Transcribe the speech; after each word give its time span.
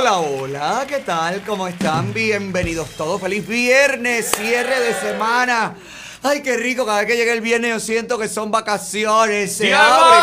Hola, 0.00 0.20
hola, 0.20 0.86
¿qué 0.88 1.00
tal? 1.00 1.42
¿Cómo 1.44 1.68
están? 1.68 2.14
Bienvenidos 2.14 2.88
todos. 2.96 3.20
Feliz 3.20 3.46
viernes, 3.46 4.32
cierre 4.34 4.80
de 4.80 4.94
semana. 4.94 5.76
Ay, 6.22 6.42
qué 6.42 6.56
rico, 6.56 6.86
cada 6.86 7.00
vez 7.00 7.06
que 7.06 7.18
llega 7.18 7.34
el 7.34 7.42
viernes 7.42 7.70
yo 7.70 7.80
siento 7.80 8.16
que 8.16 8.26
son 8.26 8.50
vacaciones. 8.50 9.54
Se 9.54 9.74
abren, 9.74 10.22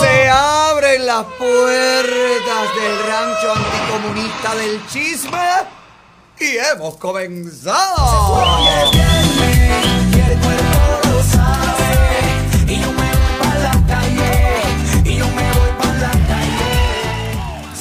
se 0.00 0.28
abren 0.28 1.06
las 1.06 1.24
puertas 1.38 2.74
del 2.74 3.06
rancho 3.06 3.54
anticomunista 3.54 4.54
del 4.54 4.86
chisme 4.88 5.48
y 6.40 6.58
hemos 6.58 6.98
comenzado. 6.98 9.13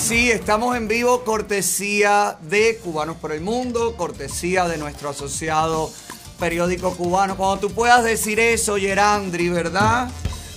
Sí, 0.04 0.30
estamos 0.30 0.76
en 0.76 0.90
vivo, 0.90 1.24
cortesía 1.24 2.38
de 2.42 2.78
Cubanos 2.84 3.16
por 3.16 3.32
el 3.32 3.40
Mundo, 3.40 3.96
cortesía 3.96 4.68
de 4.68 4.78
nuestro 4.78 5.08
asociado 5.08 5.90
periódico 6.38 6.94
cubano. 6.98 7.38
Cuando 7.38 7.70
tú 7.70 7.74
puedas 7.74 8.04
decir 8.04 8.38
eso, 8.38 8.78
Yerandri, 8.78 9.48
¿verdad? 9.48 10.10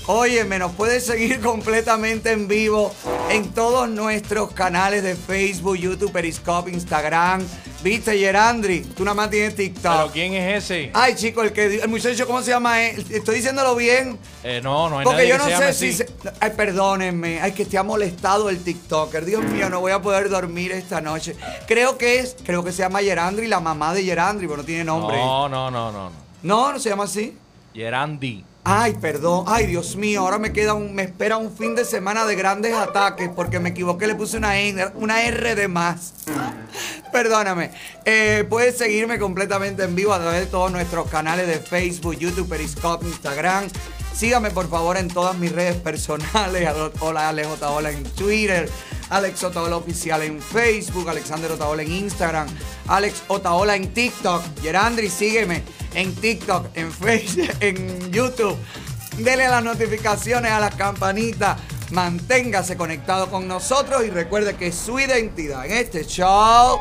Óyeme, 0.08 0.58
nos 0.60 0.72
puedes 0.72 1.04
seguir 1.04 1.40
completamente 1.42 2.30
en 2.30 2.46
vivo 2.46 2.94
en 3.28 3.52
todos 3.52 3.88
nuestros 3.88 4.52
canales 4.52 5.02
de 5.02 5.16
Facebook, 5.16 5.76
YouTube, 5.76 6.12
Periscope, 6.12 6.70
Instagram. 6.70 7.42
¿Viste, 7.82 8.16
Yerandri? 8.18 8.80
Tú 8.82 9.04
nada 9.04 9.14
más 9.16 9.30
tienes 9.30 9.54
TikTok. 9.56 9.92
¿Pero 9.96 10.10
quién 10.12 10.34
es 10.34 10.64
ese? 10.64 10.90
Ay, 10.94 11.14
chico, 11.16 11.42
el 11.42 11.52
que 11.52 11.80
el 11.82 11.88
muchacho, 11.88 12.24
¿cómo 12.26 12.40
se 12.42 12.50
llama? 12.50 12.82
él? 12.82 13.04
Estoy 13.10 13.36
diciéndolo 13.36 13.74
bien. 13.74 14.16
Eh, 14.44 14.60
no, 14.62 14.88
no 14.88 14.98
hay 14.98 15.04
Porque 15.04 15.18
nadie 15.22 15.28
yo 15.28 15.44
que 15.44 15.52
no 15.52 15.58
se 15.58 15.72
sé 15.72 15.92
si. 15.92 15.92
se- 15.92 16.06
Ay, 16.40 16.52
perdónenme. 16.56 17.40
Ay, 17.40 17.52
que 17.52 17.64
te 17.64 17.76
ha 17.76 17.82
molestado 17.82 18.48
el 18.48 18.62
TikToker. 18.62 19.24
Dios 19.24 19.44
mío, 19.44 19.68
no 19.70 19.80
voy 19.80 19.92
a 19.92 20.00
poder 20.02 20.28
dormir 20.28 20.70
esta 20.72 21.00
noche. 21.00 21.36
Creo 21.66 21.98
que 21.98 22.20
es. 22.20 22.36
Creo 22.44 22.62
que 22.64 22.70
se 22.72 22.78
llama 22.78 23.02
Yerandri, 23.02 23.46
la 23.48 23.60
mamá 23.60 23.92
de 23.92 24.04
Yerandri, 24.04 24.46
pero 24.46 24.58
no 24.58 24.64
tiene 24.64 24.84
nombre. 24.84 25.16
No, 25.16 25.48
no, 25.48 25.70
no, 25.70 25.90
no. 25.92 26.10
no. 26.10 26.72
No, 26.72 26.78
se 26.78 26.88
llama 26.90 27.04
así. 27.04 27.36
Yerandi. 27.74 28.44
Ay, 28.68 28.94
perdón. 28.94 29.44
Ay, 29.46 29.66
Dios 29.66 29.94
mío. 29.94 30.22
Ahora 30.22 30.38
me 30.38 30.52
queda 30.52 30.74
un, 30.74 30.92
me 30.92 31.04
espera 31.04 31.36
un 31.36 31.56
fin 31.56 31.76
de 31.76 31.84
semana 31.84 32.26
de 32.26 32.34
grandes 32.34 32.74
ataques 32.74 33.30
porque 33.32 33.60
me 33.60 33.68
equivoqué, 33.68 34.08
le 34.08 34.16
puse 34.16 34.36
una 34.36 34.58
N, 34.58 34.86
una 34.96 35.22
R 35.22 35.54
de 35.54 35.68
más. 35.68 36.14
Perdóname. 37.12 37.70
Eh, 38.04 38.44
puedes 38.50 38.76
seguirme 38.76 39.20
completamente 39.20 39.84
en 39.84 39.94
vivo 39.94 40.12
a 40.12 40.18
través 40.18 40.40
de 40.40 40.46
todos 40.46 40.72
nuestros 40.72 41.08
canales 41.08 41.46
de 41.46 41.60
Facebook, 41.60 42.18
YouTube, 42.18 42.48
Periscope, 42.48 43.06
Instagram. 43.06 43.68
Sígame 44.12 44.50
por 44.50 44.68
favor 44.68 44.96
en 44.96 45.06
todas 45.06 45.38
mis 45.38 45.52
redes 45.52 45.76
personales. 45.76 46.68
Hola 46.98 47.28
Alex 47.28 47.46
Otaola 47.46 47.92
en 47.92 48.02
Twitter. 48.02 48.68
Alex 49.10 49.44
Otaola 49.44 49.76
Oficial 49.76 50.22
en 50.22 50.40
Facebook. 50.40 51.08
Alexander 51.08 51.52
Otaola 51.52 51.82
en 51.82 51.92
Instagram. 51.92 52.48
Alex 52.88 53.22
Otaola 53.28 53.76
en 53.76 53.92
TikTok. 53.92 54.42
Gerandri, 54.62 55.08
sígueme 55.08 55.62
en 55.94 56.14
TikTok, 56.14 56.68
en 56.74 56.92
Facebook, 56.92 57.50
en 57.60 58.12
YouTube. 58.12 58.56
Dele 59.18 59.48
las 59.48 59.64
notificaciones, 59.64 60.52
a 60.52 60.60
las 60.60 60.74
campanitas. 60.74 61.58
Manténgase 61.90 62.76
conectado 62.76 63.30
con 63.30 63.46
nosotros 63.48 64.04
y 64.04 64.10
recuerde 64.10 64.56
que 64.56 64.72
su 64.72 64.98
identidad 64.98 65.64
en 65.66 65.72
este 65.72 66.04
show 66.04 66.80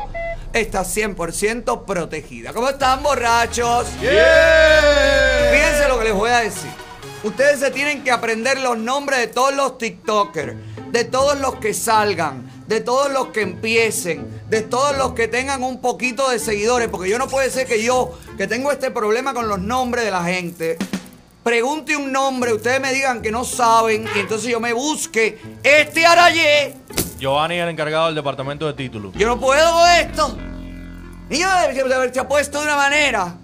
está 0.52 0.82
100% 0.82 1.84
protegida. 1.84 2.52
¿Cómo 2.52 2.68
están, 2.68 3.02
borrachos? 3.02 3.86
Fíjense 4.00 5.88
lo 5.88 5.98
que 5.98 6.04
les 6.04 6.14
voy 6.14 6.30
a 6.30 6.40
decir. 6.40 6.85
Ustedes 7.26 7.58
se 7.58 7.72
tienen 7.72 8.04
que 8.04 8.12
aprender 8.12 8.60
los 8.60 8.78
nombres 8.78 9.18
de 9.18 9.26
todos 9.26 9.52
los 9.52 9.78
TikTokers, 9.78 10.54
de 10.92 11.02
todos 11.02 11.40
los 11.40 11.56
que 11.56 11.74
salgan, 11.74 12.48
de 12.68 12.80
todos 12.80 13.10
los 13.10 13.30
que 13.30 13.40
empiecen, 13.40 14.44
de 14.48 14.62
todos 14.62 14.96
los 14.96 15.12
que 15.14 15.26
tengan 15.26 15.64
un 15.64 15.80
poquito 15.80 16.30
de 16.30 16.38
seguidores, 16.38 16.86
porque 16.86 17.10
yo 17.10 17.18
no 17.18 17.26
puede 17.26 17.50
ser 17.50 17.66
que 17.66 17.82
yo, 17.82 18.16
que 18.36 18.46
tengo 18.46 18.70
este 18.70 18.92
problema 18.92 19.34
con 19.34 19.48
los 19.48 19.58
nombres 19.58 20.04
de 20.04 20.12
la 20.12 20.22
gente, 20.22 20.78
pregunte 21.42 21.96
un 21.96 22.12
nombre, 22.12 22.52
ustedes 22.52 22.80
me 22.80 22.92
digan 22.92 23.20
que 23.20 23.32
no 23.32 23.42
saben, 23.42 24.06
y 24.14 24.20
entonces 24.20 24.48
yo 24.48 24.60
me 24.60 24.72
busque 24.72 25.36
este 25.64 26.06
Arayé. 26.06 26.76
Giovanni, 27.18 27.56
el 27.56 27.70
encargado 27.70 28.06
del 28.06 28.14
departamento 28.14 28.68
de 28.68 28.74
títulos. 28.74 29.12
Yo 29.16 29.26
no 29.26 29.40
puedo 29.40 29.72
con 29.72 29.90
esto. 29.90 30.38
Niño, 31.28 31.48
debe 31.74 31.92
haberse 31.92 32.22
puesto 32.22 32.58
de 32.60 32.66
una 32.66 32.76
manera. 32.76 33.36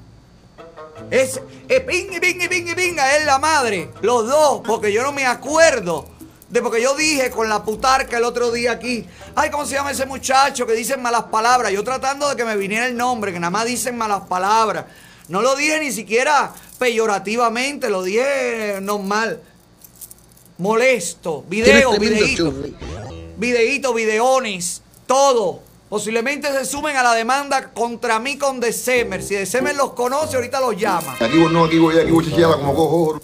Es, 1.11 1.41
es 1.69 1.81
pingue, 1.81 2.21
pingue, 2.21 2.49
pingue, 2.49 2.75
pinga, 2.75 3.17
es 3.17 3.27
la 3.27 3.39
madre. 3.39 3.91
Los 4.01 4.29
dos, 4.29 4.63
porque 4.67 4.93
yo 4.93 5.03
no 5.03 5.13
me 5.13 5.27
acuerdo. 5.27 6.07
De 6.49 6.61
porque 6.61 6.83
yo 6.83 6.95
dije 6.95 7.31
con 7.31 7.49
la 7.49 7.65
putarca 7.65 8.19
el 8.19 8.25
otro 8.25 8.51
día 8.51 8.73
aquí. 8.73 9.07
Ay, 9.35 9.51
¿cómo 9.51 9.65
se 9.65 9.75
llama 9.75 9.91
ese 9.91 10.05
muchacho 10.05 10.67
que 10.67 10.75
dicen 10.75 11.01
malas 11.01 11.25
palabras? 11.25 11.73
Yo 11.73 11.83
tratando 11.83 12.29
de 12.29 12.37
que 12.37 12.45
me 12.45 12.57
viniera 12.57 12.87
el 12.87 12.95
nombre, 12.95 13.33
que 13.33 13.41
nada 13.41 13.51
más 13.51 13.65
dicen 13.65 13.97
malas 13.97 14.23
palabras. 14.29 14.85
No 15.29 15.41
lo 15.41 15.57
dije 15.57 15.81
ni 15.81 15.93
siquiera 15.93 16.53
peyorativamente, 16.79 17.89
lo 17.89 18.03
dije 18.03 18.79
normal. 18.83 19.41
Molesto. 20.59 21.43
Video, 21.49 21.99
videíto. 21.99 22.53
Videíto, 23.39 23.95
videones, 23.95 24.83
todo. 25.07 25.72
Posiblemente 25.93 26.51
se 26.51 26.65
sumen 26.65 26.97
a 26.97 27.03
la 27.03 27.13
demanda 27.13 27.69
contra 27.69 28.19
mí 28.19 28.39
con 28.39 28.59
December. 28.59 29.23
Si 29.23 29.35
December 29.35 29.77
los 29.77 29.93
conoce, 29.93 30.37
ahorita 30.37 30.59
los 30.59 30.75
llama. 30.75 31.17
Aquí 31.21 31.37
voy, 31.37 31.53
no, 31.53 31.65
aquí 31.65 31.77
voy, 31.77 31.99
aquí 31.99 32.11
voy 32.11 32.25
chichela 32.25 32.57
como 32.57 32.75
cojo. 32.75 33.21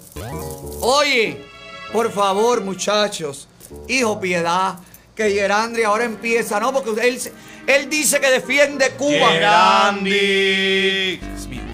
Oye, 0.81 1.43
por 1.91 2.11
favor, 2.11 2.61
muchachos, 2.61 3.47
hijo 3.87 4.19
piedad, 4.19 4.75
que 5.15 5.31
Gerandri 5.31 5.81
ahora 5.81 6.03
empieza, 6.03 6.59
¿no? 6.59 6.71
Porque 6.71 6.91
él, 7.65 7.89
dice 7.89 8.19
que 8.19 8.29
defiende 8.29 8.91
Cuba. 8.91 9.33
Yerandi. 9.33 11.19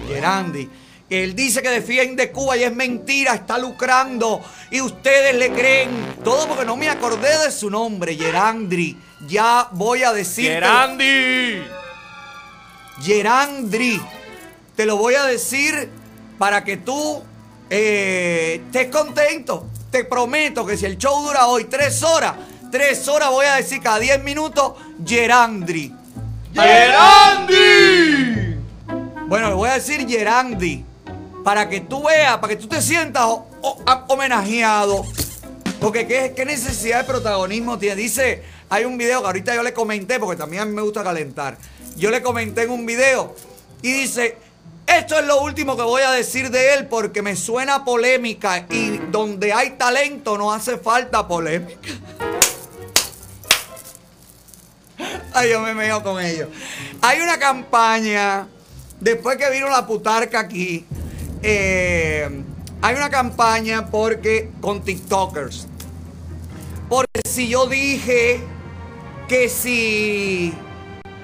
Gerandi. 0.08 0.70
Él 1.10 1.36
dice 1.36 1.60
que 1.60 1.68
defiende 1.68 2.32
Cuba 2.32 2.56
y 2.56 2.62
es 2.62 2.74
mentira, 2.74 3.34
está 3.34 3.58
lucrando. 3.58 4.40
Y 4.70 4.80
ustedes 4.80 5.34
le 5.34 5.52
creen. 5.52 5.90
Todo 6.24 6.48
porque 6.48 6.64
no 6.64 6.74
me 6.74 6.88
acordé 6.88 7.38
de 7.44 7.50
su 7.50 7.68
nombre, 7.68 8.16
Gerandri. 8.16 8.96
Ya 9.20 9.68
voy 9.72 10.02
a 10.02 10.12
decir. 10.12 10.50
Yerandi. 10.50 11.62
Gerandri. 13.02 14.00
Te 14.74 14.84
lo 14.84 14.96
voy 14.96 15.14
a 15.14 15.24
decir 15.24 15.90
para 16.38 16.64
que 16.64 16.76
tú 16.76 17.22
eh, 17.70 18.60
estés 18.66 18.88
contento. 18.88 19.66
Te 19.90 20.04
prometo 20.04 20.66
que 20.66 20.76
si 20.76 20.84
el 20.84 20.98
show 20.98 21.22
dura 21.24 21.46
hoy 21.46 21.64
tres 21.64 22.02
horas, 22.02 22.34
tres 22.70 23.08
horas 23.08 23.30
voy 23.30 23.46
a 23.46 23.54
decir 23.54 23.80
cada 23.80 23.98
diez 23.98 24.22
minutos 24.22 24.74
Gerandri. 25.04 25.94
Yerandi. 26.52 27.56
Bueno, 29.28 29.48
le 29.48 29.54
voy 29.54 29.70
a 29.70 29.74
decir 29.74 30.06
Gerandi. 30.06 30.84
Para 31.42 31.68
que 31.68 31.80
tú 31.80 32.02
veas, 32.02 32.38
para 32.38 32.48
que 32.48 32.56
tú 32.56 32.66
te 32.66 32.82
sientas 32.82 33.24
homenajeado. 34.08 35.04
Porque 35.80 36.06
¿qué, 36.06 36.34
qué 36.36 36.44
necesidad 36.44 36.98
de 36.98 37.04
protagonismo 37.04 37.78
tiene. 37.78 37.96
Dice, 37.96 38.42
hay 38.68 38.84
un 38.84 38.98
video 38.98 39.20
que 39.20 39.26
ahorita 39.26 39.54
yo 39.54 39.62
le 39.62 39.72
comenté, 39.72 40.18
porque 40.18 40.36
también 40.36 40.62
a 40.62 40.66
mí 40.66 40.72
me 40.72 40.82
gusta 40.82 41.04
calentar. 41.04 41.56
Yo 41.96 42.10
le 42.10 42.22
comenté 42.22 42.62
en 42.62 42.70
un 42.70 42.84
video 42.84 43.34
y 43.82 43.92
dice, 43.92 44.36
esto 44.86 45.18
es 45.18 45.26
lo 45.26 45.40
último 45.42 45.76
que 45.76 45.82
voy 45.82 46.02
a 46.02 46.10
decir 46.10 46.50
de 46.50 46.74
él 46.74 46.86
porque 46.86 47.22
me 47.22 47.36
suena 47.36 47.84
polémica 47.84 48.66
y 48.70 48.98
donde 49.10 49.52
hay 49.52 49.70
talento 49.70 50.36
no 50.36 50.52
hace 50.52 50.78
falta 50.78 51.26
polémica. 51.26 51.88
Ay, 55.32 55.50
yo 55.50 55.60
me 55.60 55.74
meo 55.74 56.02
con 56.02 56.22
ellos. 56.22 56.48
Hay 57.02 57.20
una 57.20 57.38
campaña, 57.38 58.48
después 59.00 59.36
que 59.36 59.50
vino 59.50 59.68
la 59.68 59.86
putarca 59.86 60.40
aquí, 60.40 60.86
eh, 61.42 62.42
hay 62.82 62.94
una 62.94 63.10
campaña 63.10 63.86
porque 63.90 64.50
con 64.60 64.82
TikTokers. 64.82 65.66
Porque 66.88 67.20
si 67.28 67.48
yo 67.48 67.66
dije 67.66 68.40
que 69.28 69.48
si 69.48 70.54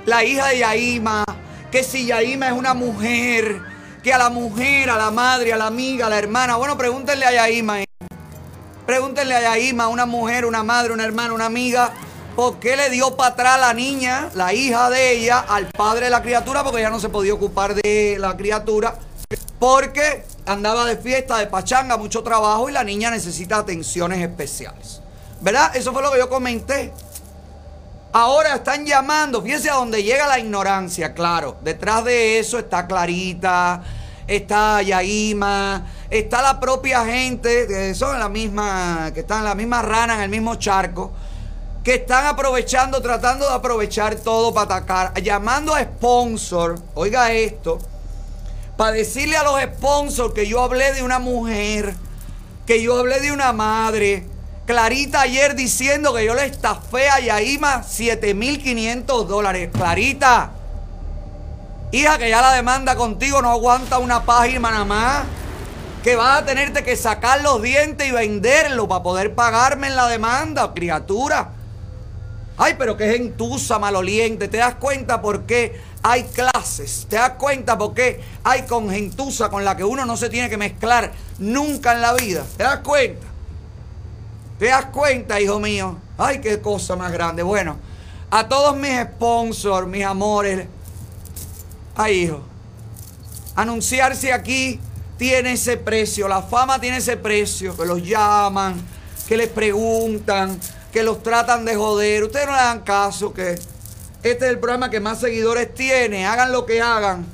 la 0.06 0.24
hija 0.24 0.48
de 0.48 0.58
Yaima, 0.58 1.24
que 1.70 1.84
si 1.84 2.06
Yaima 2.06 2.48
es 2.48 2.52
una 2.52 2.74
mujer, 2.74 3.60
que 4.02 4.12
a 4.12 4.18
la 4.18 4.30
mujer, 4.30 4.90
a 4.90 4.96
la 4.96 5.10
madre, 5.10 5.52
a 5.52 5.56
la 5.56 5.66
amiga, 5.66 6.06
a 6.06 6.10
la 6.10 6.18
hermana, 6.18 6.56
bueno, 6.56 6.76
pregúntenle 6.76 7.24
a 7.24 7.32
Yaima. 7.32 7.82
eh. 7.82 7.86
Pregúntenle 8.86 9.34
a 9.36 9.40
Yaima, 9.40 9.86
una 9.88 10.06
mujer, 10.06 10.44
una 10.44 10.64
madre, 10.64 10.92
una 10.92 11.04
hermana, 11.04 11.32
una 11.32 11.46
amiga, 11.46 11.92
¿por 12.34 12.58
qué 12.58 12.76
le 12.76 12.90
dio 12.90 13.16
para 13.16 13.34
atrás 13.34 13.60
la 13.60 13.72
niña, 13.72 14.30
la 14.34 14.52
hija 14.52 14.90
de 14.90 15.12
ella, 15.12 15.38
al 15.38 15.66
padre 15.66 16.06
de 16.06 16.10
la 16.10 16.22
criatura? 16.22 16.64
Porque 16.64 16.80
ella 16.80 16.90
no 16.90 16.98
se 16.98 17.08
podía 17.08 17.34
ocupar 17.34 17.74
de 17.74 18.16
la 18.18 18.36
criatura. 18.36 18.98
Porque 19.60 20.24
andaba 20.46 20.84
de 20.84 20.96
fiesta, 20.96 21.38
de 21.38 21.46
pachanga, 21.46 21.96
mucho 21.96 22.24
trabajo 22.24 22.68
y 22.68 22.72
la 22.72 22.82
niña 22.82 23.12
necesita 23.12 23.58
atenciones 23.58 24.20
especiales. 24.20 25.00
¿Verdad? 25.40 25.76
Eso 25.76 25.92
fue 25.92 26.02
lo 26.02 26.10
que 26.10 26.18
yo 26.18 26.28
comenté. 26.28 26.92
Ahora 28.14 28.56
están 28.56 28.84
llamando, 28.84 29.40
fíjense 29.40 29.70
a 29.70 29.74
dónde 29.74 30.02
llega 30.02 30.26
la 30.26 30.38
ignorancia, 30.38 31.14
claro. 31.14 31.56
Detrás 31.62 32.04
de 32.04 32.38
eso 32.38 32.58
está 32.58 32.86
Clarita, 32.86 33.82
está 34.26 34.82
Yaima, 34.82 35.86
está 36.10 36.42
la 36.42 36.60
propia 36.60 37.06
gente, 37.06 37.66
que 37.66 37.94
son 37.94 38.18
la 38.18 38.28
misma, 38.28 39.10
que 39.14 39.20
están 39.20 39.38
en 39.38 39.44
la 39.46 39.54
misma 39.54 39.80
rana, 39.80 40.16
en 40.16 40.20
el 40.22 40.28
mismo 40.28 40.56
charco. 40.56 41.10
que 41.82 41.94
están 41.94 42.26
aprovechando, 42.26 43.00
tratando 43.00 43.48
de 43.48 43.54
aprovechar 43.54 44.14
todo 44.16 44.54
para 44.54 44.76
atacar, 44.76 45.20
llamando 45.20 45.74
a 45.74 45.82
sponsor, 45.82 46.78
oiga 46.94 47.32
esto, 47.32 47.78
para 48.76 48.92
decirle 48.92 49.36
a 49.36 49.42
los 49.42 49.60
sponsors 49.60 50.32
que 50.32 50.46
yo 50.46 50.62
hablé 50.62 50.92
de 50.92 51.02
una 51.02 51.18
mujer, 51.18 51.94
que 52.66 52.80
yo 52.80 52.98
hablé 52.98 53.20
de 53.20 53.32
una 53.32 53.52
madre. 53.52 54.26
Clarita 54.66 55.22
ayer 55.22 55.56
diciendo 55.56 56.14
que 56.14 56.24
yo 56.24 56.34
le 56.34 56.44
estafé 56.44 57.08
a 57.08 57.18
Yaima 57.18 57.82
7.500 57.82 59.26
dólares. 59.26 59.70
Clarita, 59.72 60.50
hija 61.90 62.16
que 62.16 62.30
ya 62.30 62.40
la 62.40 62.52
demanda 62.52 62.94
contigo 62.94 63.42
no 63.42 63.50
aguanta 63.50 63.98
una 63.98 64.22
página 64.24 64.70
nada 64.70 64.84
más. 64.84 65.24
Que 66.04 66.14
vas 66.14 66.42
a 66.42 66.44
tenerte 66.44 66.84
que 66.84 66.96
sacar 66.96 67.42
los 67.42 67.60
dientes 67.60 68.06
y 68.06 68.12
venderlo 68.12 68.86
para 68.88 69.02
poder 69.02 69.34
pagarme 69.34 69.88
en 69.88 69.96
la 69.96 70.06
demanda, 70.06 70.72
criatura. 70.74 71.50
Ay, 72.56 72.74
pero 72.78 72.96
que 72.96 73.10
gentuza 73.10 73.80
maloliente. 73.80 74.46
¿Te 74.46 74.58
das 74.58 74.76
cuenta 74.76 75.20
por 75.20 75.42
qué 75.42 75.80
hay 76.04 76.24
clases? 76.24 77.06
¿Te 77.08 77.16
das 77.16 77.30
cuenta 77.30 77.78
por 77.78 77.94
qué 77.94 78.20
hay 78.44 78.62
con 78.62 78.90
gentuza 78.90 79.48
con 79.48 79.64
la 79.64 79.76
que 79.76 79.84
uno 79.84 80.06
no 80.06 80.16
se 80.16 80.28
tiene 80.28 80.48
que 80.48 80.56
mezclar 80.56 81.12
nunca 81.38 81.92
en 81.92 82.00
la 82.00 82.14
vida? 82.14 82.44
¿Te 82.56 82.62
das 82.62 82.78
cuenta? 82.78 83.31
¿Te 84.62 84.68
das 84.68 84.84
cuenta, 84.92 85.40
hijo 85.40 85.58
mío? 85.58 85.98
Ay, 86.16 86.40
qué 86.40 86.60
cosa 86.60 86.94
más 86.94 87.10
grande. 87.10 87.42
Bueno, 87.42 87.78
a 88.30 88.46
todos 88.46 88.76
mis 88.76 88.92
sponsors, 88.92 89.88
mis 89.88 90.04
amores. 90.04 90.68
Ay, 91.96 92.26
hijo. 92.26 92.42
Anunciarse 93.56 94.32
aquí 94.32 94.78
tiene 95.18 95.54
ese 95.54 95.78
precio. 95.78 96.28
La 96.28 96.42
fama 96.42 96.80
tiene 96.80 96.98
ese 96.98 97.16
precio. 97.16 97.76
Que 97.76 97.84
los 97.84 98.04
llaman, 98.04 98.80
que 99.26 99.36
les 99.36 99.48
preguntan, 99.48 100.60
que 100.92 101.02
los 101.02 101.24
tratan 101.24 101.64
de 101.64 101.74
joder. 101.74 102.22
Ustedes 102.22 102.46
no 102.46 102.52
le 102.52 102.58
dan 102.58 102.82
caso 102.82 103.34
que 103.34 103.54
este 103.54 104.30
es 104.30 104.42
el 104.42 104.60
programa 104.60 104.90
que 104.90 105.00
más 105.00 105.18
seguidores 105.18 105.74
tiene. 105.74 106.24
Hagan 106.24 106.52
lo 106.52 106.66
que 106.66 106.80
hagan. 106.80 107.26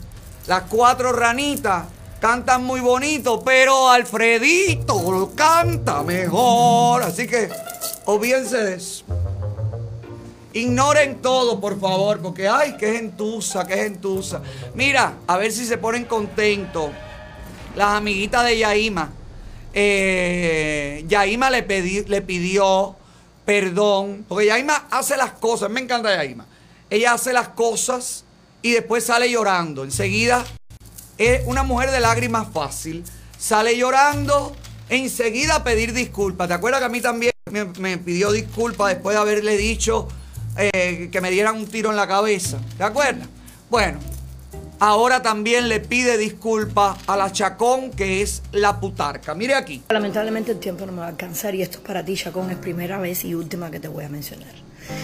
Las 0.46 0.62
cuatro 0.62 1.12
ranitas 1.12 1.84
cantan 2.20 2.64
muy 2.64 2.80
bonito, 2.80 3.42
pero 3.44 3.88
Alfredito 3.88 5.10
lo 5.10 5.30
canta 5.34 6.02
mejor. 6.02 7.02
Así 7.02 7.26
que 7.26 7.48
olvídense 8.04 8.56
de 8.56 8.74
eso. 8.74 9.04
Ignoren 10.52 11.20
todo, 11.20 11.60
por 11.60 11.78
favor, 11.78 12.20
porque 12.20 12.48
ay, 12.48 12.76
qué 12.78 12.94
gentuza, 12.94 13.66
qué 13.66 13.76
gentuza. 13.76 14.40
Mira, 14.74 15.14
a 15.26 15.36
ver 15.36 15.52
si 15.52 15.64
se 15.66 15.78
ponen 15.78 16.04
contentos 16.04 16.90
las 17.76 17.88
amiguitas 17.96 18.44
de 18.44 18.58
Yaima. 18.58 19.12
Eh, 19.74 21.04
Yaima 21.06 21.50
le, 21.50 21.62
le 22.06 22.22
pidió 22.22 22.96
perdón, 23.44 24.26
porque 24.28 24.46
Yaima 24.46 24.88
hace 24.90 25.16
las 25.16 25.32
cosas, 25.32 25.70
me 25.70 25.80
encanta 25.80 26.14
Yaima. 26.14 26.46
Ella 26.90 27.12
hace 27.12 27.32
las 27.32 27.48
cosas 27.48 28.24
y 28.62 28.72
después 28.72 29.04
sale 29.04 29.30
llorando. 29.30 29.84
Enseguida 29.84 30.44
es 31.18 31.42
una 31.46 31.64
mujer 31.64 31.90
de 31.90 32.00
lágrimas 32.00 32.48
fácil. 32.52 33.04
Sale 33.36 33.76
llorando, 33.76 34.56
enseguida 34.88 35.56
a 35.56 35.64
pedir 35.64 35.92
disculpas. 35.92 36.48
¿Te 36.48 36.54
acuerdas 36.54 36.80
que 36.80 36.86
a 36.86 36.88
mí 36.88 37.00
también 37.00 37.32
me, 37.50 37.64
me 37.64 37.98
pidió 37.98 38.32
disculpas 38.32 38.88
después 38.94 39.14
de 39.14 39.20
haberle 39.20 39.56
dicho 39.56 40.08
eh, 40.56 41.08
que 41.12 41.20
me 41.20 41.30
dieran 41.30 41.56
un 41.56 41.66
tiro 41.66 41.90
en 41.90 41.96
la 41.96 42.06
cabeza? 42.06 42.58
¿Te 42.76 42.84
acuerdas? 42.84 43.28
Bueno, 43.70 43.98
ahora 44.78 45.22
también 45.22 45.68
le 45.68 45.80
pide 45.80 46.16
disculpas 46.18 46.98
a 47.06 47.16
la 47.16 47.32
chacón 47.32 47.90
que 47.90 48.22
es 48.22 48.42
la 48.52 48.80
putarca. 48.80 49.34
Mire 49.34 49.54
aquí. 49.54 49.82
Lamentablemente 49.88 50.52
el 50.52 50.58
tiempo 50.58 50.86
no 50.86 50.92
me 50.92 51.00
va 51.00 51.06
a 51.06 51.10
alcanzar 51.10 51.54
y 51.54 51.62
esto 51.62 51.78
es 51.78 51.84
para 51.84 52.04
ti, 52.04 52.14
Chacón, 52.14 52.50
es 52.50 52.56
primera 52.56 52.98
vez 52.98 53.24
y 53.24 53.34
última 53.34 53.70
que 53.70 53.80
te 53.80 53.88
voy 53.88 54.04
a 54.04 54.08
mencionar. 54.08 54.54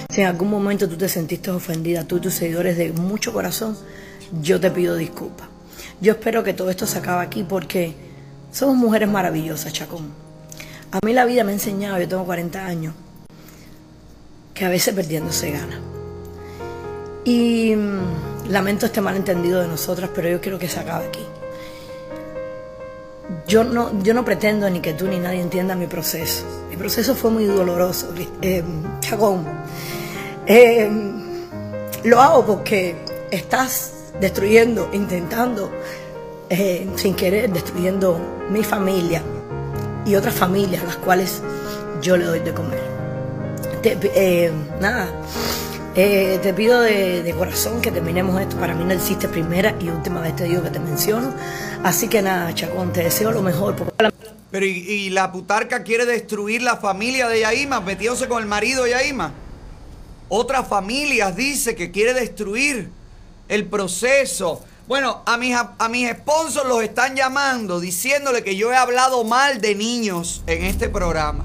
Si 0.08 0.20
en 0.22 0.28
algún 0.28 0.48
momento 0.48 0.88
tú 0.88 0.96
te 0.96 1.08
sentiste 1.08 1.50
ofendida, 1.50 2.04
tú 2.04 2.16
y 2.16 2.20
tus 2.20 2.34
seguidores 2.34 2.76
de 2.78 2.92
mucho 2.92 3.32
corazón, 3.32 3.76
yo 4.40 4.60
te 4.60 4.70
pido 4.70 4.96
disculpas. 4.96 5.53
Yo 6.00 6.12
espero 6.12 6.42
que 6.42 6.54
todo 6.54 6.70
esto 6.70 6.86
se 6.86 6.98
acabe 6.98 7.24
aquí 7.24 7.44
porque 7.44 7.94
somos 8.52 8.76
mujeres 8.76 9.08
maravillosas, 9.08 9.72
Chacón. 9.72 10.12
A 10.90 11.04
mí 11.04 11.12
la 11.12 11.24
vida 11.24 11.44
me 11.44 11.50
ha 11.50 11.54
enseñado, 11.54 11.98
yo 11.98 12.06
tengo 12.06 12.24
40 12.24 12.64
años, 12.64 12.94
que 14.54 14.64
a 14.64 14.68
veces 14.68 14.94
perdiendo 14.94 15.32
se 15.32 15.50
gana. 15.50 15.80
Y 17.24 17.74
mm, 17.74 18.50
lamento 18.50 18.86
este 18.86 19.00
malentendido 19.00 19.60
de 19.60 19.68
nosotras, 19.68 20.10
pero 20.14 20.28
yo 20.28 20.40
quiero 20.40 20.58
que 20.58 20.68
se 20.68 20.78
acabe 20.80 21.06
aquí. 21.06 21.26
Yo 23.48 23.64
no, 23.64 24.02
yo 24.02 24.14
no 24.14 24.24
pretendo 24.24 24.68
ni 24.70 24.80
que 24.80 24.92
tú 24.92 25.08
ni 25.08 25.18
nadie 25.18 25.40
entienda 25.40 25.74
mi 25.74 25.86
proceso. 25.86 26.44
Mi 26.70 26.76
proceso 26.76 27.14
fue 27.14 27.30
muy 27.30 27.44
doloroso, 27.44 28.14
eh, 28.42 28.62
Chacón. 29.00 29.44
Eh, 30.46 30.90
lo 32.04 32.20
hago 32.20 32.44
porque 32.44 32.96
estás 33.30 34.03
destruyendo, 34.20 34.90
intentando, 34.92 35.70
eh, 36.50 36.86
sin 36.96 37.14
querer, 37.14 37.52
destruyendo 37.52 38.20
mi 38.50 38.62
familia 38.62 39.22
y 40.06 40.14
otras 40.14 40.34
familias 40.34 40.84
las 40.84 40.96
cuales 40.96 41.42
yo 42.00 42.16
le 42.16 42.24
doy 42.24 42.40
de 42.40 42.52
comer. 42.52 42.80
Eh, 43.82 44.50
nada, 44.80 45.08
eh, 45.94 46.38
te 46.42 46.54
pido 46.54 46.80
de, 46.80 47.34
corazón 47.36 47.80
que 47.80 47.90
terminemos 47.90 48.40
esto. 48.40 48.56
Para 48.56 48.74
mí 48.74 48.84
no 48.84 48.92
existe 48.92 49.28
primera 49.28 49.74
y 49.80 49.88
última 49.88 50.20
vez 50.20 50.36
te 50.36 50.44
digo 50.44 50.62
que 50.62 50.70
te 50.70 50.80
menciono. 50.80 51.34
Así 51.82 52.08
que 52.08 52.22
nada, 52.22 52.54
Chacón, 52.54 52.92
te 52.92 53.02
deseo 53.02 53.30
lo 53.30 53.42
mejor. 53.42 53.76
Pero 54.50 54.66
y, 54.66 54.70
y 54.70 55.10
la 55.10 55.32
putarca 55.32 55.82
quiere 55.82 56.06
destruir 56.06 56.62
la 56.62 56.76
familia 56.76 57.28
de 57.28 57.40
Yaima, 57.40 57.80
metiéndose 57.80 58.28
con 58.28 58.42
el 58.42 58.48
marido 58.48 58.84
de 58.84 58.90
Yaima. 58.90 59.32
Otras 60.28 60.66
familias 60.66 61.36
dice 61.36 61.74
que 61.74 61.90
quiere 61.90 62.14
destruir 62.14 62.90
el 63.48 63.66
proceso. 63.66 64.62
Bueno, 64.86 65.22
a 65.26 65.36
mis, 65.36 65.56
a 65.56 65.88
mis 65.88 66.10
sponsors 66.10 66.68
los 66.68 66.82
están 66.82 67.16
llamando 67.16 67.80
diciéndole 67.80 68.42
que 68.44 68.56
yo 68.56 68.72
he 68.72 68.76
hablado 68.76 69.24
mal 69.24 69.60
de 69.60 69.74
niños 69.74 70.42
en 70.46 70.64
este 70.64 70.88
programa. 70.88 71.44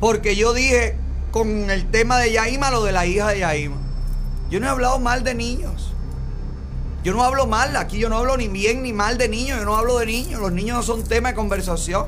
Porque 0.00 0.36
yo 0.36 0.52
dije 0.52 0.96
con 1.30 1.70
el 1.70 1.90
tema 1.90 2.18
de 2.18 2.32
Yaima 2.32 2.70
lo 2.70 2.82
de 2.84 2.92
la 2.92 3.06
hija 3.06 3.28
de 3.28 3.40
Yaima. 3.40 3.76
Yo 4.50 4.60
no 4.60 4.66
he 4.66 4.70
hablado 4.70 4.98
mal 5.00 5.24
de 5.24 5.34
niños. 5.34 5.90
Yo 7.02 7.12
no 7.12 7.22
hablo 7.22 7.46
mal, 7.46 7.76
aquí 7.76 7.98
yo 7.98 8.08
no 8.08 8.16
hablo 8.16 8.36
ni 8.38 8.48
bien 8.48 8.82
ni 8.82 8.94
mal 8.94 9.18
de 9.18 9.28
niños, 9.28 9.58
yo 9.58 9.64
no 9.66 9.76
hablo 9.76 9.98
de 9.98 10.06
niños, 10.06 10.40
los 10.40 10.52
niños 10.52 10.76
no 10.78 10.82
son 10.82 11.04
tema 11.04 11.28
de 11.30 11.34
conversación. 11.34 12.06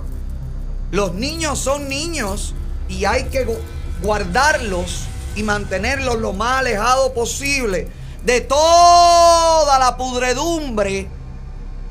Los 0.90 1.12
niños 1.14 1.58
son 1.58 1.88
niños 1.88 2.54
y 2.88 3.04
hay 3.04 3.24
que 3.24 3.46
gu- 3.46 3.58
guardarlos 4.02 5.02
y 5.34 5.42
mantenerlos 5.42 6.18
lo 6.18 6.32
más 6.32 6.60
alejado 6.60 7.12
posible 7.12 7.88
de 8.26 8.40
toda 8.40 9.78
la 9.78 9.96
pudredumbre 9.96 11.08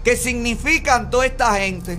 que 0.04 0.18
significan 0.18 1.10
toda 1.10 1.26
esta 1.26 1.56
gente. 1.56 1.98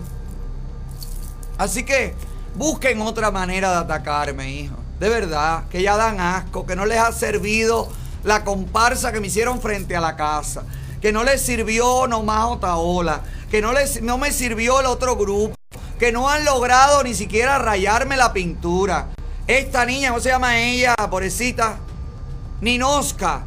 Así 1.56 1.84
que 1.84 2.14
busquen 2.54 3.00
otra 3.00 3.30
manera 3.30 3.70
de 3.70 3.76
atacarme, 3.78 4.50
hijo. 4.50 4.76
De 5.00 5.08
verdad, 5.08 5.64
que 5.70 5.82
ya 5.82 5.96
dan 5.96 6.20
asco, 6.20 6.66
que 6.66 6.76
no 6.76 6.84
les 6.84 6.98
ha 6.98 7.12
servido 7.12 7.88
la 8.24 8.44
comparsa 8.44 9.10
que 9.10 9.20
me 9.20 9.28
hicieron 9.28 9.62
frente 9.62 9.96
a 9.96 10.02
la 10.02 10.16
casa, 10.16 10.64
que 11.00 11.12
no 11.12 11.24
les 11.24 11.40
sirvió 11.40 12.06
nomás 12.06 12.44
Otaola, 12.44 13.22
que 13.50 13.62
no, 13.62 13.72
les, 13.72 14.02
no 14.02 14.18
me 14.18 14.32
sirvió 14.32 14.80
el 14.80 14.86
otro 14.86 15.16
grupo, 15.16 15.54
que 15.98 16.12
no 16.12 16.28
han 16.28 16.44
logrado 16.44 17.02
ni 17.02 17.14
siquiera 17.14 17.58
rayarme 17.58 18.18
la 18.18 18.34
pintura. 18.34 19.08
Esta 19.46 19.86
niña, 19.86 20.10
¿cómo 20.10 20.20
se 20.20 20.28
llama 20.28 20.58
ella, 20.58 20.94
pobrecita? 21.08 21.78
Ninosca. 22.60 23.44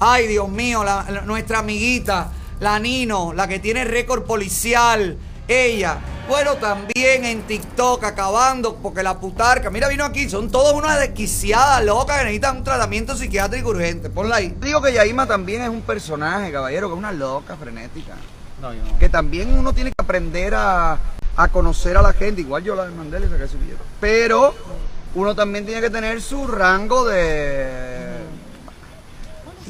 Ay, 0.00 0.26
Dios 0.26 0.48
mío, 0.48 0.82
la- 0.82 1.04
la- 1.10 1.20
nuestra 1.22 1.58
amiguita, 1.60 2.30
la 2.60 2.78
Nino, 2.78 3.32
la 3.34 3.46
que 3.46 3.58
tiene 3.58 3.84
récord 3.84 4.24
policial. 4.24 5.16
Ella. 5.46 5.98
Bueno, 6.28 6.54
también 6.54 7.24
en 7.24 7.42
TikTok 7.42 8.04
acabando 8.04 8.76
porque 8.76 9.02
la 9.02 9.18
putarca. 9.18 9.68
Mira, 9.68 9.88
vino 9.88 10.04
aquí. 10.04 10.30
Son 10.30 10.48
todos 10.48 10.74
unas 10.74 11.00
desquiciadas 11.00 11.84
locas 11.84 12.18
que 12.18 12.24
necesitan 12.24 12.58
un 12.58 12.64
tratamiento 12.64 13.16
psiquiátrico 13.16 13.70
urgente. 13.70 14.10
Ponla 14.10 14.36
ahí. 14.36 14.54
Digo 14.60 14.80
que 14.80 14.92
Yaima 14.92 15.26
también 15.26 15.62
es 15.62 15.68
un 15.68 15.82
personaje, 15.82 16.52
caballero, 16.52 16.86
que 16.88 16.94
es 16.94 16.98
una 16.98 17.10
loca 17.12 17.56
frenética. 17.56 18.14
Que 19.00 19.08
también 19.08 19.58
uno 19.58 19.72
tiene 19.72 19.90
que 19.90 19.96
aprender 20.00 20.54
a, 20.54 20.98
a 21.36 21.48
conocer 21.48 21.96
a 21.96 22.02
la 22.02 22.12
gente. 22.12 22.42
Igual 22.42 22.62
yo 22.62 22.76
la 22.76 22.84
demandé 22.84 23.18
y 23.18 23.22
le 23.22 23.28
saqué 23.28 23.48
su 23.48 23.58
billete. 23.58 23.80
Pero 24.00 24.54
uno 25.16 25.34
también 25.34 25.66
tiene 25.66 25.80
que 25.80 25.90
tener 25.90 26.22
su 26.22 26.46
rango 26.46 27.04
de. 27.06 27.99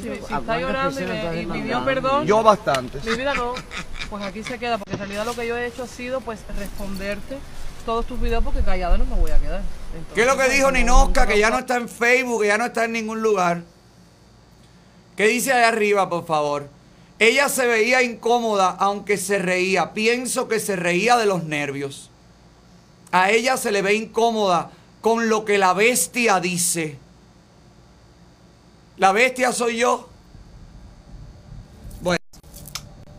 Si, 0.01 0.09
si 0.27 0.33
está 0.33 0.59
llorando 0.59 0.99
y, 0.99 1.05
me- 1.05 1.41
y 1.41 1.45
pidió 1.45 1.85
perdón, 1.85 2.25
Yo 2.25 2.41
bastante. 2.43 2.99
mi 3.09 3.15
vida 3.15 3.33
no, 3.33 3.53
pues 4.09 4.23
aquí 4.23 4.43
se 4.43 4.57
queda, 4.59 4.77
porque 4.77 4.93
en 4.93 4.99
realidad 4.99 5.25
lo 5.25 5.35
que 5.35 5.47
yo 5.47 5.57
he 5.57 5.67
hecho 5.67 5.83
ha 5.83 5.87
sido 5.87 6.21
pues 6.21 6.39
responderte 6.57 7.37
todos 7.85 8.05
tus 8.05 8.19
videos 8.21 8.43
porque 8.43 8.61
callado 8.61 8.97
no 8.97 9.05
me 9.05 9.15
voy 9.15 9.31
a 9.31 9.39
quedar. 9.39 9.61
Entonces, 9.93 10.13
¿Qué 10.15 10.21
es 10.21 10.27
lo 10.27 10.33
que 10.33 10.43
pues, 10.45 10.53
dijo 10.55 10.71
Ninosca? 10.71 11.25
Que 11.27 11.39
ya 11.39 11.49
no 11.49 11.59
está 11.59 11.77
en 11.77 11.89
Facebook, 11.89 12.41
que 12.41 12.47
ya 12.47 12.57
no 12.57 12.65
está 12.65 12.85
en 12.85 12.91
ningún 12.93 13.21
lugar. 13.21 13.61
¿Qué 15.17 15.27
dice 15.27 15.51
ahí 15.53 15.63
arriba, 15.63 16.09
por 16.09 16.25
favor? 16.25 16.69
Ella 17.19 17.49
se 17.49 17.67
veía 17.67 18.01
incómoda, 18.01 18.69
aunque 18.79 19.17
se 19.17 19.37
reía. 19.37 19.93
Pienso 19.93 20.47
que 20.47 20.59
se 20.59 20.75
reía 20.75 21.17
de 21.17 21.25
los 21.27 21.43
nervios. 21.43 22.09
A 23.11 23.29
ella 23.29 23.57
se 23.57 23.71
le 23.71 23.81
ve 23.81 23.93
incómoda 23.93 24.71
con 25.01 25.29
lo 25.29 25.45
que 25.45 25.57
la 25.57 25.73
bestia 25.73 26.39
dice. 26.39 26.97
La 29.01 29.11
bestia 29.11 29.51
soy 29.51 29.77
yo. 29.77 30.07
Bueno. 32.01 32.19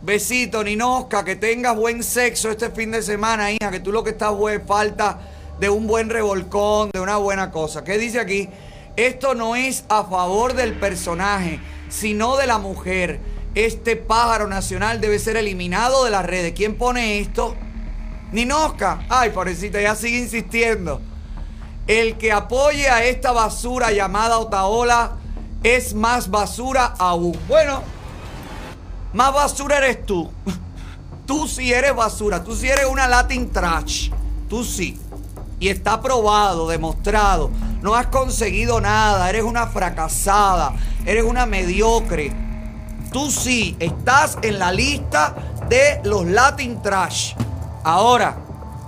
Besito, 0.01 0.62
Ninosca, 0.62 1.25
que 1.25 1.35
tengas 1.35 1.75
buen 1.75 2.05
sexo 2.05 2.53
este 2.53 2.71
fin 2.71 2.93
de 2.93 3.03
semana, 3.03 3.51
hija, 3.51 3.73
que 3.73 3.81
tú 3.81 3.91
lo 3.91 4.05
que 4.05 4.11
estás 4.11 4.33
es 4.53 4.62
falta 4.65 5.19
de 5.59 5.69
un 5.69 5.89
buen 5.89 6.09
revolcón, 6.09 6.91
de 6.93 7.01
una 7.01 7.17
buena 7.17 7.51
cosa. 7.51 7.83
¿Qué 7.83 7.99
dice 7.99 8.21
aquí? 8.21 8.49
Esto 8.95 9.35
no 9.35 9.57
es 9.57 9.85
a 9.89 10.05
favor 10.05 10.55
del 10.55 10.79
personaje, 10.79 11.59
sino 11.89 12.37
de 12.37 12.47
la 12.47 12.59
mujer. 12.59 13.19
Este 13.57 13.97
pájaro 13.97 14.47
nacional 14.47 15.01
debe 15.01 15.19
ser 15.19 15.37
eliminado 15.37 16.05
de 16.05 16.12
las 16.12 16.25
redes. 16.25 16.53
¿Quién 16.53 16.79
pone 16.79 17.19
esto? 17.19 17.57
Ninosca. 18.31 19.05
Ay, 19.09 19.31
pobrecita, 19.31 19.81
ya 19.81 19.97
sigue 19.97 20.19
insistiendo. 20.19 21.01
El 21.89 22.19
que 22.19 22.31
apoye 22.31 22.89
a 22.89 23.05
esta 23.05 23.33
basura 23.33 23.91
llamada 23.91 24.39
Otaola 24.39 25.17
es 25.62 25.95
más 25.95 26.31
basura 26.31 26.95
aún. 26.99 27.38
Bueno, 27.49 27.83
más 29.12 29.33
basura 29.33 29.78
eres 29.78 30.04
tú. 30.04 30.31
Tú 31.26 31.47
sí 31.47 31.73
eres 31.73 31.95
basura. 31.95 32.42
Tú 32.42 32.54
sí 32.54 32.69
eres 32.69 32.87
una 32.87 33.07
Latin 33.07 33.50
trash. 33.50 34.11
Tú 34.49 34.64
sí. 34.64 34.99
Y 35.61 35.69
está 35.69 36.00
probado, 36.02 36.66
demostrado. 36.69 37.50
No 37.81 37.95
has 37.95 38.09
conseguido 38.09 38.81
nada. 38.81 39.31
Eres 39.31 39.45
una 39.45 39.69
fracasada. 39.69 40.75
Eres 41.07 41.25
una 41.25 41.47
mediocre. 41.47 42.33
Tú 43.12 43.31
sí 43.31 43.76
estás 43.78 44.38
en 44.42 44.59
la 44.59 44.73
lista 44.73 45.35
de 45.69 46.00
los 46.04 46.26
Latin 46.26 46.83
trash. 46.83 47.35
Ahora, 47.85 48.37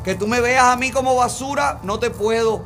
que 0.03 0.15
tú 0.15 0.27
me 0.27 0.41
veas 0.41 0.65
a 0.65 0.77
mí 0.77 0.91
como 0.91 1.15
basura, 1.15 1.79
no 1.83 1.99
te 1.99 2.11
puedo 2.11 2.65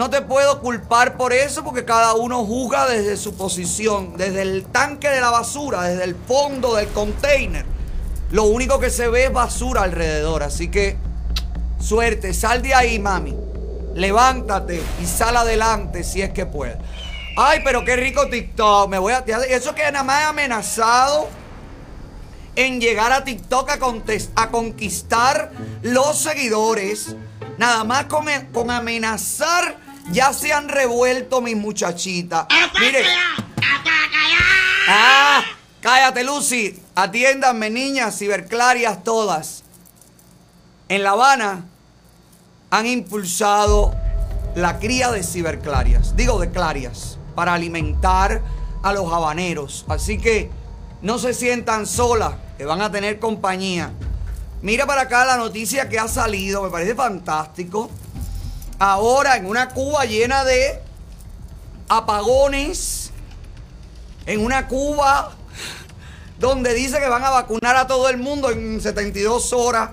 no 0.00 0.08
te 0.08 0.22
puedo 0.22 0.62
culpar 0.62 1.18
por 1.18 1.34
eso 1.34 1.62
porque 1.62 1.84
cada 1.84 2.14
uno 2.14 2.42
juzga 2.46 2.88
desde 2.88 3.18
su 3.18 3.34
posición, 3.34 4.16
desde 4.16 4.40
el 4.40 4.64
tanque 4.64 5.10
de 5.10 5.20
la 5.20 5.28
basura, 5.28 5.82
desde 5.82 6.04
el 6.04 6.16
fondo 6.16 6.74
del 6.76 6.88
container. 6.88 7.66
Lo 8.30 8.44
único 8.44 8.80
que 8.80 8.88
se 8.88 9.08
ve 9.08 9.24
es 9.24 9.32
basura 9.34 9.82
alrededor, 9.82 10.42
así 10.42 10.68
que 10.68 10.96
suerte, 11.78 12.32
sal 12.32 12.62
de 12.62 12.72
ahí, 12.72 12.98
mami. 12.98 13.36
Levántate 13.94 14.80
y 15.02 15.04
sal 15.04 15.36
adelante 15.36 16.02
si 16.02 16.22
es 16.22 16.30
que 16.30 16.46
puedes. 16.46 16.78
Ay, 17.36 17.60
pero 17.62 17.84
qué 17.84 17.94
rico 17.96 18.26
TikTok. 18.26 18.88
Me 18.88 18.98
voy 18.98 19.12
a 19.12 19.18
eso 19.50 19.74
que 19.74 19.82
nada 19.92 20.02
más 20.02 20.22
he 20.22 20.24
amenazado 20.24 21.28
en 22.56 22.80
llegar 22.80 23.12
a 23.12 23.22
TikTok 23.22 23.68
a, 24.34 24.48
conquistar 24.48 25.52
los 25.82 26.22
seguidores. 26.22 27.16
Nada 27.58 27.84
más 27.84 28.06
con 28.06 28.70
amenazar 28.70 29.89
ya 30.12 30.32
se 30.32 30.52
han 30.52 30.68
revuelto 30.68 31.40
mis 31.40 31.56
muchachitas. 31.56 32.46
Mire. 32.80 33.04
Ah, 34.88 35.42
cállate, 35.80 36.24
Lucy. 36.24 36.80
Atiéndanme, 36.94 37.70
niñas, 37.70 38.18
ciberclarias 38.18 39.04
todas. 39.04 39.62
En 40.88 41.02
La 41.04 41.10
Habana 41.10 41.64
han 42.70 42.86
impulsado 42.86 43.94
la 44.54 44.78
cría 44.78 45.10
de 45.10 45.22
ciberclarias. 45.22 46.16
Digo 46.16 46.38
de 46.38 46.50
clarias. 46.50 47.18
Para 47.34 47.54
alimentar 47.54 48.42
a 48.82 48.92
los 48.92 49.12
habaneros. 49.12 49.84
Así 49.88 50.18
que 50.18 50.50
no 51.02 51.18
se 51.18 51.32
sientan 51.32 51.86
solas, 51.86 52.34
que 52.58 52.64
van 52.64 52.82
a 52.82 52.90
tener 52.90 53.18
compañía. 53.18 53.92
Mira 54.62 54.86
para 54.86 55.02
acá 55.02 55.24
la 55.24 55.36
noticia 55.36 55.88
que 55.88 55.98
ha 55.98 56.08
salido, 56.08 56.62
me 56.62 56.70
parece 56.70 56.94
fantástico. 56.94 57.90
Ahora 58.82 59.36
en 59.36 59.44
una 59.44 59.68
Cuba 59.68 60.06
llena 60.06 60.42
de 60.42 60.80
apagones, 61.90 63.10
en 64.24 64.42
una 64.42 64.68
Cuba 64.68 65.32
donde 66.38 66.72
dice 66.72 66.98
que 66.98 67.06
van 67.06 67.22
a 67.22 67.28
vacunar 67.28 67.76
a 67.76 67.86
todo 67.86 68.08
el 68.08 68.16
mundo 68.16 68.50
en 68.50 68.80
72 68.80 69.52
horas, 69.52 69.90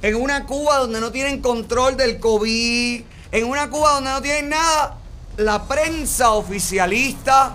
en 0.00 0.14
una 0.14 0.46
Cuba 0.46 0.78
donde 0.78 0.98
no 0.98 1.12
tienen 1.12 1.42
control 1.42 1.98
del 1.98 2.18
COVID, 2.20 3.02
en 3.32 3.44
una 3.44 3.68
Cuba 3.68 3.90
donde 3.92 4.12
no 4.12 4.22
tienen 4.22 4.48
nada, 4.48 4.96
la 5.36 5.64
prensa 5.64 6.30
oficialista 6.30 7.54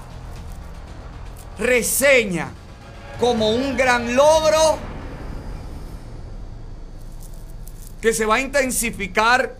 reseña 1.57 2.51
como 3.19 3.49
un 3.49 3.75
gran 3.75 4.15
logro 4.15 4.77
que 7.99 8.13
se 8.13 8.27
va 8.27 8.35
a 8.35 8.41
intensificar 8.41 9.58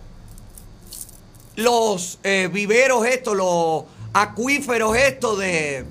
los 1.60 2.18
eh, 2.22 2.48
viveros 2.52 3.06
estos, 3.06 3.36
los 3.36 3.84
acuíferos 4.12 4.96
estos 4.96 5.38
de, 5.38 5.84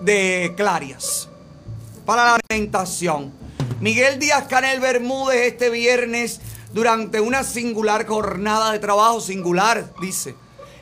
de 0.00 0.54
Clarias 0.56 1.28
para 2.06 2.24
la 2.24 2.38
alimentación. 2.50 3.32
Miguel 3.80 4.18
Díaz 4.18 4.46
Canel 4.48 4.80
Bermúdez 4.80 5.52
este 5.52 5.70
viernes 5.70 6.40
durante 6.72 7.20
una 7.20 7.44
singular 7.44 8.06
jornada 8.06 8.72
de 8.72 8.78
trabajo, 8.78 9.20
singular, 9.20 9.92
dice, 10.00 10.34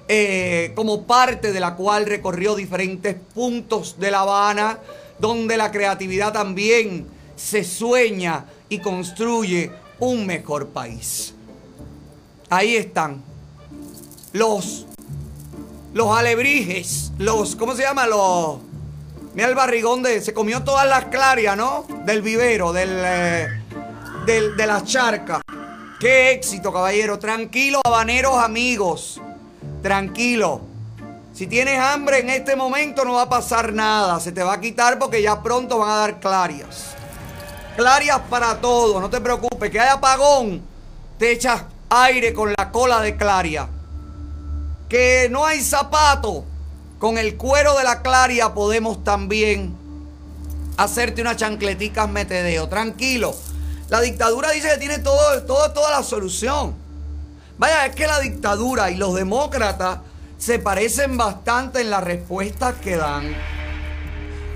eh, 0.08 0.72
como 0.76 1.04
parte 1.04 1.52
de 1.52 1.60
la 1.60 1.74
cual 1.74 2.06
recorrió 2.06 2.54
diferentes 2.54 3.16
puntos 3.34 3.98
de 3.98 4.12
La 4.12 4.20
Habana, 4.20 4.78
donde 5.18 5.56
la 5.56 5.72
creatividad 5.72 6.32
también 6.32 7.06
se 7.34 7.64
sueña 7.64 8.46
y 8.68 8.78
construye 8.78 9.72
un 9.98 10.24
mejor 10.24 10.68
país. 10.68 11.34
Ahí 12.48 12.76
están. 12.76 13.35
Los, 14.36 14.84
los 15.94 16.14
alebrijes, 16.14 17.10
los, 17.16 17.56
¿cómo 17.56 17.74
se 17.74 17.84
llama? 17.84 18.06
Los, 18.06 18.58
mira 19.34 19.48
el 19.48 19.54
barrigón 19.54 20.02
de, 20.02 20.20
se 20.20 20.34
comió 20.34 20.62
todas 20.62 20.86
las 20.86 21.06
clarias, 21.06 21.56
¿no? 21.56 21.86
Del 22.04 22.20
vivero, 22.20 22.74
del, 22.74 23.00
eh, 23.02 23.48
del, 24.26 24.54
de 24.54 24.66
las 24.66 24.84
charcas. 24.84 25.40
Qué 25.98 26.32
éxito, 26.32 26.70
caballero. 26.70 27.18
Tranquilo, 27.18 27.80
habaneros 27.82 28.36
amigos. 28.36 29.22
Tranquilo. 29.82 30.60
Si 31.32 31.46
tienes 31.46 31.80
hambre 31.80 32.18
en 32.18 32.28
este 32.28 32.56
momento 32.56 33.06
no 33.06 33.14
va 33.14 33.22
a 33.22 33.28
pasar 33.30 33.72
nada. 33.72 34.20
Se 34.20 34.32
te 34.32 34.42
va 34.42 34.52
a 34.52 34.60
quitar 34.60 34.98
porque 34.98 35.22
ya 35.22 35.42
pronto 35.42 35.78
van 35.78 35.88
a 35.92 35.96
dar 35.96 36.20
clarias. 36.20 36.94
Clarias 37.74 38.20
para 38.28 38.60
todo, 38.60 39.00
no 39.00 39.08
te 39.08 39.18
preocupes. 39.18 39.70
Que 39.70 39.80
haya 39.80 39.94
apagón, 39.94 40.60
te 41.18 41.32
echas 41.32 41.62
aire 41.88 42.34
con 42.34 42.52
la 42.54 42.70
cola 42.70 43.00
de 43.00 43.16
claria. 43.16 43.70
Que 44.88 45.28
no 45.30 45.44
hay 45.44 45.62
zapato, 45.62 46.44
con 46.98 47.18
el 47.18 47.36
cuero 47.36 47.76
de 47.76 47.84
la 47.84 48.02
claria 48.02 48.54
podemos 48.54 49.04
también 49.04 49.76
hacerte 50.76 51.20
una 51.20 51.36
chancletica 51.36 52.06
metedeo. 52.06 52.68
Tranquilo. 52.68 53.34
La 53.88 54.00
dictadura 54.00 54.50
dice 54.50 54.68
que 54.68 54.78
tiene 54.78 54.98
todo, 54.98 55.42
todo, 55.44 55.72
toda 55.72 55.90
la 55.90 56.02
solución. 56.02 56.74
Vaya, 57.58 57.86
es 57.86 57.94
que 57.94 58.06
la 58.06 58.20
dictadura 58.20 58.90
y 58.90 58.96
los 58.96 59.14
demócratas 59.14 60.00
se 60.38 60.58
parecen 60.58 61.16
bastante 61.16 61.80
en 61.80 61.90
las 61.90 62.04
respuestas 62.04 62.74
que 62.76 62.96
dan. 62.96 63.34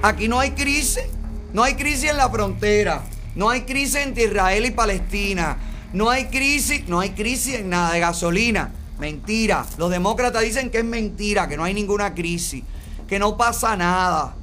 Aquí 0.02 0.28
no 0.28 0.40
hay 0.40 0.52
crisis. 0.52 1.04
No 1.52 1.62
hay 1.62 1.74
crisis 1.74 2.10
en 2.10 2.16
la 2.16 2.30
frontera. 2.30 3.02
No 3.34 3.50
hay 3.50 3.62
crisis 3.62 3.96
entre 3.96 4.24
Israel 4.24 4.66
y 4.66 4.70
Palestina. 4.70 5.58
No 5.92 6.10
hay 6.10 6.26
crisis, 6.26 6.86
no 6.88 7.00
hay 7.00 7.10
crisis 7.10 7.56
en 7.56 7.70
nada 7.70 7.92
de 7.92 8.00
gasolina. 8.00 8.72
Mentira. 9.00 9.64
Los 9.78 9.90
demócratas 9.90 10.42
dicen 10.42 10.70
que 10.70 10.78
es 10.78 10.84
mentira, 10.84 11.48
que 11.48 11.56
no 11.56 11.64
hay 11.64 11.72
ninguna 11.72 12.14
crisis, 12.14 12.62
que 13.08 13.18
no 13.18 13.38
pasa 13.38 13.74
nada, 13.74 14.34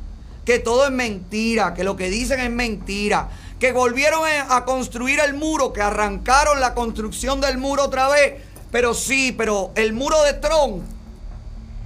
que 0.46 0.58
todo 0.58 0.86
es 0.86 0.92
mentira, 0.92 1.76
que 1.76 1.84
lo 1.84 1.96
que 1.96 2.10
dicen 2.10 2.40
es 2.40 2.50
mentira, 2.50 3.30
que 3.60 3.72
volvieron 3.72 4.22
a 4.50 4.66
construir 4.66 5.20
el 5.20 5.36
muro, 5.36 5.74
que 5.74 5.82
arrancaron 5.82 6.60
la 6.60 6.74
construcción 6.74 7.40
del 7.40 7.60
muro 7.60 7.84
otra 7.84 8.10
vez. 8.10 8.42
Pero 8.72 8.96
sí, 8.96 9.32
pero 9.38 9.72
el 9.76 9.94
muro 9.94 10.22
de 10.24 10.34
Trump 10.34 10.84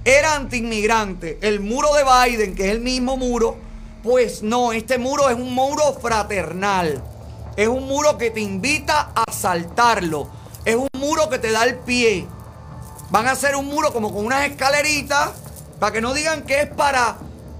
era 0.04 0.34
anti-inmigrante. 0.34 1.38
El 1.42 1.60
muro 1.60 1.90
de 1.94 2.04
Biden, 2.04 2.54
que 2.54 2.64
es 2.64 2.70
el 2.70 2.80
mismo 2.80 3.18
muro, 3.18 3.56
pues 4.02 4.42
no, 4.42 4.72
este 4.72 4.98
muro 4.98 5.28
es 5.28 5.36
un 5.36 5.54
muro 5.54 5.92
fraternal. 6.00 7.02
Es 7.54 7.68
un 7.68 7.86
muro 7.86 8.16
que 8.16 8.30
te 8.30 8.40
invita 8.40 9.12
a 9.14 9.30
saltarlo. 9.30 10.28
Es 10.64 10.76
un 10.76 10.88
muro 10.98 11.28
que 11.28 11.38
te 11.38 11.52
da 11.52 11.64
el 11.64 11.76
pie. 11.76 12.26
Van 13.12 13.28
a 13.28 13.32
hacer 13.32 13.56
un 13.56 13.66
muro 13.66 13.92
como 13.92 14.10
con 14.10 14.24
unas 14.24 14.46
escaleritas 14.46 15.32
para 15.78 15.92
que 15.92 16.00
no 16.00 16.14
digan 16.14 16.44
que 16.44 16.62
es 16.62 16.66
para 16.66 17.18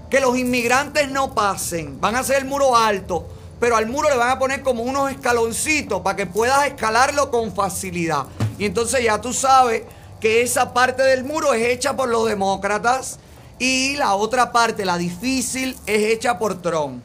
que 0.09 0.19
los 0.19 0.35
inmigrantes 0.35 1.11
no 1.11 1.35
pasen. 1.35 2.01
Van 2.01 2.15
a 2.15 2.21
hacer 2.21 2.37
el 2.37 2.45
muro 2.45 2.75
alto, 2.75 3.27
pero 3.59 3.77
al 3.77 3.85
muro 3.85 4.09
le 4.09 4.15
van 4.15 4.31
a 4.31 4.39
poner 4.39 4.63
como 4.63 4.81
unos 4.81 5.11
escaloncitos 5.11 6.01
para 6.01 6.15
que 6.15 6.25
puedas 6.25 6.65
escalarlo 6.65 7.29
con 7.29 7.53
facilidad. 7.53 8.25
Y 8.57 8.65
entonces 8.65 9.03
ya 9.03 9.21
tú 9.21 9.31
sabes 9.31 9.83
que 10.19 10.41
esa 10.41 10.73
parte 10.73 11.03
del 11.03 11.23
muro 11.23 11.53
es 11.53 11.67
hecha 11.67 11.95
por 11.95 12.09
los 12.09 12.27
demócratas 12.27 13.19
y 13.59 13.95
la 13.97 14.15
otra 14.15 14.51
parte, 14.51 14.85
la 14.85 14.97
difícil, 14.97 15.77
es 15.85 16.13
hecha 16.13 16.39
por 16.39 16.63
Trump 16.63 17.03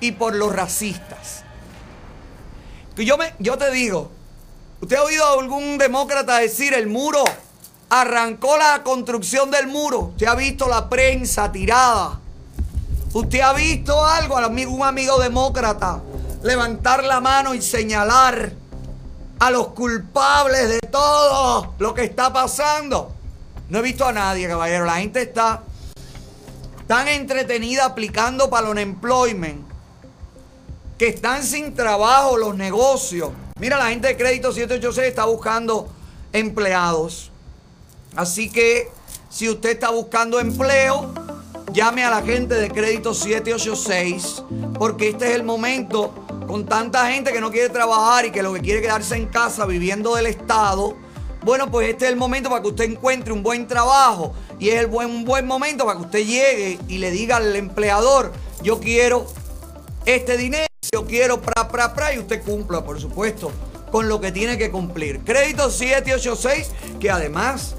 y 0.00 0.10
por 0.10 0.34
los 0.34 0.52
racistas. 0.52 1.44
Yo, 2.96 3.16
me, 3.16 3.34
yo 3.38 3.56
te 3.56 3.70
digo, 3.70 4.10
¿usted 4.80 4.96
ha 4.96 5.04
oído 5.04 5.24
a 5.24 5.40
algún 5.40 5.78
demócrata 5.78 6.38
decir 6.38 6.74
el 6.74 6.88
muro 6.88 7.22
arrancó 8.00 8.58
la 8.58 8.82
construcción 8.82 9.52
del 9.52 9.68
muro. 9.68 10.00
Usted 10.00 10.26
ha 10.26 10.34
visto 10.34 10.68
la 10.68 10.88
prensa 10.88 11.52
tirada. 11.52 12.18
Usted 13.12 13.40
ha 13.40 13.52
visto 13.52 14.04
algo, 14.04 14.36
un 14.36 14.82
amigo 14.82 15.20
demócrata, 15.20 16.02
levantar 16.42 17.04
la 17.04 17.20
mano 17.20 17.54
y 17.54 17.62
señalar 17.62 18.52
a 19.38 19.50
los 19.52 19.68
culpables 19.68 20.68
de 20.70 20.80
todo 20.80 21.74
lo 21.78 21.94
que 21.94 22.02
está 22.02 22.32
pasando. 22.32 23.12
No 23.68 23.78
he 23.78 23.82
visto 23.82 24.04
a 24.04 24.12
nadie, 24.12 24.48
caballero. 24.48 24.84
La 24.84 24.96
gente 24.96 25.22
está 25.22 25.62
tan 26.88 27.06
entretenida 27.06 27.84
aplicando 27.84 28.50
para 28.50 28.66
el 28.66 28.72
unemployment 28.72 29.64
que 30.98 31.08
están 31.08 31.44
sin 31.44 31.76
trabajo 31.76 32.36
los 32.36 32.56
negocios. 32.56 33.30
Mira, 33.60 33.78
la 33.78 33.90
gente 33.90 34.08
de 34.08 34.16
Crédito 34.16 34.50
786 34.50 35.08
está 35.08 35.26
buscando 35.26 35.88
empleados. 36.32 37.30
Así 38.16 38.50
que 38.50 38.90
si 39.28 39.48
usted 39.48 39.70
está 39.70 39.90
buscando 39.90 40.38
empleo, 40.38 41.12
llame 41.72 42.04
a 42.04 42.10
la 42.10 42.22
gente 42.22 42.54
de 42.54 42.70
Crédito 42.70 43.14
786 43.14 44.42
porque 44.78 45.08
este 45.08 45.30
es 45.30 45.34
el 45.34 45.42
momento 45.42 46.14
con 46.46 46.66
tanta 46.66 47.10
gente 47.10 47.32
que 47.32 47.40
no 47.40 47.50
quiere 47.50 47.68
trabajar 47.68 48.26
y 48.26 48.30
que 48.30 48.42
lo 48.42 48.52
que 48.52 48.60
quiere 48.60 48.80
quedarse 48.80 49.16
en 49.16 49.26
casa 49.26 49.66
viviendo 49.66 50.14
del 50.14 50.26
Estado. 50.26 50.96
Bueno, 51.42 51.70
pues 51.70 51.88
este 51.88 52.06
es 52.06 52.12
el 52.12 52.16
momento 52.16 52.48
para 52.48 52.62
que 52.62 52.68
usted 52.68 52.84
encuentre 52.84 53.32
un 53.32 53.42
buen 53.42 53.66
trabajo 53.66 54.32
y 54.58 54.68
es 54.68 54.76
el 54.80 54.86
buen, 54.86 55.10
un 55.10 55.24
buen 55.24 55.46
momento 55.46 55.84
para 55.84 55.98
que 55.98 56.04
usted 56.04 56.24
llegue 56.24 56.78
y 56.88 56.98
le 56.98 57.10
diga 57.10 57.36
al 57.36 57.54
empleador, 57.56 58.32
yo 58.62 58.80
quiero 58.80 59.26
este 60.06 60.36
dinero, 60.36 60.66
yo 60.92 61.04
quiero 61.06 61.40
pra, 61.40 61.68
pra, 61.68 61.92
pra, 61.92 62.14
y 62.14 62.18
usted 62.18 62.42
cumpla, 62.42 62.84
por 62.84 63.00
supuesto, 63.00 63.50
con 63.90 64.08
lo 64.08 64.20
que 64.20 64.32
tiene 64.32 64.56
que 64.56 64.70
cumplir. 64.70 65.20
Crédito 65.24 65.70
786, 65.70 66.70
que 67.00 67.10
además 67.10 67.74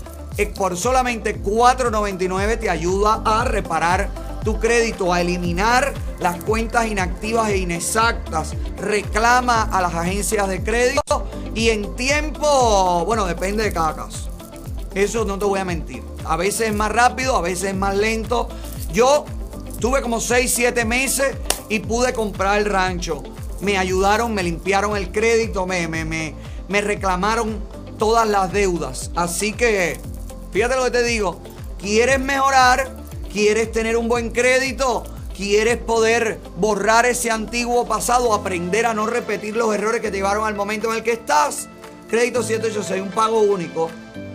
por 0.56 0.76
solamente 0.78 1.42
4.99 1.42 2.60
te 2.60 2.70
ayuda 2.70 3.22
a 3.26 3.46
reparar 3.46 4.10
tu 4.44 4.60
crédito, 4.60 5.12
a 5.12 5.22
eliminar 5.22 5.94
las 6.20 6.44
cuentas 6.44 6.88
inactivas 6.88 7.50
e 7.50 7.58
inexactas. 7.58 8.54
Reclama 8.78 9.64
a 9.64 9.82
las 9.82 9.94
agencias 9.94 10.48
de 10.48 10.64
crédito 10.64 11.28
y 11.56 11.70
en 11.70 11.96
tiempo, 11.96 13.04
bueno, 13.06 13.26
depende 13.26 13.64
de 13.64 13.74
cada 13.74 13.96
caso. 13.96 14.30
Eso 14.94 15.26
no 15.26 15.40
te 15.40 15.46
voy 15.46 15.60
a 15.60 15.66
mentir. 15.66 16.04
A 16.26 16.38
veces 16.38 16.70
es 16.70 16.76
más 16.76 16.92
rápido, 16.92 17.36
a 17.36 17.42
veces 17.42 17.72
es 17.72 17.76
más 17.76 17.96
lento. 17.96 18.48
Yo 18.92 19.26
tuve 19.80 20.02
como 20.02 20.20
6, 20.20 20.52
7 20.54 20.86
meses 20.86 21.36
y 21.70 21.80
pude 21.80 22.14
comprar 22.14 22.60
el 22.60 22.66
rancho. 22.66 23.24
Me 23.62 23.78
ayudaron, 23.78 24.34
me 24.34 24.44
limpiaron 24.44 24.96
el 24.96 25.12
crédito, 25.12 25.66
me, 25.66 25.88
me, 25.88 26.06
me, 26.06 26.36
me 26.68 26.82
reclamaron 26.82 27.60
todas 27.98 28.28
las 28.28 28.52
deudas. 28.52 29.12
Así 29.16 29.54
que, 29.54 30.00
fíjate 30.56 30.78
lo 30.78 30.86
que 30.86 30.92
te 30.92 31.04
digo. 31.04 31.42
¿Quieres 31.78 32.18
mejorar? 32.18 32.96
¿Quieres 33.30 33.74
tener 33.74 33.98
un 33.98 34.08
buen 34.08 34.30
crédito? 34.30 35.04
¿Quieres 35.36 35.76
poder 35.76 36.40
borrar 36.56 37.06
ese 37.06 37.30
antiguo 37.30 37.86
pasado? 37.86 38.34
Aprender 38.34 38.86
a 38.86 38.94
no 38.94 39.06
repetir 39.06 39.58
los 39.58 39.76
errores 39.76 40.00
que 40.00 40.12
te 40.12 40.16
llevaron 40.16 40.48
al 40.48 40.56
momento 40.56 40.90
en 40.90 40.96
el 40.96 41.04
que 41.04 41.12
estás. 41.12 41.68
Crédito 42.10 42.42
786, 42.42 43.02
un 43.02 43.12
pago 43.12 43.42
único. 43.42 43.92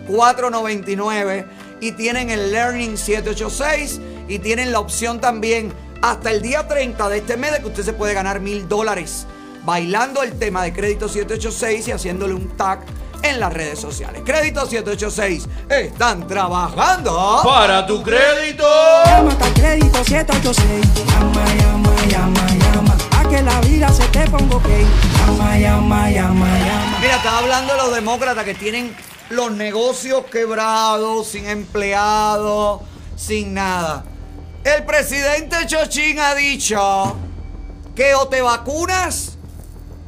4.99 0.07 1.47
y 1.79 1.93
tienen 1.93 2.29
el 2.29 2.51
Learning 2.51 2.99
786 2.99 3.99
y 4.27 4.37
tienen 4.37 4.71
la 4.71 4.79
opción 4.79 5.19
también 5.19 5.73
hasta 6.03 6.29
el 6.29 6.43
día 6.43 6.67
30 6.67 7.09
de 7.09 7.17
este 7.17 7.35
mes 7.35 7.53
de 7.53 7.61
que 7.61 7.67
usted 7.67 7.83
se 7.83 7.93
puede 7.93 8.13
ganar 8.13 8.41
mil 8.41 8.69
dólares 8.69 9.25
bailando 9.65 10.21
el 10.21 10.37
tema 10.37 10.63
de 10.63 10.73
crédito 10.73 11.07
786 11.07 11.87
y 11.87 11.91
haciéndole 11.91 12.35
un 12.35 12.55
tag 12.57 12.85
en 13.23 13.39
las 13.39 13.53
redes 13.53 13.79
sociales. 13.79 14.21
Crédito 14.25 14.61
786 14.65 15.47
están 15.69 16.27
trabajando. 16.27 17.41
Para 17.43 17.85
tu 17.85 18.01
crédito. 18.01 18.65
Llama 19.05 19.31
a 19.33 19.53
crédito 19.53 20.03
786. 20.03 21.05
Llama, 21.05 21.45
llama, 21.55 21.95
llama, 22.07 22.47
llama. 22.47 22.97
A 23.17 23.29
que 23.29 23.41
la 23.41 23.59
vida 23.61 23.89
se 23.89 24.03
te 24.07 24.29
ponga 24.29 24.55
ok. 24.55 24.67
Llama, 25.27 25.57
llama, 25.57 26.11
llama, 26.11 26.59
llama. 26.59 26.97
Mira, 27.01 27.15
estaba 27.17 27.39
hablando 27.39 27.73
de 27.73 27.79
los 27.79 27.93
demócratas 27.95 28.43
que 28.43 28.53
tienen 28.53 28.95
los 29.29 29.51
negocios 29.51 30.25
quebrados, 30.25 31.27
sin 31.27 31.47
empleados, 31.47 32.81
sin 33.15 33.53
nada. 33.53 34.03
El 34.63 34.85
presidente 34.85 35.55
Chochín 35.65 36.19
ha 36.19 36.35
dicho 36.35 37.15
que 37.95 38.13
o 38.13 38.27
te 38.27 38.41
vacunas 38.41 39.30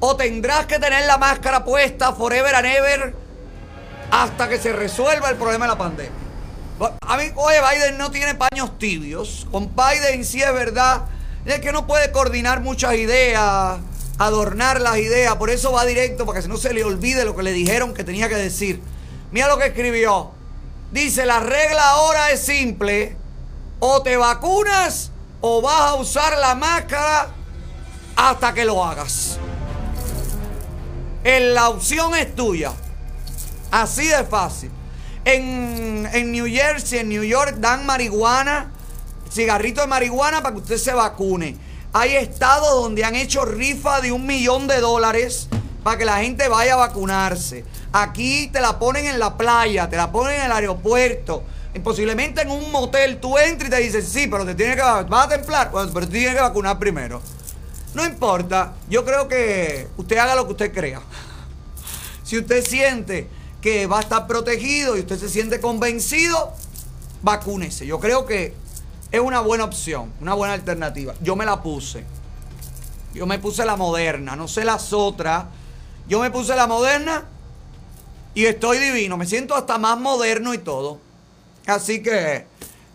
o 0.05 0.17
tendrás 0.17 0.65
que 0.65 0.79
tener 0.79 1.05
la 1.05 1.17
máscara 1.17 1.63
puesta 1.63 2.11
forever 2.11 2.53
and 2.55 2.65
ever 2.65 3.15
hasta 4.11 4.49
que 4.49 4.59
se 4.59 4.73
resuelva 4.73 5.29
el 5.29 5.37
problema 5.37 5.63
de 5.63 5.71
la 5.71 5.77
pandemia. 5.77 6.11
A 7.07 7.15
mí, 7.15 7.31
oye, 7.35 7.55
Biden 7.61 7.97
no 7.97 8.11
tiene 8.11 8.35
paños 8.35 8.77
tibios. 8.77 9.47
Con 9.49 9.73
Biden 9.73 10.25
sí 10.25 10.41
es 10.41 10.53
verdad. 10.53 11.03
Es 11.45 11.61
que 11.61 11.71
no 11.71 11.87
puede 11.87 12.11
coordinar 12.11 12.59
muchas 12.59 12.95
ideas, 12.95 13.79
adornar 14.17 14.81
las 14.81 14.97
ideas. 14.97 15.37
Por 15.37 15.49
eso 15.49 15.71
va 15.71 15.85
directo, 15.85 16.25
para 16.25 16.41
que 16.41 16.49
no 16.49 16.57
se 16.57 16.73
le 16.73 16.83
olvide 16.83 17.23
lo 17.23 17.33
que 17.33 17.43
le 17.43 17.53
dijeron 17.53 17.93
que 17.93 18.03
tenía 18.03 18.27
que 18.27 18.35
decir. 18.35 18.81
Mira 19.31 19.47
lo 19.47 19.57
que 19.57 19.67
escribió. 19.67 20.31
Dice, 20.91 21.25
la 21.25 21.39
regla 21.39 21.91
ahora 21.91 22.29
es 22.31 22.41
simple. 22.41 23.15
O 23.79 24.03
te 24.03 24.17
vacunas 24.17 25.11
o 25.39 25.61
vas 25.61 25.91
a 25.91 25.95
usar 25.95 26.37
la 26.39 26.55
máscara 26.55 27.29
hasta 28.17 28.53
que 28.53 28.65
lo 28.65 28.83
hagas. 28.83 29.39
En 31.23 31.53
la 31.53 31.69
opción 31.69 32.15
es 32.15 32.35
tuya. 32.35 32.73
Así 33.71 34.07
de 34.07 34.23
fácil. 34.25 34.69
En, 35.25 36.07
en 36.11 36.31
New 36.31 36.45
Jersey, 36.47 36.99
en 36.99 37.09
New 37.09 37.23
York, 37.23 37.55
dan 37.59 37.85
marihuana, 37.85 38.71
cigarrito 39.31 39.81
de 39.81 39.87
marihuana 39.87 40.43
para 40.43 40.53
que 40.53 40.61
usted 40.61 40.77
se 40.77 40.93
vacune. 40.93 41.57
Hay 41.93 42.15
estados 42.15 42.71
donde 42.81 43.05
han 43.05 43.15
hecho 43.15 43.45
rifa 43.45 44.01
de 44.01 44.11
un 44.11 44.25
millón 44.25 44.67
de 44.67 44.81
dólares 44.81 45.47
para 45.83 45.97
que 45.97 46.05
la 46.05 46.17
gente 46.17 46.47
vaya 46.49 46.73
a 46.73 46.77
vacunarse. 46.77 47.63
Aquí 47.93 48.49
te 48.51 48.59
la 48.59 48.79
ponen 48.79 49.05
en 49.05 49.19
la 49.19 49.37
playa, 49.37 49.89
te 49.89 49.95
la 49.95 50.11
ponen 50.11 50.39
en 50.39 50.45
el 50.47 50.51
aeropuerto. 50.51 51.43
Y 51.73 51.79
posiblemente 51.79 52.41
en 52.41 52.51
un 52.51 52.71
motel 52.71 53.19
tú 53.19 53.37
entras 53.37 53.69
y 53.69 53.71
te 53.71 53.79
dicen, 53.81 54.03
sí, 54.03 54.27
pero 54.27 54.45
te 54.45 54.55
tienes 54.55 54.75
que 54.75 54.81
vas 54.81 55.25
a 55.25 55.29
templar, 55.29 55.71
Bueno, 55.71 55.89
pero 55.93 56.05
te 56.05 56.13
tienes 56.13 56.35
que 56.35 56.41
vacunar 56.41 56.77
primero. 56.77 57.21
No 57.93 58.05
importa, 58.05 58.73
yo 58.89 59.05
creo 59.05 59.27
que 59.27 59.87
usted 59.97 60.17
haga 60.17 60.35
lo 60.35 60.45
que 60.45 60.51
usted 60.53 60.73
crea. 60.73 61.01
Si 62.23 62.37
usted 62.37 62.65
siente 62.65 63.27
que 63.61 63.85
va 63.85 63.99
a 63.99 64.01
estar 64.01 64.25
protegido 64.25 64.97
y 64.97 65.01
usted 65.01 65.19
se 65.19 65.29
siente 65.29 65.61
convencido, 65.61 66.53
vacúnese. 67.21 67.85
Yo 67.85 67.99
creo 67.99 68.25
que 68.25 68.55
es 69.11 69.21
una 69.21 69.41
buena 69.41 69.65
opción, 69.65 70.11
una 70.19 70.33
buena 70.33 70.55
alternativa. 70.55 71.13
Yo 71.21 71.35
me 71.35 71.45
la 71.45 71.61
puse. 71.61 72.03
Yo 73.13 73.27
me 73.27 73.37
puse 73.37 73.63
la 73.63 73.75
moderna, 73.75 74.35
no 74.35 74.47
sé 74.47 74.65
las 74.65 74.91
otras. 74.91 75.45
Yo 76.07 76.19
me 76.19 76.31
puse 76.31 76.55
la 76.55 76.65
moderna 76.65 77.25
y 78.33 78.45
estoy 78.45 78.79
divino. 78.79 79.17
Me 79.17 79.27
siento 79.27 79.53
hasta 79.53 79.77
más 79.77 79.99
moderno 79.99 80.53
y 80.55 80.57
todo. 80.57 80.99
Así 81.67 82.01
que, 82.01 82.47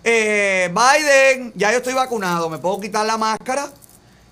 eh, 0.03 0.75
Biden, 0.75 1.53
ya 1.55 1.71
yo 1.71 1.79
estoy 1.79 1.95
vacunado. 1.95 2.51
Me 2.51 2.59
puedo 2.59 2.81
quitar 2.81 3.07
la 3.07 3.17
máscara 3.17 3.71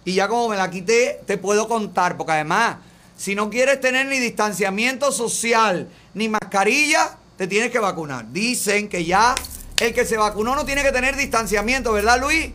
y 0.07 0.15
ya 0.15 0.29
como 0.29 0.49
me 0.49 0.57
la 0.57 0.71
quité, 0.71 1.21
te 1.27 1.37
puedo 1.37 1.67
contar. 1.67 2.17
Porque 2.17 2.33
además, 2.33 2.77
si 3.19 3.35
no 3.35 3.51
quieres 3.51 3.81
tener 3.81 4.07
ni 4.07 4.21
distanciamiento 4.21 5.11
social 5.11 5.89
ni 6.15 6.29
mascarilla, 6.29 7.19
te 7.37 7.49
tienes 7.49 7.73
que 7.73 7.81
vacunar. 7.81 8.31
Dicen 8.31 8.89
que 8.89 9.05
ya 9.05 9.35
el 9.79 9.93
que 9.93 10.07
se 10.07 10.17
vacunó 10.17 10.55
no 10.55 10.65
tiene 10.65 10.85
que 10.85 10.93
tener 10.93 11.17
distanciamiento, 11.17 11.93
¿verdad, 11.93 12.21
Luis? 12.21 12.53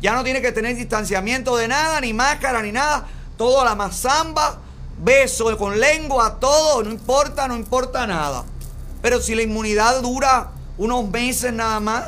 Ya 0.00 0.14
no 0.14 0.24
tiene 0.24 0.40
que 0.40 0.50
tener 0.50 0.76
distanciamiento 0.76 1.58
de 1.58 1.68
nada, 1.68 2.00
ni 2.00 2.14
máscara, 2.14 2.62
ni 2.62 2.72
nada. 2.72 3.06
Todo 3.36 3.60
a 3.60 3.66
la 3.66 3.74
mazamba, 3.74 4.58
beso 4.96 5.58
con 5.58 5.78
lengua, 5.78 6.38
todo, 6.40 6.82
no 6.84 6.90
importa, 6.90 7.46
no 7.48 7.54
importa 7.54 8.06
nada. 8.06 8.46
Pero 9.02 9.20
si 9.20 9.34
la 9.34 9.42
inmunidad 9.42 10.00
dura 10.00 10.52
unos 10.78 11.06
meses 11.10 11.52
nada 11.52 11.80
más. 11.80 12.04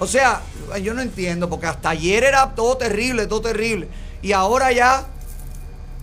O 0.00 0.06
sea, 0.06 0.40
yo 0.82 0.94
no 0.94 1.02
entiendo, 1.02 1.50
porque 1.50 1.66
hasta 1.66 1.90
ayer 1.90 2.24
era 2.24 2.54
todo 2.54 2.78
terrible, 2.78 3.26
todo 3.26 3.42
terrible. 3.42 3.86
Y 4.22 4.32
ahora 4.32 4.72
ya 4.72 5.06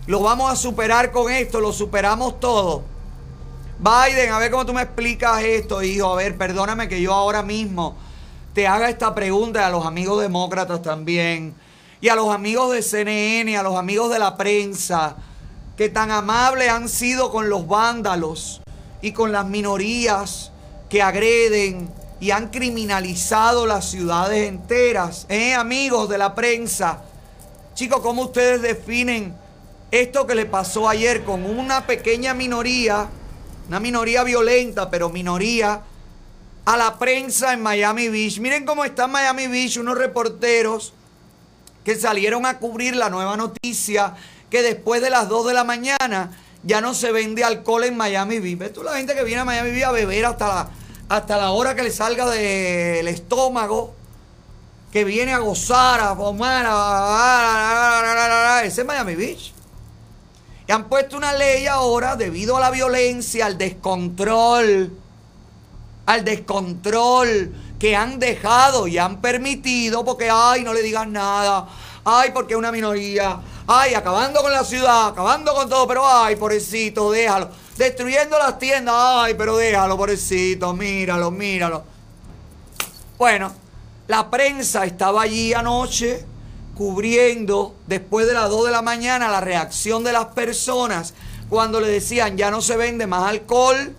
lo 0.06 0.20
vamos 0.20 0.52
a 0.52 0.56
superar 0.56 1.10
con 1.10 1.32
esto, 1.32 1.60
lo 1.60 1.72
superamos 1.72 2.38
todo. 2.38 2.84
Biden, 3.80 4.32
a 4.32 4.38
ver 4.38 4.52
cómo 4.52 4.64
tú 4.64 4.72
me 4.72 4.82
explicas 4.82 5.42
esto, 5.42 5.82
hijo. 5.82 6.12
A 6.12 6.14
ver, 6.14 6.38
perdóname 6.38 6.88
que 6.88 7.02
yo 7.02 7.12
ahora 7.12 7.42
mismo 7.42 7.96
te 8.54 8.68
haga 8.68 8.88
esta 8.88 9.16
pregunta 9.16 9.66
a 9.66 9.70
los 9.70 9.84
amigos 9.84 10.22
demócratas 10.22 10.80
también. 10.80 11.54
Y 12.00 12.08
a 12.08 12.14
los 12.14 12.32
amigos 12.32 12.72
de 12.72 12.82
CNN, 12.82 13.56
a 13.56 13.64
los 13.64 13.76
amigos 13.76 14.12
de 14.12 14.20
la 14.20 14.36
prensa, 14.36 15.16
que 15.76 15.88
tan 15.88 16.12
amables 16.12 16.68
han 16.70 16.88
sido 16.88 17.32
con 17.32 17.48
los 17.48 17.66
vándalos 17.66 18.60
y 19.02 19.10
con 19.10 19.32
las 19.32 19.44
minorías 19.44 20.52
que 20.88 21.02
agreden 21.02 21.97
y 22.20 22.30
han 22.30 22.48
criminalizado 22.48 23.66
las 23.66 23.90
ciudades 23.90 24.48
enteras. 24.48 25.26
¿Eh, 25.28 25.54
amigos 25.54 26.08
de 26.08 26.18
la 26.18 26.34
prensa? 26.34 27.02
Chicos, 27.74 28.00
¿cómo 28.00 28.22
ustedes 28.22 28.62
definen 28.62 29.34
esto 29.90 30.26
que 30.26 30.34
le 30.34 30.46
pasó 30.46 30.88
ayer 30.88 31.24
con 31.24 31.44
una 31.44 31.86
pequeña 31.86 32.34
minoría 32.34 33.08
una 33.68 33.80
minoría 33.80 34.24
violenta, 34.24 34.90
pero 34.90 35.10
minoría, 35.10 35.82
a 36.64 36.76
la 36.76 36.98
prensa 36.98 37.52
en 37.52 37.62
Miami 37.62 38.08
Beach. 38.08 38.40
Miren 38.40 38.64
cómo 38.64 38.84
está 38.84 39.04
en 39.04 39.10
Miami 39.12 39.46
Beach 39.46 39.76
unos 39.76 39.96
reporteros 39.96 40.94
que 41.84 41.94
salieron 41.94 42.46
a 42.46 42.58
cubrir 42.58 42.96
la 42.96 43.10
nueva 43.10 43.36
noticia 43.36 44.14
que 44.50 44.62
después 44.62 45.02
de 45.02 45.10
las 45.10 45.28
2 45.28 45.48
de 45.48 45.54
la 45.54 45.64
mañana 45.64 46.36
ya 46.62 46.80
no 46.80 46.94
se 46.94 47.12
vende 47.12 47.44
alcohol 47.44 47.84
en 47.84 47.96
Miami 47.96 48.38
Beach. 48.38 48.58
¿Ves 48.58 48.72
tú 48.72 48.82
la 48.82 48.96
gente 48.96 49.14
que 49.14 49.24
viene 49.24 49.42
a 49.42 49.44
Miami 49.44 49.70
Beach 49.70 49.84
a 49.84 49.92
beber 49.92 50.24
hasta 50.24 50.48
la, 50.48 50.70
hasta 51.08 51.36
la 51.36 51.50
hora 51.50 51.74
que 51.74 51.82
le 51.82 51.90
salga 51.90 52.26
del 52.26 53.08
estómago? 53.08 53.94
Que 54.92 55.04
viene 55.04 55.32
a 55.32 55.38
gozar, 55.38 56.00
a 56.00 56.14
fumar, 56.16 56.66
a... 56.68 58.62
Ese 58.64 58.82
es 58.82 58.86
Miami 58.86 59.14
Beach. 59.14 59.52
Y 60.66 60.72
han 60.72 60.88
puesto 60.88 61.16
una 61.16 61.32
ley 61.32 61.66
ahora 61.66 62.16
debido 62.16 62.56
a 62.56 62.60
la 62.60 62.70
violencia, 62.70 63.46
al 63.46 63.56
descontrol, 63.56 64.92
al 66.04 66.24
descontrol 66.24 67.54
que 67.78 67.96
han 67.96 68.18
dejado 68.18 68.86
y 68.86 68.98
han 68.98 69.20
permitido 69.20 70.04
porque, 70.04 70.28
ay, 70.30 70.64
no 70.64 70.74
le 70.74 70.82
digan 70.82 71.12
nada, 71.12 71.66
ay, 72.04 72.32
porque 72.34 72.54
es 72.54 72.58
una 72.58 72.72
minoría, 72.72 73.40
ay, 73.66 73.94
acabando 73.94 74.42
con 74.42 74.52
la 74.52 74.64
ciudad, 74.64 75.08
acabando 75.08 75.54
con 75.54 75.68
todo, 75.68 75.86
pero, 75.86 76.06
ay, 76.06 76.36
pobrecito, 76.36 77.12
déjalo, 77.12 77.48
destruyendo 77.78 78.36
las 78.38 78.58
tiendas, 78.58 78.94
ay, 78.96 79.34
pero 79.38 79.56
déjalo, 79.56 79.96
pobrecito, 79.96 80.74
míralo, 80.74 81.30
míralo. 81.30 81.84
Bueno, 83.16 83.52
la 84.08 84.28
prensa 84.30 84.84
estaba 84.84 85.22
allí 85.22 85.54
anoche 85.54 86.24
cubriendo 86.74 87.74
después 87.86 88.26
de 88.26 88.34
las 88.34 88.50
2 88.50 88.66
de 88.66 88.72
la 88.72 88.82
mañana 88.82 89.28
la 89.28 89.40
reacción 89.40 90.04
de 90.04 90.12
las 90.12 90.26
personas 90.26 91.14
cuando 91.48 91.80
le 91.80 91.88
decían 91.88 92.36
ya 92.36 92.50
no 92.50 92.60
se 92.60 92.76
vende 92.76 93.06
más 93.06 93.28
alcohol. 93.28 93.94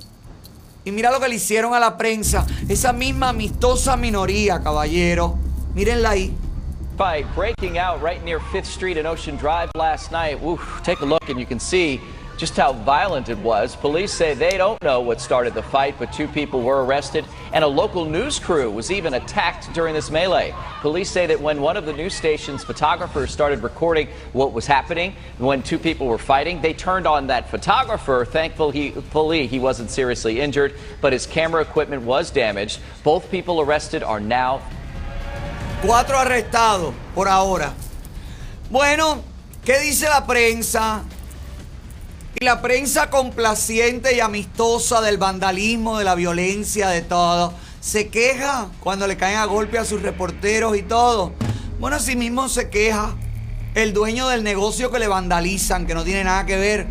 Y 0.86 0.92
mira 0.92 1.12
lo 1.12 1.20
que 1.20 1.28
le 1.28 1.36
hicieron 1.36 1.74
a 1.74 1.80
la 1.80 1.98
prensa. 1.98 2.46
Esa 2.68 2.94
misma 2.94 3.30
amistosa 3.30 3.98
minoría, 3.98 4.62
caballero. 4.64 5.38
Mírenla 5.74 6.12
ahí. 6.12 6.34
Fight 6.98 7.26
breaking 7.36 7.78
out 7.78 8.02
right 8.02 8.24
near 8.24 8.40
5th 8.52 8.66
Street 8.66 8.98
and 8.98 9.08
Ocean 9.08 9.38
Drive 9.38 9.70
last 9.76 10.12
night. 10.12 10.38
Take 10.84 11.02
a 11.02 11.06
look 11.06 11.30
and 11.30 11.40
you 11.40 11.46
can 11.46 11.60
see 11.60 12.02
just 12.40 12.56
how 12.56 12.72
violent 12.72 13.28
it 13.28 13.38
was. 13.40 13.76
Police 13.76 14.14
say 14.14 14.34
they 14.34 14.58
don't 14.58 14.82
know 14.82 15.02
what 15.02 15.20
started 15.20 15.54
the 15.54 15.62
fight, 15.62 15.96
but 16.00 16.14
two 16.14 16.28
people 16.28 16.62
were 16.62 16.86
arrested, 16.86 17.26
and 17.52 17.66
a 17.66 17.68
local 17.68 18.06
news 18.06 18.40
crew 18.40 18.72
was 18.72 18.90
even 18.90 19.14
attacked 19.14 19.72
during 19.74 19.94
this 19.94 20.10
melee. 20.10 20.56
Police 20.80 21.12
say 21.12 21.28
that 21.28 21.42
when 21.42 21.60
one 21.60 21.76
of 21.76 21.86
the 21.86 21.92
news 21.92 22.16
station's 22.16 22.64
photographers 22.64 23.30
started 23.30 23.62
recording 23.62 24.08
what 24.32 24.54
was 24.54 24.66
happening, 24.66 25.14
when 25.38 25.62
two 25.62 25.78
people 25.78 26.08
were 26.08 26.18
fighting, 26.18 26.62
they 26.62 26.74
turned 26.74 27.06
on 27.06 27.28
that 27.28 27.50
photographer. 27.50 28.26
Thankfully, 28.26 29.42
he, 29.42 29.48
he 29.48 29.60
wasn't 29.60 29.92
seriously 29.92 30.40
injured, 30.40 30.74
but 31.02 31.12
his 31.12 31.28
camera 31.28 31.62
equipment 31.62 32.04
was 32.04 32.32
damaged. 32.32 32.80
Both 33.04 33.30
people 33.30 33.60
arrested 33.60 34.02
are 34.02 34.22
now 34.22 34.62
Cuatro 35.82 36.18
arrestados 36.18 36.94
por 37.16 37.30
ahora. 37.30 37.74
Bueno, 38.70 39.24
¿qué 39.64 39.80
dice 39.80 40.10
la 40.10 40.26
prensa? 40.26 41.06
La 42.42 42.62
prensa 42.62 43.10
complaciente 43.10 44.16
y 44.16 44.22
amistosa 44.22 45.02
del 45.02 45.18
vandalismo, 45.18 45.98
de 45.98 46.06
la 46.06 46.16
violencia, 46.16 46.88
de 46.88 47.02
todo, 47.02 47.54
se 47.82 48.08
queja 48.08 48.70
cuando 48.80 49.08
le 49.08 49.18
caen 49.18 49.40
a 49.40 49.44
golpe 49.44 49.78
a 49.78 49.84
sus 49.84 50.02
reporteros 50.02 50.78
y 50.78 50.84
todo. 50.84 51.34
Bueno, 51.82 51.98
así 51.98 52.16
mismo 52.16 52.48
se 52.48 52.70
queja 52.70 53.14
el 53.76 53.92
dueño 53.92 54.30
del 54.30 54.46
negocio 54.46 54.90
que 54.90 55.00
le 55.00 55.10
vandalizan, 55.10 55.86
que 55.86 55.94
no 55.94 56.06
tiene 56.06 56.24
nada 56.24 56.46
que 56.46 56.56
ver 56.56 56.88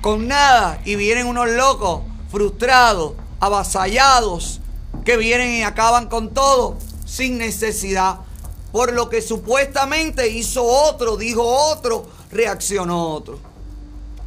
con 0.00 0.26
nada. 0.26 0.80
Y 0.84 0.96
vienen 0.96 1.28
unos 1.28 1.48
locos, 1.48 2.02
frustrados, 2.28 3.12
avasallados, 3.38 4.60
que 5.04 5.16
vienen 5.16 5.60
y 5.60 5.62
acaban 5.62 6.08
con 6.08 6.34
todo 6.34 6.76
sin 7.06 7.38
necesidad. 7.38 8.16
Por 8.72 8.92
lo 8.94 9.08
que 9.08 9.22
supuestamente 9.22 10.28
hizo 10.28 10.64
otro, 10.64 11.16
dijo 11.16 11.44
otro, 11.44 12.04
reaccionó 12.32 13.10
otro. 13.12 13.47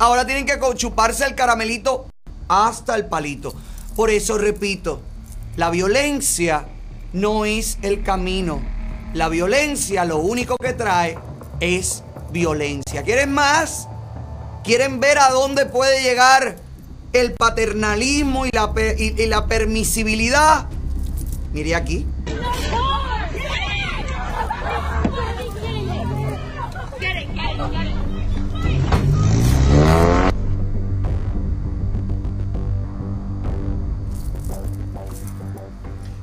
Ahora 0.01 0.25
tienen 0.25 0.47
que 0.47 0.57
chuparse 0.77 1.27
el 1.27 1.35
caramelito 1.35 2.07
hasta 2.47 2.95
el 2.95 3.05
palito. 3.05 3.53
Por 3.95 4.09
eso 4.09 4.39
repito, 4.39 4.99
la 5.57 5.69
violencia 5.69 6.65
no 7.13 7.45
es 7.45 7.77
el 7.83 8.01
camino. 8.01 8.63
La 9.13 9.29
violencia 9.29 10.03
lo 10.05 10.17
único 10.17 10.57
que 10.57 10.73
trae 10.73 11.19
es 11.59 12.03
violencia. 12.31 13.03
¿Quieren 13.03 13.31
más? 13.31 13.87
¿Quieren 14.63 14.99
ver 14.99 15.19
a 15.19 15.29
dónde 15.29 15.67
puede 15.67 16.01
llegar 16.01 16.55
el 17.13 17.33
paternalismo 17.33 18.47
y 18.47 18.49
la, 18.49 18.73
y, 18.97 19.21
y 19.21 19.27
la 19.27 19.45
permisibilidad? 19.45 20.65
Mire 21.53 21.75
aquí. 21.75 22.07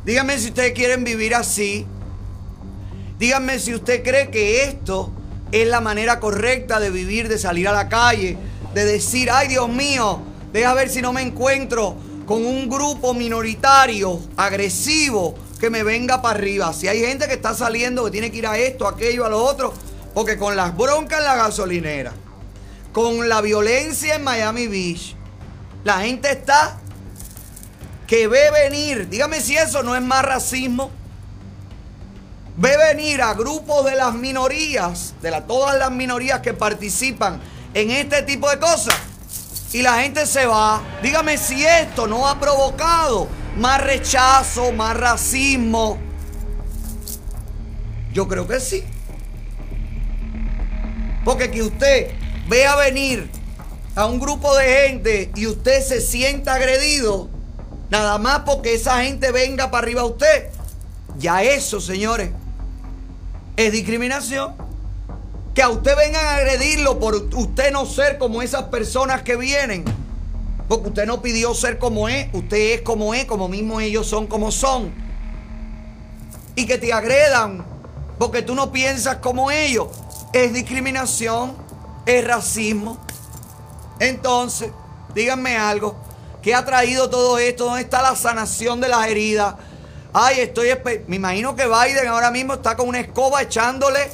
Díganme 0.08 0.38
si 0.38 0.46
ustedes 0.48 0.72
quieren 0.72 1.04
vivir 1.04 1.34
así. 1.34 1.86
Díganme 3.18 3.58
si 3.58 3.74
usted 3.74 4.02
cree 4.02 4.30
que 4.30 4.62
esto 4.62 5.12
es 5.52 5.68
la 5.68 5.82
manera 5.82 6.18
correcta 6.18 6.80
de 6.80 6.88
vivir, 6.88 7.28
de 7.28 7.36
salir 7.36 7.68
a 7.68 7.74
la 7.74 7.90
calle, 7.90 8.38
de 8.72 8.86
decir, 8.86 9.30
ay 9.30 9.48
Dios 9.48 9.68
mío, 9.68 10.22
deja 10.50 10.72
ver 10.72 10.88
si 10.88 11.02
no 11.02 11.12
me 11.12 11.20
encuentro 11.20 11.94
con 12.24 12.46
un 12.46 12.70
grupo 12.70 13.12
minoritario, 13.12 14.18
agresivo, 14.38 15.34
que 15.60 15.68
me 15.68 15.82
venga 15.82 16.22
para 16.22 16.38
arriba. 16.38 16.72
Si 16.72 16.88
hay 16.88 17.00
gente 17.00 17.26
que 17.26 17.34
está 17.34 17.52
saliendo, 17.52 18.06
que 18.06 18.10
tiene 18.10 18.30
que 18.30 18.38
ir 18.38 18.46
a 18.46 18.56
esto, 18.56 18.86
a 18.86 18.92
aquello, 18.92 19.26
a 19.26 19.28
lo 19.28 19.44
otro, 19.44 19.74
porque 20.14 20.38
con 20.38 20.56
las 20.56 20.74
broncas 20.74 21.18
en 21.18 21.26
la 21.26 21.36
gasolinera, 21.36 22.14
con 22.94 23.28
la 23.28 23.42
violencia 23.42 24.14
en 24.14 24.24
Miami 24.24 24.68
Beach, 24.68 25.16
la 25.84 26.00
gente 26.00 26.30
está 26.30 26.78
que 28.08 28.26
ve 28.26 28.50
venir, 28.50 29.08
dígame 29.08 29.40
si 29.40 29.56
eso 29.56 29.82
no 29.82 29.94
es 29.94 30.02
más 30.02 30.24
racismo, 30.24 30.90
ve 32.56 32.76
venir 32.76 33.20
a 33.20 33.34
grupos 33.34 33.84
de 33.84 33.94
las 33.94 34.14
minorías, 34.14 35.14
de 35.20 35.30
todas 35.42 35.78
las 35.78 35.90
minorías 35.92 36.40
que 36.40 36.54
participan 36.54 37.38
en 37.74 37.90
este 37.90 38.22
tipo 38.22 38.48
de 38.50 38.58
cosas, 38.58 38.96
y 39.72 39.82
la 39.82 40.00
gente 40.00 40.24
se 40.24 40.46
va. 40.46 40.82
Dígame 41.02 41.36
si 41.36 41.64
esto 41.66 42.06
no 42.06 42.26
ha 42.26 42.40
provocado 42.40 43.28
más 43.58 43.82
rechazo, 43.82 44.72
más 44.72 44.96
racismo. 44.96 45.98
Yo 48.14 48.26
creo 48.26 48.48
que 48.48 48.58
sí. 48.58 48.84
Porque 51.26 51.50
que 51.50 51.62
usted 51.62 52.10
vea 52.48 52.74
venir 52.76 53.30
a 53.94 54.06
un 54.06 54.18
grupo 54.18 54.56
de 54.56 54.64
gente 54.64 55.30
y 55.34 55.46
usted 55.46 55.82
se 55.82 56.00
sienta 56.00 56.54
agredido, 56.54 57.28
nada 57.90 58.18
más 58.18 58.40
porque 58.40 58.74
esa 58.74 59.02
gente 59.02 59.32
venga 59.32 59.70
para 59.70 59.84
arriba 59.84 60.02
a 60.02 60.06
usted, 60.06 60.50
ya 61.18 61.42
eso, 61.42 61.80
señores, 61.80 62.30
es 63.56 63.72
discriminación. 63.72 64.54
Que 65.54 65.62
a 65.62 65.70
usted 65.70 65.96
vengan 65.96 66.24
a 66.24 66.36
agredirlo 66.36 67.00
por 67.00 67.16
usted 67.16 67.72
no 67.72 67.84
ser 67.84 68.18
como 68.18 68.42
esas 68.42 68.64
personas 68.64 69.22
que 69.22 69.34
vienen. 69.34 69.84
Porque 70.68 70.88
usted 70.88 71.06
no 71.06 71.20
pidió 71.22 71.54
ser 71.54 71.78
como 71.78 72.08
es, 72.08 72.28
usted 72.32 72.74
es 72.74 72.82
como 72.82 73.14
es, 73.14 73.24
como 73.24 73.48
mismo 73.48 73.80
ellos 73.80 74.06
son 74.06 74.28
como 74.28 74.52
son. 74.52 74.92
Y 76.54 76.66
que 76.66 76.78
te 76.78 76.92
agredan 76.92 77.64
porque 78.18 78.42
tú 78.42 78.54
no 78.54 78.70
piensas 78.70 79.16
como 79.16 79.50
ellos. 79.50 79.88
Es 80.32 80.52
discriminación, 80.52 81.56
es 82.06 82.24
racismo. 82.24 82.98
Entonces, 83.98 84.70
díganme 85.14 85.56
algo. 85.56 85.96
¿Qué 86.48 86.54
ha 86.54 86.64
traído 86.64 87.10
todo 87.10 87.36
esto? 87.36 87.66
¿Dónde 87.66 87.82
está 87.82 88.00
la 88.00 88.16
sanación 88.16 88.80
de 88.80 88.88
las 88.88 89.06
heridas? 89.06 89.56
Ay, 90.14 90.40
estoy... 90.40 90.70
Me 91.06 91.16
imagino 91.16 91.54
que 91.54 91.66
Biden 91.66 92.08
ahora 92.08 92.30
mismo 92.30 92.54
está 92.54 92.74
con 92.74 92.88
una 92.88 93.00
escoba 93.00 93.42
echándole 93.42 94.10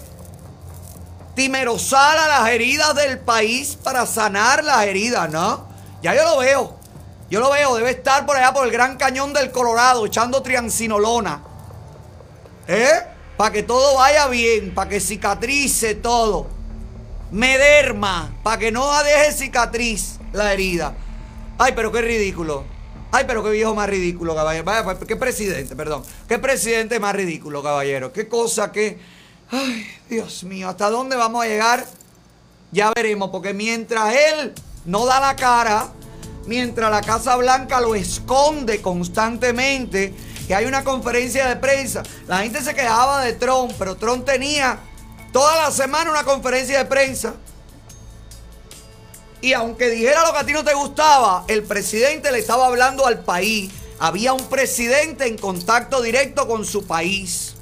timerosal 1.36 2.18
a 2.18 2.26
las 2.26 2.48
heridas 2.48 2.92
del 2.96 3.20
país 3.20 3.78
para 3.80 4.04
sanar 4.04 4.64
las 4.64 4.82
heridas, 4.82 5.30
¿no? 5.30 5.68
Ya 6.02 6.12
yo 6.16 6.24
lo 6.24 6.38
veo. 6.38 6.76
Yo 7.30 7.38
lo 7.38 7.52
veo, 7.52 7.76
debe 7.76 7.90
estar 7.90 8.26
por 8.26 8.36
allá 8.36 8.52
por 8.52 8.66
el 8.66 8.72
Gran 8.72 8.96
Cañón 8.96 9.32
del 9.32 9.52
Colorado 9.52 10.04
echando 10.04 10.42
triancinolona. 10.42 11.40
¿Eh? 12.66 13.00
Para 13.36 13.52
que 13.52 13.62
todo 13.62 13.94
vaya 13.94 14.26
bien, 14.26 14.74
para 14.74 14.90
que 14.90 14.98
cicatrice 14.98 15.94
todo. 15.94 16.48
Mederma, 17.30 18.34
para 18.42 18.58
que 18.58 18.72
no 18.72 18.92
deje 19.04 19.30
cicatriz 19.30 20.18
la 20.32 20.52
herida. 20.52 20.96
Ay, 21.58 21.72
pero 21.76 21.92
qué 21.92 22.02
ridículo. 22.02 22.64
Ay, 23.12 23.24
pero 23.26 23.44
qué 23.44 23.50
viejo 23.50 23.74
más 23.74 23.88
ridículo, 23.88 24.34
caballero. 24.34 24.64
Vaya, 24.64 24.82
pues, 24.82 24.98
qué 25.06 25.16
presidente, 25.16 25.76
perdón. 25.76 26.02
Qué 26.26 26.38
presidente 26.38 26.98
más 26.98 27.14
ridículo, 27.14 27.62
caballero. 27.62 28.12
Qué 28.12 28.28
cosa 28.28 28.72
que... 28.72 28.98
Ay, 29.50 29.86
Dios 30.08 30.42
mío, 30.44 30.68
¿hasta 30.68 30.90
dónde 30.90 31.14
vamos 31.14 31.44
a 31.44 31.48
llegar? 31.48 31.86
Ya 32.72 32.90
veremos, 32.94 33.30
porque 33.30 33.54
mientras 33.54 34.12
él 34.14 34.52
no 34.84 35.06
da 35.06 35.20
la 35.20 35.36
cara, 35.36 35.92
mientras 36.46 36.90
la 36.90 37.02
Casa 37.02 37.36
Blanca 37.36 37.80
lo 37.80 37.94
esconde 37.94 38.82
constantemente, 38.82 40.12
que 40.48 40.54
hay 40.54 40.64
una 40.66 40.82
conferencia 40.82 41.46
de 41.46 41.56
prensa. 41.56 42.02
La 42.26 42.38
gente 42.38 42.62
se 42.62 42.74
quejaba 42.74 43.22
de 43.24 43.34
Trump, 43.34 43.72
pero 43.78 43.94
Trump 43.94 44.24
tenía 44.24 44.78
toda 45.32 45.56
la 45.62 45.70
semana 45.70 46.10
una 46.10 46.24
conferencia 46.24 46.78
de 46.78 46.84
prensa. 46.86 47.34
Y 49.44 49.52
aunque 49.52 49.90
dijera 49.90 50.24
lo 50.24 50.32
que 50.32 50.38
a 50.38 50.46
ti 50.46 50.54
no 50.54 50.64
te 50.64 50.72
gustaba, 50.72 51.44
el 51.48 51.64
presidente 51.64 52.32
le 52.32 52.38
estaba 52.38 52.64
hablando 52.64 53.06
al 53.06 53.18
país. 53.18 53.70
Había 53.98 54.32
un 54.32 54.46
presidente 54.46 55.26
en 55.26 55.36
contacto 55.36 56.00
directo 56.00 56.48
con 56.48 56.64
su 56.64 56.86
país. 56.86 57.54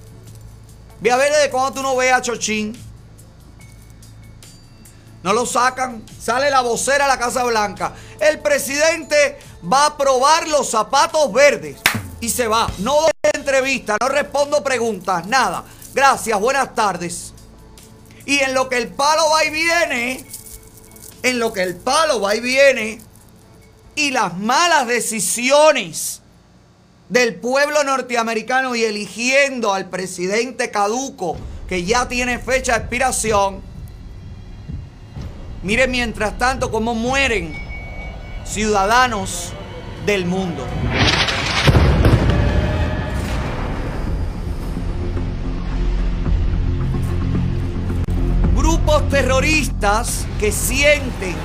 Ve 1.00 1.10
a 1.10 1.16
ver 1.16 1.32
desde 1.32 1.50
cuando 1.50 1.72
tú 1.72 1.82
no 1.82 1.96
ves 1.96 2.12
a 2.12 2.22
Chochín. 2.22 2.80
No 5.24 5.32
lo 5.32 5.44
sacan. 5.44 6.04
Sale 6.20 6.50
la 6.50 6.60
vocera 6.60 7.06
a 7.06 7.08
la 7.08 7.18
Casa 7.18 7.42
Blanca. 7.42 7.94
El 8.20 8.38
presidente 8.38 9.40
va 9.70 9.86
a 9.86 9.96
probar 9.96 10.46
los 10.46 10.70
zapatos 10.70 11.32
verdes. 11.32 11.78
Y 12.20 12.28
se 12.28 12.46
va. 12.46 12.70
No 12.78 13.00
doy 13.00 13.10
entrevista, 13.32 13.96
no 14.00 14.08
respondo 14.08 14.62
preguntas, 14.62 15.26
nada. 15.26 15.64
Gracias, 15.92 16.38
buenas 16.38 16.76
tardes. 16.76 17.32
Y 18.24 18.38
en 18.38 18.54
lo 18.54 18.68
que 18.68 18.76
el 18.76 18.86
palo 18.86 19.28
va 19.30 19.44
y 19.44 19.50
viene, 19.50 20.24
en 21.22 21.38
lo 21.38 21.52
que 21.52 21.62
el 21.62 21.76
palo 21.76 22.20
va 22.20 22.34
y 22.34 22.40
viene, 22.40 23.00
y 23.94 24.10
las 24.10 24.38
malas 24.38 24.86
decisiones 24.86 26.20
del 27.08 27.34
pueblo 27.34 27.84
norteamericano 27.84 28.74
y 28.74 28.84
eligiendo 28.84 29.74
al 29.74 29.90
presidente 29.90 30.70
caduco 30.70 31.36
que 31.68 31.84
ya 31.84 32.08
tiene 32.08 32.38
fecha 32.38 32.72
de 32.72 32.78
expiración, 32.78 33.62
Miren 35.62 35.92
mientras 35.92 36.36
tanto 36.38 36.72
cómo 36.72 36.92
mueren 36.94 37.54
ciudadanos 38.44 39.52
del 40.04 40.26
mundo. 40.26 40.66
Grupos 48.84 49.08
terroristas 49.10 50.26
que 50.40 50.50
sienten 50.50 51.36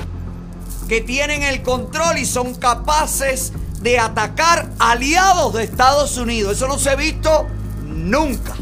que 0.88 1.00
tienen 1.02 1.44
el 1.44 1.62
control 1.62 2.18
y 2.18 2.26
son 2.26 2.56
capaces 2.56 3.52
de 3.80 3.96
atacar 4.00 4.68
aliados 4.80 5.54
de 5.54 5.62
Estados 5.62 6.16
Unidos. 6.16 6.56
Eso 6.56 6.66
no 6.66 6.80
se 6.80 6.90
ha 6.90 6.96
visto 6.96 7.46
nunca. 7.84 8.54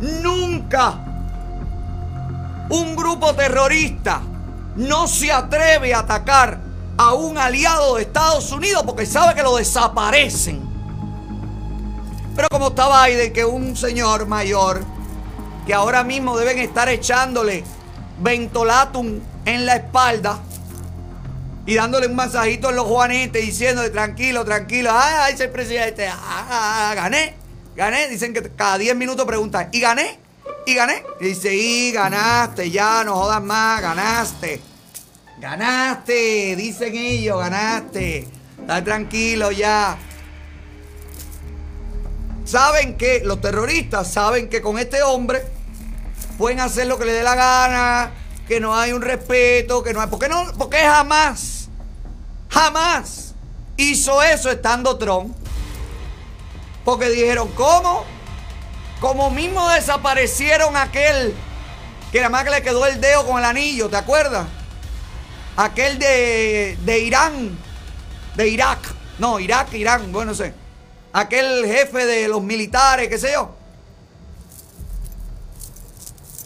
Nunca 0.00 0.94
un 2.70 2.96
grupo 2.96 3.34
terrorista 3.34 4.22
no 4.76 5.06
se 5.08 5.30
atreve 5.30 5.92
a 5.92 5.98
atacar 5.98 6.58
a 6.96 7.12
un 7.12 7.36
aliado 7.36 7.96
de 7.96 8.02
Estados 8.04 8.50
Unidos 8.50 8.82
porque 8.86 9.04
sabe 9.04 9.34
que 9.34 9.42
lo 9.42 9.56
desaparecen. 9.56 10.62
Pero 12.34 12.48
como 12.48 12.68
está 12.68 13.04
Biden, 13.04 13.30
que 13.30 13.40
es 13.40 13.46
un 13.46 13.76
señor 13.76 14.26
mayor, 14.26 14.82
que 15.66 15.74
ahora 15.74 16.04
mismo 16.04 16.36
deben 16.36 16.58
estar 16.58 16.88
echándole 16.88 17.64
ventolatum 18.20 19.20
en 19.44 19.66
la 19.66 19.76
espalda 19.76 20.40
y 21.64 21.74
dándole 21.74 22.08
un 22.08 22.16
masajito 22.16 22.70
en 22.70 22.76
los 22.76 22.86
juanetes, 22.86 23.44
diciéndole 23.44 23.90
tranquilo, 23.90 24.44
tranquilo, 24.44 24.90
ay, 24.92 25.34
ese 25.34 25.48
presidente, 25.48 26.08
ah, 26.08 26.18
ah, 26.20 26.90
ah, 26.90 26.94
gané, 26.94 27.34
gané. 27.76 28.08
Dicen 28.08 28.32
que 28.32 28.42
cada 28.50 28.78
10 28.78 28.96
minutos 28.96 29.24
preguntan, 29.26 29.68
¿y 29.72 29.80
gané? 29.80 30.18
Y 30.66 30.74
gané. 30.74 31.04
Y 31.20 31.26
dice, 31.26 31.54
y 31.54 31.92
ganaste, 31.92 32.70
ya 32.70 33.04
no 33.04 33.14
jodas 33.14 33.42
más, 33.42 33.80
ganaste. 33.80 34.60
Ganaste, 35.38 36.56
dicen 36.56 36.94
ellos, 36.94 37.38
ganaste. 37.38 38.28
Está 38.58 38.82
tranquilo 38.82 39.52
ya. 39.52 39.96
Saben 42.44 42.96
que 42.96 43.22
los 43.24 43.40
terroristas 43.40 44.12
saben 44.12 44.48
que 44.48 44.60
con 44.60 44.78
este 44.78 45.02
hombre 45.02 45.44
pueden 46.38 46.60
hacer 46.60 46.86
lo 46.86 46.98
que 46.98 47.04
le 47.04 47.12
dé 47.12 47.22
la 47.22 47.34
gana, 47.34 48.12
que 48.48 48.60
no 48.60 48.76
hay 48.76 48.92
un 48.92 49.02
respeto, 49.02 49.82
que 49.82 49.92
no 49.92 50.00
hay. 50.00 50.08
¿Por 50.08 50.18
qué 50.18 50.28
no? 50.28 50.52
Porque 50.58 50.78
jamás, 50.78 51.68
jamás 52.48 53.34
hizo 53.76 54.22
eso 54.22 54.50
estando 54.50 54.98
Trump. 54.98 55.34
Porque 56.84 57.08
dijeron, 57.10 57.48
¿cómo? 57.54 58.04
Como 59.00 59.30
mismo 59.30 59.68
desaparecieron 59.68 60.76
aquel 60.76 61.34
que 62.10 62.18
nada 62.18 62.28
más 62.28 62.44
que 62.44 62.50
le 62.50 62.62
quedó 62.62 62.84
el 62.86 63.00
dedo 63.00 63.24
con 63.26 63.38
el 63.38 63.44
anillo, 63.44 63.88
¿te 63.88 63.96
acuerdas? 63.96 64.46
Aquel 65.56 65.98
de, 65.98 66.76
de 66.84 66.98
Irán, 66.98 67.56
de 68.36 68.48
Irak. 68.48 68.78
No, 69.18 69.38
Irak, 69.38 69.72
Irán, 69.74 70.12
bueno, 70.12 70.32
no 70.32 70.36
sé. 70.36 70.61
Aquel 71.12 71.66
jefe 71.66 72.06
de 72.06 72.28
los 72.28 72.42
militares, 72.42 73.08
qué 73.08 73.18
sé 73.18 73.32
yo. 73.32 73.50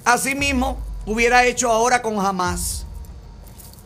Así 0.04 0.34
mismo 0.34 0.78
hubiera 1.04 1.44
hecho 1.44 1.70
ahora 1.70 2.02
con 2.02 2.18
Hamas. 2.18 2.84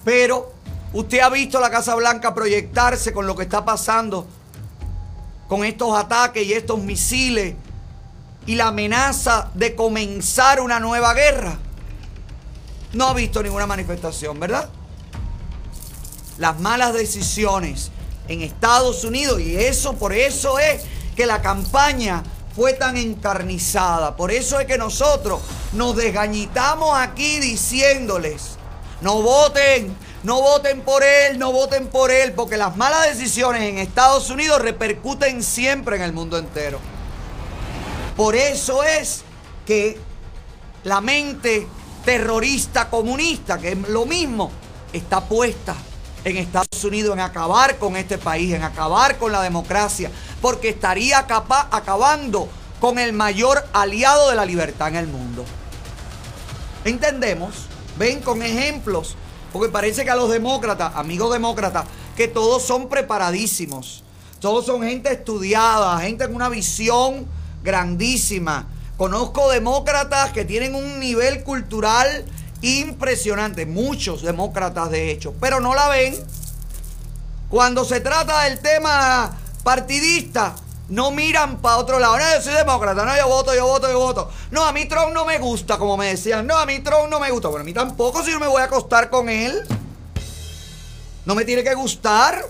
Pero 0.04 0.52
usted 0.92 1.20
ha 1.20 1.28
visto 1.28 1.60
la 1.60 1.70
Casa 1.70 1.94
Blanca 1.94 2.34
proyectarse 2.34 3.12
con 3.12 3.26
lo 3.26 3.36
que 3.36 3.42
está 3.42 3.64
pasando, 3.64 4.26
con 5.48 5.64
estos 5.64 5.96
ataques 5.96 6.46
y 6.46 6.54
estos 6.54 6.78
misiles 6.78 7.54
y 8.46 8.54
la 8.54 8.68
amenaza 8.68 9.50
de 9.54 9.74
comenzar 9.74 10.60
una 10.60 10.80
nueva 10.80 11.12
guerra. 11.12 11.58
No 12.94 13.08
ha 13.08 13.14
visto 13.14 13.42
ninguna 13.42 13.66
manifestación, 13.66 14.40
¿verdad? 14.40 14.68
Las 16.38 16.58
malas 16.58 16.94
decisiones 16.94 17.92
en 18.30 18.42
Estados 18.42 19.02
Unidos 19.02 19.40
y 19.40 19.56
eso 19.56 19.94
por 19.94 20.12
eso 20.12 20.58
es 20.58 20.82
que 21.16 21.26
la 21.26 21.42
campaña 21.42 22.22
fue 22.54 22.72
tan 22.74 22.96
encarnizada. 22.96 24.16
Por 24.16 24.30
eso 24.30 24.60
es 24.60 24.66
que 24.66 24.78
nosotros 24.78 25.40
nos 25.72 25.96
desgañitamos 25.96 26.96
aquí 26.96 27.40
diciéndoles, 27.40 28.56
no 29.00 29.20
voten, 29.20 29.96
no 30.22 30.40
voten 30.40 30.82
por 30.82 31.02
él, 31.02 31.38
no 31.38 31.52
voten 31.52 31.88
por 31.88 32.10
él, 32.10 32.32
porque 32.32 32.56
las 32.56 32.76
malas 32.76 33.06
decisiones 33.06 33.62
en 33.62 33.78
Estados 33.78 34.30
Unidos 34.30 34.62
repercuten 34.62 35.42
siempre 35.42 35.96
en 35.96 36.02
el 36.02 36.12
mundo 36.12 36.38
entero. 36.38 36.78
Por 38.16 38.36
eso 38.36 38.84
es 38.84 39.22
que 39.66 39.98
la 40.84 41.00
mente 41.00 41.66
terrorista 42.04 42.90
comunista, 42.90 43.58
que 43.58 43.72
es 43.72 43.88
lo 43.88 44.06
mismo, 44.06 44.50
está 44.92 45.20
puesta 45.20 45.74
en 46.24 46.36
Estados 46.36 46.84
Unidos 46.84 47.14
en 47.14 47.20
acabar 47.20 47.78
con 47.78 47.96
este 47.96 48.18
país, 48.18 48.52
en 48.54 48.62
acabar 48.62 49.18
con 49.18 49.32
la 49.32 49.42
democracia, 49.42 50.10
porque 50.40 50.68
estaría 50.70 51.26
capa- 51.26 51.68
acabando 51.70 52.48
con 52.80 52.98
el 52.98 53.12
mayor 53.12 53.64
aliado 53.72 54.30
de 54.30 54.36
la 54.36 54.44
libertad 54.44 54.88
en 54.88 54.96
el 54.96 55.06
mundo. 55.06 55.44
¿Entendemos? 56.84 57.66
Ven 57.98 58.20
con 58.20 58.42
ejemplos, 58.42 59.16
porque 59.52 59.70
parece 59.70 60.04
que 60.04 60.10
a 60.10 60.16
los 60.16 60.30
demócratas, 60.30 60.92
amigos 60.94 61.32
demócratas, 61.32 61.84
que 62.16 62.28
todos 62.28 62.62
son 62.62 62.88
preparadísimos, 62.88 64.02
todos 64.40 64.64
son 64.64 64.82
gente 64.82 65.12
estudiada, 65.12 65.98
gente 66.00 66.26
con 66.26 66.36
una 66.36 66.48
visión 66.48 67.26
grandísima. 67.62 68.68
Conozco 68.96 69.50
demócratas 69.50 70.30
que 70.32 70.44
tienen 70.44 70.74
un 70.74 70.98
nivel 71.00 71.42
cultural 71.42 72.24
impresionante, 72.62 73.66
muchos 73.66 74.22
demócratas 74.22 74.90
de 74.90 75.10
hecho, 75.10 75.34
pero 75.40 75.60
no 75.60 75.74
la 75.74 75.88
ven. 75.88 76.16
Cuando 77.48 77.84
se 77.84 78.00
trata 78.00 78.44
del 78.44 78.60
tema 78.60 79.36
partidista, 79.64 80.54
no 80.90 81.10
miran 81.10 81.60
para 81.60 81.78
otro 81.78 81.98
lado. 81.98 82.16
No, 82.18 82.24
yo 82.34 82.42
soy 82.42 82.54
demócrata, 82.54 83.04
no, 83.04 83.16
yo 83.16 83.28
voto, 83.28 83.54
yo 83.54 83.66
voto, 83.66 83.90
yo 83.90 83.98
voto. 83.98 84.30
No, 84.50 84.64
a 84.64 84.72
mí 84.72 84.86
Trump 84.86 85.12
no 85.12 85.24
me 85.24 85.38
gusta, 85.38 85.78
como 85.78 85.96
me 85.96 86.08
decían. 86.08 86.46
No, 86.46 86.56
a 86.58 86.66
mí 86.66 86.80
Trump 86.80 87.08
no 87.08 87.18
me 87.18 87.30
gusta. 87.30 87.48
Bueno, 87.48 87.62
a 87.62 87.64
mí 87.64 87.72
tampoco 87.72 88.22
si 88.22 88.32
no 88.32 88.40
me 88.40 88.46
voy 88.46 88.60
a 88.60 88.64
acostar 88.64 89.08
con 89.10 89.28
él. 89.28 89.66
No 91.24 91.34
me 91.34 91.44
tiene 91.44 91.62
que 91.62 91.74
gustar. 91.74 92.44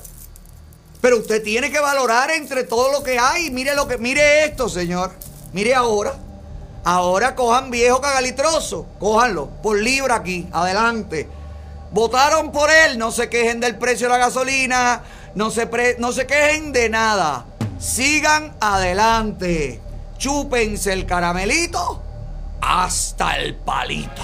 Pero 1.01 1.17
usted 1.19 1.43
tiene 1.43 1.71
que 1.71 1.81
valorar 1.81 2.31
entre 2.31 2.65
todo 2.65 2.93
lo 2.93 3.03
que 3.03 3.19
hay. 3.19 3.51
Mire 3.51 3.75
lo 3.75 3.89
que, 3.89 3.97
mire 3.97 4.45
esto, 4.45 4.69
señor. 4.69 5.13
Mire 5.53 5.75
ahora. 5.75 6.15
Ahora 6.85 7.35
cojan 7.35 7.71
viejo 7.71 8.01
cagalitroso. 8.01 8.87
Cójanlo. 8.99 9.49
Por 9.63 9.79
libra 9.79 10.17
aquí. 10.17 10.49
Adelante. 10.53 11.29
Votaron 11.93 12.53
por 12.53 12.71
él. 12.71 12.99
No 12.99 13.11
se 13.13 13.29
quejen 13.29 13.61
del 13.61 13.77
precio 13.77 14.07
de 14.09 14.13
la 14.13 14.19
gasolina. 14.19 15.03
No 15.35 15.51
se, 15.51 15.67
pre- 15.67 15.97
no 15.99 16.13
se 16.13 16.27
quejen 16.27 16.73
de 16.73 16.89
nada. 16.89 17.45
Sigan 17.79 18.55
adelante. 18.61 19.81
Chúpense 20.19 20.93
el 20.93 21.07
caramelito 21.07 22.03
hasta 22.61 23.37
el 23.39 23.55
palito. 23.57 24.23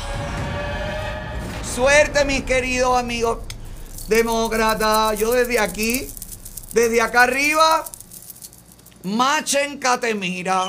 Suerte, 1.75 2.25
mis 2.25 2.43
queridos 2.43 2.99
amigos 2.99 3.39
demócratas. 4.09 5.19
Yo 5.19 5.33
desde 5.33 5.59
aquí, 5.59 6.09
desde 6.73 7.01
acá 7.01 7.23
arriba, 7.25 7.85
Machen 9.03 9.79
Catemira. 9.79 10.65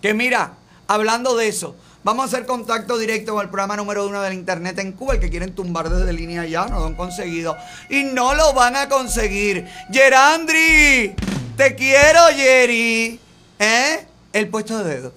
Que 0.00 0.14
mira, 0.14 0.54
hablando 0.86 1.36
de 1.36 1.48
eso, 1.48 1.76
Vamos 2.02 2.24
a 2.24 2.28
hacer 2.28 2.46
contacto 2.46 2.96
directo 2.96 3.34
con 3.34 3.42
el 3.42 3.50
programa 3.50 3.76
número 3.76 4.06
uno 4.06 4.22
del 4.22 4.32
internet 4.32 4.78
en 4.78 4.92
Cuba. 4.92 5.14
El 5.14 5.20
que 5.20 5.28
quieren 5.28 5.54
tumbar 5.54 5.90
desde 5.90 6.10
línea 6.14 6.46
ya, 6.46 6.64
no 6.64 6.78
lo 6.78 6.86
han 6.86 6.94
conseguido. 6.94 7.58
Y 7.90 8.04
no 8.04 8.34
lo 8.34 8.54
van 8.54 8.74
a 8.74 8.88
conseguir. 8.88 9.66
Gerandri, 9.92 11.14
te 11.58 11.74
quiero, 11.74 12.20
Jerry. 12.34 13.20
¿Eh? 13.58 14.06
El 14.32 14.48
puesto 14.48 14.82
de 14.82 14.94
dedo. 14.94 15.12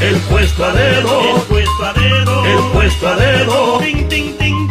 El 0.00 0.16
puesto 0.30 0.64
a 0.64 0.72
dedo, 0.72 1.36
el 1.36 1.42
puesto 1.42 1.84
a 1.84 1.92
dedo, 1.92 2.44
el 2.46 2.72
puesto 2.72 3.08
a 3.08 3.16
dedo. 3.16 3.78
Tin, 3.80 4.08
tin, 4.08 4.38
tin, 4.38 4.70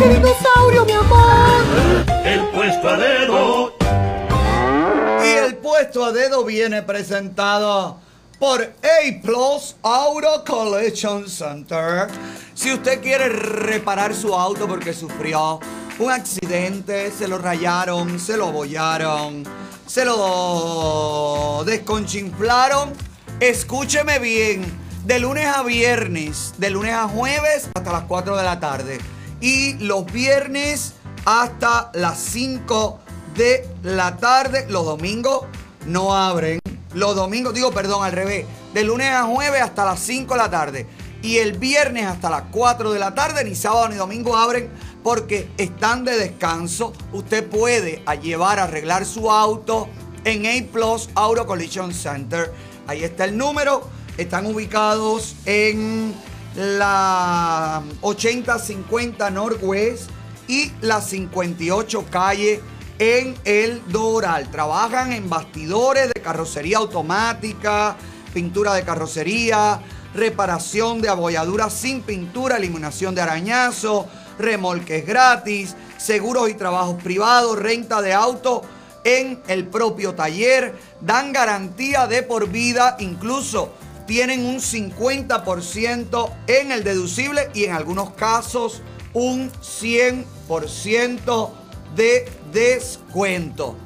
de 0.00 0.14
dinosaurio, 0.14 0.84
mi 0.86 0.92
amor. 0.92 1.62
El 2.24 2.48
puesto 2.48 2.88
a 2.88 2.96
dedo, 2.96 3.74
Y 5.22 5.28
el 5.28 5.56
puesto 5.56 6.04
a 6.04 6.12
dedo 6.12 6.44
viene 6.44 6.82
presentado 6.82 7.98
por 8.38 8.62
A 8.62 9.22
Plus 9.22 9.76
Auto 9.82 10.42
Collection 10.46 11.28
Center. 11.28 12.08
Si 12.54 12.72
usted 12.72 13.02
quiere 13.02 13.28
reparar 13.28 14.14
su 14.14 14.34
auto 14.34 14.66
porque 14.66 14.94
sufrió 14.94 15.60
un 15.98 16.10
accidente, 16.10 17.10
se 17.10 17.28
lo 17.28 17.36
rayaron, 17.36 18.18
se 18.18 18.38
lo 18.38 18.46
abollaron, 18.46 19.44
se 19.86 20.06
lo 20.06 21.62
desconchinflaron, 21.66 22.94
escúcheme 23.38 24.18
bien. 24.18 24.80
De 25.04 25.18
lunes 25.18 25.46
a 25.46 25.62
viernes, 25.62 26.54
de 26.58 26.70
lunes 26.70 26.94
a 26.94 27.08
jueves 27.08 27.68
hasta 27.74 27.92
las 27.92 28.04
4 28.04 28.36
de 28.36 28.42
la 28.42 28.60
tarde. 28.60 28.98
Y 29.40 29.74
los 29.74 30.04
viernes 30.06 30.94
hasta 31.24 31.90
las 31.94 32.18
5 32.18 32.98
de 33.36 33.68
la 33.82 34.16
tarde. 34.16 34.66
Los 34.68 34.84
domingos 34.84 35.46
no 35.86 36.14
abren. 36.14 36.60
Los 36.94 37.14
domingos, 37.14 37.54
digo, 37.54 37.70
perdón, 37.70 38.04
al 38.04 38.12
revés. 38.12 38.46
De 38.74 38.84
lunes 38.84 39.10
a 39.10 39.24
jueves 39.24 39.62
hasta 39.62 39.84
las 39.84 40.00
5 40.00 40.34
de 40.34 40.38
la 40.38 40.50
tarde. 40.50 40.86
Y 41.22 41.38
el 41.38 41.58
viernes 41.58 42.06
hasta 42.06 42.30
las 42.30 42.44
4 42.50 42.92
de 42.92 42.98
la 42.98 43.14
tarde. 43.14 43.44
Ni 43.44 43.54
sábado 43.54 43.88
ni 43.88 43.96
domingo 43.96 44.36
abren 44.36 44.70
porque 45.02 45.48
están 45.56 46.04
de 46.04 46.16
descanso. 46.16 46.92
Usted 47.12 47.48
puede 47.48 48.02
llevar 48.22 48.58
a 48.58 48.64
arreglar 48.64 49.06
su 49.06 49.30
auto 49.30 49.88
en 50.24 50.46
A 50.46 50.72
Plus 50.72 51.08
Auto 51.14 51.46
Collision 51.46 51.94
Center. 51.94 52.52
Ahí 52.86 53.04
está 53.04 53.24
el 53.24 53.36
número. 53.36 53.88
Están 54.18 54.46
ubicados 54.46 55.36
en 55.46 56.14
la 56.54 57.82
8050 58.00 59.30
Northwest 59.30 60.10
y 60.48 60.72
la 60.80 61.00
58 61.00 62.06
calle 62.10 62.60
en 62.98 63.36
el 63.44 63.82
Doral. 63.88 64.50
Trabajan 64.50 65.12
en 65.12 65.30
bastidores 65.30 66.12
de 66.12 66.20
carrocería 66.20 66.78
automática, 66.78 67.96
pintura 68.34 68.74
de 68.74 68.82
carrocería, 68.82 69.80
reparación 70.14 71.00
de 71.00 71.08
abolladuras 71.08 71.72
sin 71.72 72.02
pintura, 72.02 72.56
eliminación 72.56 73.14
de 73.14 73.22
arañazo, 73.22 74.06
remolques 74.38 75.06
gratis, 75.06 75.76
seguros 75.98 76.50
y 76.50 76.54
trabajos 76.54 77.02
privados, 77.02 77.58
renta 77.58 78.02
de 78.02 78.12
auto 78.12 78.62
en 79.04 79.40
el 79.48 79.66
propio 79.66 80.14
taller, 80.14 80.78
dan 81.00 81.32
garantía 81.32 82.06
de 82.06 82.22
por 82.22 82.48
vida, 82.48 82.96
incluso 82.98 83.72
tienen 84.10 84.44
un 84.44 84.56
50% 84.56 86.32
en 86.48 86.72
el 86.72 86.82
deducible 86.82 87.48
y 87.54 87.66
en 87.66 87.74
algunos 87.74 88.10
casos 88.10 88.82
un 89.12 89.52
100% 89.52 91.50
de 91.94 92.28
descuento. 92.52 93.76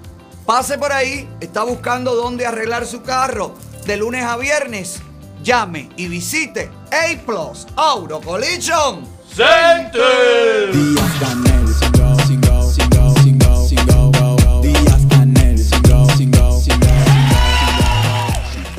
Pase 0.46 0.78
por 0.78 0.94
ahí, 0.94 1.28
está 1.40 1.62
buscando 1.64 2.14
dónde 2.14 2.46
arreglar 2.46 2.86
su 2.86 3.02
carro 3.02 3.54
de 3.84 3.98
lunes 3.98 4.24
a 4.24 4.38
viernes. 4.38 5.02
Llame 5.42 5.90
y 5.98 6.08
visite 6.08 6.70
A 6.90 7.20
Plus 7.26 7.66
Auto 7.76 8.22
Collision. 8.22 9.06
Center. 9.28 10.70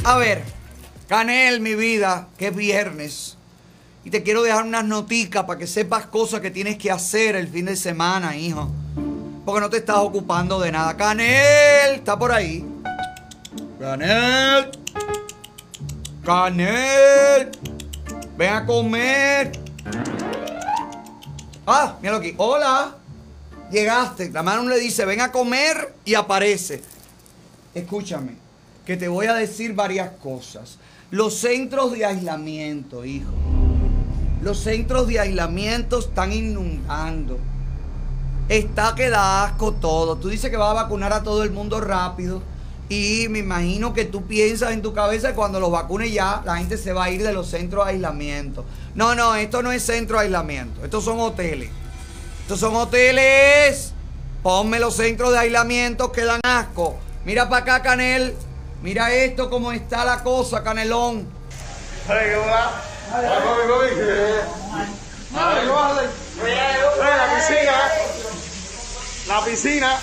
A 0.04 0.18
ver, 0.18 0.55
Canel, 1.08 1.60
mi 1.60 1.76
vida, 1.76 2.28
que 2.38 2.48
es 2.48 2.56
viernes. 2.56 3.38
Y 4.04 4.10
te 4.10 4.24
quiero 4.24 4.42
dejar 4.42 4.64
unas 4.66 4.86
noticas 4.86 5.44
para 5.46 5.60
que 5.60 5.68
sepas 5.68 6.08
cosas 6.08 6.40
que 6.40 6.52
tienes 6.52 6.78
que 6.78 6.92
hacer 6.92 7.36
el 7.36 7.48
fin 7.48 7.66
de 7.66 7.76
semana, 7.76 8.36
hijo. 8.36 8.70
Porque 9.46 9.62
no 9.62 9.70
te 9.70 9.78
estás 9.78 9.98
ocupando 9.98 10.60
de 10.60 10.72
nada. 10.72 10.98
Canel, 10.98 11.96
está 11.96 12.18
por 12.18 12.32
ahí. 12.32 12.66
Canel. 13.80 14.72
Canel. 16.24 17.52
Ven 18.38 18.54
a 18.54 18.66
comer. 18.66 19.52
Ah, 21.68 21.96
míralo 22.02 22.20
aquí. 22.20 22.34
Hola. 22.38 22.96
Llegaste. 23.72 24.30
La 24.32 24.42
mano 24.44 24.68
le 24.70 24.80
dice, 24.80 25.06
ven 25.06 25.22
a 25.22 25.32
comer 25.32 25.96
y 26.06 26.16
aparece. 26.16 26.82
Escúchame, 27.74 28.36
que 28.86 28.98
te 28.98 29.08
voy 29.08 29.26
a 29.26 29.34
decir 29.34 29.74
varias 29.74 30.12
cosas. 30.22 30.78
Los 31.12 31.36
centros 31.36 31.92
de 31.92 32.06
aislamiento, 32.06 33.04
hijo. 33.04 33.32
Los 34.42 34.60
centros 34.60 35.08
de 35.08 35.20
aislamiento 35.20 36.00
están 36.00 36.32
inundando. 36.32 37.40
Está 38.48 38.94
que 38.96 39.10
da 39.10 39.46
asco 39.46 39.74
todo. 39.74 40.18
Tú 40.18 40.30
dices 40.30 40.52
que 40.52 40.58
vas 40.58 40.72
a 40.72 40.84
vacunar 40.84 41.14
a 41.14 41.24
todo 41.24 41.44
el 41.44 41.52
mundo 41.52 41.82
rápido. 41.82 42.42
Y 42.88 43.26
me 43.30 43.40
imagino 43.40 43.94
que 43.96 44.06
tú 44.06 44.28
piensas 44.28 44.72
en 44.72 44.84
tu 44.84 44.94
cabeza 44.94 45.30
que 45.30 45.36
cuando 45.36 45.60
los 45.60 45.72
vacunes 45.72 46.14
ya, 46.14 46.44
la 46.46 46.58
gente 46.58 46.78
se 46.78 46.94
va 46.94 47.06
a 47.06 47.10
ir 47.10 47.24
de 47.24 47.34
los 47.34 47.48
centros 47.48 47.86
de 47.86 47.94
aislamiento. 47.94 48.64
No, 48.94 49.16
no, 49.16 49.34
esto 49.36 49.64
no 49.64 49.72
es 49.72 49.82
centro 49.82 50.20
de 50.20 50.26
aislamiento. 50.26 50.84
Estos 50.86 51.04
son 51.04 51.20
hoteles. 51.20 51.72
Estos 52.42 52.60
son 52.60 52.76
hoteles. 52.76 53.94
Ponme 54.44 54.80
los 54.80 54.96
centros 54.96 55.32
de 55.32 55.40
aislamiento 55.40 56.12
que 56.12 56.24
dan 56.24 56.42
asco. 56.44 56.98
Mira 57.26 57.50
para 57.50 57.64
acá, 57.64 57.82
Canel. 57.82 58.36
Mira 58.82 59.14
esto, 59.14 59.50
cómo 59.50 59.72
está 59.72 60.06
la 60.06 60.24
cosa, 60.24 60.64
Canelón. 60.64 61.28
La 65.36 67.36
piscina. 67.36 67.92
La 69.28 69.44
piscina. 69.44 70.00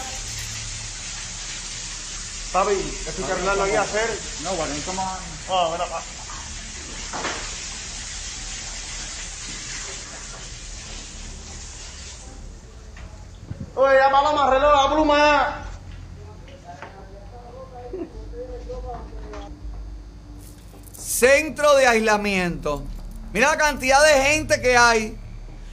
Papi, 2.52 2.72
estoy 3.06 3.24
cargando 3.24 3.62
aquí 3.62 3.76
a 3.76 3.82
hacer. 3.82 4.18
No, 4.42 4.52
bueno, 4.54 4.74
¿cómo? 4.84 5.18
Oh, 5.48 5.70
mira, 5.72 5.86
pa. 5.86 6.02
Oye, 13.74 13.96
ya 13.96 14.10
para 14.10 14.28
amarrarle 14.28 14.68
la 14.68 14.92
pluma. 14.92 15.64
Centro 21.12 21.76
de 21.76 21.86
aislamiento. 21.86 22.84
Mira 23.34 23.50
la 23.50 23.58
cantidad 23.58 24.02
de 24.02 24.22
gente 24.22 24.62
que 24.62 24.78
hay. 24.78 25.14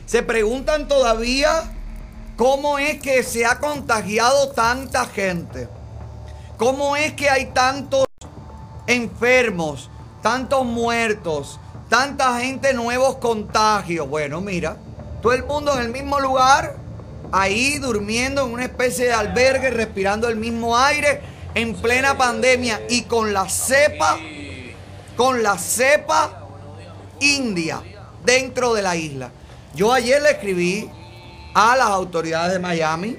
Se 0.05 0.21
preguntan 0.21 0.89
todavía 0.89 1.63
cómo 2.35 2.77
es 2.77 2.99
que 3.01 3.23
se 3.23 3.45
ha 3.45 3.57
contagiado 3.59 4.49
tanta 4.49 5.05
gente. 5.05 5.69
¿Cómo 6.57 6.97
es 6.97 7.13
que 7.13 7.29
hay 7.29 7.45
tantos 7.53 8.05
enfermos, 8.85 9.89
tantos 10.21 10.65
muertos, 10.65 11.57
tanta 11.87 12.37
gente 12.41 12.73
nuevos 12.73 13.15
contagios? 13.15 14.09
Bueno, 14.09 14.41
mira, 14.41 14.75
todo 15.21 15.31
el 15.31 15.45
mundo 15.45 15.73
en 15.73 15.83
el 15.83 15.89
mismo 15.89 16.19
lugar, 16.19 16.75
ahí 17.31 17.77
durmiendo 17.77 18.45
en 18.45 18.51
una 18.51 18.65
especie 18.65 19.05
de 19.05 19.13
albergue, 19.13 19.69
respirando 19.69 20.27
el 20.27 20.35
mismo 20.35 20.77
aire, 20.77 21.21
en 21.55 21.75
plena 21.75 22.17
pandemia 22.17 22.81
y 22.89 23.03
con 23.03 23.31
la 23.31 23.47
cepa, 23.47 24.17
con 25.19 25.43
la 25.43 25.57
cepa 25.57 26.47
india 27.19 27.83
dentro 28.23 28.73
de 28.73 28.81
la 28.81 28.95
isla. 28.95 29.29
Yo 29.75 29.91
ayer 29.91 30.21
le 30.21 30.31
escribí 30.31 30.89
a 31.53 31.75
las 31.75 31.89
autoridades 31.89 32.53
de 32.53 32.59
Miami 32.59 33.17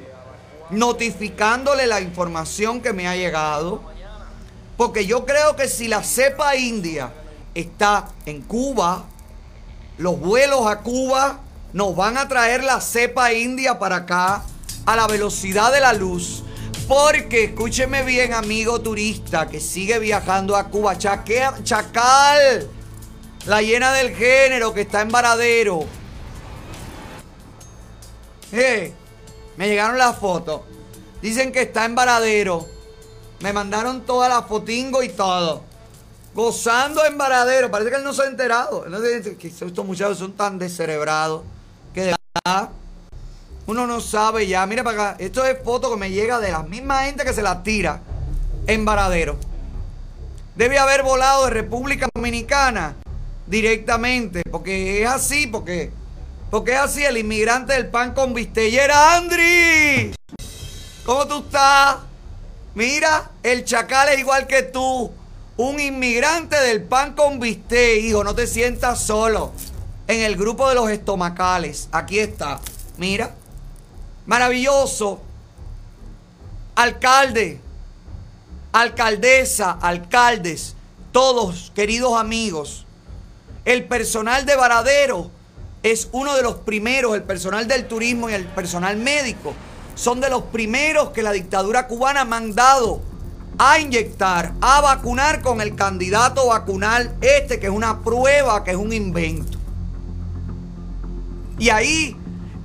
notificándole 0.70 1.86
la 1.86 2.00
información 2.00 2.80
que 2.80 2.94
me 2.94 3.06
ha 3.06 3.16
llegado, 3.16 3.82
porque 4.78 5.04
yo 5.04 5.26
creo 5.26 5.56
que 5.56 5.68
si 5.68 5.88
la 5.88 6.02
cepa 6.02 6.56
india 6.56 7.12
está 7.54 8.08
en 8.24 8.40
Cuba, 8.40 9.04
los 9.98 10.18
vuelos 10.18 10.66
a 10.68 10.78
Cuba 10.78 11.40
nos 11.74 11.94
van 11.94 12.16
a 12.16 12.28
traer 12.28 12.64
la 12.64 12.80
cepa 12.80 13.34
india 13.34 13.78
para 13.78 13.96
acá 13.96 14.42
a 14.86 14.96
la 14.96 15.06
velocidad 15.06 15.70
de 15.70 15.80
la 15.80 15.92
luz. 15.92 16.44
Porque, 16.90 17.44
escúcheme 17.44 18.02
bien, 18.02 18.34
amigo 18.34 18.80
turista 18.80 19.46
que 19.48 19.60
sigue 19.60 20.00
viajando 20.00 20.56
a 20.56 20.64
Cuba, 20.70 20.98
Chaque- 20.98 21.48
Chacal, 21.62 22.68
La 23.46 23.62
llena 23.62 23.92
del 23.92 24.12
género 24.12 24.74
que 24.74 24.80
está 24.80 25.00
en 25.00 25.08
Varadero. 25.08 25.84
Eh, 28.50 28.92
me 29.56 29.68
llegaron 29.68 29.98
las 29.98 30.18
fotos. 30.18 30.62
Dicen 31.22 31.52
que 31.52 31.62
está 31.62 31.84
en 31.84 31.94
Varadero. 31.94 32.66
Me 33.38 33.52
mandaron 33.52 34.04
todas 34.04 34.28
las 34.28 34.46
fotingo 34.48 35.04
y 35.04 35.10
todo. 35.10 35.62
Gozando 36.34 37.04
en 37.06 37.16
Varadero. 37.16 37.70
Parece 37.70 37.90
que 37.90 37.96
él 37.98 38.04
no 38.04 38.12
se 38.12 38.22
ha 38.22 38.26
enterado. 38.26 38.84
No 38.88 38.98
se- 38.98 39.36
que 39.36 39.46
estos 39.46 39.86
muchachos 39.86 40.18
son 40.18 40.32
tan 40.32 40.58
descerebrados. 40.58 41.44
Que 41.94 42.02
de 42.06 42.16
verdad 42.44 42.70
uno 43.70 43.86
no 43.86 44.00
sabe 44.00 44.46
ya. 44.46 44.66
Mira 44.66 44.82
para 44.82 45.12
acá. 45.12 45.16
Esto 45.18 45.44
es 45.44 45.56
foto 45.62 45.90
que 45.90 45.96
me 45.96 46.10
llega 46.10 46.40
de 46.40 46.50
la 46.50 46.62
misma 46.64 47.04
gente 47.04 47.24
que 47.24 47.32
se 47.32 47.42
la 47.42 47.62
tira 47.62 48.00
en 48.66 48.84
Varadero. 48.84 49.38
Debe 50.56 50.78
haber 50.78 51.02
volado 51.02 51.44
de 51.44 51.50
República 51.50 52.08
Dominicana 52.12 52.96
directamente. 53.46 54.42
Porque 54.50 55.02
es 55.02 55.08
así, 55.08 55.46
porque, 55.46 55.92
porque 56.50 56.72
es 56.72 56.78
así. 56.78 57.04
El 57.04 57.18
inmigrante 57.18 57.72
del 57.74 57.86
pan 57.86 58.12
con 58.12 58.34
bistellera, 58.34 59.16
Andri. 59.16 60.14
¿Cómo 61.06 61.26
tú 61.26 61.38
estás? 61.38 61.98
Mira, 62.74 63.30
el 63.42 63.64
chacal 63.64 64.08
es 64.08 64.18
igual 64.18 64.46
que 64.46 64.64
tú. 64.64 65.12
Un 65.56 65.78
inmigrante 65.78 66.56
del 66.56 66.82
pan 66.82 67.14
con 67.14 67.38
bistec, 67.38 68.02
hijo. 68.02 68.24
No 68.24 68.34
te 68.34 68.48
sientas 68.48 69.00
solo. 69.00 69.52
En 70.08 70.22
el 70.22 70.34
grupo 70.34 70.68
de 70.68 70.74
los 70.74 70.90
estomacales. 70.90 71.88
Aquí 71.92 72.18
está. 72.18 72.60
Mira. 72.98 73.36
Maravilloso. 74.30 75.20
Alcalde. 76.76 77.60
Alcaldesa, 78.70 79.72
alcaldes. 79.72 80.76
Todos, 81.10 81.72
queridos 81.74 82.16
amigos. 82.16 82.86
El 83.64 83.86
personal 83.86 84.46
de 84.46 84.54
Varadero 84.54 85.32
es 85.82 86.10
uno 86.12 86.36
de 86.36 86.44
los 86.44 86.58
primeros, 86.58 87.16
el 87.16 87.24
personal 87.24 87.66
del 87.66 87.88
turismo 87.88 88.30
y 88.30 88.34
el 88.34 88.44
personal 88.44 88.96
médico, 88.98 89.52
son 89.96 90.20
de 90.20 90.30
los 90.30 90.44
primeros 90.44 91.10
que 91.10 91.24
la 91.24 91.32
dictadura 91.32 91.88
cubana 91.88 92.20
ha 92.20 92.24
mandado 92.24 93.02
a 93.58 93.80
inyectar, 93.80 94.52
a 94.60 94.80
vacunar 94.80 95.42
con 95.42 95.60
el 95.60 95.74
candidato 95.74 96.46
vacunal 96.46 97.16
este, 97.20 97.58
que 97.58 97.66
es 97.66 97.72
una 97.72 97.98
prueba, 98.04 98.62
que 98.62 98.70
es 98.70 98.76
un 98.76 98.92
invento. 98.92 99.58
Y 101.58 101.70
ahí 101.70 102.16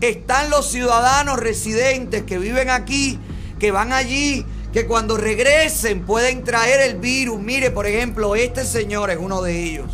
están 0.01 0.49
los 0.49 0.69
ciudadanos 0.69 1.39
residentes 1.39 2.23
que 2.23 2.37
viven 2.37 2.69
aquí, 2.69 3.19
que 3.59 3.71
van 3.71 3.93
allí, 3.93 4.45
que 4.73 4.87
cuando 4.87 5.17
regresen 5.17 6.05
pueden 6.05 6.43
traer 6.43 6.81
el 6.89 6.97
virus. 6.97 7.39
Mire, 7.39 7.71
por 7.71 7.85
ejemplo, 7.85 8.35
este 8.35 8.65
señor 8.65 9.09
es 9.09 9.17
uno 9.19 9.41
de 9.41 9.63
ellos. 9.63 9.91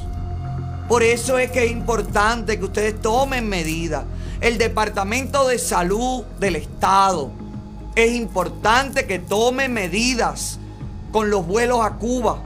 Por 0.88 1.04
eso 1.04 1.38
es 1.38 1.52
que 1.52 1.66
es 1.66 1.72
importante 1.72 2.58
que 2.58 2.66
ustedes 2.66 2.99
tomen 2.99 3.47
medidas. 3.47 4.04
El 4.41 4.58
Departamento 4.58 5.47
de 5.47 5.60
Salud 5.60 6.24
del 6.39 6.56
Estado 6.56 7.32
es 7.95 8.12
importante 8.12 9.06
que 9.06 9.20
tome 9.20 9.70
medidas 9.70 10.60
con 11.12 11.30
los 11.30 11.45
vuelos 11.45 11.86
a 11.86 11.91
Cuba 11.91 12.41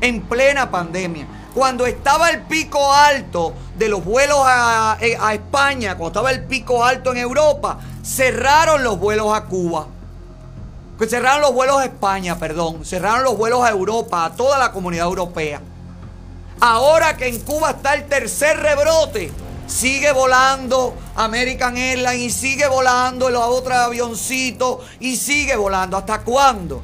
en 0.00 0.20
plena 0.20 0.70
pandemia. 0.70 1.26
Cuando 1.58 1.86
estaba 1.86 2.30
el 2.30 2.42
pico 2.42 2.92
alto 2.92 3.52
de 3.76 3.88
los 3.88 4.04
vuelos 4.04 4.38
a, 4.44 4.96
eh, 5.00 5.18
a 5.20 5.34
España, 5.34 5.96
cuando 5.96 6.20
estaba 6.20 6.30
el 6.30 6.44
pico 6.44 6.84
alto 6.84 7.10
en 7.10 7.16
Europa, 7.16 7.80
cerraron 8.00 8.84
los 8.84 8.96
vuelos 8.96 9.34
a 9.34 9.46
Cuba. 9.46 9.88
Cerraron 11.08 11.42
los 11.42 11.52
vuelos 11.52 11.80
a 11.80 11.86
España, 11.86 12.38
perdón. 12.38 12.84
Cerraron 12.84 13.24
los 13.24 13.36
vuelos 13.36 13.64
a 13.64 13.70
Europa, 13.70 14.26
a 14.26 14.36
toda 14.36 14.56
la 14.56 14.70
comunidad 14.70 15.06
europea. 15.06 15.60
Ahora 16.60 17.16
que 17.16 17.26
en 17.26 17.40
Cuba 17.40 17.70
está 17.70 17.94
el 17.94 18.06
tercer 18.06 18.60
rebrote, 18.60 19.32
sigue 19.66 20.12
volando 20.12 20.94
American 21.16 21.76
Airlines 21.76 22.20
y 22.20 22.30
sigue 22.30 22.68
volando 22.68 23.30
los 23.30 23.42
otros 23.42 23.76
avioncitos 23.76 24.86
y 25.00 25.16
sigue 25.16 25.56
volando. 25.56 25.96
¿Hasta 25.96 26.20
cuándo? 26.20 26.82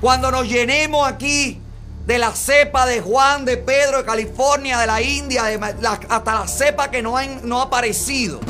Cuando 0.00 0.30
nos 0.30 0.46
llenemos 0.46 1.08
aquí 1.08 1.60
de 2.06 2.18
la 2.18 2.32
cepa 2.32 2.86
de 2.86 3.00
Juan, 3.00 3.44
de 3.44 3.56
Pedro, 3.56 3.98
de 3.98 4.04
California, 4.04 4.78
de 4.78 4.86
la 4.86 5.00
India, 5.00 5.44
hasta 6.08 6.34
la 6.34 6.48
cepa 6.48 6.90
que 6.90 7.02
no 7.02 7.16
no 7.42 7.60
ha 7.60 7.64
aparecido, 7.64 8.40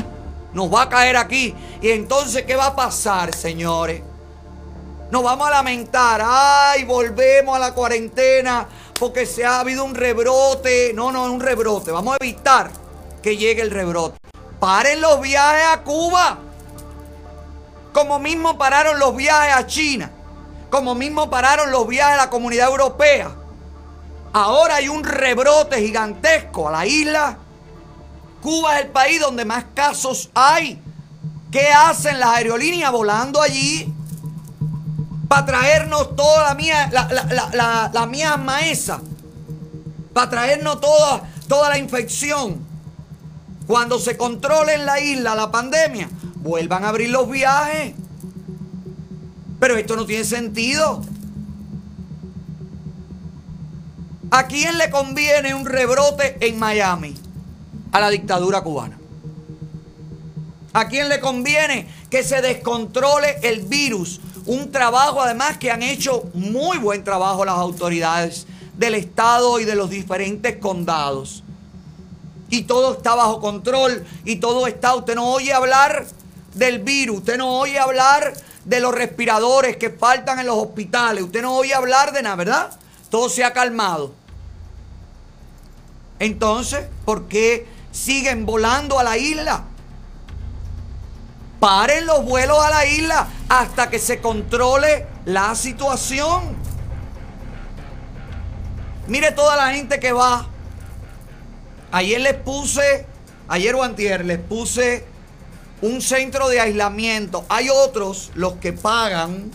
nos 0.53 0.73
va 0.73 0.83
a 0.83 0.89
caer 0.89 1.17
aquí. 1.17 1.55
Y 1.81 1.89
entonces, 1.91 2.43
¿qué 2.43 2.55
va 2.55 2.67
a 2.67 2.75
pasar, 2.75 3.33
señores? 3.33 4.01
Nos 5.11 5.23
vamos 5.23 5.47
a 5.47 5.51
lamentar, 5.51 6.21
ay, 6.25 6.83
volvemos 6.83 7.55
a 7.55 7.59
la 7.59 7.73
cuarentena 7.73 8.67
porque 8.99 9.25
se 9.25 9.45
ha 9.45 9.59
habido 9.59 9.83
un 9.83 9.93
rebrote. 9.93 10.93
No, 10.93 11.11
no 11.11 11.25
es 11.25 11.31
un 11.31 11.39
rebrote. 11.39 11.91
Vamos 11.91 12.13
a 12.13 12.23
evitar 12.23 12.71
que 13.21 13.37
llegue 13.37 13.61
el 13.61 13.71
rebrote. 13.71 14.17
Paren 14.59 15.01
los 15.01 15.21
viajes 15.21 15.65
a 15.71 15.83
Cuba. 15.83 16.39
Como 17.93 18.19
mismo 18.19 18.57
pararon 18.57 18.99
los 18.99 19.15
viajes 19.15 19.53
a 19.55 19.67
China. 19.67 20.11
Como 20.69 20.95
mismo 20.95 21.29
pararon 21.29 21.71
los 21.71 21.87
viajes 21.87 22.15
a 22.15 22.25
la 22.25 22.29
comunidad 22.29 22.69
europea. 22.69 23.31
Ahora 24.37 24.75
hay 24.75 24.89
un 24.89 25.01
rebrote 25.01 25.79
gigantesco 25.79 26.67
a 26.67 26.71
la 26.73 26.85
isla. 26.85 27.37
Cuba 28.41 28.77
es 28.77 28.83
el 28.83 28.91
país 28.91 29.21
donde 29.21 29.45
más 29.45 29.63
casos 29.73 30.29
hay. 30.33 30.81
¿Qué 31.49 31.69
hacen 31.69 32.19
las 32.19 32.31
aerolíneas 32.31 32.91
volando 32.91 33.41
allí? 33.41 33.93
para 35.29 35.45
traernos 35.45 36.17
toda 36.17 36.49
la 36.49 36.55
mía, 36.55 36.89
la, 36.91 37.07
la, 37.09 37.23
la, 37.23 37.49
la, 37.53 37.91
la 37.93 38.05
miasma 38.05 38.67
esa, 38.67 39.01
para 40.13 40.29
traernos 40.29 40.81
toda, 40.81 41.23
toda 41.47 41.69
la 41.69 41.77
infección. 41.77 42.59
Cuando 43.65 43.99
se 43.99 44.17
controle 44.17 44.73
en 44.73 44.85
la 44.85 44.99
isla 44.99 45.33
la 45.33 45.49
pandemia, 45.49 46.09
vuelvan 46.35 46.83
a 46.83 46.89
abrir 46.89 47.09
los 47.09 47.29
viajes. 47.29 47.93
Pero 49.61 49.77
esto 49.77 49.95
no 49.95 50.05
tiene 50.05 50.25
sentido. 50.25 51.01
¿A 54.35 54.47
quién 54.47 54.77
le 54.77 54.89
conviene 54.89 55.53
un 55.53 55.65
rebrote 55.65 56.35
en 56.45 56.59
Miami? 56.59 57.15
A 57.93 58.01
la 58.01 58.09
dictadura 58.09 58.59
cubana. 58.59 58.99
¿A 60.73 60.89
quién 60.89 61.07
le 61.07 61.21
conviene 61.21 61.87
que 62.09 62.21
se 62.21 62.41
descontrole 62.41 63.39
el 63.43 63.61
virus? 63.61 64.19
Un 64.45 64.73
trabajo 64.73 65.21
además 65.21 65.57
que 65.57 65.71
han 65.71 65.81
hecho 65.81 66.25
muy 66.33 66.77
buen 66.79 67.05
trabajo 67.05 67.45
las 67.45 67.55
autoridades 67.55 68.45
del 68.77 68.95
Estado 68.95 69.57
y 69.61 69.63
de 69.63 69.75
los 69.75 69.89
diferentes 69.89 70.57
condados. 70.57 71.41
Y 72.49 72.63
todo 72.63 72.95
está 72.95 73.15
bajo 73.15 73.39
control 73.39 74.05
y 74.25 74.35
todo 74.35 74.67
está, 74.67 74.95
usted 74.95 75.15
no 75.15 75.29
oye 75.29 75.53
hablar 75.53 76.07
del 76.53 76.79
virus, 76.79 77.19
usted 77.19 77.37
no 77.37 77.57
oye 77.57 77.79
hablar 77.79 78.33
de 78.65 78.81
los 78.81 78.93
respiradores 78.93 79.77
que 79.77 79.91
faltan 79.91 80.39
en 80.39 80.47
los 80.47 80.57
hospitales, 80.57 81.23
usted 81.23 81.41
no 81.41 81.55
oye 81.55 81.73
hablar 81.73 82.11
de 82.11 82.21
nada, 82.21 82.35
¿verdad? 82.35 82.71
Todo 83.09 83.29
se 83.29 83.41
ha 83.41 83.53
calmado. 83.53 84.24
Entonces, 86.19 86.87
¿por 87.03 87.27
qué 87.27 87.67
siguen 87.91 88.45
volando 88.45 88.99
a 88.99 89.03
la 89.03 89.17
isla? 89.17 89.65
Paren 91.59 92.05
los 92.05 92.23
vuelos 92.25 92.59
a 92.59 92.69
la 92.69 92.85
isla 92.85 93.27
hasta 93.49 93.89
que 93.89 93.99
se 93.99 94.21
controle 94.21 95.07
la 95.25 95.55
situación. 95.55 96.55
Mire 99.07 99.31
toda 99.31 99.55
la 99.55 99.73
gente 99.73 99.99
que 99.99 100.11
va. 100.11 100.47
Ayer 101.91 102.19
les 102.21 102.33
puse, 102.33 103.05
ayer 103.47 103.75
o 103.75 103.87
les 103.87 104.39
puse 104.39 105.05
un 105.81 106.01
centro 106.01 106.49
de 106.49 106.59
aislamiento. 106.59 107.45
Hay 107.49 107.69
otros, 107.69 108.31
los 108.35 108.53
que 108.55 108.73
pagan, 108.73 109.51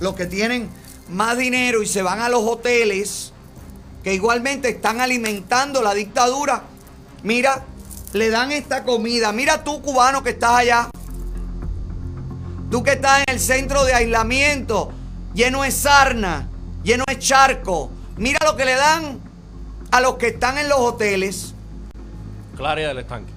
los 0.00 0.14
que 0.14 0.26
tienen 0.26 0.70
más 1.08 1.36
dinero 1.36 1.82
y 1.82 1.86
se 1.86 2.02
van 2.02 2.20
a 2.20 2.28
los 2.28 2.42
hoteles, 2.42 3.31
que 4.02 4.14
igualmente 4.14 4.68
están 4.68 5.00
alimentando 5.00 5.82
la 5.82 5.94
dictadura. 5.94 6.62
Mira, 7.22 7.64
le 8.12 8.30
dan 8.30 8.52
esta 8.52 8.84
comida. 8.84 9.32
Mira 9.32 9.64
tú, 9.64 9.80
cubano, 9.80 10.22
que 10.22 10.30
estás 10.30 10.52
allá. 10.52 10.90
Tú 12.70 12.82
que 12.82 12.92
estás 12.92 13.22
en 13.26 13.34
el 13.34 13.40
centro 13.40 13.84
de 13.84 13.94
aislamiento, 13.94 14.92
lleno 15.34 15.62
de 15.62 15.70
sarna, 15.70 16.48
lleno 16.82 17.04
de 17.06 17.18
charco. 17.18 17.90
Mira 18.16 18.38
lo 18.44 18.56
que 18.56 18.64
le 18.64 18.74
dan 18.74 19.20
a 19.90 20.00
los 20.00 20.16
que 20.16 20.28
están 20.28 20.58
en 20.58 20.68
los 20.68 20.78
hoteles. 20.78 21.54
Claridad 22.56 22.88
del 22.88 22.98
estanque. 22.98 23.32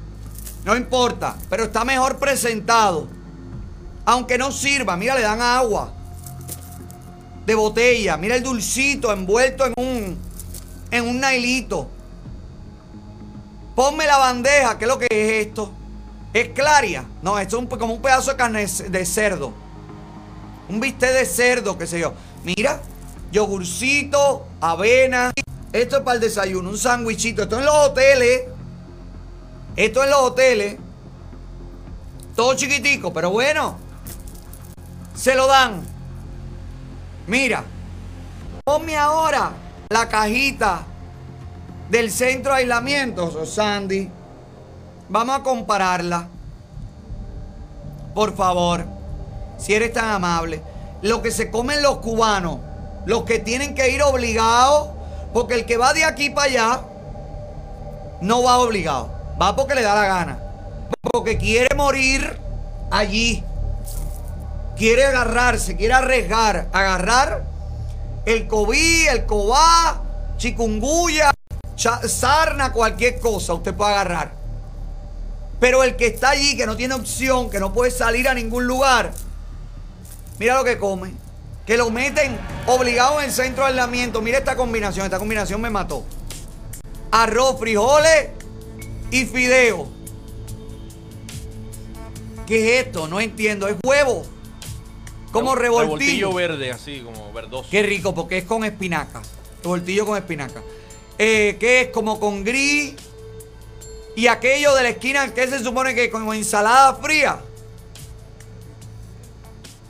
No 0.63 0.75
importa, 0.75 1.35
pero 1.49 1.65
está 1.65 1.85
mejor 1.85 2.17
presentado. 2.17 3.07
Aunque 4.05 4.37
no 4.37 4.51
sirva, 4.51 4.97
mira, 4.97 5.15
le 5.15 5.21
dan 5.21 5.41
agua 5.41 5.93
de 7.45 7.55
botella. 7.55 8.17
Mira 8.17 8.35
el 8.35 8.43
dulcito 8.43 9.11
envuelto 9.11 9.65
en 9.65 9.73
un 9.77 10.24
en 10.97 11.07
un 11.07 11.19
nailito. 11.19 11.89
Ponme 13.75 14.05
la 14.05 14.17
bandeja, 14.17 14.77
¿qué 14.77 14.85
es 14.85 14.89
lo 14.89 14.97
que 14.97 15.07
es 15.09 15.47
esto? 15.47 15.71
¿Es 16.33 16.49
claria? 16.49 17.05
No, 17.21 17.37
esto 17.37 17.59
es 17.59 17.77
como 17.77 17.93
un 17.93 18.01
pedazo 18.01 18.31
de 18.31 18.37
carne 18.37 18.65
de 18.65 19.05
cerdo. 19.05 19.53
Un 20.69 20.79
bistec 20.79 21.11
de 21.11 21.25
cerdo, 21.25 21.77
qué 21.77 21.85
sé 21.85 21.99
yo. 21.99 22.13
Mira, 22.43 22.81
yogurcito, 23.31 24.47
avena, 24.61 25.31
Esto 25.73 25.97
es 25.97 26.03
para 26.03 26.15
el 26.15 26.21
desayuno, 26.21 26.69
un 26.69 26.77
sándwichito. 26.77 27.43
Esto 27.43 27.59
en 27.59 27.65
los 27.65 27.75
hoteles. 27.75 28.43
Esto 29.75 30.03
en 30.03 30.09
los 30.09 30.19
hoteles. 30.19 30.77
Todo 32.35 32.53
chiquitico, 32.55 33.11
pero 33.13 33.29
bueno. 33.29 33.77
Se 35.15 35.35
lo 35.35 35.47
dan. 35.47 35.81
Mira. 37.27 37.63
Ponme 38.63 38.95
ahora 38.95 39.51
la 39.89 40.09
cajita 40.09 40.83
del 41.89 42.11
centro 42.11 42.53
de 42.53 42.59
aislamiento, 42.59 43.45
Sandy. 43.45 44.09
Vamos 45.09 45.39
a 45.39 45.43
compararla. 45.43 46.27
Por 48.13 48.35
favor. 48.35 48.85
Si 49.57 49.73
eres 49.73 49.93
tan 49.93 50.09
amable. 50.09 50.61
Lo 51.01 51.21
que 51.21 51.31
se 51.31 51.51
comen 51.51 51.83
los 51.83 51.97
cubanos. 51.97 52.57
Los 53.05 53.23
que 53.23 53.39
tienen 53.39 53.75
que 53.75 53.91
ir 53.91 54.01
obligados. 54.01 54.89
Porque 55.33 55.53
el 55.53 55.65
que 55.65 55.77
va 55.77 55.93
de 55.93 56.05
aquí 56.05 56.29
para 56.31 56.47
allá. 56.47 56.81
No 58.21 58.41
va 58.41 58.57
obligado. 58.57 59.11
Va 59.39 59.55
porque 59.55 59.75
le 59.75 59.83
da 59.83 59.93
la 59.93 60.05
gana. 60.05 60.39
Porque 61.01 61.37
quiere 61.37 61.75
morir 61.75 62.39
allí. 62.89 63.43
Quiere 64.75 65.05
agarrarse, 65.05 65.75
quiere 65.75 65.93
arriesgar. 65.93 66.67
Agarrar 66.73 67.54
el 68.25 68.47
COVID, 68.47 69.09
el 69.09 69.25
cobá, 69.25 70.01
chikungunya, 70.37 71.31
sarna, 71.75 72.71
cualquier 72.71 73.19
cosa 73.19 73.53
usted 73.53 73.73
puede 73.73 73.91
agarrar. 73.91 74.33
Pero 75.59 75.83
el 75.83 75.95
que 75.95 76.07
está 76.07 76.31
allí, 76.31 76.57
que 76.57 76.65
no 76.65 76.75
tiene 76.75 76.95
opción, 76.95 77.49
que 77.49 77.59
no 77.59 77.73
puede 77.73 77.91
salir 77.91 78.27
a 78.27 78.33
ningún 78.33 78.67
lugar, 78.67 79.11
mira 80.39 80.55
lo 80.55 80.63
que 80.63 80.77
come. 80.77 81.13
Que 81.65 81.77
lo 81.77 81.89
meten 81.89 82.37
obligado 82.67 83.19
en 83.19 83.25
el 83.25 83.31
centro 83.31 83.63
de 83.63 83.69
aislamiento. 83.69 84.21
Mira 84.21 84.37
esta 84.37 84.55
combinación, 84.55 85.05
esta 85.05 85.17
combinación 85.17 85.59
me 85.59 85.71
mató. 85.71 86.03
Arroz, 87.09 87.57
frijoles 87.59 88.29
y 89.09 89.25
fideo. 89.25 89.87
¿Qué 92.45 92.79
es 92.79 92.85
esto? 92.85 93.07
No 93.07 93.19
entiendo. 93.19 93.67
Es 93.67 93.77
huevo. 93.83 94.25
Como 95.35 95.53
revoltillo. 95.53 96.29
Revoltillo 96.29 96.33
verde, 96.33 96.71
así 96.71 97.01
como 97.01 97.33
verdoso. 97.33 97.67
Qué 97.69 97.83
rico, 97.83 98.15
porque 98.15 98.37
es 98.37 98.45
con 98.45 98.63
espinaca. 98.63 99.21
Revoltillo 99.61 100.05
con 100.05 100.17
espinaca. 100.17 100.63
Eh, 101.17 101.57
que 101.59 101.81
es 101.81 101.89
como 101.89 102.21
con 102.21 102.45
gris. 102.45 102.93
Y 104.15 104.27
aquello 104.27 104.73
de 104.75 104.83
la 104.83 104.89
esquina, 104.89 105.33
que 105.33 105.45
se 105.47 105.61
supone 105.61 105.93
que 105.93 106.09
como 106.09 106.33
ensalada 106.33 106.95
fría. 106.95 107.41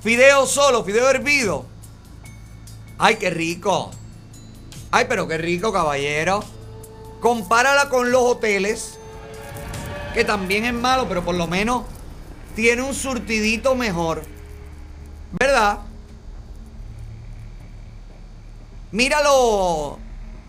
Fideo 0.02 0.48
solo, 0.48 0.84
fideo 0.84 1.08
hervido. 1.12 1.68
Ay, 2.98 3.18
qué 3.18 3.30
rico. 3.30 3.91
Ay, 4.89 5.06
pero 5.08 5.28
qué 5.28 5.38
rico, 5.38 5.72
caballero. 5.72 6.43
Compárala 7.20 7.89
con 7.89 8.12
los 8.12 8.24
hoteles. 8.24 8.98
Que 10.16 10.26
también 10.26 10.66
es 10.66 10.74
malo, 10.74 11.08
pero 11.08 11.24
por 11.24 11.36
lo 11.36 11.46
menos 11.46 11.84
tiene 12.56 12.82
un 12.82 12.96
surtidito 12.96 13.76
mejor. 13.76 14.24
¿Verdad? 15.40 15.80
Mira 18.92 19.22
lo- 19.22 20.00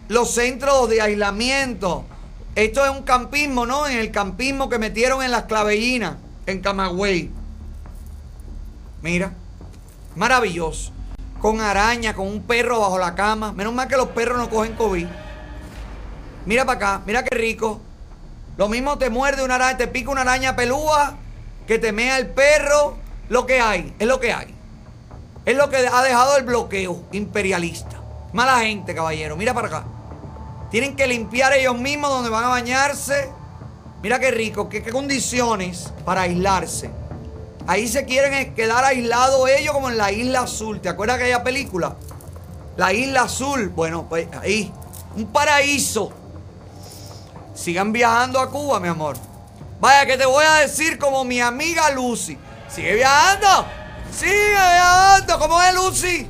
los 0.08 0.30
centros 0.32 0.88
de 0.88 1.00
aislamiento. 1.02 2.04
Esto 2.54 2.84
es 2.84 2.90
un 2.90 3.02
campismo, 3.02 3.66
¿no? 3.66 3.86
En 3.86 3.98
el 3.98 4.10
campismo 4.10 4.68
que 4.68 4.78
metieron 4.78 5.22
en 5.22 5.30
las 5.30 5.44
clavellinas, 5.44 6.16
en 6.46 6.60
Camagüey. 6.60 7.30
Mira, 9.02 9.32
maravilloso. 10.14 10.92
Con 11.40 11.60
araña, 11.60 12.14
con 12.14 12.28
un 12.28 12.42
perro 12.42 12.80
bajo 12.80 12.98
la 12.98 13.14
cama. 13.14 13.52
Menos 13.52 13.74
mal 13.74 13.88
que 13.88 13.96
los 13.96 14.08
perros 14.08 14.38
no 14.38 14.48
cogen 14.48 14.72
COVID. 14.74 15.06
Mira 16.46 16.64
para 16.64 16.76
acá, 16.78 17.02
mira 17.06 17.22
qué 17.24 17.34
rico. 17.36 17.80
Lo 18.56 18.68
mismo 18.68 18.96
te 18.96 19.10
muerde 19.10 19.44
una 19.44 19.56
araña, 19.56 19.76
te 19.76 19.88
pica 19.88 20.10
una 20.10 20.22
araña 20.22 20.56
pelúa, 20.56 21.16
que 21.66 21.78
te 21.78 21.92
mea 21.92 22.18
el 22.18 22.28
perro. 22.28 22.96
Lo 23.28 23.44
que 23.44 23.60
hay, 23.60 23.94
es 23.98 24.06
lo 24.06 24.18
que 24.18 24.32
hay. 24.32 24.55
Es 25.46 25.56
lo 25.56 25.70
que 25.70 25.76
ha 25.76 26.02
dejado 26.02 26.36
el 26.36 26.44
bloqueo 26.44 27.02
imperialista. 27.12 28.00
Mala 28.32 28.58
gente, 28.58 28.96
caballero. 28.96 29.36
Mira 29.36 29.54
para 29.54 29.68
acá. 29.68 29.84
Tienen 30.72 30.96
que 30.96 31.06
limpiar 31.06 31.52
ellos 31.52 31.78
mismos 31.78 32.10
donde 32.10 32.30
van 32.30 32.44
a 32.44 32.48
bañarse. 32.48 33.30
Mira 34.02 34.18
qué 34.18 34.32
rico, 34.32 34.68
qué, 34.68 34.82
condiciones 34.82 35.92
para 36.04 36.22
aislarse. 36.22 36.90
Ahí 37.68 37.86
se 37.86 38.04
quieren 38.04 38.54
quedar 38.54 38.84
aislados 38.84 39.48
ellos 39.48 39.72
como 39.72 39.88
en 39.88 39.96
la 39.96 40.10
Isla 40.10 40.40
Azul. 40.40 40.80
¿Te 40.80 40.88
acuerdas 40.88 41.18
de 41.18 41.24
aquella 41.24 41.44
película? 41.44 41.94
La 42.76 42.92
Isla 42.92 43.22
Azul. 43.22 43.68
Bueno, 43.68 44.08
pues 44.08 44.26
ahí. 44.42 44.72
Un 45.14 45.26
paraíso. 45.26 46.10
Sigan 47.54 47.92
viajando 47.92 48.40
a 48.40 48.50
Cuba, 48.50 48.80
mi 48.80 48.88
amor. 48.88 49.16
Vaya, 49.78 50.06
que 50.06 50.18
te 50.18 50.26
voy 50.26 50.44
a 50.44 50.54
decir 50.56 50.98
como 50.98 51.24
mi 51.24 51.40
amiga 51.40 51.88
Lucy. 51.90 52.36
Sigue 52.68 52.94
viajando. 52.94 53.85
Sigue 54.16 54.48
viajando. 54.48 55.38
¿Cómo 55.38 55.62
es 55.62 55.74
Lucy? 55.74 56.26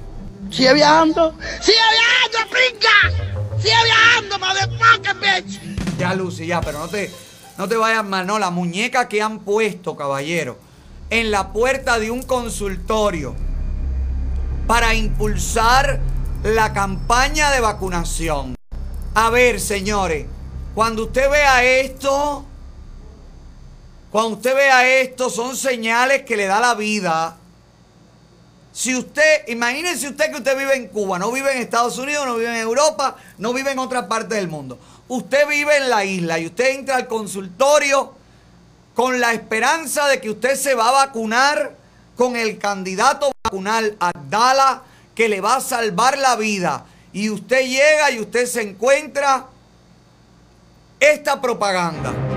Sigue 0.51 0.75
viajando. 0.75 1.35
Sigue 1.61 1.79
viajando, 1.97 2.51
pringa. 2.51 3.61
Sigue 3.61 3.75
viajando, 3.85 4.39
motherfucker, 4.41 5.17
bitch. 5.17 5.97
Ya, 5.97 6.13
Lucy, 6.15 6.47
ya, 6.47 6.61
pero 6.61 6.81
no 6.81 6.89
te, 6.89 7.13
no 7.57 7.69
te 7.69 7.77
vayas 7.77 8.05
mal. 8.05 8.27
No, 8.27 8.41
la 8.41 8.51
muñeca 8.51 9.07
que 9.09 9.23
han 9.23 9.39
puesto, 9.39 9.97
caballero, 9.97 10.59
en 11.11 11.31
la 11.31 11.53
puerta 11.53 12.01
de 12.01 12.11
un 12.11 12.25
consultorio 12.25 13.37
para 14.67 14.95
impulsar 14.95 16.01
la 16.43 16.73
campaña 16.73 17.53
de 17.53 17.61
vacunación. 17.61 18.57
A 19.15 19.31
ver, 19.31 19.61
señores, 19.61 20.27
cuando 20.75 21.05
usted 21.05 21.31
vea 21.31 21.63
esto, 21.63 22.45
cuando 24.11 24.37
usted 24.37 24.57
vea 24.57 25.01
esto, 25.03 25.31
son 25.31 25.57
señales 25.57 26.23
que 26.23 26.37
le 26.37 26.47
da 26.47 26.59
la 26.59 26.75
vida. 26.75 27.37
Si 28.77 28.95
usted, 28.95 29.49
imagínense 29.49 30.07
usted 30.07 30.31
que 30.31 30.37
usted 30.37 30.55
vive 30.55 30.77
en 30.77 30.89
Cuba, 30.89 31.19
no 31.19 31.33
vive 31.33 31.51
en 31.51 31.63
Estados 31.63 31.97
Unidos, 31.97 32.27
no 32.27 32.37
vive 32.37 32.51
en 32.51 32.61
Europa, 32.61 33.17
no 33.39 33.55
vive 33.55 33.71
en 33.71 33.79
otra 33.79 34.07
parte 34.07 34.35
del 34.35 34.49
mundo. 34.49 34.79
Usted 35.09 35.49
vive 35.49 35.79
en 35.79 35.89
la 35.89 36.05
isla 36.05 36.39
y 36.39 36.45
usted 36.45 36.75
entra 36.75 36.97
al 36.97 37.07
consultorio 37.07 38.13
con 38.95 39.19
la 39.19 39.33
esperanza 39.33 40.07
de 40.09 40.21
que 40.21 40.29
usted 40.29 40.57
se 40.57 40.75
va 40.75 40.91
a 40.91 41.07
vacunar 41.07 41.75
con 42.17 42.37
el 42.37 42.59
candidato 42.59 43.33
vacunal 43.43 43.97
Abdala 43.99 44.83
que 45.15 45.31
le 45.31 45.41
va 45.41 45.57
a 45.57 45.61
salvar 45.63 46.19
la 46.19 46.37
vida. 46.37 46.85
Y 47.15 47.31
usted 47.31 47.63
llega 47.63 48.11
y 48.11 48.21
usted 48.21 48.45
se 48.45 48.61
encuentra 48.61 49.47
esta 51.01 51.41
propaganda. 51.41 52.36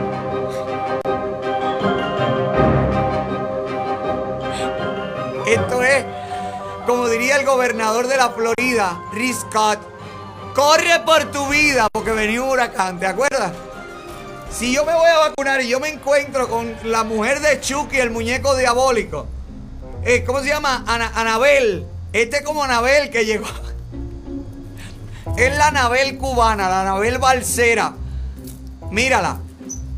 Como 6.90 7.08
diría 7.08 7.36
el 7.36 7.46
gobernador 7.46 8.08
de 8.08 8.18
la 8.18 8.32
Florida, 8.32 9.00
Rick 9.14 9.36
Scott, 9.36 9.80
corre 10.56 11.00
por 11.06 11.26
tu 11.26 11.48
vida 11.48 11.88
porque 11.92 12.12
venía 12.12 12.42
un 12.42 12.50
huracán, 12.50 13.00
¿te 13.00 13.06
acuerdas? 13.06 13.52
Si 14.52 14.74
yo 14.74 14.84
me 14.86 14.96
voy 14.96 15.06
a 15.08 15.20
vacunar 15.30 15.62
y 15.62 15.68
yo 15.68 15.80
me 15.80 15.90
encuentro 15.90 16.50
con 16.50 16.74
la 16.86 17.04
mujer 17.04 17.42
de 17.42 17.62
Chucky, 17.62 17.98
el 18.00 18.10
muñeco 18.10 18.56
diabólico, 18.56 19.28
eh, 20.04 20.24
¿cómo 20.26 20.40
se 20.40 20.48
llama? 20.48 20.84
Ana- 20.88 21.12
Anabel. 21.14 21.86
Este 22.12 22.38
es 22.38 22.44
como 22.44 22.64
Anabel 22.64 23.12
que 23.12 23.24
llegó. 23.24 23.46
Es 25.38 25.56
la 25.56 25.68
Anabel 25.68 26.18
cubana, 26.18 26.68
la 26.70 26.82
Anabel 26.82 27.20
balsera. 27.20 27.94
Mírala. 28.90 29.38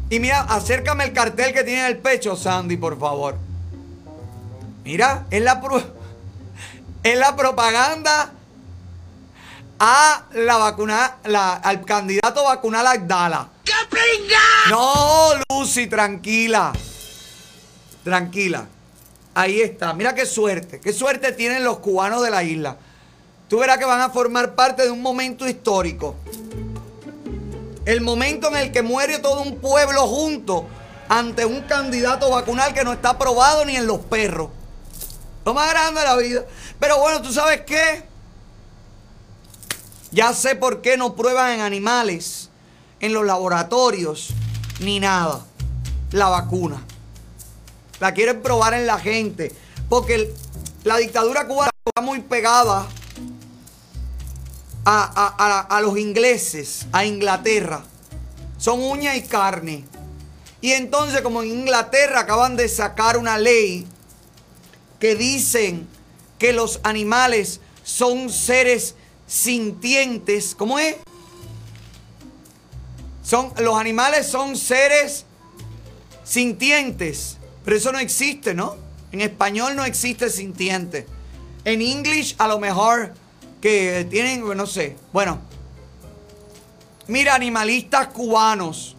Y 0.09 0.19
mira, 0.19 0.41
acércame 0.41 1.05
el 1.05 1.13
cartel 1.13 1.53
que 1.53 1.63
tiene 1.63 1.79
en 1.81 1.85
el 1.85 1.97
pecho, 1.99 2.35
Sandy, 2.35 2.75
por 2.75 2.99
favor. 2.99 3.35
Mira, 4.83 5.25
es 5.31 5.41
la, 5.41 5.61
pro- 5.61 6.00
es 7.03 7.17
la 7.17 7.35
propaganda 7.35 8.31
a 9.79 10.25
la 10.33 10.57
vacuna, 10.57 11.17
la- 11.25 11.53
al 11.55 11.83
candidato 11.85 12.43
vacunal 12.43 12.85
Abdala. 12.87 13.49
¡Qué 13.63 13.73
pringa! 13.89 14.39
No, 14.69 15.29
Lucy, 15.49 15.87
tranquila. 15.87 16.71
Tranquila. 18.03 18.67
Ahí 19.33 19.61
está. 19.61 19.93
Mira 19.93 20.13
qué 20.13 20.25
suerte. 20.25 20.79
Qué 20.79 20.93
suerte 20.93 21.31
tienen 21.31 21.63
los 21.63 21.79
cubanos 21.79 22.21
de 22.21 22.29
la 22.29 22.43
isla. 22.43 22.77
Tú 23.47 23.59
verás 23.59 23.77
que 23.77 23.85
van 23.85 24.01
a 24.01 24.09
formar 24.09 24.55
parte 24.55 24.83
de 24.83 24.91
un 24.91 25.01
momento 25.01 25.47
histórico. 25.47 26.15
El 27.85 28.01
momento 28.01 28.47
en 28.49 28.57
el 28.57 28.71
que 28.71 28.81
muere 28.83 29.19
todo 29.19 29.41
un 29.41 29.57
pueblo 29.57 30.01
junto 30.07 30.67
ante 31.09 31.45
un 31.45 31.61
candidato 31.61 32.29
vacunal 32.29 32.73
que 32.73 32.83
no 32.83 32.93
está 32.93 33.09
aprobado 33.11 33.65
ni 33.65 33.75
en 33.75 33.87
los 33.87 33.99
perros. 33.99 34.49
Lo 35.45 35.53
más 35.53 35.69
grande 35.71 36.01
de 36.01 36.05
la 36.07 36.17
vida. 36.17 36.45
Pero 36.79 36.99
bueno, 36.99 37.21
¿tú 37.21 37.31
sabes 37.33 37.61
qué? 37.61 38.03
Ya 40.11 40.33
sé 40.33 40.55
por 40.55 40.81
qué 40.81 40.97
no 40.97 41.15
prueban 41.15 41.51
en 41.51 41.61
animales, 41.61 42.49
en 42.99 43.13
los 43.13 43.25
laboratorios, 43.25 44.29
ni 44.79 44.99
nada. 44.99 45.45
La 46.11 46.27
vacuna. 46.29 46.83
La 47.99 48.13
quieren 48.13 48.41
probar 48.41 48.73
en 48.73 48.85
la 48.85 48.99
gente. 48.99 49.55
Porque 49.89 50.33
la 50.83 50.97
dictadura 50.97 51.47
cubana 51.47 51.71
está 51.85 52.01
muy 52.01 52.19
pegada 52.21 52.87
a- 54.85 55.35
a- 55.37 55.77
a 55.77 55.81
los 55.81 55.97
ingleses, 55.97 56.87
a 56.91 57.05
Inglaterra. 57.05 57.83
Son 58.57 58.81
uña 58.81 59.15
y 59.15 59.23
carne. 59.23 59.85
Y 60.59 60.71
entonces 60.73 61.21
como 61.21 61.41
en 61.41 61.49
Inglaterra 61.49 62.21
acaban 62.21 62.55
de 62.55 62.67
sacar 62.69 63.17
una 63.17 63.37
ley 63.37 63.87
que 65.01 65.15
dicen 65.15 65.87
que 66.37 66.53
los 66.53 66.79
animales 66.83 67.59
son 67.83 68.29
seres 68.29 68.95
sintientes. 69.25 70.55
¿Cómo 70.55 70.77
es? 70.77 70.95
Son, 73.23 73.51
los 73.57 73.77
animales 73.77 74.27
son 74.27 74.55
seres 74.55 75.25
sintientes. 76.23 77.37
Pero 77.65 77.77
eso 77.77 77.91
no 77.91 77.97
existe, 77.97 78.53
¿no? 78.53 78.77
En 79.11 79.21
español 79.21 79.75
no 79.75 79.83
existe 79.85 80.29
sintiente. 80.29 81.07
En 81.65 81.81
English 81.81 82.35
a 82.37 82.47
lo 82.47 82.59
mejor 82.59 83.13
que 83.59 84.05
tienen, 84.09 84.45
no 84.55 84.67
sé. 84.67 84.95
Bueno. 85.11 85.41
Mira, 87.07 87.33
animalistas 87.33 88.07
cubanos. 88.09 88.95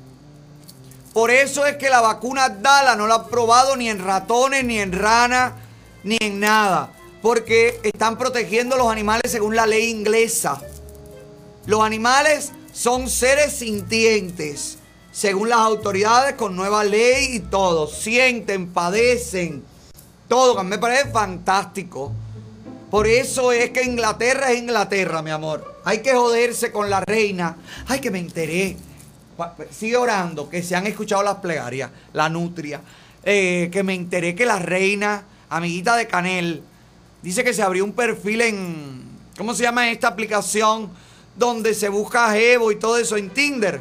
Por 1.12 1.30
eso 1.30 1.64
es 1.64 1.76
que 1.76 1.88
la 1.88 2.00
vacuna 2.00 2.48
Dala 2.48 2.96
no 2.96 3.06
la 3.06 3.14
han 3.16 3.28
probado 3.28 3.76
ni 3.76 3.88
en 3.88 4.02
ratones, 4.02 4.64
ni 4.64 4.80
en 4.80 4.92
ranas, 4.92 5.52
ni 6.04 6.16
en 6.20 6.40
nada. 6.40 6.92
Porque 7.20 7.78
están 7.82 8.18
protegiendo 8.18 8.76
los 8.76 8.88
animales 8.90 9.30
según 9.30 9.54
la 9.54 9.66
ley 9.66 9.90
inglesa. 9.90 10.60
Los 11.66 11.80
animales 11.82 12.52
son 12.72 13.08
seres 13.08 13.52
sintientes. 13.52 14.78
Según 15.12 15.50
las 15.50 15.58
autoridades, 15.58 16.34
con 16.34 16.56
nueva 16.56 16.82
ley 16.84 17.36
y 17.36 17.40
todo. 17.40 17.86
Sienten, 17.86 18.68
padecen. 18.72 19.62
Todo, 20.26 20.64
me 20.64 20.78
parece 20.78 21.10
fantástico. 21.10 22.12
Por 22.90 23.06
eso 23.06 23.52
es 23.52 23.70
que 23.70 23.84
Inglaterra 23.84 24.50
es 24.52 24.58
Inglaterra, 24.58 25.22
mi 25.22 25.30
amor. 25.30 25.80
Hay 25.84 25.98
que 26.02 26.14
joderse 26.14 26.72
con 26.72 26.90
la 26.90 27.00
reina. 27.00 27.56
Ay, 27.86 28.00
que 28.00 28.10
me 28.10 28.18
enteré. 28.18 28.76
Pa- 29.36 29.54
Sigue 29.70 29.96
orando, 29.96 30.48
que 30.48 30.62
se 30.62 30.74
han 30.76 30.86
escuchado 30.86 31.22
las 31.22 31.36
plegarias, 31.36 31.90
la 32.12 32.28
nutria. 32.28 32.80
Eh, 33.24 33.68
que 33.72 33.82
me 33.82 33.94
enteré 33.94 34.34
que 34.34 34.44
la 34.46 34.58
reina, 34.58 35.24
amiguita 35.56 35.96
de 35.96 36.06
Canel, 36.06 36.62
dice 37.22 37.44
que 37.44 37.54
se 37.54 37.62
abrió 37.62 37.84
un 37.84 37.92
perfil 37.92 38.40
en. 38.40 39.02
¿Cómo 39.36 39.54
se 39.54 39.62
llama 39.62 39.90
esta 39.90 40.08
aplicación? 40.08 40.90
Donde 41.36 41.74
se 41.74 41.88
busca 41.88 42.36
Evo 42.36 42.72
y 42.72 42.76
todo 42.76 42.98
eso 42.98 43.16
en 43.16 43.30
Tinder. 43.30 43.80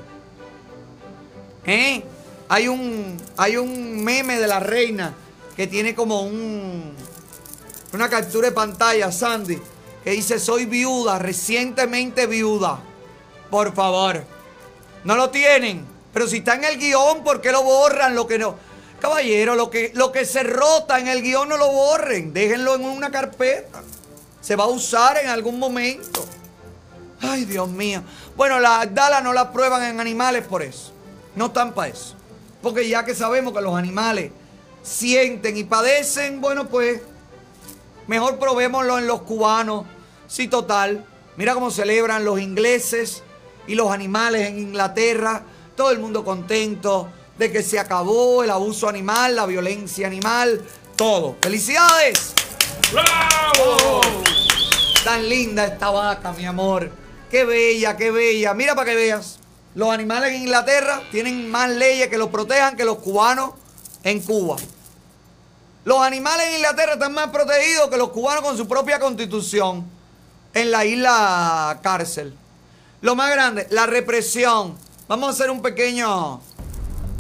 ¿Eh? 1.65 2.03
Hay 2.49 2.67
un, 2.67 3.17
hay 3.38 3.57
un 3.57 4.03
meme 4.03 4.38
de 4.38 4.47
la 4.47 4.59
reina 4.59 5.13
que 5.55 5.67
tiene 5.67 5.95
como 5.95 6.22
un, 6.22 6.93
una 7.93 8.09
captura 8.09 8.49
de 8.49 8.53
pantalla, 8.53 9.11
Sandy, 9.11 9.59
que 10.03 10.11
dice, 10.11 10.39
soy 10.39 10.65
viuda, 10.65 11.19
recientemente 11.19 12.28
viuda. 12.28 12.80
Por 13.49 13.74
favor. 13.74 14.24
No 15.03 15.15
lo 15.15 15.30
tienen. 15.30 15.86
Pero 16.13 16.28
si 16.28 16.38
está 16.38 16.55
en 16.55 16.65
el 16.65 16.78
guion, 16.78 17.24
¿por 17.24 17.41
qué 17.41 17.51
lo 17.51 17.63
borran? 17.63 18.15
Lo 18.15 18.28
que 18.28 18.38
no. 18.38 18.55
Caballero, 19.02 19.56
lo 19.56 19.72
que, 19.72 19.91
lo 19.95 20.12
que 20.12 20.26
se 20.26 20.43
rota 20.43 20.99
en 20.99 21.08
el 21.08 21.24
guion 21.24 21.49
no 21.49 21.58
lo 21.58 21.72
borren. 21.72 22.34
Déjenlo 22.34 22.76
en 22.76 22.86
una 22.86 23.10
carpeta. 23.10 23.82
Se 24.39 24.56
va 24.56 24.66
a 24.66 24.68
usar 24.68 25.18
en 25.18 25.28
algún 25.28 25.58
momento. 25.58 26.24
Ay, 27.20 27.45
Dios 27.45 27.68
mío. 27.68 28.04
Bueno, 28.38 28.60
la 28.60 28.86
Dala 28.86 29.20
no 29.22 29.34
la 29.34 29.52
prueban 29.52 29.84
en 29.84 29.99
animales 29.99 30.45
por 30.45 30.62
eso. 30.62 30.91
No 31.36 31.47
están 31.47 31.74
para 31.74 31.89
eso. 31.89 32.16
Porque 32.62 32.88
ya 32.88 33.04
que 33.04 33.16
sabemos 33.16 33.54
que 33.54 33.62
los 33.62 33.76
animales 33.76 34.32
sienten 34.84 35.58
y 35.58 35.64
padecen, 35.64 36.39
bueno, 36.39 36.68
pues 36.68 37.02
mejor 38.06 38.38
probémoslo 38.38 38.99
en 38.99 39.08
los 39.08 39.24
cubanos. 39.24 39.86
Sí, 40.28 40.47
total. 40.47 41.06
Mira 41.38 41.56
cómo 41.56 41.72
celebran 41.72 42.24
los 42.24 42.39
ingleses 42.39 43.24
y 43.66 43.74
los 43.74 43.91
animales 43.91 44.47
en 44.47 44.60
Inglaterra. 44.60 45.41
Todo 45.76 45.89
el 45.89 45.97
mundo 45.97 46.24
contento 46.24 47.10
de 47.42 47.52
que 47.52 47.64
se 47.64 47.80
acabó 47.80 48.44
el 48.44 48.52
abuso 48.52 48.88
animal, 48.88 49.36
la 49.36 49.48
violencia 49.48 50.06
animal, 50.06 50.64
todo. 50.96 51.38
¡Felicidades! 51.42 52.36
¡Bravo! 52.94 54.02
Tan 55.04 55.28
linda 55.28 55.66
esta 55.66 55.89
vaca, 55.89 56.34
mi 56.34 56.46
amor. 56.46 56.92
Qué 57.32 57.44
bella, 57.44 57.98
qué 57.98 58.12
bella. 58.12 58.54
Mira 58.54 58.76
para 58.76 58.92
que 58.92 58.96
veas. 58.96 59.39
Los 59.74 59.89
animales 59.89 60.34
en 60.34 60.44
Inglaterra 60.44 61.02
tienen 61.12 61.50
más 61.50 61.72
leyes 61.72 62.10
que 62.10 62.18
los 62.20 62.30
protejan 62.30 62.78
que 62.78 62.86
los 62.86 63.00
cubanos 63.00 63.54
en 64.04 64.22
Cuba. 64.22 64.58
Los 65.84 66.00
animales 66.00 66.46
en 66.46 66.58
Inglaterra 66.58 66.94
están 66.94 67.14
más 67.14 67.30
protegidos 67.30 67.89
que 67.89 67.98
los 67.98 68.10
cubanos 68.10 68.44
con 68.44 68.56
su 68.56 68.68
propia 68.68 69.00
constitución 69.00 69.84
en 70.54 70.70
la 70.70 70.86
isla 70.86 71.80
cárcel. 71.82 72.36
Lo 73.02 73.16
más 73.16 73.32
grande, 73.32 73.66
la 73.72 73.88
represión. 73.88 74.78
Vamos 75.08 75.28
a 75.28 75.32
hacer 75.32 75.50
un 75.50 75.62
pequeño, 75.62 76.39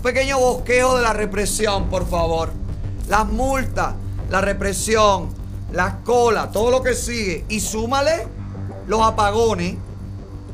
pequeño 0.01 0.39
bosquejo 0.39 0.97
de 0.97 1.03
la 1.03 1.13
represión, 1.13 1.89
por 1.89 2.09
favor. 2.09 2.51
Las 3.07 3.27
multas, 3.27 3.93
la 4.29 4.41
represión, 4.41 5.29
las 5.71 5.95
colas, 6.03 6.51
todo 6.51 6.71
lo 6.71 6.81
que 6.83 6.95
sigue. 6.95 7.45
Y 7.49 7.59
súmale 7.59 8.27
los 8.87 9.01
apagones. 9.01 9.75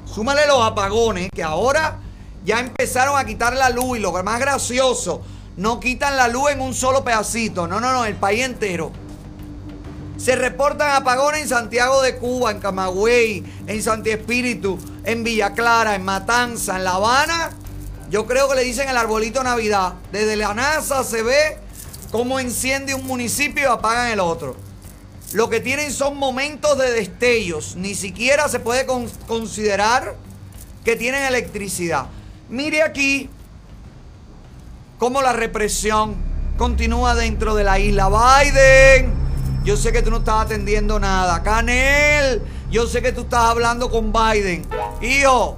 Súmale 0.05 0.47
los 0.47 0.61
apagones, 0.61 1.29
que 1.33 1.43
ahora 1.43 1.99
ya 2.45 2.59
empezaron 2.59 3.17
a 3.17 3.25
quitar 3.25 3.55
la 3.55 3.69
luz. 3.69 3.97
Y 3.97 4.01
lo 4.01 4.11
más 4.23 4.39
gracioso, 4.39 5.21
no 5.57 5.79
quitan 5.79 6.15
la 6.15 6.27
luz 6.27 6.51
en 6.51 6.61
un 6.61 6.73
solo 6.73 7.03
pedacito. 7.03 7.67
No, 7.67 7.79
no, 7.79 7.91
no, 7.91 8.05
el 8.05 8.15
país 8.15 8.43
entero. 8.43 8.91
Se 10.17 10.35
reportan 10.35 10.95
apagones 10.95 11.43
en 11.43 11.49
Santiago 11.49 12.01
de 12.01 12.17
Cuba, 12.17 12.51
en 12.51 12.59
Camagüey, 12.59 13.43
en 13.67 13.83
Santi 13.83 14.09
Espíritu, 14.09 14.79
en 15.03 15.23
Villa 15.23 15.53
Clara, 15.53 15.93
en 15.93 16.03
Matanza, 16.03 16.77
en 16.77 16.83
La 16.83 16.95
Habana. 16.95 17.51
Yo 18.09 18.25
creo 18.25 18.47
que 18.49 18.55
le 18.55 18.63
dicen 18.63 18.87
el 18.89 18.97
arbolito 18.97 19.43
Navidad. 19.43 19.93
Desde 20.11 20.35
la 20.35 20.53
NASA 20.53 21.03
se 21.03 21.23
ve 21.23 21.57
cómo 22.11 22.39
enciende 22.39 22.93
un 22.93 23.05
municipio 23.05 23.63
y 23.63 23.65
apagan 23.65 24.07
el 24.11 24.19
otro. 24.19 24.55
Lo 25.33 25.49
que 25.49 25.59
tienen 25.59 25.91
son 25.91 26.15
momentos 26.17 26.77
de 26.77 26.91
destellos. 26.91 27.75
Ni 27.75 27.95
siquiera 27.95 28.47
se 28.47 28.59
puede 28.59 28.85
con- 28.85 29.09
considerar 29.27 30.15
que 30.85 30.95
tienen 30.95 31.23
electricidad. 31.25 32.05
Mire 32.49 32.81
aquí 32.81 33.29
cómo 34.97 35.21
la 35.21 35.33
represión 35.33 36.15
continúa 36.57 37.13
dentro 37.13 37.55
de 37.55 37.65
la 37.65 37.77
isla. 37.77 38.07
Biden, 38.09 39.13
yo 39.65 39.75
sé 39.75 39.91
que 39.91 40.01
tú 40.01 40.09
no 40.11 40.17
estás 40.19 40.45
atendiendo 40.45 40.97
nada. 40.97 41.43
Canel, 41.43 42.41
yo 42.71 42.87
sé 42.87 43.01
que 43.01 43.11
tú 43.11 43.21
estás 43.21 43.43
hablando 43.49 43.91
con 43.91 44.13
Biden. 44.13 44.65
Hijo, 45.01 45.57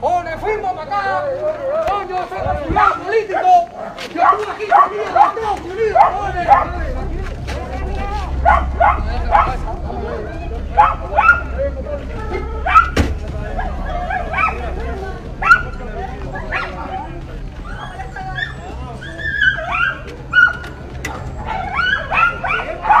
O 0.00 0.22
firmo 0.38 0.74
para 0.76 0.82
acá, 0.82 1.24
o 1.92 2.08
yo 2.08 2.16
soy 2.28 2.38
político, 3.04 3.40
yo 4.14 4.22
estuve 4.22 4.52
aquí 4.52 4.66
salido 4.66 5.04
de 5.04 5.10
Estados 5.10 5.60
Unidos, 5.60 5.98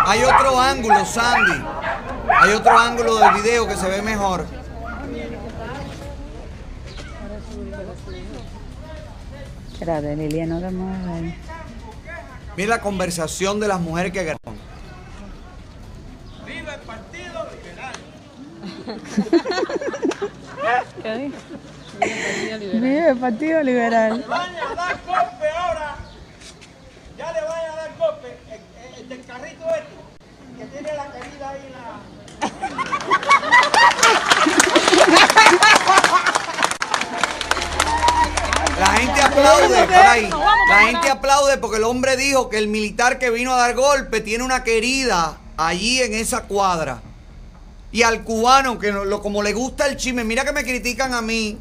Hay 0.06 0.24
otro 0.24 0.58
ángulo, 0.58 1.04
Sandy. 1.04 1.64
Hay 2.40 2.52
otro 2.54 2.78
ángulo 2.78 3.16
del 3.16 3.30
video 3.34 3.68
que 3.68 3.76
se 3.76 3.88
ve 3.88 4.02
mejor. 4.02 4.57
Espérate, 9.88 10.16
Liliana, 10.16 10.56
no 10.56 10.60
te 10.60 10.70
muevas 10.70 11.06
ahí. 11.08 11.34
Mira 12.58 12.68
la 12.76 12.80
conversación 12.82 13.58
de 13.58 13.68
las 13.68 13.80
mujeres 13.80 14.12
que 14.12 14.18
ganaron. 14.22 14.58
¡Viva 16.44 16.74
el 16.74 16.80
Partido 16.80 17.46
Liberal! 17.54 17.94
¿Qué 21.02 21.14
dijo? 21.16 21.38
Vive 22.74 23.08
el 23.08 23.16
Partido 23.16 23.62
Liberal. 23.62 24.22
Van 24.28 24.54
a 24.56 24.74
dar 24.74 24.98
golpe 25.06 25.48
ahora. 25.56 25.96
Ya 27.16 27.32
le 27.32 27.40
van 27.40 27.70
a 27.70 27.76
dar 27.76 27.90
golpe. 27.98 28.36
El, 28.50 28.60
el- 28.92 29.00
el 29.00 29.08
del 29.08 29.24
carrito 29.24 29.64
este, 29.70 29.96
que 30.58 30.66
tiene 30.66 30.92
la 30.96 31.10
querida 31.12 31.48
ahí 31.48 31.70
la. 31.72 32.00
La 38.78 38.86
gente 38.92 39.20
aplaude 39.20 39.84
para 39.86 40.12
ahí. 40.12 40.30
La 40.68 40.78
gente 40.86 41.10
aplaude 41.10 41.58
porque 41.58 41.78
el 41.78 41.84
hombre 41.84 42.16
dijo 42.16 42.48
que 42.48 42.58
el 42.58 42.68
militar 42.68 43.18
que 43.18 43.30
vino 43.30 43.52
a 43.52 43.58
dar 43.58 43.74
golpe 43.74 44.20
tiene 44.20 44.44
una 44.44 44.62
querida 44.62 45.38
allí 45.56 46.00
en 46.00 46.14
esa 46.14 46.42
cuadra. 46.42 47.02
Y 47.90 48.02
al 48.02 48.22
cubano, 48.22 48.78
que 48.78 48.92
lo, 48.92 49.20
como 49.20 49.42
le 49.42 49.52
gusta 49.52 49.86
el 49.86 49.96
chisme, 49.96 50.22
mira 50.22 50.44
que 50.44 50.52
me 50.52 50.62
critican 50.62 51.14
a 51.14 51.22
mí. 51.22 51.58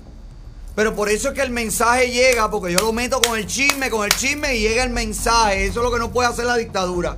Pero 0.75 0.95
por 0.95 1.09
eso 1.09 1.29
es 1.29 1.33
que 1.33 1.41
el 1.41 1.49
mensaje 1.49 2.11
llega, 2.11 2.51
porque 2.51 2.71
yo 2.71 2.79
lo 2.81 2.93
meto 2.93 3.19
con 3.19 3.37
el 3.37 3.47
chisme, 3.47 3.89
con 3.89 4.05
el 4.05 4.11
chisme 4.11 4.55
y 4.55 4.61
llega 4.61 4.83
el 4.83 4.91
mensaje. 4.91 5.65
Eso 5.65 5.79
es 5.79 5.83
lo 5.83 5.91
que 5.91 5.99
no 5.99 6.11
puede 6.11 6.29
hacer 6.29 6.45
la 6.45 6.55
dictadura. 6.55 7.17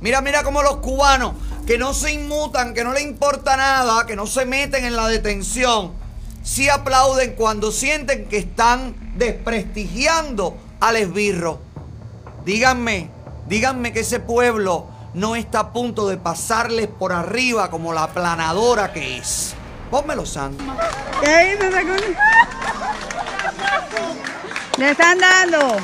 Mira, 0.00 0.20
mira 0.20 0.44
cómo 0.44 0.62
los 0.62 0.76
cubanos 0.76 1.34
que 1.66 1.76
no 1.76 1.92
se 1.92 2.12
inmutan, 2.12 2.72
que 2.72 2.84
no 2.84 2.92
les 2.92 3.02
importa 3.02 3.56
nada, 3.56 4.06
que 4.06 4.16
no 4.16 4.26
se 4.26 4.44
meten 4.46 4.84
en 4.84 4.94
la 4.94 5.08
detención, 5.08 5.92
sí 6.42 6.68
aplauden 6.68 7.34
cuando 7.34 7.72
sienten 7.72 8.26
que 8.26 8.38
están 8.38 8.94
desprestigiando 9.16 10.56
al 10.80 10.96
esbirro. 10.96 11.60
Díganme, 12.44 13.10
díganme 13.46 13.92
que 13.92 14.00
ese 14.00 14.20
pueblo 14.20 14.86
no 15.14 15.36
está 15.36 15.60
a 15.60 15.72
punto 15.72 16.08
de 16.08 16.16
pasarles 16.16 16.86
por 16.86 17.12
arriba 17.12 17.70
como 17.70 17.92
la 17.92 18.08
planadora 18.08 18.92
que 18.92 19.18
es. 19.18 19.54
Pónmelo, 19.90 20.24
Santo. 20.24 20.62
¿Qué 21.20 21.54
hizo? 21.54 21.68
Le 24.78 24.90
están 24.90 25.18
dando. 25.18 25.76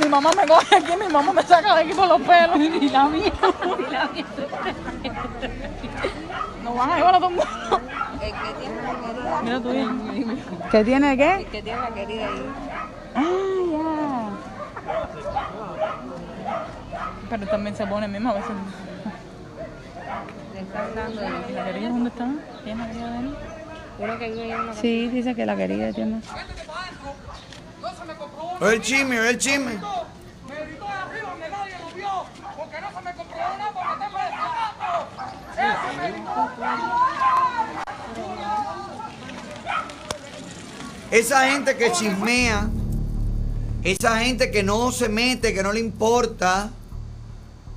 Mi 0.00 0.08
mamá 0.08 0.30
me 0.36 0.46
coge 0.46 0.76
aquí, 0.76 0.92
mi 0.96 1.08
mamá 1.12 1.32
me 1.32 1.42
saca 1.42 1.74
de 1.74 1.82
aquí 1.82 1.92
por 1.94 2.06
los 2.08 2.20
pelos. 2.22 2.56
Y 2.80 2.88
la 2.88 3.04
mía. 3.06 3.32
Y 3.78 3.92
la 3.92 4.06
mía. 4.06 4.24
Nos 6.68 6.76
van 6.76 6.90
a 6.90 6.96
llevar 6.96 7.14
a 7.14 7.18
todo 7.18 7.28
el 7.30 7.34
mundo. 7.36 7.80
El 8.20 8.32
que 8.32 8.52
tiene 8.60 8.82
la 8.82 8.92
querida. 9.00 9.40
Mira 9.42 9.60
tú 9.60 9.70
bien. 9.70 10.44
¿Qué 10.70 10.84
tiene 10.84 11.16
qué? 11.16 11.34
El 11.36 11.46
que 11.46 11.62
tiene 11.62 11.80
la 11.80 11.88
querida 11.94 12.26
ahí. 12.26 12.52
Ah, 13.14 14.30
Pero 17.30 17.46
también 17.46 17.74
se 17.74 17.86
pone 17.86 18.06
mismo 18.06 18.30
a 18.30 18.34
veces. 18.34 18.50
Le 20.52 20.60
están 20.60 20.94
dando. 20.94 21.20
¿La 21.54 21.64
querida 21.64 21.88
dónde 21.88 22.10
está? 22.10 22.28
¿Quién 22.64 22.80
es 22.80 22.86
la 22.86 22.92
querida 22.92 23.12
de 23.12 23.18
él? 23.20 23.36
Uno 23.98 24.18
que 24.18 24.28
vive 24.28 24.50
en 24.50 24.60
una 24.60 24.74
Sí, 24.74 25.08
dice 25.08 25.34
que 25.34 25.46
la 25.46 25.56
querida 25.56 25.92
tiene. 25.94 26.20
El 28.60 28.80
chisme, 28.82 29.16
el 29.28 29.38
chisme. 29.38 29.72
Me 29.72 30.64
gritó 30.66 30.84
de 30.84 30.90
arriba 30.92 31.30
donde 31.30 31.48
nadie 31.48 31.74
lo 31.78 31.94
vio, 31.94 32.24
porque 32.58 32.80
no 32.80 32.88
se 32.90 33.00
me 33.04 33.14
comprobó 33.14 33.56
nada 33.56 33.70
por 33.72 33.86
meterme 33.98 34.22
de 34.22 34.30
zapato. 34.30 35.08
Eso 35.08 35.16
me 35.16 35.30
gritó. 35.30 35.47
Esa 41.10 41.50
gente 41.50 41.76
que 41.76 41.90
chismea, 41.92 42.68
esa 43.82 44.18
gente 44.18 44.50
que 44.50 44.62
no 44.62 44.92
se 44.92 45.08
mete, 45.08 45.54
que 45.54 45.62
no 45.62 45.72
le 45.72 45.80
importa, 45.80 46.70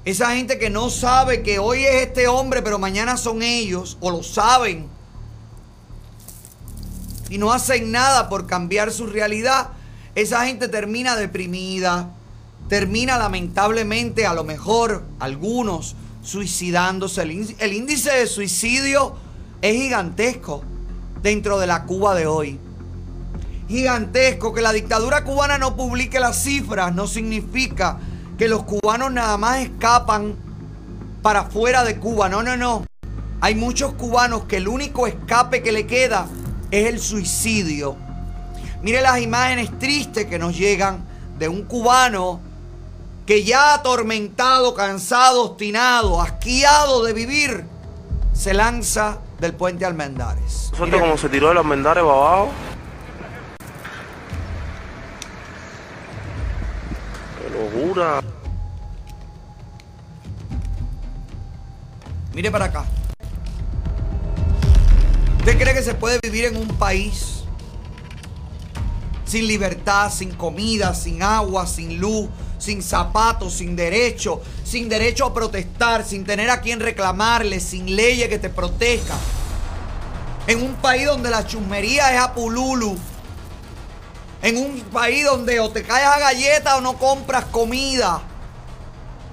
esa 0.03 0.35
gente 0.35 0.59
que 0.59 0.69
no 0.69 0.89
sabe 0.89 1.41
que 1.41 1.57
hoy 1.57 1.85
es 1.85 2.07
este 2.07 2.27
hombre, 2.27 2.61
pero 2.61 2.77
mañana 2.77 3.17
son 3.17 3.41
ellos, 3.41 3.97
o 4.01 4.11
lo 4.11 4.21
saben, 4.21 4.87
y 7.29 7.37
no 7.37 7.53
hacen 7.53 7.91
nada 7.91 8.29
por 8.29 8.45
cambiar 8.47 8.91
su 8.91 9.07
realidad, 9.07 9.69
esa 10.15 10.45
gente 10.45 10.67
termina 10.67 11.15
deprimida, 11.15 12.09
termina 12.67 13.17
lamentablemente, 13.17 14.25
a 14.25 14.33
lo 14.33 14.43
mejor 14.43 15.03
algunos, 15.19 15.95
suicidándose. 16.21 17.21
El, 17.21 17.31
ín- 17.31 17.55
el 17.59 17.73
índice 17.73 18.11
de 18.11 18.27
suicidio 18.27 19.15
es 19.61 19.75
gigantesco 19.75 20.63
dentro 21.21 21.59
de 21.59 21.67
la 21.67 21.83
Cuba 21.85 22.15
de 22.15 22.27
hoy 22.27 22.59
gigantesco. 23.67 24.53
Que 24.53 24.61
la 24.61 24.73
dictadura 24.73 25.23
cubana 25.23 25.57
no 25.57 25.75
publique 25.75 26.19
las 26.19 26.43
cifras 26.43 26.93
no 26.93 27.07
significa 27.07 27.99
que 28.37 28.47
los 28.47 28.63
cubanos 28.63 29.11
nada 29.11 29.37
más 29.37 29.59
escapan 29.59 30.35
para 31.21 31.45
fuera 31.45 31.83
de 31.83 31.97
Cuba. 31.97 32.27
No, 32.29 32.43
no, 32.43 32.57
no. 32.57 32.85
Hay 33.39 33.55
muchos 33.55 33.93
cubanos 33.93 34.43
que 34.43 34.57
el 34.57 34.67
único 34.67 35.07
escape 35.07 35.63
que 35.63 35.71
le 35.71 35.87
queda 35.87 36.27
es 36.69 36.87
el 36.87 36.99
suicidio. 36.99 37.95
Mire 38.83 39.01
las 39.01 39.19
imágenes 39.21 39.77
tristes 39.79 40.25
que 40.25 40.37
nos 40.39 40.57
llegan 40.57 41.03
de 41.39 41.47
un 41.47 41.63
cubano 41.63 42.39
que 43.31 43.45
ya 43.45 43.75
atormentado, 43.75 44.73
cansado, 44.73 45.43
obstinado, 45.43 46.21
asqueado 46.21 47.01
de 47.05 47.13
vivir, 47.13 47.63
se 48.33 48.53
lanza 48.53 49.19
del 49.39 49.53
puente 49.53 49.85
Almendares. 49.85 50.69
Suerte 50.75 50.99
como 50.99 51.17
se 51.17 51.29
tiró 51.29 51.47
de 51.47 51.53
los 51.53 51.63
Almendares 51.63 52.03
para 52.03 52.13
abajo. 52.13 52.49
Qué 57.37 57.57
locura. 57.57 58.21
Mire 62.33 62.51
para 62.51 62.65
acá. 62.65 62.83
¿Usted 65.39 65.57
cree 65.57 65.73
que 65.73 65.83
se 65.83 65.93
puede 65.93 66.19
vivir 66.21 66.43
en 66.43 66.57
un 66.57 66.67
país 66.67 67.45
sin 69.23 69.47
libertad, 69.47 70.11
sin 70.11 70.31
comida, 70.33 70.93
sin 70.93 71.23
agua, 71.23 71.65
sin 71.65 71.97
luz, 71.97 72.27
sin 72.61 72.83
zapatos, 72.83 73.53
sin 73.55 73.75
derecho, 73.75 74.39
sin 74.63 74.87
derecho 74.87 75.25
a 75.25 75.33
protestar, 75.33 76.05
sin 76.05 76.23
tener 76.25 76.49
a 76.51 76.61
quien 76.61 76.79
reclamarle, 76.79 77.59
sin 77.59 77.95
leyes 77.95 78.29
que 78.29 78.37
te 78.37 78.49
protejan? 78.49 79.17
En 80.45 80.61
un 80.61 80.75
país 80.75 81.07
donde 81.07 81.31
la 81.31 81.45
chusmería 81.45 82.13
es 82.13 82.19
a 82.21 82.33
pululu. 82.35 82.95
En 84.43 84.57
un 84.57 84.79
país 84.91 85.25
donde 85.25 85.59
o 85.59 85.71
te 85.71 85.81
caes 85.83 86.05
a 86.05 86.19
galleta 86.19 86.77
o 86.77 86.81
no 86.81 86.97
compras 86.97 87.45
comida. 87.45 88.21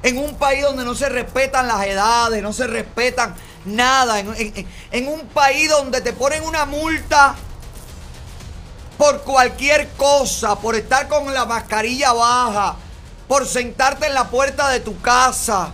En 0.03 0.17
un 0.17 0.35
país 0.37 0.63
donde 0.63 0.85
no 0.85 0.95
se 0.95 1.09
respetan 1.11 1.67
las 1.69 1.85
edades, 1.87 2.43
no 2.43 2.53
se 2.55 2.67
respetan 2.67 3.35
nada. 3.67 4.21
En, 4.21 4.35
en- 4.37 4.67
en 4.91 5.09
un 5.09 5.27
país 5.29 5.69
donde 5.69 6.01
te 6.01 6.13
ponen 6.15 6.45
una 6.45 6.65
multa 6.65 7.35
por 8.97 9.23
cualquier 9.23 9.89
cosa, 9.91 10.57
por 10.59 10.75
estar 10.77 11.09
con 11.09 11.33
la 11.33 11.45
mascarilla 11.47 12.13
baja, 12.13 12.77
por 13.29 13.47
sentarte 13.47 14.07
en 14.07 14.15
la 14.15 14.29
puerta 14.29 14.71
de 14.71 14.81
tu 14.81 14.99
casa. 15.01 15.71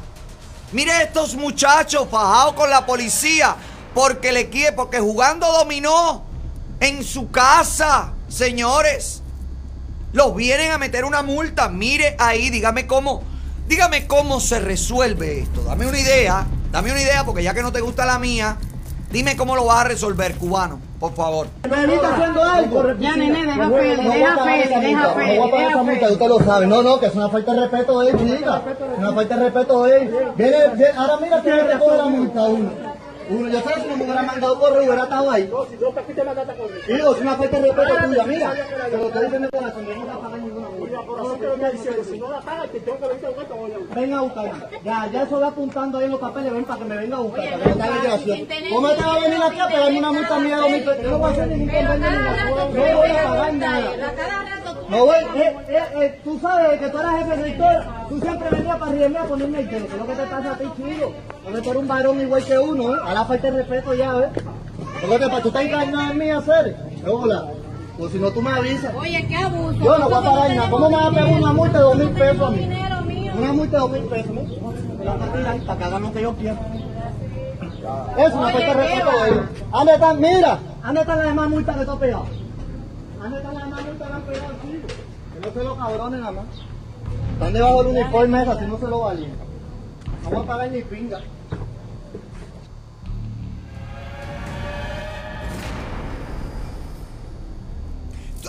Mire 0.73 1.03
estos 1.03 1.37
muchachos 1.37 2.09
fajados 2.11 2.55
con 2.55 2.69
la 2.69 2.85
policía 2.85 3.57
porque 3.95 4.33
le 4.33 4.51
quiere, 4.51 4.73
porque 4.73 4.99
jugando 4.99 5.47
dominó 5.53 6.25
en 6.81 7.05
su 7.05 7.31
casa, 7.31 8.13
señores. 8.29 9.23
Los 10.13 10.35
vienen 10.35 10.73
a 10.73 10.79
meter 10.79 11.05
una 11.05 11.23
multa. 11.23 11.69
Mire 11.69 12.17
ahí, 12.19 12.51
dígame 12.51 12.87
cómo, 12.87 13.23
dígame 13.69 14.07
cómo 14.07 14.41
se 14.41 14.59
resuelve 14.59 15.41
esto. 15.41 15.63
Dame 15.63 15.87
una 15.87 15.99
idea, 15.99 16.47
dame 16.73 16.91
una 16.91 17.01
idea 17.01 17.25
porque 17.25 17.43
ya 17.43 17.55
que 17.55 17.63
no 17.63 17.73
te 17.73 17.81
gusta 17.81 18.05
la 18.05 18.19
mía, 18.19 18.57
dime 19.15 19.37
cómo 19.37 19.55
lo 19.55 19.65
vas 19.67 19.83
a 19.83 19.85
resolver, 19.85 20.35
cubano, 20.35 20.81
por 20.99 21.15
favor. 21.15 21.47
Benita 21.63 22.15
haciendo 22.17 22.43
algo. 22.43 22.95
Ya, 22.99 23.17
nene, 23.17 23.47
deja 23.47 23.71
Feli, 23.71 24.03
deja 24.09 24.45
Feli, 24.45 24.85
deja 24.87 25.09
Feli, 25.15 25.37
No 25.37 25.41
voy 25.41 25.49
a 25.49 25.51
pagar 25.53 25.71
esa 25.71 25.83
multa, 25.85 26.11
usted 26.11 26.27
lo 26.29 26.39
sabe. 26.41 26.67
No, 26.67 26.83
no, 26.83 26.99
que 26.99 27.07
es 27.07 27.15
una 27.15 27.29
falta 27.29 27.55
de 27.55 27.61
respeto 27.61 28.01
de 28.01 28.11
él, 28.11 28.19
chica. 28.19 28.63
Una 28.99 29.13
falta 29.13 29.37
de 29.37 29.45
respeto 29.45 29.85
de 29.85 29.97
él. 29.99 30.11
Viene, 30.37 30.57
viene- 30.75 30.93
ahora 30.99 31.17
mira 31.23 31.41
que 31.43 31.49
le 31.51 31.63
recoge 31.63 31.97
la 31.97 32.07
multa 32.09 32.41
a 32.41 32.45
uno. 32.49 32.71
Uno, 33.29 33.49
yo 33.49 33.61
sé 33.61 33.81
si 33.81 33.89
no 33.89 33.97
me 33.97 34.05
hubiera 34.05 34.23
mandado 34.23 34.61
correo 34.61 34.83
hubiera 34.85 35.05
estado 35.05 35.31
ahí. 35.31 35.43
Digo, 35.45 37.15
es 37.15 37.21
una 37.21 37.37
falta 37.37 37.59
de 37.61 37.73
respeto 37.73 37.97
tuya, 38.05 38.25
mira. 38.25 38.53
Te 38.91 38.97
lo 38.97 39.07
estoy 39.07 39.23
diciendo 39.25 39.49
con 39.51 39.65
la 39.65 39.73
sonrisa, 39.73 39.99
no 39.99 40.07
vas 40.07 40.17
a 40.17 40.21
pagar 40.21 40.39
ninguna 40.41 40.69
multa. 40.69 41.01
Si 42.05 42.19
no 42.19 42.31
la 42.31 42.41
pagas, 42.41 42.71
te 42.71 42.81
tengo 42.81 42.99
que 42.99 43.07
venir 43.07 43.25
a 43.25 43.29
buscar, 43.29 43.47
te 43.47 43.55
voy 43.55 43.73
a 43.73 43.79
buscar. 43.79 43.99
Venga 43.99 44.19
a 44.19 44.21
buscarme. 44.21 44.53
Ya, 44.85 45.11
ya 45.13 45.23
eso 45.23 45.41
va 45.41 45.47
apuntando 45.49 45.99
ahí 45.99 46.05
en 46.05 46.11
los 46.11 46.21
papeles, 46.21 46.53
ven 46.53 46.65
para 46.65 46.79
que 46.79 46.85
me 46.85 46.97
venga 46.97 47.17
a 47.17 47.21
buscar, 47.21 47.45
para 47.45 47.63
que 47.63 47.69
no 47.69 47.77
te 47.77 47.83
hagas 47.83 48.03
gracioso. 48.03 48.45
¿Cómo 48.75 48.91
te 48.91 49.03
va 49.03 49.15
a 49.15 49.21
venir 49.21 49.43
aquí 49.43 49.61
a 49.61 49.69
pegarme 49.69 49.99
una 49.99 50.13
multa 50.13 50.39
mía 50.39 50.59
mil 50.69 50.85
pesos? 50.85 51.03
Yo 51.03 51.11
no 51.11 51.19
voy 51.19 51.29
a 51.29 51.33
hacer 51.33 51.49
ningún 51.49 51.69
convenio 51.69 51.95
ni 51.95 52.01
nada. 52.01 52.45
No 52.55 52.97
voy 52.99 53.11
a 53.11 53.25
pagar 53.25 53.55
nada. 53.55 53.91
No 54.89 55.07
voy, 55.07 55.17
eh, 55.37 55.57
eh, 55.69 55.83
eh, 55.97 56.21
tú 56.23 56.39
sabes 56.41 56.79
que 56.79 56.89
tú 56.89 56.99
eras 56.99 57.19
jefe 57.19 57.37
de 57.37 57.45
sector, 57.45 57.85
tú 58.09 58.21
siempre 58.21 58.49
venías 58.51 58.79
para 58.79 58.93
arriba 58.93 59.23
a 59.23 59.25
ponerme 59.25 59.61
el 59.61 59.69
que 59.69 59.77
es 59.79 59.83
lo 59.83 60.07
que 60.07 60.15
te 60.15 60.23
pasa 60.25 60.53
a 60.53 60.59
ti, 60.59 60.65
chido. 60.77 61.13
Porque 61.43 61.61
tú 61.63 61.71
eres 61.71 61.83
un 61.83 61.89
varón 61.89 62.21
igual 62.21 62.45
que 62.45 62.59
uno, 62.59 62.95
¿eh? 62.95 62.99
A 63.05 63.15
la 63.15 63.25
falta 63.25 63.51
de 63.51 63.57
respeto 63.59 63.95
ya, 63.95 64.19
¿eh? 64.19 64.29
¿Qué 65.01 65.19
te 65.19 65.27
pasa? 65.27 65.43
¿Tú 65.43 65.49
estás 65.49 65.63
engañando 65.65 66.01
en 66.01 66.19
mí 66.19 66.31
a 66.31 66.39
hacer? 66.39 66.77
Hola. 67.07 67.47
Pues 67.99 68.13
si 68.13 68.19
no, 68.19 68.31
tú 68.31 68.43
me 68.43 68.51
avisas. 68.51 68.93
Oye, 68.95 69.25
qué 69.29 69.37
abuso. 69.37 69.79
Yo 69.79 69.99
no 69.99 70.09
voy 70.09 70.19
a 70.19 70.31
pagar 70.31 70.55
nada. 70.55 70.71
¿Cómo 70.71 70.91
me 70.91 70.97
vas 70.97 71.07
a 71.07 71.11
pegar 71.11 71.29
una 71.29 71.53
multa 71.53 71.79
de 71.79 71.85
dos 71.85 71.97
mil 71.97 72.11
pesos 72.11 72.43
a 72.43 72.51
mí? 72.51 72.59
Dinero 72.59 73.01
mío. 73.03 73.33
Una 73.39 73.53
multa 73.53 73.77
de 73.77 73.81
dos 73.81 73.91
mil 73.91 74.03
pesos, 74.03 74.31
¿no? 74.33 75.05
La 75.05 75.15
vas 75.15 75.29
a 75.29 75.33
tirar 75.33 75.61
para 75.61 75.79
que 75.79 76.01
lo 76.01 76.13
que 76.13 76.23
yo 76.23 76.35
quiero. 76.35 76.57
Es 78.19 78.35
una 78.35 78.49
falta 78.49 78.59
de 78.59 78.75
respeto 78.75 79.11
ellos. 79.27 79.45
¿Dónde 79.71 79.93
están? 79.93 80.21
Mira, 80.21 80.59
¿dónde 80.85 81.01
están 81.01 81.19
las 81.19 81.27
demás 81.27 81.49
multas 81.51 81.77
que 81.77 81.85
tú 81.85 81.91
has 81.93 81.99
pegado? 81.99 82.44
¿Dónde 83.25 83.39
están 83.39 83.55
las 83.55 83.65
demás 83.65 83.85
multas 83.87 84.07
que 84.07 84.15
han 84.15 84.23
pegado, 84.23 84.53
chico? 84.61 84.87
Que 85.33 85.41
no 85.41 85.53
se 85.55 85.65
lo 85.65 85.77
cabrones 85.79 86.21
nada 86.21 86.33
más. 86.33 86.45
Están 87.33 87.53
debajo 87.55 87.83
del 87.83 87.97
uniforme 87.97 88.43
esa, 88.43 88.59
si 88.59 88.67
no 88.67 88.79
se 88.79 88.87
lo 88.87 88.99
valían. 89.01 89.33
No 90.25 90.29
voy 90.29 90.43
a 90.43 90.47
pagar 90.47 90.71
ni 90.71 90.83
pinga. 90.83 91.21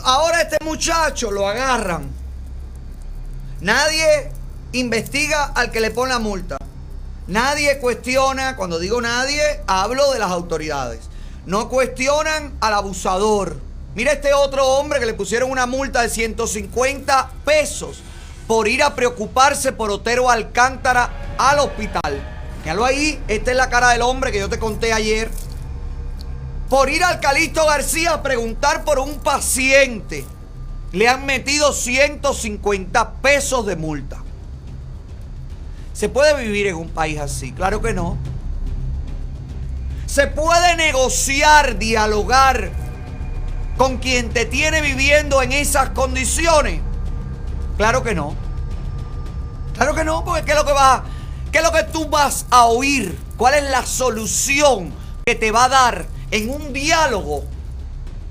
ahora 0.03 0.41
este 0.41 0.57
muchacho 0.61 1.31
lo 1.31 1.47
agarran. 1.47 2.11
Nadie 3.61 4.29
investiga 4.73 5.45
al 5.55 5.71
que 5.71 5.79
le 5.79 5.91
pone 5.91 6.11
la 6.11 6.19
multa. 6.19 6.57
Nadie 7.27 7.79
cuestiona, 7.79 8.57
cuando 8.57 8.77
digo 8.77 9.01
nadie, 9.01 9.41
hablo 9.67 10.11
de 10.11 10.19
las 10.19 10.31
autoridades. 10.31 11.09
No 11.45 11.69
cuestionan 11.69 12.57
al 12.59 12.73
abusador. 12.73 13.64
Mira 13.95 14.11
este 14.11 14.33
otro 14.33 14.67
hombre 14.67 14.99
que 14.99 15.05
le 15.05 15.13
pusieron 15.13 15.49
una 15.49 15.65
multa 15.65 16.01
de 16.01 16.09
150 16.09 17.29
pesos 17.45 18.01
por 18.45 18.67
ir 18.67 18.83
a 18.83 18.93
preocuparse 18.93 19.71
por 19.71 19.89
Otero 19.89 20.29
Alcántara 20.29 21.35
al 21.37 21.59
hospital. 21.59 22.21
Míralo 22.61 22.83
ahí, 22.83 23.23
esta 23.29 23.51
es 23.51 23.57
la 23.57 23.69
cara 23.69 23.91
del 23.91 24.01
hombre 24.01 24.33
que 24.33 24.39
yo 24.39 24.49
te 24.49 24.59
conté 24.59 24.91
ayer. 24.91 25.31
Por 26.69 26.89
ir 26.89 27.05
al 27.05 27.21
Calixto 27.21 27.65
García 27.65 28.15
a 28.15 28.21
preguntar 28.21 28.83
por 28.83 28.99
un 28.99 29.15
paciente. 29.19 30.25
Le 30.91 31.07
han 31.07 31.25
metido 31.25 31.71
150 31.71 33.13
pesos 33.21 33.65
de 33.65 33.77
multa. 33.77 34.17
¿Se 35.93 36.09
puede 36.09 36.35
vivir 36.43 36.67
en 36.67 36.75
un 36.75 36.89
país 36.89 37.17
así? 37.19 37.53
Claro 37.53 37.81
que 37.81 37.93
no. 37.93 38.17
¿Se 40.05 40.27
puede 40.27 40.75
negociar, 40.75 41.77
dialogar 41.77 42.84
con 43.77 43.97
quien 43.97 44.29
te 44.29 44.45
tiene 44.45 44.81
viviendo 44.81 45.41
en 45.41 45.51
esas 45.51 45.89
condiciones? 45.89 46.81
Claro 47.77 48.03
que 48.03 48.15
no. 48.15 48.35
Claro 49.73 49.93
que 49.93 50.03
no, 50.03 50.23
porque 50.23 50.43
¿qué 50.43 50.51
es 50.51 50.57
lo 50.57 50.65
que 50.65 50.71
va, 50.71 51.03
qué 51.51 51.57
es 51.57 51.63
lo 51.63 51.71
que 51.71 51.83
tú 51.83 52.07
vas 52.07 52.45
a 52.49 52.65
oír? 52.65 53.17
¿Cuál 53.35 53.55
es 53.55 53.63
la 53.69 53.85
solución 53.85 54.93
que 55.25 55.35
te 55.35 55.51
va 55.51 55.65
a 55.65 55.69
dar 55.69 56.05
en 56.31 56.49
un 56.49 56.71
diálogo 56.71 57.43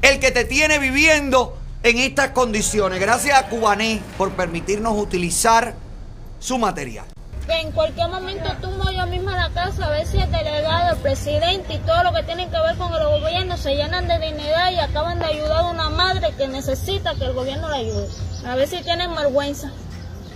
el 0.01 0.18
que 0.18 0.30
te 0.30 0.45
tiene 0.45 0.78
viviendo 0.78 1.59
en 1.82 1.99
estas 1.99 2.30
condiciones? 2.30 2.99
Gracias 2.99 3.38
a 3.38 3.49
Cubané 3.49 4.01
por 4.16 4.32
permitirnos 4.32 4.97
utilizar 4.97 5.74
su 6.38 6.59
material. 6.59 7.13
Que 7.47 7.61
en 7.61 7.72
cualquier 7.72 8.09
momento 8.09 8.51
tumbo 8.61 8.90
yo 8.90 9.07
misma 9.07 9.36
la 9.36 9.51
casa 9.51 9.86
a 9.86 9.90
ver 9.90 10.07
si 10.07 10.18
el 10.18 10.30
delegado, 10.30 10.95
el 10.95 10.99
presidente 10.99 11.74
y 11.74 11.78
todo 11.78 12.03
lo 12.05 12.12
que 12.12 12.22
tiene 12.22 12.49
que 12.49 12.59
ver 12.59 12.76
con 12.76 12.92
el 12.95 13.20
gobierno 13.20 13.57
se 13.57 13.74
llenan 13.74 14.09
de 14.09 14.18
dignidad 14.18 14.72
y 14.72 14.78
acaban 14.78 15.18
de 15.18 15.26
ayudar 15.26 15.64
a 15.64 15.68
una 15.68 15.90
madre 15.90 16.32
que 16.36 16.49
necesita 16.49 17.14
que 17.14 17.26
el 17.26 17.32
gobierno 17.34 17.68
la 17.68 17.76
ayude. 17.76 18.09
A 18.47 18.55
ver 18.55 18.68
si 18.68 18.82
tienen 18.82 19.14
vergüenza. 19.14 19.70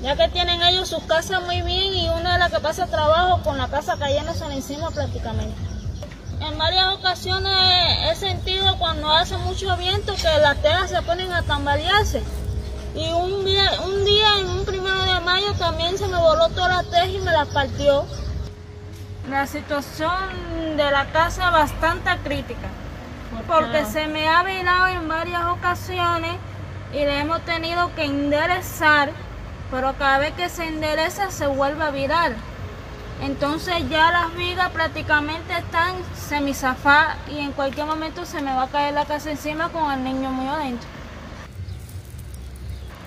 Ya 0.02 0.16
que 0.16 0.28
tienen 0.28 0.62
ellos 0.62 0.88
sus 0.88 1.02
casas 1.04 1.42
muy 1.42 1.62
bien 1.62 1.94
y 1.94 2.08
una 2.08 2.34
de 2.34 2.38
las 2.38 2.52
que 2.52 2.60
pasa 2.60 2.86
trabajo 2.86 3.42
con 3.42 3.58
la 3.58 3.68
casa 3.68 3.96
cayéndose 3.98 4.44
encima 4.46 4.90
prácticamente. 4.90 5.56
En 6.40 6.56
varias 6.56 6.94
ocasiones 6.94 7.52
he 8.10 8.14
sentido 8.14 8.78
cuando 8.78 9.10
hace 9.10 9.36
mucho 9.38 9.76
viento 9.76 10.14
que 10.14 10.38
las 10.40 10.56
telas 10.62 10.90
se 10.90 11.02
ponen 11.02 11.32
a 11.32 11.42
tambalearse. 11.42 12.22
Y 12.94 13.10
un 13.12 13.44
día, 13.44 13.70
un 13.84 14.04
día 14.04 14.40
en 14.40 14.48
un 14.48 14.64
primero 14.64 15.04
de 15.04 15.20
mayo 15.20 15.52
también 15.58 15.98
se 15.98 16.06
me 16.06 16.16
voló 16.38 16.54
toda 16.54 16.68
la 16.68 16.82
teja 16.84 17.06
y 17.06 17.18
me 17.18 17.32
la 17.32 17.44
partió. 17.46 18.04
La 19.28 19.46
situación 19.46 20.76
de 20.76 20.90
la 20.90 21.06
casa 21.06 21.46
es 21.46 21.52
bastante 21.52 22.10
crítica. 22.24 22.68
Porque 23.46 23.84
se 23.84 24.06
me 24.06 24.28
ha 24.28 24.42
virado 24.42 24.86
en 24.86 25.08
varias 25.08 25.44
ocasiones 25.46 26.32
y 26.92 26.98
le 26.98 27.20
hemos 27.20 27.40
tenido 27.42 27.94
que 27.94 28.04
enderezar, 28.04 29.10
pero 29.70 29.94
cada 29.98 30.18
vez 30.18 30.32
que 30.32 30.48
se 30.48 30.66
endereza 30.66 31.30
se 31.30 31.46
vuelve 31.46 31.84
a 31.84 31.90
virar. 31.90 32.32
Entonces 33.20 33.88
ya 33.90 34.12
las 34.12 34.34
vigas 34.34 34.70
prácticamente 34.70 35.52
están 35.58 35.94
semizafadas 36.14 37.16
y 37.30 37.40
en 37.40 37.52
cualquier 37.52 37.86
momento 37.86 38.24
se 38.24 38.40
me 38.40 38.54
va 38.54 38.62
a 38.62 38.68
caer 38.68 38.94
la 38.94 39.04
casa 39.04 39.30
encima 39.30 39.70
con 39.70 39.90
el 39.92 40.04
niño 40.04 40.30
muy 40.30 40.46
adentro. 40.48 40.97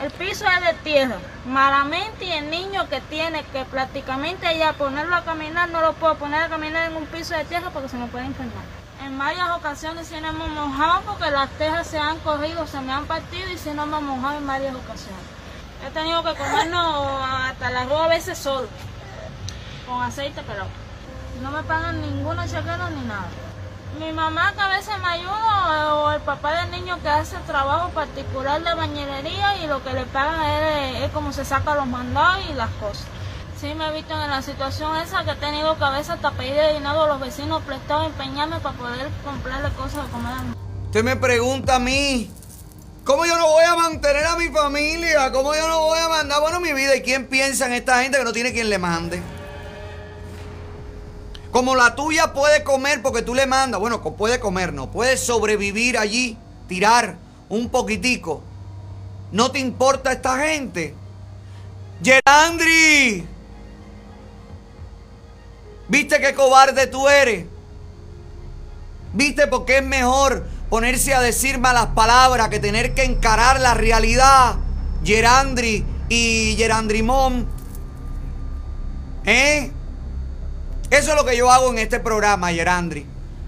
El 0.01 0.09
piso 0.09 0.45
es 0.47 0.65
de 0.65 0.73
tierra, 0.83 1.17
malamente 1.45 2.25
y 2.25 2.31
el 2.31 2.49
niño 2.49 2.89
que 2.89 3.01
tiene 3.01 3.43
que 3.43 3.65
prácticamente 3.65 4.57
ya 4.57 4.73
ponerlo 4.73 5.15
a 5.15 5.23
caminar, 5.23 5.69
no 5.69 5.79
lo 5.79 5.93
puedo 5.93 6.15
poner 6.15 6.41
a 6.41 6.49
caminar 6.49 6.89
en 6.89 6.97
un 6.97 7.05
piso 7.05 7.35
de 7.35 7.45
tierra 7.45 7.69
porque 7.69 7.87
se 7.87 7.97
me 7.97 8.07
puede 8.07 8.25
enfermar. 8.25 8.65
En 9.05 9.15
varias 9.19 9.51
ocasiones 9.51 10.07
sí 10.07 10.19
nos 10.19 10.33
hemos 10.33 10.49
mojado 10.49 11.01
porque 11.01 11.29
las 11.29 11.51
tejas 11.51 11.85
se 11.85 11.99
han 11.99 12.17
corrido, 12.19 12.65
se 12.65 12.81
me 12.81 12.91
han 12.91 13.05
partido 13.05 13.47
y 13.51 13.59
sí 13.59 13.69
nos 13.75 13.85
hemos 13.85 14.01
mojado 14.01 14.39
en 14.39 14.47
varias 14.47 14.73
ocasiones. 14.73 15.21
He 15.85 15.91
tenido 15.91 16.23
que 16.23 16.33
comernos 16.33 17.21
hasta 17.23 17.69
el 17.69 17.77
arroz 17.77 18.01
a 18.01 18.07
veces 18.07 18.39
solo, 18.39 18.67
con 19.87 20.01
aceite 20.01 20.41
pelado. 20.41 20.69
No 21.43 21.51
me 21.51 21.61
pagan 21.61 22.01
ninguna 22.01 22.47
chequera 22.47 22.89
ni 22.89 23.05
nada. 23.05 23.27
Mi 23.99 24.11
mamá 24.13 24.53
que 24.53 24.61
a 24.61 24.67
veces 24.69 24.93
me 24.99 25.07
ayuda 25.07 25.95
o 25.95 26.11
el 26.11 26.21
papá 26.21 26.61
del 26.61 26.71
niño 26.71 26.97
que 27.01 27.09
hace 27.09 27.35
trabajo 27.45 27.89
particular 27.89 28.63
de 28.63 28.73
bañerería 28.73 29.57
y 29.63 29.67
lo 29.67 29.83
que 29.83 29.93
le 29.93 30.05
pagan 30.05 30.41
es, 30.43 31.03
es 31.03 31.11
como 31.11 31.33
se 31.33 31.43
saca 31.43 31.75
los 31.75 31.87
mandados 31.87 32.43
y 32.49 32.53
las 32.53 32.69
cosas. 32.71 33.05
Sí 33.59 33.75
me 33.75 33.87
he 33.87 33.91
visto 33.91 34.13
en 34.13 34.29
la 34.29 34.41
situación 34.41 34.95
esa 34.97 35.23
que 35.23 35.31
he 35.31 35.35
tenido 35.35 35.77
que 35.77 35.83
a 35.83 35.91
veces 35.91 36.11
hasta 36.11 36.31
pedir 36.31 36.55
dinero 36.73 37.03
a 37.03 37.07
los 37.07 37.19
vecinos 37.19 37.61
prestados 37.63 38.07
empeñarme 38.07 38.59
para 38.59 38.75
poder 38.75 39.09
comprarle 39.23 39.69
cosas 39.73 40.05
de 40.05 40.11
comer 40.11 40.33
Usted 40.85 41.03
me 41.03 41.15
pregunta 41.15 41.75
a 41.75 41.79
mí, 41.79 42.31
¿cómo 43.05 43.25
yo 43.25 43.37
no 43.37 43.47
voy 43.47 43.63
a 43.63 43.75
mantener 43.75 44.25
a 44.25 44.35
mi 44.35 44.47
familia? 44.47 45.31
¿Cómo 45.31 45.53
yo 45.53 45.67
no 45.67 45.79
voy 45.81 45.99
a 45.99 46.09
mandar? 46.09 46.41
Bueno, 46.41 46.59
mi 46.59 46.73
vida, 46.73 46.95
¿y 46.95 47.01
quién 47.01 47.27
piensa 47.27 47.67
en 47.67 47.73
esta 47.73 48.01
gente 48.01 48.17
que 48.17 48.23
no 48.23 48.33
tiene 48.33 48.51
quien 48.51 48.69
le 48.69 48.79
mande? 48.79 49.21
Como 51.51 51.75
la 51.75 51.95
tuya 51.95 52.33
puede 52.33 52.63
comer 52.63 53.01
porque 53.01 53.21
tú 53.21 53.35
le 53.35 53.45
mandas, 53.45 53.79
bueno, 53.79 54.01
puede 54.01 54.39
comer, 54.39 54.71
no, 54.71 54.89
puede 54.89 55.17
sobrevivir 55.17 55.97
allí, 55.97 56.37
tirar 56.67 57.17
un 57.49 57.69
poquitico. 57.69 58.41
¿No 59.33 59.51
te 59.51 59.59
importa 59.59 60.13
esta 60.13 60.39
gente? 60.39 60.95
Gerandri, 62.01 63.27
¿viste 65.89 66.19
qué 66.21 66.33
cobarde 66.33 66.87
tú 66.87 67.07
eres? 67.09 67.45
¿Viste 69.13 69.47
por 69.47 69.65
qué 69.65 69.79
es 69.79 69.83
mejor 69.83 70.47
ponerse 70.69 71.13
a 71.13 71.21
decir 71.21 71.59
malas 71.59 71.87
palabras 71.87 72.47
que 72.47 72.59
tener 72.59 72.93
que 72.93 73.03
encarar 73.03 73.59
la 73.59 73.73
realidad? 73.73 74.55
Gerandri 75.03 75.85
y 76.07 76.55
Gerandrimón. 76.57 77.45
¿Eh? 79.25 79.71
Eso 80.91 81.11
es 81.11 81.15
lo 81.15 81.23
que 81.23 81.37
yo 81.37 81.49
hago 81.49 81.71
en 81.71 81.79
este 81.79 82.01
programa, 82.01 82.51
Gerandri. 82.51 83.05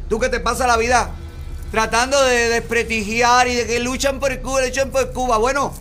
Tú 0.08 0.18
que 0.18 0.30
te 0.30 0.40
pasas 0.40 0.66
la 0.66 0.78
vida 0.78 1.12
tratando 1.72 2.24
de 2.24 2.48
desprestigiar 2.48 3.50
y 3.50 3.56
de 3.56 3.68
que 3.68 3.80
luchan 3.80 4.22
por 4.22 4.42
Cuba, 4.42 4.62
luchan 4.62 4.92
por 4.92 5.12
Cuba. 5.12 5.38
Bueno, 5.38 5.74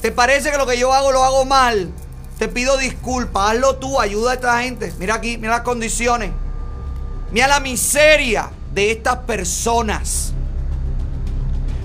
¿te 0.00 0.12
parece 0.12 0.52
que 0.52 0.58
lo 0.58 0.68
que 0.68 0.78
yo 0.78 0.92
hago 0.94 1.10
lo 1.10 1.24
hago 1.24 1.44
mal? 1.44 1.90
Te 2.38 2.46
pido 2.46 2.76
disculpas, 2.76 3.50
hazlo 3.50 3.76
tú, 3.76 4.00
ayuda 4.00 4.30
a 4.30 4.34
esta 4.34 4.62
gente. 4.62 4.92
Mira 5.00 5.16
aquí, 5.16 5.38
mira 5.38 5.54
las 5.54 5.62
condiciones. 5.62 6.30
Mira 7.32 7.48
la 7.48 7.58
miseria 7.58 8.50
de 8.72 8.92
estas 8.92 9.16
personas. 9.16 10.32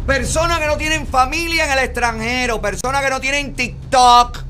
Personas 0.06 0.60
que 0.60 0.68
no 0.68 0.78
tienen 0.78 1.08
familia 1.08 1.66
en 1.66 1.72
el 1.72 1.80
extranjero, 1.86 2.62
personas 2.62 3.04
que 3.04 3.10
no 3.10 3.20
tienen 3.20 3.56
TikTok, 3.56 4.45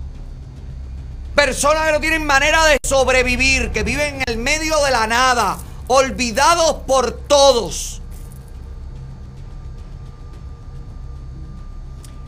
personas 1.35 1.85
que 1.85 1.91
no 1.91 1.99
tienen 1.99 2.25
manera 2.25 2.63
de 2.65 2.77
sobrevivir, 2.83 3.71
que 3.71 3.83
viven 3.83 4.15
en 4.15 4.23
el 4.25 4.37
medio 4.37 4.81
de 4.83 4.91
la 4.91 5.05
nada, 5.05 5.57
olvidados 5.87 6.77
por 6.87 7.11
todos. 7.11 8.01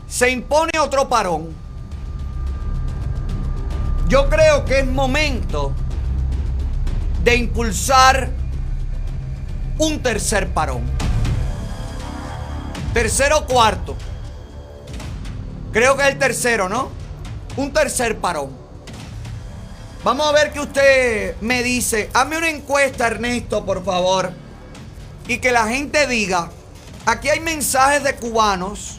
Se 0.06 0.30
impone 0.30 0.72
otro 0.78 1.08
parón. 1.08 1.54
Yo 4.08 4.28
creo 4.28 4.64
que 4.64 4.80
es 4.80 4.86
momento 4.86 5.72
de 7.24 7.36
impulsar 7.36 8.30
un 9.78 10.02
tercer 10.02 10.48
parón. 10.52 10.82
Tercero 12.92 13.46
cuarto. 13.46 13.96
Creo 15.72 15.96
que 15.96 16.02
es 16.02 16.08
el 16.08 16.18
tercero, 16.18 16.68
¿no? 16.68 16.90
Un 17.56 17.72
tercer 17.72 18.18
parón. 18.18 18.57
Vamos 20.08 20.26
a 20.26 20.32
ver 20.32 20.54
qué 20.54 20.60
usted 20.60 21.36
me 21.42 21.62
dice. 21.62 22.08
Hazme 22.14 22.38
una 22.38 22.48
encuesta, 22.48 23.08
Ernesto, 23.08 23.66
por 23.66 23.84
favor. 23.84 24.32
Y 25.26 25.36
que 25.36 25.52
la 25.52 25.68
gente 25.68 26.06
diga, 26.06 26.50
aquí 27.04 27.28
hay 27.28 27.40
mensajes 27.40 28.02
de 28.02 28.16
cubanos 28.16 28.96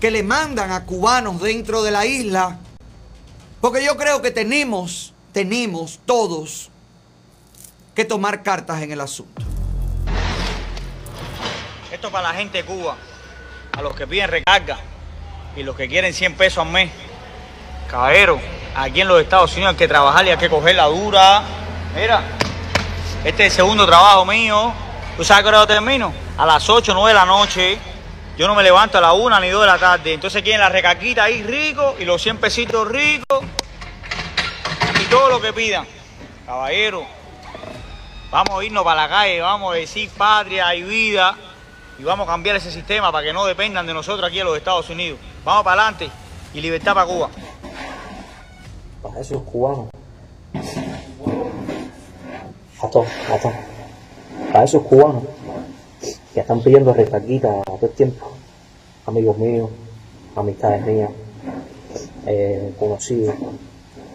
que 0.00 0.10
le 0.10 0.22
mandan 0.22 0.72
a 0.72 0.86
cubanos 0.86 1.42
dentro 1.42 1.82
de 1.82 1.90
la 1.90 2.06
isla. 2.06 2.56
Porque 3.60 3.84
yo 3.84 3.98
creo 3.98 4.22
que 4.22 4.30
tenemos, 4.30 5.12
tenemos 5.32 6.00
todos 6.06 6.70
que 7.94 8.06
tomar 8.06 8.42
cartas 8.42 8.80
en 8.80 8.90
el 8.90 9.02
asunto. 9.02 9.42
Esto 11.92 12.10
para 12.10 12.32
la 12.32 12.34
gente 12.38 12.62
de 12.62 12.64
Cuba, 12.64 12.96
a 13.72 13.82
los 13.82 13.94
que 13.94 14.06
piden 14.06 14.30
recarga 14.30 14.78
y 15.54 15.62
los 15.62 15.76
que 15.76 15.90
quieren 15.90 16.14
100 16.14 16.36
pesos 16.36 16.64
al 16.64 16.72
mes. 16.72 16.90
Caballero, 17.90 18.40
aquí 18.78 19.00
en 19.00 19.08
los 19.08 19.20
Estados 19.20 19.52
Unidos 19.54 19.72
hay 19.72 19.76
que 19.76 19.88
trabajar 19.88 20.24
y 20.26 20.30
hay 20.30 20.36
que 20.36 20.48
coger 20.48 20.76
la 20.76 20.86
dura. 20.86 21.42
Mira, 21.94 22.22
este 23.24 23.46
es 23.46 23.52
el 23.52 23.56
segundo 23.56 23.86
trabajo 23.86 24.24
mío. 24.24 24.72
¿Tú 25.16 25.24
sabes 25.24 25.42
qué 25.42 25.48
hora 25.48 25.66
termino? 25.66 26.12
A 26.36 26.46
las 26.46 26.68
8 26.68 26.92
9 26.94 27.08
de 27.08 27.14
la 27.14 27.24
noche. 27.24 27.78
Yo 28.36 28.46
no 28.46 28.54
me 28.54 28.62
levanto 28.62 28.98
a 28.98 29.00
la 29.00 29.12
una 29.14 29.40
ni 29.40 29.48
dos 29.48 29.62
de 29.62 29.66
la 29.66 29.78
tarde. 29.78 30.14
Entonces 30.14 30.42
quieren 30.42 30.60
la 30.60 30.68
recaquita 30.68 31.24
ahí 31.24 31.42
rico 31.42 31.96
y 31.98 32.04
los 32.04 32.22
100 32.22 32.36
pesitos 32.38 32.86
ricos 32.86 33.42
y 35.00 35.04
todo 35.06 35.28
lo 35.28 35.40
que 35.40 35.52
pidan. 35.52 35.84
Caballero, 36.46 37.04
vamos 38.30 38.60
a 38.60 38.64
irnos 38.64 38.84
para 38.84 39.02
la 39.02 39.08
calle, 39.08 39.40
vamos 39.40 39.72
a 39.72 39.76
decir 39.76 40.08
patria 40.16 40.72
y 40.76 40.82
vida 40.82 41.34
y 41.98 42.04
vamos 42.04 42.28
a 42.28 42.30
cambiar 42.30 42.54
ese 42.54 42.70
sistema 42.70 43.10
para 43.10 43.26
que 43.26 43.32
no 43.32 43.44
dependan 43.44 43.86
de 43.86 43.92
nosotros 43.92 44.26
aquí 44.26 44.38
en 44.38 44.46
los 44.46 44.56
Estados 44.56 44.88
Unidos. 44.88 45.18
Vamos 45.44 45.64
para 45.64 45.82
adelante 45.82 46.08
y 46.54 46.60
libertad 46.60 46.94
para 46.94 47.06
Cuba. 47.06 47.28
Para 49.02 49.20
esos 49.20 49.42
cubanos. 49.42 49.86
A 52.80 52.88
todos, 52.88 53.08
a 53.30 53.38
todos. 53.38 53.56
Para 54.52 54.64
esos 54.64 54.82
cubanos 54.82 55.24
que 56.32 56.40
están 56.40 56.60
pidiendo 56.60 56.92
recaquita 56.92 57.62
todo 57.64 57.86
el 57.86 57.92
tiempo. 57.92 58.26
Amigos 59.06 59.38
míos, 59.38 59.70
amistades 60.36 60.84
mías, 60.86 61.10
eh, 62.26 62.74
conocidos. 62.78 63.34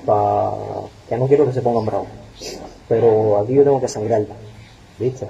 Pa... 0.05 0.53
Ya 1.09 1.17
no 1.17 1.27
quiero 1.27 1.45
que 1.45 1.53
se 1.53 1.61
pongan 1.61 1.85
bravos. 1.85 2.07
Pero 2.87 3.39
aquí 3.39 3.53
yo 3.53 3.63
tengo 3.63 3.81
que 3.81 3.87
sangrarla. 3.87 4.35
¿Viste? 4.99 5.27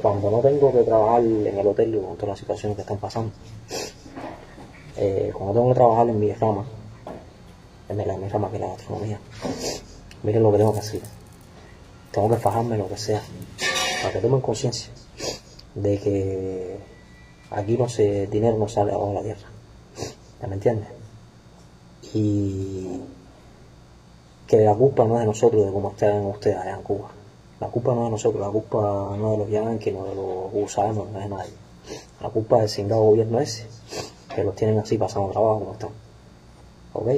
Cuando 0.00 0.30
no 0.30 0.38
tengo 0.38 0.72
que 0.72 0.82
trabajar 0.82 1.22
en 1.22 1.58
el 1.58 1.66
hotel 1.66 2.00
con 2.04 2.16
todas 2.16 2.30
las 2.30 2.38
situaciones 2.38 2.76
que 2.76 2.82
están 2.82 2.98
pasando. 2.98 3.32
Eh, 4.96 5.30
cuando 5.32 5.54
tengo 5.54 5.68
que 5.68 5.74
trabajar 5.74 6.08
en 6.08 6.20
mi 6.20 6.32
rama, 6.32 6.64
en 7.88 7.98
la, 7.98 8.16
mi 8.16 8.28
rama 8.28 8.50
que 8.50 8.56
es 8.56 8.60
la 8.60 8.68
gastronomía, 8.68 9.20
miren 10.22 10.42
lo 10.42 10.52
que 10.52 10.58
tengo 10.58 10.72
que 10.72 10.80
hacer. 10.80 11.00
Tengo 12.12 12.30
que 12.30 12.36
fajarme 12.36 12.78
lo 12.78 12.88
que 12.88 12.96
sea, 12.96 13.22
para 14.02 14.12
que 14.12 14.20
tomen 14.20 14.40
conciencia 14.40 14.92
de 15.74 15.98
que 15.98 16.78
aquí 17.50 17.76
no 17.76 17.88
se, 17.88 18.26
dinero 18.28 18.56
no 18.56 18.68
sale 18.68 18.92
abajo 18.92 19.08
de 19.08 19.14
la 19.14 19.22
tierra. 19.22 19.48
¿Ya 20.40 20.46
me 20.48 20.54
entiendes? 20.54 20.88
Y 22.12 23.00
que 24.46 24.58
la 24.58 24.74
culpa 24.74 25.04
no 25.04 25.14
es 25.14 25.20
de 25.20 25.26
nosotros 25.26 25.66
de 25.66 25.72
cómo 25.72 25.90
están 25.90 26.26
ustedes 26.26 26.56
allá 26.56 26.76
en 26.76 26.82
Cuba. 26.82 27.10
La 27.60 27.68
culpa 27.68 27.94
no 27.94 28.02
es 28.02 28.04
de 28.06 28.10
nosotros, 28.10 28.40
la 28.40 28.52
culpa 28.52 29.16
no 29.18 29.32
es 29.32 29.38
de 29.38 29.38
los 29.38 29.50
yanquis, 29.50 29.92
no 29.92 30.04
de 30.04 30.14
los 30.14 30.52
gusanos, 30.52 31.08
no 31.10 31.18
es 31.18 31.24
de 31.24 31.30
nadie. 31.34 31.52
La 32.20 32.28
culpa 32.28 32.56
es 32.56 32.62
del 32.62 32.70
cingado 32.70 33.02
gobierno 33.02 33.40
ese, 33.40 33.66
que 34.34 34.44
los 34.44 34.54
tienen 34.54 34.78
así 34.78 34.98
pasando 34.98 35.30
trabajo 35.30 35.60
como 35.60 35.72
están. 35.72 35.90
¿Ok? 36.92 37.08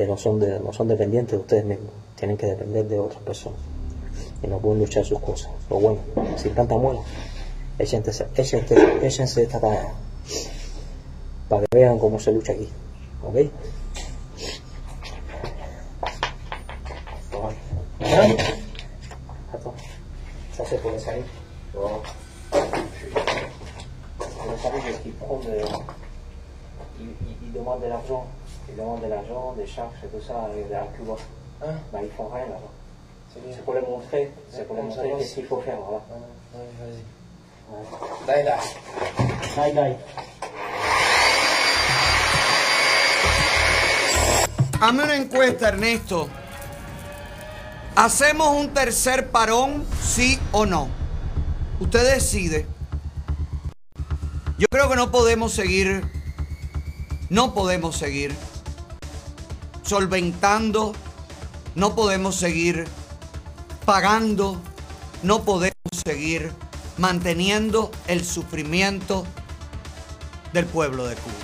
Que 0.00 0.06
no 0.06 0.16
son, 0.16 0.40
de, 0.40 0.58
no 0.60 0.72
son 0.72 0.88
dependientes 0.88 1.32
de 1.32 1.36
ustedes 1.42 1.62
mismos, 1.62 1.90
tienen 2.16 2.38
que 2.38 2.46
depender 2.46 2.88
de 2.88 2.98
otras 2.98 3.20
personas. 3.22 3.58
Y 4.42 4.46
no 4.46 4.56
pueden 4.58 4.78
luchar 4.78 5.04
sus 5.04 5.20
cosas. 5.20 5.50
Pero 5.68 5.78
bueno, 5.78 6.00
sin 6.38 6.54
tanta 6.54 6.74
muela, 6.74 7.00
échense, 7.78 8.26
échense, 8.34 8.74
échense 9.02 9.42
esta 9.42 9.60
tarea 9.60 9.92
para 11.50 11.66
que 11.66 11.78
vean 11.78 11.98
cómo 11.98 12.18
se 12.18 12.32
lucha 12.32 12.54
aquí. 12.54 12.66
¿Ok 13.22 13.36
ça 20.56 20.64
c'est 20.64 20.80
pour 20.80 20.92
les 20.92 20.98
salés. 20.98 21.24
Bon. 21.74 22.00
Pour 24.18 24.50
les 24.50 24.62
salés, 24.62 24.80
parce 24.82 24.98
qu'ils 25.02 25.12
prennent 25.12 25.40
de... 25.40 25.58
Ils, 27.00 27.06
ils, 27.06 27.36
ils 27.42 27.52
demandent 27.52 27.82
de 27.82 27.88
l'argent. 27.88 28.26
Ils 28.68 28.76
demandent 28.76 29.02
de 29.02 29.08
et 30.02 30.06
tout 30.08 30.22
ça 30.26 30.34
à 30.34 30.96
Cuba. 30.96 31.16
Hein 31.62 31.74
Bah 31.92 31.98
ils 32.02 32.10
font 32.10 32.28
rien 32.28 32.46
là-bas. 32.46 32.70
C'est 33.32 33.64
pour 33.64 33.74
les 33.74 33.80
montrer, 33.82 34.30
c'est 34.50 34.66
pour 34.66 34.76
les 34.76 34.82
montrer 34.82 35.12
qu'est-ce 35.18 35.34
qu'il 35.34 35.46
faut 35.46 35.60
faire. 35.60 35.78
Ouais, 35.78 36.00
vas-y. 36.80 38.26
Dai, 38.26 38.42
dai. 38.42 38.58
Dai, 39.56 39.72
dai. 39.72 39.96
Hazme 44.80 45.04
una 45.04 45.14
encuesta, 45.14 45.68
Ernesto. 45.68 46.28
¿Hacemos 47.94 48.48
un 48.56 48.72
tercer 48.72 49.28
parón, 49.28 49.84
sí 50.02 50.40
o 50.52 50.64
no? 50.64 50.88
Usted 51.80 52.14
decide. 52.14 52.66
Yo 54.58 54.66
creo 54.70 54.88
que 54.88 54.96
no 54.96 55.10
podemos 55.10 55.52
seguir, 55.52 56.02
no 57.28 57.54
podemos 57.54 57.96
seguir 57.96 58.34
solventando, 59.90 60.92
no 61.74 61.96
podemos 61.96 62.36
seguir 62.36 62.86
pagando, 63.84 64.62
no 65.24 65.42
podemos 65.42 65.74
seguir 66.04 66.52
manteniendo 66.96 67.90
el 68.06 68.24
sufrimiento 68.24 69.26
del 70.52 70.66
pueblo 70.66 71.08
de 71.08 71.16
Cuba. 71.16 71.34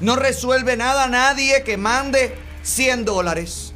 No 0.00 0.16
resuelve 0.16 0.76
nada 0.76 1.06
nadie 1.06 1.62
que 1.62 1.76
mande 1.76 2.36
100 2.64 3.04
dólares. 3.04 3.72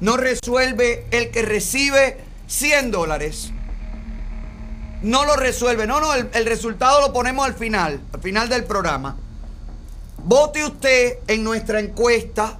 No 0.00 0.16
resuelve 0.16 1.06
el 1.10 1.30
que 1.30 1.42
recibe 1.42 2.24
100 2.46 2.90
dólares. 2.90 3.50
No 5.02 5.26
lo 5.26 5.36
resuelve. 5.36 5.86
No, 5.86 6.00
no, 6.00 6.14
el, 6.14 6.30
el 6.32 6.46
resultado 6.46 7.02
lo 7.02 7.12
ponemos 7.12 7.44
al 7.44 7.52
final, 7.52 8.00
al 8.14 8.22
final 8.22 8.48
del 8.48 8.64
programa. 8.64 9.18
Vote 10.26 10.64
usted 10.64 11.18
en 11.26 11.44
nuestra 11.44 11.80
encuesta 11.80 12.58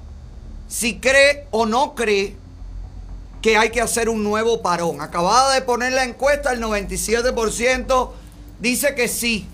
si 0.69 0.99
cree 0.99 1.47
o 1.51 1.65
no 1.65 1.95
cree 1.95 2.37
que 3.41 3.57
hay 3.57 3.71
que 3.71 3.81
hacer 3.81 4.11
un 4.11 4.23
nuevo 4.23 4.61
parón. 4.61 5.01
Acabada 5.01 5.55
de 5.55 5.62
poner 5.62 5.95
la 5.95 6.05
encuesta, 6.05 6.53
el 6.53 6.62
97% 6.62 8.11
dice 8.61 8.95
que 8.95 9.09
sí, 9.09 9.49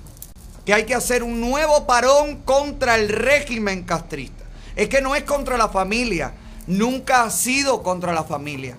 que 0.64 0.74
hay 0.74 0.86
que 0.86 0.96
hacer 0.96 1.22
un 1.22 1.40
nuevo 1.40 1.86
parón 1.86 2.42
contra 2.42 2.96
el 2.96 3.10
régimen 3.10 3.84
castrista. 3.84 4.44
Es 4.74 4.88
que 4.88 5.00
no 5.00 5.14
es 5.14 5.22
contra 5.22 5.56
la 5.56 5.68
familia, 5.68 6.32
nunca 6.66 7.22
ha 7.22 7.30
sido 7.30 7.84
contra 7.84 8.12
la 8.12 8.24
familia. 8.24 8.76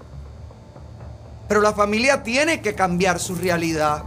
Pero 1.47 1.61
la 1.61 1.71
familia 1.71 2.21
tiene 2.21 2.61
que 2.61 2.75
cambiar 2.75 3.17
su 3.21 3.35
realidad. 3.35 4.03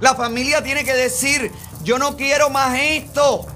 La 0.00 0.16
familia 0.16 0.64
tiene 0.64 0.82
que 0.82 0.94
decir, 0.94 1.52
yo 1.84 1.96
no 1.98 2.16
quiero 2.16 2.50
más 2.50 2.76
esto. 2.76 3.46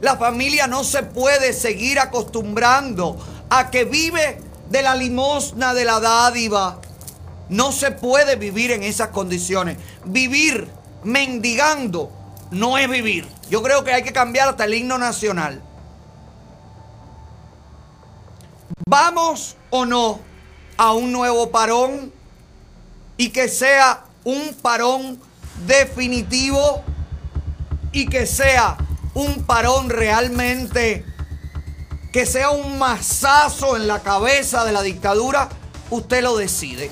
La 0.00 0.16
familia 0.16 0.66
no 0.66 0.84
se 0.84 1.02
puede 1.02 1.52
seguir 1.52 1.98
acostumbrando 1.98 3.18
a 3.50 3.70
que 3.70 3.84
vive 3.84 4.40
de 4.70 4.82
la 4.82 4.94
limosna, 4.94 5.74
de 5.74 5.84
la 5.84 5.98
dádiva. 5.98 6.80
No 7.48 7.72
se 7.72 7.90
puede 7.90 8.36
vivir 8.36 8.70
en 8.70 8.82
esas 8.82 9.08
condiciones. 9.08 9.78
Vivir 10.04 10.68
mendigando 11.02 12.12
no 12.50 12.78
es 12.78 12.88
vivir. 12.88 13.26
Yo 13.50 13.62
creo 13.62 13.82
que 13.82 13.92
hay 13.92 14.02
que 14.02 14.12
cambiar 14.12 14.48
hasta 14.48 14.64
el 14.64 14.74
himno 14.74 14.98
nacional. 14.98 15.62
¿Vamos 18.86 19.56
o 19.70 19.84
no 19.84 20.20
a 20.76 20.92
un 20.92 21.12
nuevo 21.12 21.50
parón? 21.50 22.12
Y 23.16 23.30
que 23.30 23.48
sea 23.48 24.04
un 24.24 24.54
parón 24.62 25.18
definitivo 25.66 26.84
y 27.90 28.06
que 28.06 28.26
sea 28.26 28.76
un 29.18 29.42
parón 29.42 29.90
realmente 29.90 31.04
que 32.12 32.24
sea 32.24 32.50
un 32.50 32.78
mazazo 32.78 33.76
en 33.76 33.88
la 33.88 34.00
cabeza 34.00 34.64
de 34.64 34.70
la 34.70 34.80
dictadura, 34.82 35.48
usted 35.90 36.22
lo 36.22 36.36
decide. 36.36 36.88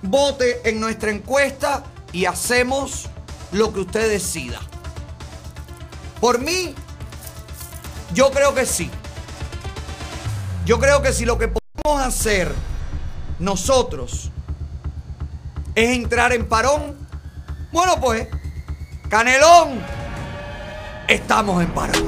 Vote 0.00 0.62
en 0.64 0.80
nuestra 0.80 1.10
encuesta 1.10 1.84
y 2.12 2.24
hacemos 2.24 3.10
lo 3.52 3.74
que 3.74 3.80
usted 3.80 4.08
decida. 4.08 4.58
Por 6.18 6.40
mí, 6.40 6.74
yo 8.14 8.30
creo 8.30 8.54
que 8.54 8.64
sí. 8.64 8.90
Yo 10.64 10.80
creo 10.80 11.02
que 11.02 11.12
si 11.12 11.26
lo 11.26 11.36
que 11.36 11.48
podemos 11.48 12.06
hacer 12.06 12.50
nosotros 13.38 14.30
es 15.74 15.90
entrar 15.90 16.32
en 16.32 16.48
parón, 16.48 16.96
bueno 17.70 18.00
pues, 18.00 18.28
Canelón, 19.10 19.84
estamos 21.08 21.62
en 21.62 21.70
parón. 21.70 22.04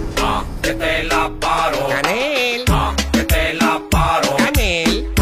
que 0.63 0.75
te 0.75 1.05
la 1.05 1.31
paro. 1.41 1.89
Canel. 1.89 2.65
que 3.13 3.25
te 3.25 3.55
la 3.55 3.81
paro. 3.91 4.37
Canel. 4.37 5.13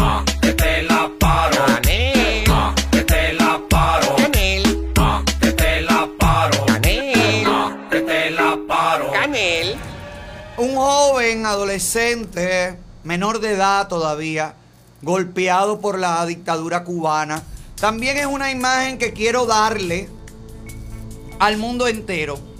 que 0.41 0.53
te 0.53 0.83
la 0.83 1.11
paro. 1.19 1.65
Canel. 1.65 2.43
que 2.91 3.01
te 3.03 3.33
la 3.33 3.61
paro. 3.69 4.15
Canel. 4.15 4.93
que 5.41 5.51
te 5.51 5.81
la 5.81 6.09
paro. 6.19 6.65
Canel. 6.65 7.77
que 7.89 8.01
te 8.01 8.31
la 8.31 8.57
paro. 8.67 9.11
Canel. 9.11 9.75
Un 10.57 10.75
joven 10.75 11.45
adolescente, 11.45 12.79
menor 13.03 13.39
de 13.39 13.51
edad 13.51 13.87
todavía, 13.87 14.55
golpeado 15.01 15.79
por 15.79 15.99
la 15.99 16.25
dictadura 16.25 16.83
cubana. 16.83 17.43
También 17.79 18.17
es 18.17 18.25
una 18.25 18.49
imagen 18.49 18.97
que 18.97 19.13
quiero 19.13 19.45
darle 19.45 20.09
al 21.39 21.57
mundo 21.57 21.87
entero. 21.87 22.56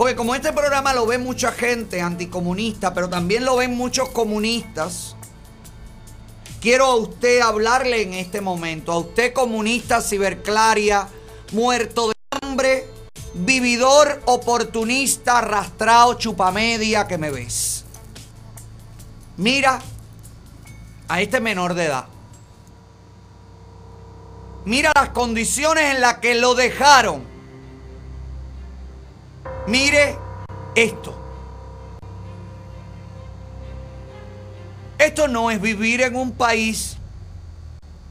Porque 0.00 0.16
como 0.16 0.34
este 0.34 0.54
programa 0.54 0.94
lo 0.94 1.04
ve 1.04 1.18
mucha 1.18 1.52
gente 1.52 2.00
anticomunista, 2.00 2.94
pero 2.94 3.10
también 3.10 3.44
lo 3.44 3.56
ven 3.56 3.76
muchos 3.76 4.08
comunistas, 4.08 5.14
quiero 6.58 6.86
a 6.86 6.94
usted 6.94 7.42
hablarle 7.42 8.00
en 8.00 8.14
este 8.14 8.40
momento, 8.40 8.92
a 8.92 8.98
usted 9.00 9.34
comunista 9.34 10.00
ciberclaria, 10.00 11.06
muerto 11.52 12.08
de 12.08 12.14
hambre 12.40 12.88
vividor, 13.34 14.22
oportunista, 14.24 15.36
arrastrado, 15.36 16.14
chupamedia 16.14 17.06
que 17.06 17.18
me 17.18 17.30
ves. 17.30 17.84
Mira 19.36 19.82
a 21.08 21.20
este 21.20 21.40
menor 21.40 21.74
de 21.74 21.84
edad. 21.84 22.06
Mira 24.64 24.92
las 24.94 25.10
condiciones 25.10 25.94
en 25.94 26.00
las 26.00 26.20
que 26.20 26.36
lo 26.36 26.54
dejaron. 26.54 27.39
Mire 29.70 30.18
esto. 30.74 31.16
Esto 34.98 35.28
no 35.28 35.52
es 35.52 35.60
vivir 35.60 36.00
en 36.00 36.16
un 36.16 36.32
país 36.32 36.96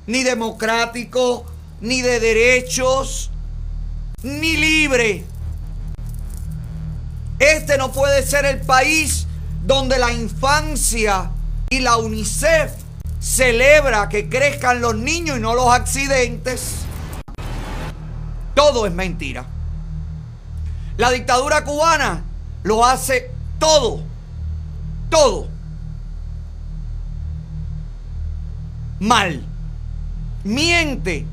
ni 0.08 0.24
democrático, 0.24 1.46
ni 1.82 2.02
de 2.02 2.22
derechos, 2.22 3.30
ni 4.24 4.56
libre. 4.56 5.26
Este 7.40 7.78
no 7.78 7.92
puede 7.92 8.26
ser 8.26 8.46
el 8.46 8.62
país 8.62 9.28
donde 9.66 10.00
la 10.00 10.14
infancia 10.14 11.30
y 11.70 11.80
la 11.80 11.98
UNICEF 11.98 12.72
celebra 13.20 14.08
que 14.08 14.30
crezcan 14.30 14.80
los 14.80 14.96
niños 14.96 15.38
y 15.38 15.42
no 15.42 15.56
los 15.56 15.70
accidentes. 15.74 16.76
Todo 18.56 18.86
es 18.86 18.94
mentira. 18.94 19.59
La 21.00 21.12
dictadura 21.12 21.64
cubana 21.64 22.26
lo 22.64 22.86
hace 22.86 23.32
todo. 23.58 24.02
Todo. 25.10 25.48
Mal. 29.00 29.42
Miente 30.44 31.26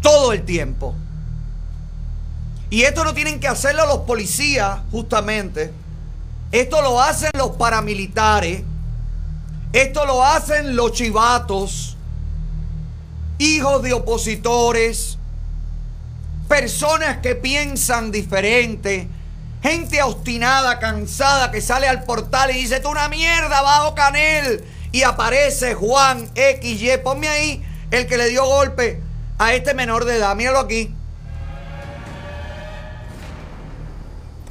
todo 0.00 0.32
el 0.32 0.44
tiempo. 0.44 0.96
Y 2.68 2.82
esto 2.82 3.04
no 3.04 3.14
tienen 3.14 3.38
que 3.38 3.46
hacerlo 3.46 3.86
los 3.86 3.98
policías, 3.98 4.80
justamente. 4.90 5.72
Esto 6.50 6.82
lo 6.82 7.00
hacen 7.00 7.30
los 7.34 7.50
paramilitares. 7.52 8.64
Esto 9.72 10.04
lo 10.04 10.24
hacen 10.24 10.74
los 10.74 10.94
chivatos. 10.94 11.96
Hijos 13.38 13.82
de 13.84 13.92
opositores. 13.92 15.16
Personas 16.52 17.16
que 17.22 17.34
piensan 17.34 18.10
diferente. 18.10 19.08
Gente 19.62 20.02
obstinada, 20.02 20.78
cansada, 20.78 21.50
que 21.50 21.62
sale 21.62 21.88
al 21.88 22.04
portal 22.04 22.50
y 22.50 22.58
dice, 22.58 22.78
tú 22.78 22.90
una 22.90 23.08
mierda, 23.08 23.62
bajo 23.62 23.94
canel. 23.94 24.62
Y 24.92 25.02
aparece 25.02 25.72
Juan 25.72 26.28
XY. 26.34 26.98
Ponme 27.02 27.26
ahí 27.26 27.64
el 27.90 28.06
que 28.06 28.18
le 28.18 28.28
dio 28.28 28.44
golpe 28.44 29.00
a 29.38 29.54
este 29.54 29.72
menor 29.72 30.04
de 30.04 30.18
edad. 30.18 30.36
Míralo 30.36 30.58
aquí. 30.58 30.94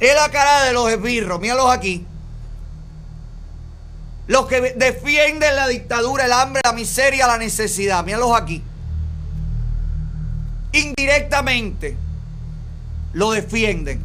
Es 0.00 0.14
la 0.16 0.28
cara 0.28 0.64
de 0.64 0.72
los 0.72 0.90
esbirros, 0.90 1.38
míralos 1.38 1.70
aquí. 1.70 2.04
Los 4.26 4.48
que 4.48 4.72
defienden 4.72 5.54
la 5.54 5.68
dictadura, 5.68 6.24
el 6.24 6.32
hambre, 6.32 6.62
la 6.64 6.72
miseria, 6.72 7.28
la 7.28 7.38
necesidad. 7.38 8.02
Míralos 8.02 8.36
aquí. 8.36 8.60
Indirectamente 10.72 11.96
lo 13.12 13.32
defienden. 13.32 14.02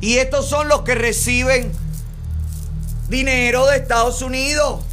Y 0.00 0.18
estos 0.18 0.48
son 0.48 0.68
los 0.68 0.82
que 0.82 0.94
reciben 0.94 1.72
dinero 3.08 3.66
de 3.66 3.76
Estados 3.76 4.22
Unidos. 4.22 4.84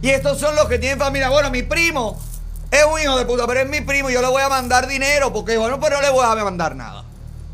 Y 0.00 0.10
estos 0.10 0.38
son 0.38 0.56
los 0.56 0.66
que 0.66 0.78
tienen 0.78 0.98
familia. 0.98 1.28
Bueno, 1.28 1.50
mi 1.50 1.62
primo 1.62 2.18
es 2.70 2.84
un 2.84 3.00
hijo 3.00 3.16
de 3.16 3.24
puta, 3.26 3.46
pero 3.46 3.60
es 3.60 3.68
mi 3.68 3.80
primo 3.80 4.10
y 4.10 4.14
yo 4.14 4.20
le 4.20 4.28
voy 4.28 4.42
a 4.42 4.48
mandar 4.48 4.86
dinero 4.86 5.32
porque, 5.32 5.56
bueno, 5.58 5.78
pero 5.78 5.96
no 5.96 6.02
le 6.02 6.10
voy 6.10 6.24
a 6.24 6.34
mandar 6.42 6.74
nada. 6.74 7.04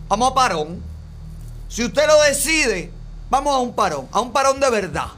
Vamos 0.08 0.30
a 0.30 0.34
parón. 0.34 0.82
Si 1.68 1.84
usted 1.84 2.06
lo 2.06 2.22
decide, 2.22 2.90
vamos 3.28 3.54
a 3.54 3.58
un 3.58 3.74
parón, 3.74 4.08
a 4.12 4.20
un 4.20 4.32
parón 4.32 4.60
de 4.60 4.70
verdad. 4.70 5.08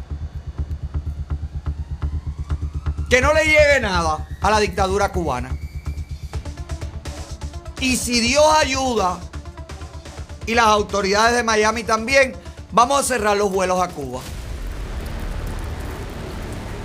Que 3.08 3.20
no 3.20 3.32
le 3.34 3.44
llegue 3.44 3.80
nada 3.80 4.26
a 4.40 4.50
la 4.50 4.58
dictadura 4.58 5.12
cubana. 5.12 5.59
Y 7.80 7.96
si 7.96 8.20
Dios 8.20 8.44
ayuda, 8.60 9.18
y 10.46 10.54
las 10.54 10.66
autoridades 10.66 11.36
de 11.36 11.42
Miami 11.42 11.84
también, 11.84 12.34
vamos 12.72 13.00
a 13.00 13.02
cerrar 13.04 13.36
los 13.36 13.52
vuelos 13.52 13.80
a 13.80 13.88
Cuba. 13.88 14.20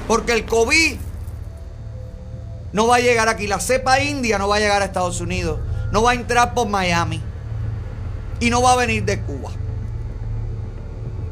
Porque 0.08 0.34
el 0.34 0.46
COVID 0.46 0.98
no 2.74 2.88
va 2.88 2.98
a 2.98 3.00
llegar 3.00 3.28
aquí. 3.28 3.48
La 3.48 3.60
cepa 3.60 4.00
india 4.02 4.38
no 4.38 4.48
va 4.48 4.58
a 4.58 4.60
llegar 4.60 4.82
a 4.82 4.86
Estados 4.86 5.20
Unidos. 5.20 5.60
No 5.92 6.04
va 6.04 6.12
a 6.12 6.14
entrar 6.14 6.54
por 6.54 6.68
Miami. 6.68 7.22
Y 8.40 8.50
no 8.50 8.62
va 8.62 8.74
a 8.74 8.76
venir 8.76 9.04
de 9.04 9.20
Cuba. 9.22 9.50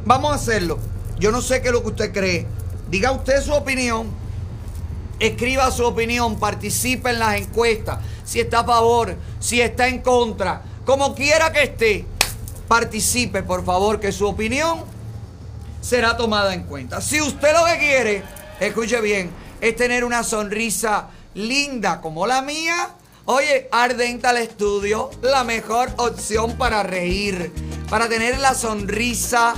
Vamos 0.05 0.32
a 0.32 0.36
hacerlo. 0.36 0.80
Yo 1.20 1.32
no 1.32 1.41
sé 1.41 1.61
qué 1.61 1.68
es 1.68 1.74
lo 1.74 1.84
que 1.84 1.89
usted 1.89 2.14
cree. 2.14 2.47
Diga 2.89 3.11
usted 3.11 3.41
su 3.43 3.53
opinión. 3.53 4.07
Escriba 5.20 5.70
su 5.70 5.86
opinión. 5.86 6.39
Participe 6.39 7.11
en 7.11 7.20
las 7.20 7.36
encuestas. 7.36 7.99
Si 8.24 8.40
está 8.40 8.60
a 8.60 8.64
favor, 8.66 9.16
si 9.40 9.62
está 9.62 9.88
en 9.88 10.02
contra. 10.02 10.62
Como 10.86 11.16
quiera 11.16 11.52
que 11.52 11.64
esté. 11.64 12.06
Participe, 12.68 13.44
por 13.44 13.64
favor, 13.66 14.00
que 14.00 14.12
su 14.12 14.28
opinión 14.28 14.84
será 15.82 16.16
tomada 16.16 16.54
en 16.54 16.64
cuenta. 16.64 17.02
Si 17.02 17.22
usted 17.22 17.54
lo 17.54 17.66
que 17.66 17.78
quiere, 17.78 18.24
escuche 18.60 19.00
bien, 19.02 19.32
es 19.62 19.76
tener 19.76 20.04
una 20.04 20.24
sonrisa 20.24 21.10
linda 21.36 22.02
como 22.02 22.26
la 22.26 22.42
mía. 22.42 22.92
Oye, 23.26 23.70
Ardental 23.72 24.38
Studio, 24.46 25.12
la 25.22 25.44
mejor 25.44 25.90
opción 25.98 26.58
para 26.58 26.84
reír, 26.84 27.52
para 27.90 28.10
tener 28.10 28.40
la 28.40 28.54
sonrisa, 28.54 29.54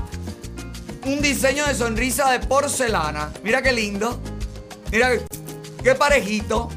un 1.05 1.21
diseño 1.21 1.65
de 1.65 1.75
sonrisa 1.75 2.31
de 2.31 2.45
porcelana. 2.45 3.31
Mira 3.43 3.61
qué 3.61 3.71
lindo. 3.71 4.19
Mira 4.91 5.11
qué 5.83 5.95
parejito. 5.95 6.69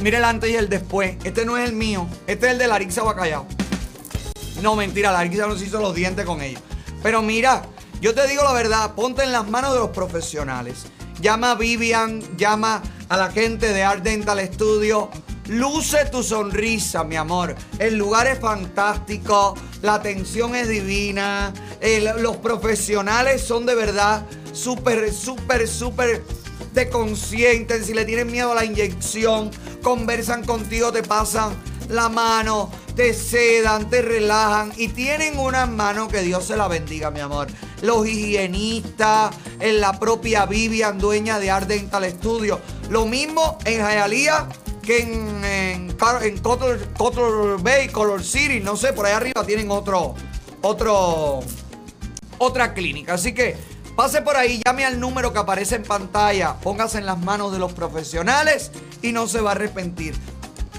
Mira 0.00 0.16
el 0.16 0.24
antes 0.24 0.50
y 0.50 0.56
el 0.56 0.70
después. 0.70 1.16
Este 1.24 1.44
no 1.44 1.58
es 1.58 1.68
el 1.68 1.74
mío, 1.74 2.08
este 2.26 2.46
es 2.46 2.52
el 2.52 2.58
de 2.58 2.66
Larissa 2.66 3.02
Bacallao. 3.02 3.46
No, 4.62 4.74
mentira, 4.74 5.12
Larissa 5.12 5.46
nos 5.46 5.60
hizo 5.60 5.78
los 5.80 5.94
dientes 5.94 6.24
con 6.24 6.40
ellos. 6.40 6.62
Pero 7.02 7.20
mira, 7.20 7.62
yo 8.00 8.14
te 8.14 8.26
digo 8.26 8.42
la 8.42 8.54
verdad, 8.54 8.94
ponte 8.94 9.22
en 9.22 9.32
las 9.32 9.46
manos 9.48 9.74
de 9.74 9.80
los 9.80 9.90
profesionales. 9.90 10.86
Llama 11.20 11.50
a 11.50 11.54
Vivian, 11.54 12.22
llama 12.38 12.82
a 13.10 13.16
la 13.18 13.30
gente 13.30 13.74
de 13.74 13.82
Art 13.82 14.02
Dental 14.02 14.40
Studio. 14.52 15.10
Luce 15.48 16.06
tu 16.06 16.22
sonrisa, 16.22 17.04
mi 17.04 17.16
amor. 17.16 17.54
El 17.78 17.96
lugar 17.96 18.26
es 18.26 18.38
fantástico, 18.38 19.54
la 19.82 19.94
atención 19.94 20.54
es 20.54 20.68
divina, 20.68 21.52
los 22.18 22.36
profesionales 22.36 23.42
son 23.42 23.66
de 23.66 23.74
verdad 23.74 24.24
súper, 24.52 25.12
súper, 25.12 25.68
súper 25.68 26.22
te 26.74 26.88
consienten. 26.88 27.84
Si 27.84 27.94
le 27.94 28.04
tienen 28.04 28.30
miedo 28.30 28.52
a 28.52 28.54
la 28.54 28.64
inyección, 28.64 29.50
conversan 29.82 30.44
contigo, 30.44 30.92
te 30.92 31.02
pasan 31.02 31.54
la 31.90 32.08
mano, 32.08 32.70
te 32.94 33.12
sedan, 33.14 33.90
te 33.90 34.02
relajan 34.02 34.72
y 34.76 34.88
tienen 34.88 35.38
unas 35.38 35.68
manos 35.68 36.08
que 36.08 36.20
Dios 36.20 36.44
se 36.44 36.56
la 36.56 36.68
bendiga, 36.68 37.10
mi 37.10 37.20
amor. 37.20 37.48
Los 37.82 38.06
higienistas, 38.06 39.34
en 39.58 39.80
la 39.80 39.98
propia 39.98 40.46
Vivian, 40.46 40.98
dueña 40.98 41.38
de 41.38 41.50
Art 41.50 41.66
Dental 41.66 42.08
Studio. 42.10 42.60
Lo 42.88 43.06
mismo 43.06 43.58
en 43.64 43.80
Hialeah 43.80 44.48
que 44.82 45.02
en, 45.02 45.44
en, 45.44 45.96
en 46.22 47.62
Bay, 47.62 47.88
Color 47.88 48.24
City, 48.24 48.60
no 48.60 48.76
sé, 48.76 48.92
por 48.92 49.06
ahí 49.06 49.12
arriba 49.12 49.44
tienen 49.44 49.70
otro, 49.70 50.14
otro, 50.62 51.40
otra 52.38 52.72
clínica. 52.72 53.14
Así 53.14 53.32
que 53.34 53.56
pase 54.00 54.22
por 54.22 54.34
ahí, 54.34 54.62
llame 54.64 54.86
al 54.86 54.98
número 54.98 55.30
que 55.30 55.40
aparece 55.40 55.74
en 55.74 55.82
pantalla, 55.82 56.54
póngase 56.54 56.96
en 56.96 57.04
las 57.04 57.18
manos 57.18 57.52
de 57.52 57.58
los 57.58 57.74
profesionales 57.74 58.70
y 59.02 59.12
no 59.12 59.28
se 59.28 59.42
va 59.42 59.50
a 59.50 59.52
arrepentir. 59.52 60.14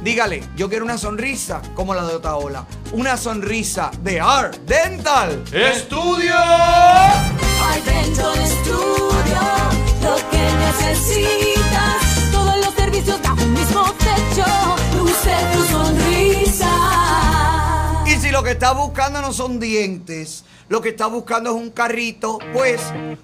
Dígale, 0.04 0.44
yo 0.56 0.70
quiero 0.70 0.86
una 0.86 0.98
sonrisa 0.98 1.62
como 1.76 1.94
la 1.94 2.04
de 2.04 2.16
Otaola. 2.16 2.66
Una 2.94 3.18
sonrisa 3.18 3.92
de 4.02 4.20
Art 4.20 4.56
Dental 4.66 5.44
Studio. 5.46 6.34
Art 6.36 7.86
Dental 7.86 8.48
Studio, 8.48 9.40
lo 10.02 10.16
que 10.32 10.42
necesitas. 10.66 12.32
Todos 12.32 12.58
los 12.58 12.74
servicios 12.74 13.22
bajo 13.22 13.44
un 13.44 13.54
mismo 13.54 13.84
techo. 14.00 14.46
Luce 14.98 15.36
tu 15.54 15.64
sonrisa. 15.66 16.72
Y 18.08 18.20
si 18.20 18.32
lo 18.32 18.42
que 18.42 18.50
estás 18.50 18.76
buscando 18.76 19.22
no 19.22 19.32
son 19.32 19.60
dientes, 19.60 20.44
lo 20.72 20.80
que 20.80 20.88
estás 20.88 21.12
buscando 21.12 21.50
es 21.50 21.56
un 21.58 21.70
carrito, 21.70 22.40
pues 22.54 22.80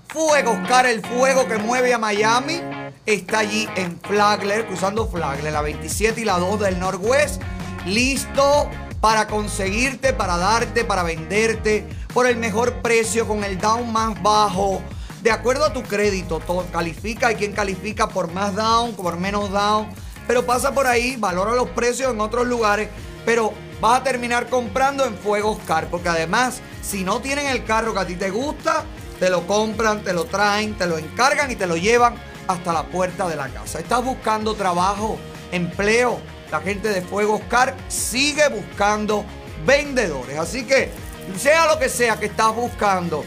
Fuego 0.10 0.52
Oscar, 0.52 0.86
el 0.86 1.00
fuego 1.00 1.48
que 1.48 1.58
mueve 1.58 1.94
a 1.94 1.98
Miami, 1.98 2.60
está 3.06 3.40
allí 3.40 3.70
en 3.78 3.98
Flagler, 4.02 4.68
cruzando 4.68 5.08
Flagler, 5.08 5.54
la 5.54 5.62
27 5.62 6.20
y 6.20 6.26
la 6.26 6.40
2 6.40 6.60
del 6.60 6.78
Northwest, 6.78 7.42
listo 7.86 8.70
para 9.00 9.28
conseguirte, 9.28 10.12
para 10.12 10.36
darte, 10.36 10.84
para 10.84 11.04
venderte 11.04 11.88
por 12.14 12.28
el 12.28 12.36
mejor 12.36 12.82
precio, 12.82 13.26
con 13.26 13.46
el 13.46 13.58
down 13.58 13.94
más 13.94 14.22
bajo. 14.22 14.82
De 15.24 15.32
acuerdo 15.32 15.64
a 15.64 15.72
tu 15.72 15.84
crédito, 15.84 16.42
todo 16.46 16.66
califica. 16.70 17.28
Hay 17.28 17.36
quien 17.36 17.54
califica 17.54 18.10
por 18.10 18.30
más 18.34 18.56
down, 18.56 18.94
por 18.94 19.16
menos 19.16 19.52
down. 19.52 19.88
Pero 20.28 20.46
pasa 20.46 20.74
por 20.74 20.86
ahí, 20.86 21.16
valora 21.16 21.56
los 21.56 21.70
precios 21.70 22.12
en 22.12 22.20
otros 22.20 22.46
lugares. 22.46 22.90
Pero 23.28 23.54
vas 23.82 24.00
a 24.00 24.04
terminar 24.06 24.48
comprando 24.48 25.04
en 25.04 25.18
Fuego 25.18 25.52
Oscar. 25.52 25.90
Porque 25.92 26.08
además, 26.08 26.62
si 26.82 27.04
no 27.04 27.20
tienen 27.20 27.48
el 27.48 27.66
carro 27.66 27.94
que 27.94 28.00
a 28.00 28.08
ti 28.08 28.16
te 28.16 28.30
gusta, 28.30 28.86
te 29.20 29.30
lo 29.30 29.46
compran, 29.46 30.02
te 30.02 30.14
lo 30.14 30.24
traen, 30.24 30.78
te 30.78 30.88
lo 30.88 30.98
encargan 30.98 31.52
y 31.52 31.58
te 31.58 31.68
lo 31.68 31.76
llevan 31.76 32.16
hasta 32.48 32.72
la 32.72 32.84
puerta 32.84 33.28
de 33.28 33.36
la 33.36 33.50
casa. 33.50 33.80
¿Estás 33.80 34.02
buscando 34.02 34.56
trabajo, 34.56 35.18
empleo? 35.52 36.22
La 36.50 36.62
gente 36.62 36.88
de 36.88 37.02
Fuego 37.02 37.36
Oscar 37.36 37.76
sigue 37.90 38.48
buscando 38.48 39.26
vendedores. 39.66 40.40
Así 40.40 40.64
que, 40.64 40.90
sea 41.38 41.66
lo 41.66 41.78
que 41.78 41.90
sea 41.90 42.16
que 42.16 42.28
estás 42.28 42.56
buscando, 42.56 43.26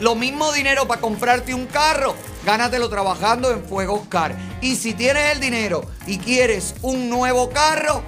lo 0.00 0.14
mismo 0.14 0.52
dinero 0.52 0.88
para 0.88 1.02
comprarte 1.02 1.52
un 1.52 1.66
carro, 1.66 2.14
gánatelo 2.46 2.88
trabajando 2.88 3.50
en 3.50 3.62
Fuego 3.62 3.96
Oscar. 3.96 4.34
Y 4.62 4.76
si 4.76 4.94
tienes 4.94 5.32
el 5.32 5.40
dinero 5.40 5.84
y 6.06 6.16
quieres 6.16 6.76
un 6.80 7.10
nuevo 7.10 7.50
carro, 7.50 8.02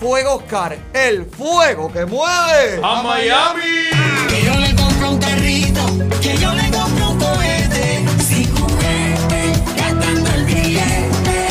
Fuego 0.00 0.36
Oscar, 0.36 0.78
el 0.94 1.26
fuego 1.26 1.92
que 1.92 2.06
mueve 2.06 2.80
¡A 2.82 3.02
Miami! 3.02 3.90
Que 4.30 4.42
yo 4.46 4.54
le 4.58 4.74
compro 4.74 5.10
un 5.10 5.18
carrito, 5.18 5.86
que 6.22 6.38
yo 6.38 6.54
le 6.54 6.70
compro 6.70 7.10
un 7.10 7.18
cohete, 7.18 8.02
sin 8.26 8.50
juguete, 8.56 9.52
gastando 9.76 10.30
el 10.30 10.44
billete. 10.46 11.48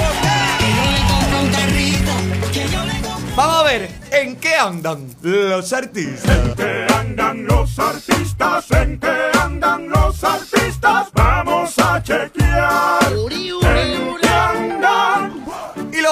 Que 0.58 0.70
yo 0.76 0.84
le 0.92 1.00
compro 1.12 1.40
un 1.42 1.52
carrito, 1.52 2.12
que 2.52 2.70
yo 2.70 2.84
le 2.86 3.02
compro. 3.02 3.36
Vamos 3.36 3.60
a 3.60 3.64
ver 3.66 3.92
en 4.14 4.36
qué 4.38 4.56
andan 4.56 5.16
los 5.22 5.72
artistas. 5.72 6.38
andan 6.98 7.46
los 7.46 7.78
artistas? 7.78 8.72
¿En 8.72 9.00
qué 9.00 9.30
andan 9.40 9.90
los 9.90 10.24
artistas? 10.24 11.08
Vamos 11.14 11.78
a 11.78 12.02
chequear. 12.02 13.14
¿En 13.14 13.30
qué 13.30 13.68
andan? 13.68 14.29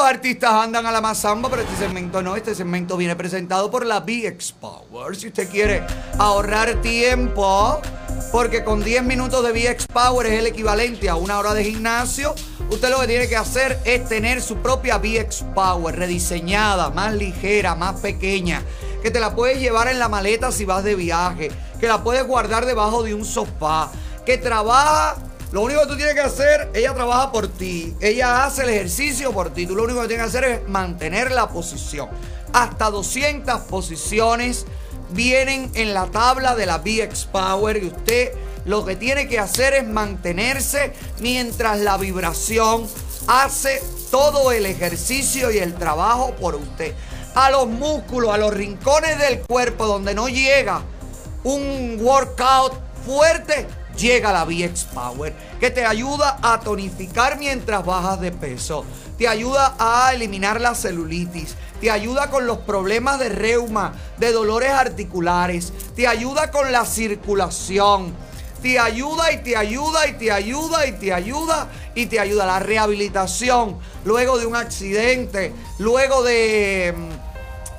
Artistas 0.07 0.53
andan 0.53 0.85
a 0.85 0.91
la 0.93 1.01
mazamba, 1.01 1.49
pero 1.49 1.63
este 1.63 1.75
segmento 1.75 2.21
no. 2.21 2.37
Este 2.37 2.55
segmento 2.55 2.95
viene 2.95 3.17
presentado 3.17 3.69
por 3.69 3.85
la 3.85 3.99
VX 3.99 4.53
Power. 4.53 5.13
Si 5.17 5.27
usted 5.27 5.49
quiere 5.49 5.83
ahorrar 6.17 6.81
tiempo, 6.81 7.81
porque 8.31 8.63
con 8.63 8.81
10 8.81 9.03
minutos 9.03 9.43
de 9.43 9.51
VX 9.51 9.87
Power 9.87 10.27
es 10.27 10.39
el 10.39 10.47
equivalente 10.47 11.09
a 11.09 11.15
una 11.15 11.37
hora 11.37 11.53
de 11.53 11.65
gimnasio, 11.65 12.33
usted 12.69 12.89
lo 12.89 13.01
que 13.01 13.07
tiene 13.07 13.27
que 13.27 13.35
hacer 13.35 13.79
es 13.83 14.07
tener 14.07 14.41
su 14.41 14.55
propia 14.59 14.97
VX 14.97 15.43
Power 15.53 15.93
rediseñada, 15.97 16.89
más 16.89 17.13
ligera, 17.13 17.75
más 17.75 17.99
pequeña. 17.99 18.63
Que 19.03 19.11
te 19.11 19.19
la 19.19 19.35
puedes 19.35 19.59
llevar 19.59 19.89
en 19.89 19.99
la 19.99 20.07
maleta 20.07 20.53
si 20.53 20.63
vas 20.63 20.85
de 20.85 20.95
viaje. 20.95 21.51
Que 21.81 21.87
la 21.87 22.01
puedes 22.01 22.25
guardar 22.25 22.65
debajo 22.65 23.03
de 23.03 23.13
un 23.13 23.25
sofá. 23.25 23.91
Que 24.25 24.37
trabaja 24.37 25.17
lo 25.51 25.61
único 25.61 25.81
que 25.81 25.87
tú 25.87 25.95
tienes 25.95 26.13
que 26.13 26.21
hacer, 26.21 26.69
ella 26.73 26.93
trabaja 26.93 27.31
por 27.31 27.47
ti, 27.47 27.95
ella 28.01 28.45
hace 28.45 28.63
el 28.63 28.69
ejercicio 28.69 29.31
por 29.31 29.53
ti, 29.53 29.65
tú 29.65 29.75
lo 29.75 29.83
único 29.83 30.01
que 30.01 30.07
tienes 30.07 30.25
que 30.25 30.37
hacer 30.37 30.51
es 30.51 30.69
mantener 30.69 31.31
la 31.31 31.47
posición. 31.47 32.09
Hasta 32.51 32.89
200 32.89 33.61
posiciones 33.61 34.65
vienen 35.11 35.71
en 35.73 35.93
la 35.93 36.07
tabla 36.07 36.55
de 36.55 36.65
la 36.65 36.79
VX 36.79 37.25
Power 37.25 37.77
y 37.81 37.87
usted 37.87 38.33
lo 38.65 38.83
que 38.85 38.97
tiene 38.97 39.29
que 39.29 39.39
hacer 39.39 39.73
es 39.73 39.87
mantenerse 39.87 40.91
mientras 41.19 41.79
la 41.79 41.97
vibración 41.97 42.85
hace 43.27 43.81
todo 44.11 44.51
el 44.51 44.65
ejercicio 44.65 45.51
y 45.51 45.59
el 45.59 45.75
trabajo 45.75 46.33
por 46.35 46.55
usted. 46.55 46.93
A 47.35 47.51
los 47.51 47.67
músculos, 47.67 48.33
a 48.33 48.37
los 48.37 48.53
rincones 48.53 49.17
del 49.19 49.39
cuerpo 49.41 49.85
donde 49.85 50.13
no 50.13 50.27
llega 50.27 50.81
un 51.43 51.97
workout 52.01 52.73
fuerte, 53.05 53.67
llega 53.97 54.31
la 54.31 54.45
VX 54.45 54.85
Power, 54.93 55.33
que 55.59 55.71
te 55.71 55.85
ayuda 55.85 56.39
a 56.41 56.59
tonificar 56.59 57.37
mientras 57.37 57.83
bajas 57.85 58.21
de 58.21 58.31
peso, 58.31 58.85
te 59.17 59.27
ayuda 59.27 59.75
a 59.79 60.13
eliminar 60.13 60.61
la 60.61 60.75
celulitis, 60.75 61.55
te 61.81 61.91
ayuda 61.91 62.29
con 62.29 62.47
los 62.47 62.59
problemas 62.59 63.19
de 63.19 63.29
reuma, 63.29 63.93
de 64.17 64.31
dolores 64.31 64.71
articulares, 64.71 65.73
te 65.95 66.07
ayuda 66.07 66.51
con 66.51 66.71
la 66.71 66.85
circulación, 66.85 68.13
te 68.61 68.79
ayuda 68.79 69.31
y 69.31 69.37
te 69.43 69.57
ayuda 69.57 70.07
y 70.07 70.13
te 70.13 70.31
ayuda 70.31 70.87
y 70.87 70.91
te 70.93 71.13
ayuda 71.13 71.67
y 71.95 72.05
te 72.05 72.19
ayuda 72.19 72.45
la 72.45 72.59
rehabilitación 72.59 73.77
luego 74.05 74.37
de 74.37 74.45
un 74.45 74.55
accidente, 74.55 75.53
luego 75.79 76.23
de, 76.23 76.93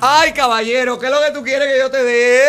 Ay, 0.00 0.32
caballero, 0.32 0.96
¿qué 0.98 1.06
es 1.06 1.12
lo 1.12 1.20
que 1.20 1.30
tú 1.32 1.42
quieres 1.42 1.66
que 1.72 1.78
yo 1.78 1.90
te 1.90 2.04
dé? 2.04 2.46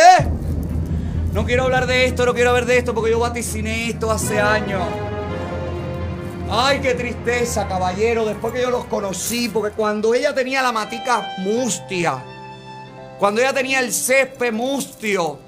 No 1.33 1.45
quiero 1.45 1.63
hablar 1.63 1.87
de 1.87 2.05
esto, 2.05 2.23
no 2.25 2.35
quiero 2.35 2.51
hablar 2.51 2.65
de 2.65 2.77
esto 2.77 2.93
porque 2.93 3.09
yo 3.09 3.19
vaticiné 3.19 3.89
esto 3.89 4.11
hace 4.11 4.39
años. 4.39 4.83
Ay, 6.51 6.79
qué 6.79 6.93
tristeza, 6.93 7.67
caballero, 7.67 8.25
después 8.25 8.53
que 8.53 8.61
yo 8.61 8.69
los 8.69 8.85
conocí, 8.85 9.49
porque 9.49 9.75
cuando 9.75 10.13
ella 10.13 10.33
tenía 10.33 10.61
la 10.61 10.71
matica 10.71 11.35
mustia, 11.39 12.23
cuando 13.17 13.41
ella 13.41 13.53
tenía 13.53 13.79
el 13.79 13.91
césped 13.91 14.53
mustio, 14.53 15.39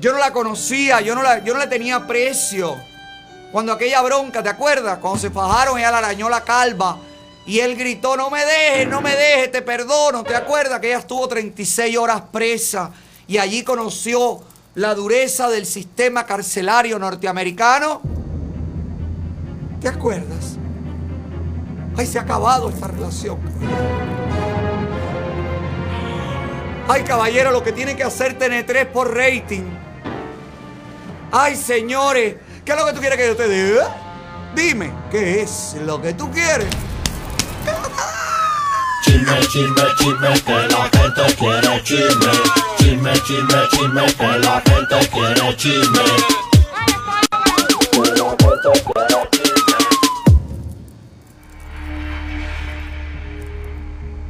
yo 0.00 0.12
no 0.12 0.18
la 0.18 0.32
conocía, 0.32 1.00
yo 1.00 1.14
no, 1.14 1.22
la, 1.22 1.44
yo 1.44 1.54
no 1.54 1.60
le 1.60 1.68
tenía 1.68 2.04
precio. 2.06 2.76
Cuando 3.52 3.72
aquella 3.72 4.02
bronca, 4.02 4.42
¿te 4.42 4.48
acuerdas? 4.48 4.98
Cuando 4.98 5.20
se 5.20 5.30
fajaron, 5.30 5.78
ella 5.78 5.92
le 5.92 5.96
arañó 5.98 6.28
la 6.28 6.42
calva. 6.42 6.98
Y 7.46 7.60
él 7.60 7.76
gritó, 7.76 8.16
no 8.16 8.30
me 8.30 8.44
dejes, 8.44 8.88
no 8.88 9.00
me 9.00 9.16
dejes, 9.16 9.50
te 9.50 9.62
perdono. 9.62 10.22
¿Te 10.22 10.36
acuerdas 10.36 10.78
que 10.80 10.88
ella 10.88 10.98
estuvo 10.98 11.26
36 11.26 11.96
horas 11.96 12.22
presa? 12.32 12.90
Y 13.26 13.38
allí 13.38 13.62
conoció 13.64 14.40
la 14.74 14.94
dureza 14.94 15.48
del 15.48 15.66
sistema 15.66 16.26
carcelario 16.26 16.98
norteamericano. 16.98 18.02
¿Te 19.80 19.88
acuerdas? 19.88 20.56
Ay, 21.96 22.06
se 22.06 22.18
ha 22.18 22.22
acabado 22.22 22.68
esta 22.68 22.86
relación. 22.86 23.38
Ay, 26.88 27.02
caballero, 27.02 27.50
lo 27.50 27.62
que 27.62 27.72
tiene 27.72 27.96
que 27.96 28.02
hacer 28.02 28.38
TN3 28.38 28.86
por 28.86 29.14
rating. 29.14 29.62
Ay, 31.32 31.56
señores, 31.56 32.36
¿qué 32.64 32.72
es 32.72 32.78
lo 32.78 32.86
que 32.86 32.92
tú 32.92 33.00
quieres 33.00 33.18
que 33.18 33.26
yo 33.26 33.36
te 33.36 33.48
diga? 33.48 33.96
Dime, 34.54 34.90
¿qué 35.10 35.42
es 35.42 35.76
lo 35.84 36.02
que 36.02 36.12
tú 36.12 36.30
quieres? 36.30 36.68
Chisme, 39.02 39.40
chisme, 39.48 39.82
chisme, 39.98 40.42
que 40.42 40.68
la 40.68 40.90
gente 40.92 41.36
quiere 41.36 41.82
chisme. 41.84 42.32
Chisme, 42.78 43.12
chisme, 43.26 43.68
chisme, 43.70 44.06
que 44.14 44.38
la 44.38 44.60
gente 44.60 45.08
quiere 45.08 45.56
chisme. 45.56 46.04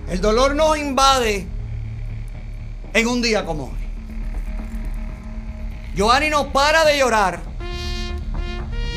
El 0.08 0.20
dolor 0.20 0.54
nos 0.54 0.76
invade 0.76 1.46
en 2.92 3.06
un 3.06 3.22
día 3.22 3.46
como 3.46 3.64
hoy. 3.66 3.80
Giovanni 5.94 6.30
no 6.30 6.52
para 6.52 6.84
de 6.84 6.98
llorar 6.98 7.40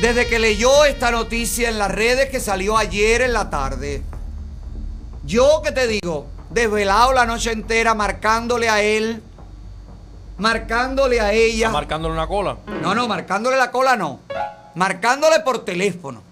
desde 0.00 0.26
que 0.26 0.38
leyó 0.38 0.84
esta 0.84 1.10
noticia 1.10 1.68
en 1.68 1.78
las 1.78 1.90
redes 1.90 2.28
que 2.30 2.40
salió 2.40 2.76
ayer 2.76 3.22
en 3.22 3.32
la 3.32 3.48
tarde. 3.48 4.02
Yo 5.24 5.62
que 5.62 5.72
te 5.72 5.86
digo, 5.86 6.26
desvelado 6.50 7.12
la 7.12 7.24
noche 7.24 7.50
entera 7.50 7.94
marcándole 7.94 8.68
a 8.68 8.82
él, 8.82 9.22
marcándole 10.36 11.20
a 11.20 11.32
ella. 11.32 11.70
Marcándole 11.70 12.14
una 12.14 12.26
cola. 12.26 12.58
No, 12.82 12.94
no, 12.94 13.08
marcándole 13.08 13.56
la 13.56 13.70
cola 13.70 13.96
no. 13.96 14.20
Marcándole 14.74 15.40
por 15.40 15.64
teléfono. 15.64 16.22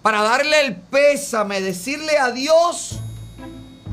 Para 0.00 0.22
darle 0.22 0.60
el 0.66 0.76
pésame, 0.76 1.60
decirle 1.60 2.16
adiós 2.18 2.98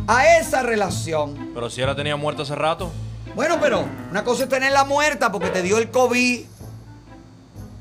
a 0.08 0.38
esa 0.38 0.64
relación. 0.64 1.52
Pero 1.54 1.70
si 1.70 1.82
ella 1.82 1.92
la 1.92 1.96
tenía 1.96 2.16
muerta 2.16 2.44
hace 2.44 2.56
rato. 2.56 2.92
Bueno, 3.36 3.58
pero 3.60 3.86
una 4.10 4.24
cosa 4.24 4.44
es 4.44 4.50
tenerla 4.50 4.86
muerta 4.86 5.32
porque 5.32 5.50
te 5.50 5.62
dio 5.62 5.78
el 5.78 5.92
COVID. 5.92 6.46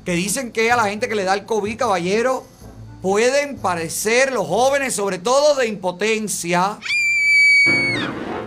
que 0.05 0.11
dicen 0.13 0.51
que 0.51 0.71
a 0.71 0.75
la 0.75 0.85
gente 0.85 1.07
que 1.07 1.15
le 1.15 1.23
da 1.23 1.33
el 1.33 1.45
COVID, 1.45 1.77
caballero, 1.77 2.43
pueden 3.01 3.57
parecer 3.57 4.31
los 4.31 4.47
jóvenes, 4.47 4.95
sobre 4.95 5.19
todo 5.19 5.55
de 5.55 5.67
impotencia. 5.67 6.77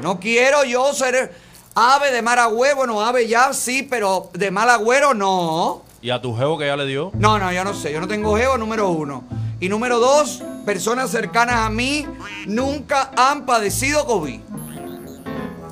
No 0.02 0.18
quiero 0.18 0.64
yo 0.64 0.92
ser 0.92 1.34
ave 1.74 2.10
de 2.10 2.22
mal 2.22 2.38
agüero, 2.38 2.76
bueno, 2.76 3.00
ave 3.00 3.28
ya 3.28 3.52
sí, 3.52 3.82
pero 3.82 4.30
de 4.34 4.50
mal 4.50 4.68
agüero 4.68 5.14
no. 5.14 5.82
¿Y 6.02 6.10
a 6.10 6.20
tu 6.20 6.36
jevo 6.36 6.58
que 6.58 6.66
ya 6.66 6.76
le 6.76 6.86
dio? 6.86 7.12
No, 7.14 7.38
no, 7.38 7.52
yo 7.52 7.64
no 7.64 7.74
sé, 7.74 7.92
yo 7.92 8.00
no 8.00 8.08
tengo 8.08 8.36
geo, 8.36 8.58
número 8.58 8.88
uno. 8.88 9.24
Y 9.60 9.68
número 9.68 10.00
dos, 10.00 10.42
personas 10.66 11.10
cercanas 11.10 11.60
a 11.60 11.70
mí 11.70 12.06
nunca 12.46 13.12
han 13.16 13.46
padecido 13.46 14.04
COVID. 14.06 14.40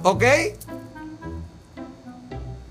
¿Ok? 0.05 0.25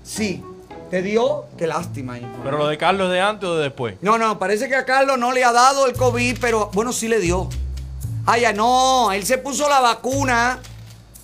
Sí, 0.02 0.42
te 0.90 1.02
dio, 1.02 1.46
qué 1.56 1.66
lástima. 1.66 2.18
¿Pero 2.42 2.58
lo 2.58 2.66
de 2.66 2.76
Carlos 2.76 3.06
es 3.08 3.12
de 3.14 3.20
antes 3.20 3.48
o 3.48 3.56
de 3.56 3.64
después? 3.64 3.94
No, 4.00 4.18
no, 4.18 4.38
parece 4.38 4.68
que 4.68 4.74
a 4.76 4.84
Carlos 4.84 5.18
no 5.18 5.32
le 5.32 5.44
ha 5.44 5.52
dado 5.52 5.86
el 5.86 5.92
COVID, 5.94 6.38
pero 6.40 6.70
bueno, 6.74 6.92
sí 6.92 7.08
le 7.08 7.20
dio. 7.20 7.48
Ay, 8.26 8.42
ya 8.42 8.52
no, 8.52 9.12
él 9.12 9.24
se 9.24 9.38
puso 9.38 9.68
la 9.68 9.80
vacuna. 9.80 10.58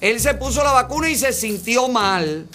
Él 0.00 0.20
se 0.20 0.34
puso 0.34 0.62
la 0.62 0.72
vacuna 0.72 1.08
y 1.08 1.16
se 1.16 1.32
sintió 1.32 1.88
mal. 1.88 2.46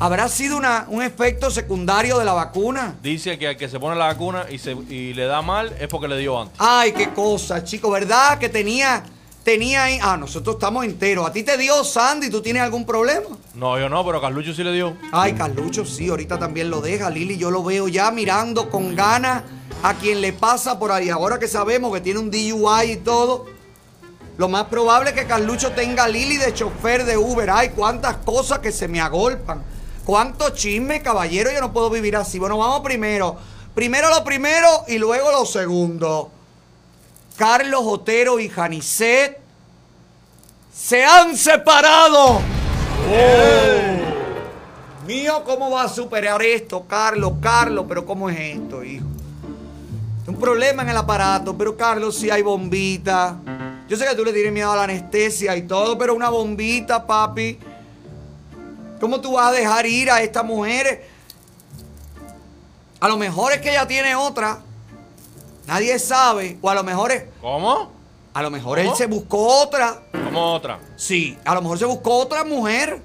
¿Habrá 0.00 0.28
sido 0.28 0.56
una- 0.56 0.86
un 0.88 1.02
efecto 1.02 1.50
secundario 1.50 2.18
de 2.18 2.24
la 2.24 2.32
vacuna? 2.32 2.96
Dice 3.02 3.38
que 3.38 3.48
al 3.48 3.56
que 3.56 3.68
se 3.68 3.78
pone 3.78 3.96
la 3.96 4.06
vacuna 4.06 4.44
y, 4.50 4.58
se, 4.58 4.72
y 4.72 5.14
le 5.14 5.24
da 5.26 5.40
mal 5.40 5.72
es 5.78 5.88
porque 5.88 6.08
le 6.08 6.18
dio 6.18 6.40
antes. 6.40 6.56
Ay, 6.58 6.92
qué 6.92 7.10
cosa, 7.10 7.62
chico, 7.64 7.90
¿verdad? 7.90 8.38
Que 8.38 8.48
tenía, 8.48 9.02
tenía 9.44 9.84
ahí. 9.84 9.98
Ah, 10.02 10.16
nosotros 10.16 10.56
estamos 10.56 10.84
enteros. 10.84 11.26
¿A 11.26 11.32
ti 11.32 11.42
te 11.42 11.56
dio 11.56 11.84
Sandy? 11.84 12.30
¿Tú 12.30 12.40
tienes 12.40 12.62
algún 12.62 12.84
problema? 12.84 13.28
No, 13.54 13.78
yo 13.78 13.88
no, 13.88 14.04
pero 14.04 14.20
Carlucho 14.20 14.52
sí 14.52 14.64
le 14.64 14.72
dio. 14.72 14.96
Ay, 15.12 15.34
Carlucho, 15.34 15.84
sí, 15.84 16.08
ahorita 16.08 16.38
también 16.38 16.70
lo 16.70 16.80
deja. 16.80 17.10
Lili, 17.10 17.36
yo 17.36 17.50
lo 17.50 17.62
veo 17.62 17.86
ya 17.86 18.10
mirando 18.10 18.70
con 18.70 18.96
ganas 18.96 19.44
a 19.82 19.94
quien 19.94 20.20
le 20.20 20.32
pasa 20.32 20.78
por 20.78 20.90
ahí. 20.90 21.10
Ahora 21.10 21.38
que 21.38 21.46
sabemos 21.46 21.92
que 21.92 22.00
tiene 22.00 22.18
un 22.18 22.30
DUI 22.30 22.92
y 22.92 22.96
todo, 22.96 23.46
lo 24.38 24.48
más 24.48 24.64
probable 24.64 25.10
es 25.10 25.16
que 25.16 25.26
Carlucho 25.26 25.72
tenga 25.72 26.04
a 26.04 26.08
Lili 26.08 26.38
de 26.38 26.52
chofer 26.52 27.04
de 27.04 27.16
Uber. 27.16 27.50
Ay, 27.50 27.68
cuántas 27.68 28.16
cosas 28.16 28.58
que 28.58 28.72
se 28.72 28.88
me 28.88 29.00
agolpan. 29.00 29.62
Cuánto 30.04 30.50
chisme, 30.50 31.02
caballero, 31.02 31.50
yo 31.52 31.60
no 31.60 31.72
puedo 31.72 31.88
vivir 31.90 32.16
así. 32.16 32.38
Bueno, 32.38 32.58
vamos 32.58 32.80
primero. 32.80 33.36
Primero 33.74 34.08
lo 34.10 34.22
primero 34.22 34.68
y 34.88 34.98
luego 34.98 35.32
lo 35.32 35.44
segundo. 35.46 36.30
Carlos 37.36 37.82
Otero 37.84 38.38
y 38.38 38.48
Janicet 38.48 39.40
se 40.72 41.04
han 41.04 41.36
separado. 41.36 42.40
Mío, 45.06 45.42
¿cómo 45.44 45.70
va 45.70 45.82
a 45.82 45.88
superar 45.88 46.42
esto, 46.42 46.84
Carlos? 46.86 47.34
Carlos, 47.40 47.86
pero 47.88 48.06
¿cómo 48.06 48.30
es 48.30 48.56
esto, 48.56 48.82
hijo? 48.82 49.04
Un 50.26 50.36
problema 50.36 50.82
en 50.82 50.88
el 50.88 50.96
aparato, 50.96 51.56
pero 51.56 51.76
Carlos, 51.76 52.16
si 52.16 52.30
hay 52.30 52.40
bombita. 52.40 53.36
Yo 53.88 53.96
sé 53.96 54.06
que 54.06 54.14
tú 54.14 54.24
le 54.24 54.32
tienes 54.32 54.52
miedo 54.52 54.72
a 54.72 54.76
la 54.76 54.84
anestesia 54.84 55.54
y 55.56 55.62
todo, 55.62 55.98
pero 55.98 56.14
una 56.14 56.30
bombita, 56.30 57.06
papi. 57.06 57.58
¿Cómo 59.00 59.20
tú 59.20 59.32
vas 59.32 59.48
a 59.48 59.52
dejar 59.52 59.84
ir 59.84 60.10
a 60.10 60.22
esta 60.22 60.42
mujer? 60.42 61.06
A 63.00 63.08
lo 63.08 63.18
mejor 63.18 63.52
es 63.52 63.60
que 63.60 63.70
ella 63.70 63.86
tiene 63.86 64.14
otra. 64.14 64.60
Nadie 65.66 65.98
sabe. 65.98 66.58
O 66.60 66.68
a 66.70 66.74
lo 66.74 66.82
mejor 66.84 67.12
es. 67.12 67.24
¿Cómo? 67.40 67.92
A 68.34 68.42
lo 68.42 68.50
mejor 68.50 68.78
¿Cómo? 68.78 68.90
él 68.90 68.96
se 68.96 69.06
buscó 69.06 69.46
otra. 69.62 70.02
¿Cómo 70.12 70.54
otra? 70.54 70.78
Sí, 70.96 71.38
a 71.44 71.54
lo 71.54 71.62
mejor 71.62 71.78
se 71.78 71.84
buscó 71.84 72.16
otra 72.18 72.44
mujer. 72.44 73.00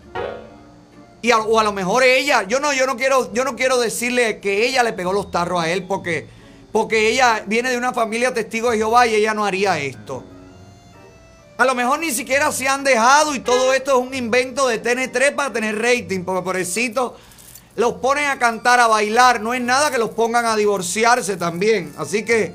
Y 1.21 1.31
a- 1.31 1.39
o 1.39 1.59
a 1.59 1.63
lo 1.63 1.73
mejor 1.73 2.03
ella, 2.03 2.43
yo 2.43 2.59
no, 2.59 2.71
yo 2.73 2.85
no 2.85 2.95
quiero, 2.95 3.31
yo 3.33 3.43
no 3.43 3.55
quiero 3.55 3.77
decirle 3.79 4.39
que 4.39 4.65
ella 4.67 4.83
le 4.83 4.93
pegó 4.93 5.11
los 5.13 5.29
tarros 5.31 5.61
a 5.61 5.69
él 5.69 5.83
porque, 5.83 6.27
porque 6.71 7.09
ella 7.09 7.43
viene 7.45 7.69
de 7.69 7.77
una 7.77 7.93
familia 7.93 8.33
testigo 8.33 8.71
de 8.71 8.77
Jehová 8.77 9.05
y 9.05 9.15
ella 9.15 9.33
no 9.33 9.45
haría 9.45 9.77
esto. 9.79 10.23
A 11.57 11.65
lo 11.65 11.75
mejor 11.75 11.99
ni 11.99 12.11
siquiera 12.11 12.51
se 12.53 12.69
han 12.69 12.85
dejado 12.85 13.35
y 13.35 13.39
todo 13.41 13.73
esto 13.73 13.99
es 13.99 14.07
un 14.07 14.13
invento 14.15 14.65
de 14.69 14.81
TN3 14.81 15.35
para 15.35 15.51
tener 15.51 15.77
rating, 15.77 16.23
porque 16.23 16.41
pobrecito 16.41 17.17
los 17.79 17.93
ponen 17.93 18.25
a 18.25 18.37
cantar, 18.37 18.81
a 18.81 18.87
bailar, 18.87 19.39
no 19.39 19.53
es 19.53 19.61
nada 19.61 19.89
que 19.89 19.97
los 19.97 20.09
pongan 20.09 20.45
a 20.45 20.57
divorciarse 20.57 21.37
también. 21.37 21.93
Así 21.97 22.25
que 22.25 22.53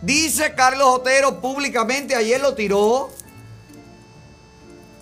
dice 0.00 0.54
Carlos 0.54 0.88
Otero 0.88 1.38
públicamente, 1.38 2.16
ayer 2.16 2.40
lo 2.40 2.54
tiró, 2.54 3.10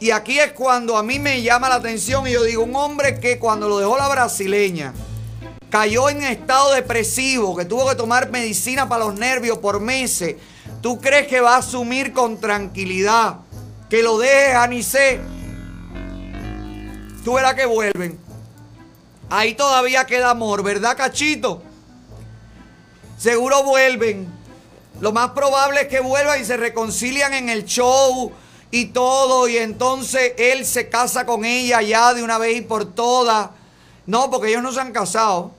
y 0.01 0.11
aquí 0.11 0.40
es 0.40 0.53
cuando 0.53 0.97
a 0.97 1.05
mí 1.05 1.20
me 1.20 1.40
llama 1.40 1.69
la 1.69 1.77
atención 1.77 2.27
y 2.27 2.32
yo 2.32 2.43
digo, 2.43 2.65
un 2.65 2.74
hombre 2.74 3.20
que 3.20 3.39
cuando 3.39 3.69
lo 3.69 3.78
dejó 3.78 3.97
la 3.97 4.09
brasileña, 4.09 4.93
cayó 5.70 6.11
en 6.11 6.24
estado 6.24 6.73
depresivo, 6.73 7.57
que 7.57 7.65
tuvo 7.65 7.89
que 7.89 7.94
tomar 7.94 8.32
medicina 8.32 8.89
para 8.89 9.05
los 9.05 9.15
nervios 9.15 9.59
por 9.59 9.78
meses, 9.78 10.35
¿tú 10.82 11.01
crees 11.01 11.28
que 11.28 11.40
va 11.40 11.55
a 11.55 11.59
asumir 11.59 12.12
con 12.12 12.40
tranquilidad 12.40 13.36
que 13.89 14.03
lo 14.03 14.19
deje 14.19 14.53
Anicé? 14.53 15.20
Tú 17.27 17.32
verás 17.32 17.55
que 17.55 17.66
vuelven. 17.66 18.20
Ahí 19.31 19.55
todavía 19.55 20.07
queda 20.07 20.31
amor, 20.31 20.62
¿verdad, 20.62 20.97
cachito? 20.97 21.61
Seguro 23.19 23.65
vuelven. 23.65 24.28
Lo 25.01 25.11
más 25.11 25.31
probable 25.31 25.81
es 25.81 25.89
que 25.89 25.98
vuelvan 25.98 26.40
y 26.40 26.44
se 26.44 26.57
reconcilian 26.57 27.35
en 27.35 27.48
el 27.48 27.65
show 27.65 28.31
y 28.70 28.85
todo. 28.90 29.48
Y 29.48 29.57
entonces 29.57 30.35
él 30.39 30.65
se 30.65 30.89
casa 30.89 31.27
con 31.27 31.44
ella 31.44 31.82
ya 31.82 32.15
de 32.15 32.23
una 32.23 32.39
vez 32.39 32.59
y 32.59 32.61
por 32.61 32.94
todas. 32.94 33.51
No, 34.07 34.31
porque 34.31 34.51
ellos 34.51 34.62
no 34.62 34.70
se 34.70 34.81
han 34.82 34.93
casado. 34.93 35.51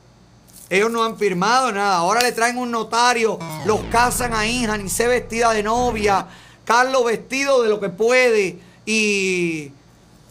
Ellos 0.70 0.90
no 0.90 1.04
han 1.04 1.18
firmado 1.18 1.74
nada. 1.74 1.98
Ahora 1.98 2.22
le 2.22 2.32
traen 2.32 2.58
un 2.58 2.72
notario. 2.72 3.40
Los 3.66 3.82
casan 3.92 4.34
ahí. 4.34 4.66
Janice 4.66 5.06
vestida 5.06 5.52
de 5.52 5.64
novia. 5.64 6.28
Carlos 6.64 7.04
vestido 7.04 7.62
de 7.62 7.68
lo 7.68 7.82
que 7.82 7.90
puede. 7.90 8.58
Y, 8.86 9.74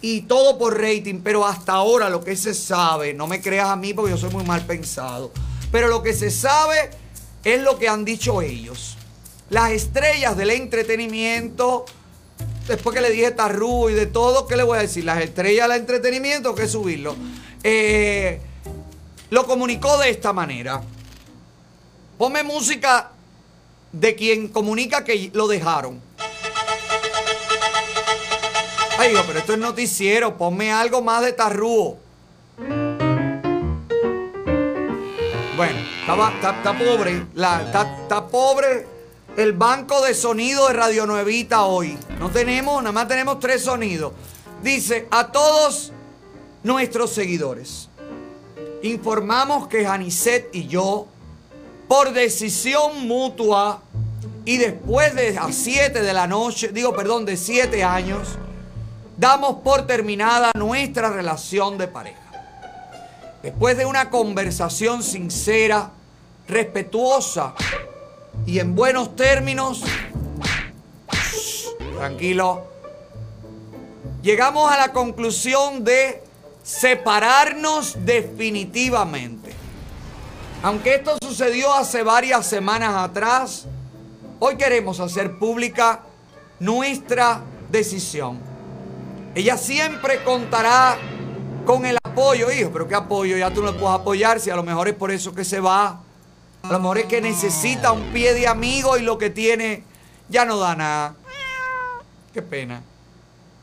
y 0.01 0.23
todo 0.23 0.59
por 0.59 0.81
rating. 0.81 1.21
Pero 1.23 1.47
hasta 1.47 1.73
ahora 1.73 2.09
lo 2.11 2.23
que 2.23 2.37
se 2.37 2.55
sabe. 2.55 3.15
No 3.15 3.27
me 3.27 3.41
creas 3.41 3.69
a 3.69 3.77
mí 3.77 3.95
porque 3.95 4.11
yo 4.13 4.19
soy 4.19 4.31
muy 4.31 4.45
mal 4.45 4.65
pensado. 4.67 5.33
Pero 5.73 5.89
lo 5.89 6.03
que 6.03 6.13
se 6.13 6.31
sabe 6.31 6.91
es 7.45 7.63
lo 7.63 7.79
que 7.79 7.89
han 7.89 8.05
dicho 8.05 8.43
ellos. 8.43 8.97
Las 9.51 9.71
estrellas 9.71 10.37
del 10.37 10.51
entretenimiento. 10.51 11.85
Después 12.67 12.95
que 12.95 13.01
le 13.01 13.11
dije 13.11 13.31
tarru 13.31 13.91
y 13.91 13.95
de 13.95 14.07
todo, 14.07 14.47
¿qué 14.47 14.57
le 14.57 14.65
voy 14.65 14.79
a 14.79 14.83
decir? 14.83 15.05
Las 15.05 15.23
estrellas 15.23 15.69
del 15.69 15.81
entretenimiento, 15.81 16.55
que 16.55 16.67
subirlo. 16.67 17.15
Eh, 17.63 18.41
lo 19.31 19.47
comunicó 19.47 19.99
de 19.99 20.11
esta 20.11 20.33
manera. 20.33 20.83
Ponme 22.19 22.43
música 22.43 23.13
de 23.93 24.15
quien 24.15 24.49
comunica 24.49 25.05
que 25.05 25.31
lo 25.33 25.47
dejaron. 25.47 26.01
Ay, 28.99 29.13
hijo, 29.13 29.23
pero 29.27 29.39
esto 29.39 29.53
es 29.53 29.59
noticiero. 29.59 30.37
Ponme 30.37 30.73
algo 30.73 31.03
más 31.03 31.23
de 31.23 31.33
tarrúo. 31.33 31.99
Bueno, 35.57 35.79
está, 36.35 36.77
pobre. 36.79 37.27
está, 37.35 38.27
pobre 38.27 38.87
el 39.37 39.53
banco 39.53 40.01
de 40.03 40.15
sonido 40.15 40.69
de 40.69 40.75
Radio 40.75 41.07
Nuevita 41.07 41.65
hoy. 41.65 41.99
No 42.19 42.31
tenemos, 42.31 42.83
nada 42.83 42.93
más 42.93 43.09
tenemos 43.09 43.39
tres 43.39 43.63
sonidos. 43.63 44.13
Dice 44.63 45.09
a 45.11 45.31
todos 45.31 45.93
nuestros 46.63 47.13
seguidores. 47.13 47.89
Informamos 48.83 49.69
que 49.69 49.85
Janicet 49.85 50.55
y 50.55 50.67
yo, 50.67 51.07
por 51.89 52.13
decisión 52.13 53.07
mutua 53.07 53.83
y 54.45 54.59
después 54.59 55.15
de 55.15 55.33
las 55.33 55.55
7 55.55 56.03
de 56.03 56.13
la 56.13 56.27
noche, 56.27 56.69
digo, 56.69 56.95
perdón, 56.95 57.25
de 57.25 57.37
7 57.37 57.83
años, 57.83 58.39
damos 59.17 59.57
por 59.63 59.87
terminada 59.87 60.53
nuestra 60.55 61.11
relación 61.11 61.79
de 61.79 61.89
pareja. 61.89 62.21
Después 63.43 63.77
de 63.77 63.87
una 63.87 64.11
conversación 64.11 65.03
sincera, 65.03 65.91
respetuosa 66.49 67.55
y 68.45 68.59
en 68.59 68.75
buenos 68.75 69.17
términos, 69.17 69.83
tranquilo, 71.97 72.67
llegamos 74.23 74.71
a 74.71 74.77
la 74.77 74.93
conclusión 74.93 75.85
de 75.85 76.23
separarnos 76.63 77.97
definitivamente. 78.05 79.55
Aunque 80.63 80.97
esto 80.97 81.17
sucedió 81.23 81.73
hace 81.73 82.03
varias 82.03 82.47
semanas 82.47 82.95
atrás, 82.97 83.67
hoy 84.41 84.57
queremos 84.57 84.99
hacer 84.99 85.39
pública 85.39 86.01
nuestra 86.59 87.43
decisión. 87.71 88.46
Ella 89.37 89.59
siempre 89.59 90.25
contará 90.25 90.97
con 91.67 91.85
el 91.85 91.99
apoyo, 92.03 92.51
hijo, 92.51 92.71
pero 92.73 92.89
¿qué 92.89 92.95
apoyo? 92.95 93.37
Ya 93.37 93.53
tú 93.53 93.63
no 93.63 93.77
puedes 93.77 93.95
apoyar 93.95 94.41
si 94.41 94.49
a 94.49 94.57
lo 94.57 94.63
mejor 94.63 94.89
es 94.89 94.95
por 94.95 95.11
eso 95.11 95.35
que 95.35 95.45
se 95.45 95.61
va. 95.61 96.01
A 96.63 96.73
lo 96.73 96.79
mejor 96.79 96.97
es 96.97 97.05
que 97.05 97.21
necesita 97.21 97.93
un 97.93 98.15
pie 98.15 98.33
de 98.33 98.49
amigo 98.49 98.97
y 98.97 99.03
lo 99.03 99.19
que 99.19 99.29
tiene 99.29 99.85
ya 100.31 100.47
no 100.47 100.57
da 100.57 100.75
nada. 100.75 101.17
Qué 102.33 102.41
pena. 102.41 102.83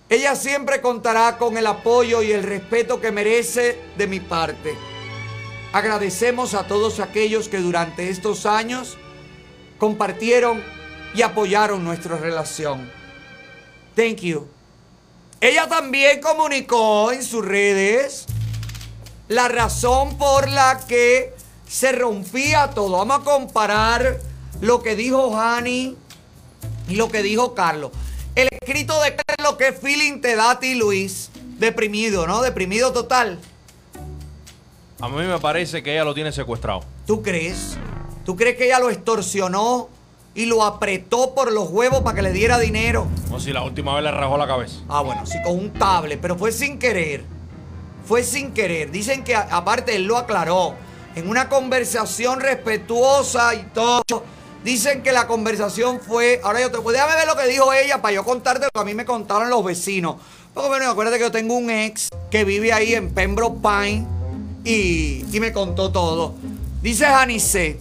Ella 0.10 0.36
siempre 0.36 0.80
contará 0.80 1.40
con 1.40 1.58
el 1.58 1.66
apoyo 1.66 2.22
y 2.22 2.32
el 2.32 2.44
respeto 2.44 3.02
que 3.02 3.12
merece 3.12 3.82
de 3.98 4.06
mi 4.06 4.20
parte. 4.20 4.76
Agradecemos 5.72 6.54
a 6.54 6.68
todos 6.68 7.00
aquellos 7.00 7.50
que 7.50 7.58
durante 7.58 8.10
estos 8.10 8.45
años 8.45 8.95
compartieron 9.80 10.62
y 11.16 11.24
apoyaron 11.24 11.84
nuestra 11.84 12.16
relación. 12.16 12.91
Thank 13.95 14.18
you. 14.18 14.52
Ella 15.44 15.68
también 15.68 16.22
comunicó 16.22 17.11
en 17.11 17.22
sus 17.22 17.44
redes 17.44 18.28
la 19.28 19.49
razón 19.49 20.18
por 20.18 20.48
la 20.49 20.80
que 20.88 21.34
se 21.68 21.91
rompía 21.91 22.70
todo. 22.70 22.99
Vamos 22.99 23.20
a 23.20 23.24
comparar 23.26 24.22
lo 24.61 24.82
que 24.82 24.95
dijo 24.95 25.38
Hani 25.38 25.98
y 26.88 26.95
lo 26.95 27.10
que 27.10 27.22
dijo 27.22 27.53
Carlos. 27.53 27.91
El 28.36 28.48
escrito 28.53 28.98
de 29.02 29.18
Carlos, 29.18 29.57
¿qué 29.57 29.74
feeling 29.74 30.22
te 30.22 30.38
da 30.38 30.52
a 30.52 30.60
ti, 30.61 30.76
Luis? 30.76 31.30
Deprimido, 31.60 32.26
¿no? 32.26 32.41
Deprimido 32.41 32.94
total. 32.94 33.38
A 35.02 35.10
mí 35.10 35.24
me 35.24 35.40
parece 35.40 35.84
que 35.84 35.91
ella 35.91 36.06
lo 36.06 36.14
tiene 36.14 36.32
secuestrado. 36.32 36.86
¿Tú 37.06 37.22
crees? 37.22 37.78
¿Tú 38.24 38.38
crees 38.38 38.56
que 38.56 38.68
ella 38.68 38.80
lo 38.80 38.90
extorsionó 38.90 39.90
y 40.35 40.45
lo 40.45 40.64
apretó 40.64 41.34
por 41.35 41.51
los 41.51 41.69
huevos 41.69 42.01
para 42.01 42.15
que 42.15 42.22
le 42.22 42.31
diera 42.31 42.57
dinero? 42.57 43.07
O 43.31 43.39
si 43.39 43.53
la 43.53 43.64
última 43.64 43.93
vez 43.95 44.03
le 44.03 44.11
rajó 44.11 44.38
la 44.38 44.47
cabeza. 44.47 44.77
Ah, 44.89 45.01
bueno, 45.01 45.26
sí, 45.26 45.38
con 45.43 45.57
un 45.57 45.72
tablet, 45.73 46.19
pero 46.22 46.38
fue 46.38 46.51
sin 46.51 46.80
querer. 46.80 47.23
Fue 48.05 48.23
sin 48.23 48.51
querer. 48.51 48.91
Dicen 48.91 49.23
que 49.23 49.35
aparte 49.35 49.95
él 49.95 50.05
lo 50.05 50.18
aclaró. 50.18 50.76
En 51.15 51.30
una 51.30 51.47
conversación 51.47 52.39
respetuosa 52.39 53.53
y 53.53 53.64
todo. 53.73 54.23
Dicen 54.64 55.03
que 55.03 55.11
la 55.11 55.27
conversación 55.27 55.99
fue. 55.99 56.41
Ahora 56.43 56.61
yo 56.61 56.72
te 56.72 56.80
puedo. 56.80 56.97
Déjame 56.97 57.15
ver 57.15 57.27
lo 57.27 57.35
que 57.35 57.47
dijo 57.47 57.72
ella 57.72 58.01
para 58.01 58.15
yo 58.15 58.23
contarte 58.23 58.65
lo 58.65 58.72
que 58.72 58.80
a 58.80 58.84
mí 58.84 58.93
me 58.93 59.05
contaron 59.05 59.49
los 59.49 59.64
vecinos. 59.64 60.15
Porque 60.53 60.69
bueno, 60.69 60.89
acuérdate 60.89 61.18
que 61.18 61.23
yo 61.23 61.31
tengo 61.31 61.55
un 61.55 61.69
ex 61.69 62.10
que 62.31 62.43
vive 62.43 62.73
ahí 62.73 62.93
en 62.93 63.14
Pembroke 63.14 63.61
Pine 63.61 64.05
y, 64.64 65.26
y 65.31 65.39
me 65.39 65.53
contó 65.53 65.91
todo. 65.91 66.34
Dice 66.81 67.05
Janice. 67.05 67.80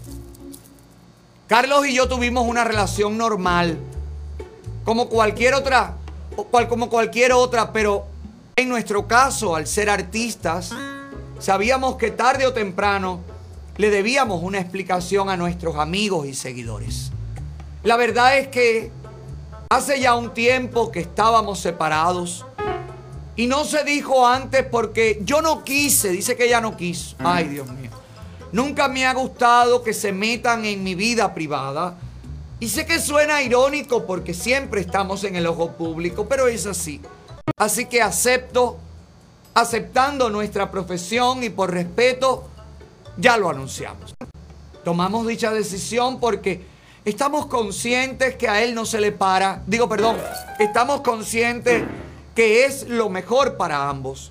Carlos 1.52 1.86
y 1.86 1.92
yo 1.92 2.08
tuvimos 2.08 2.48
una 2.48 2.64
relación 2.64 3.18
normal. 3.18 3.76
Como 4.86 5.10
cualquier 5.10 5.52
otra. 5.52 5.96
como 6.66 6.88
cualquier 6.88 7.34
otra, 7.34 7.74
pero 7.74 8.06
en 8.56 8.70
nuestro 8.70 9.06
caso, 9.06 9.54
al 9.54 9.66
ser 9.66 9.90
artistas, 9.90 10.70
sabíamos 11.38 11.96
que 11.96 12.10
tarde 12.10 12.46
o 12.46 12.54
temprano 12.54 13.20
le 13.76 13.90
debíamos 13.90 14.42
una 14.42 14.60
explicación 14.60 15.28
a 15.28 15.36
nuestros 15.36 15.76
amigos 15.76 16.26
y 16.26 16.32
seguidores. 16.32 17.10
La 17.82 17.98
verdad 17.98 18.38
es 18.38 18.48
que 18.48 18.90
hace 19.68 20.00
ya 20.00 20.14
un 20.14 20.32
tiempo 20.32 20.90
que 20.90 21.00
estábamos 21.00 21.60
separados 21.60 22.46
y 23.36 23.46
no 23.46 23.66
se 23.66 23.84
dijo 23.84 24.26
antes 24.26 24.64
porque 24.64 25.20
yo 25.22 25.42
no 25.42 25.64
quise, 25.64 26.08
dice 26.08 26.34
que 26.34 26.46
ella 26.46 26.62
no 26.62 26.78
quiso. 26.78 27.14
Ay, 27.18 27.48
Dios 27.48 27.68
mío. 27.68 27.90
Nunca 28.52 28.86
me 28.88 29.06
ha 29.06 29.14
gustado 29.14 29.82
que 29.82 29.94
se 29.94 30.12
metan 30.12 30.64
en 30.66 30.84
mi 30.84 30.94
vida 30.94 31.32
privada. 31.32 31.96
Y 32.60 32.68
sé 32.68 32.86
que 32.86 33.00
suena 33.00 33.42
irónico 33.42 34.06
porque 34.06 34.34
siempre 34.34 34.82
estamos 34.82 35.24
en 35.24 35.36
el 35.36 35.46
ojo 35.46 35.72
público, 35.72 36.28
pero 36.28 36.46
es 36.46 36.66
así. 36.66 37.00
Así 37.56 37.86
que 37.86 38.02
acepto, 38.02 38.78
aceptando 39.54 40.30
nuestra 40.30 40.70
profesión 40.70 41.42
y 41.42 41.48
por 41.48 41.72
respeto, 41.72 42.44
ya 43.16 43.36
lo 43.36 43.48
anunciamos. 43.48 44.14
Tomamos 44.84 45.26
dicha 45.26 45.50
decisión 45.50 46.20
porque 46.20 46.64
estamos 47.04 47.46
conscientes 47.46 48.36
que 48.36 48.48
a 48.48 48.62
él 48.62 48.74
no 48.74 48.84
se 48.84 49.00
le 49.00 49.12
para. 49.12 49.62
Digo, 49.66 49.88
perdón, 49.88 50.18
estamos 50.58 51.00
conscientes 51.00 51.84
que 52.34 52.64
es 52.64 52.88
lo 52.88 53.08
mejor 53.08 53.56
para 53.56 53.88
ambos. 53.88 54.30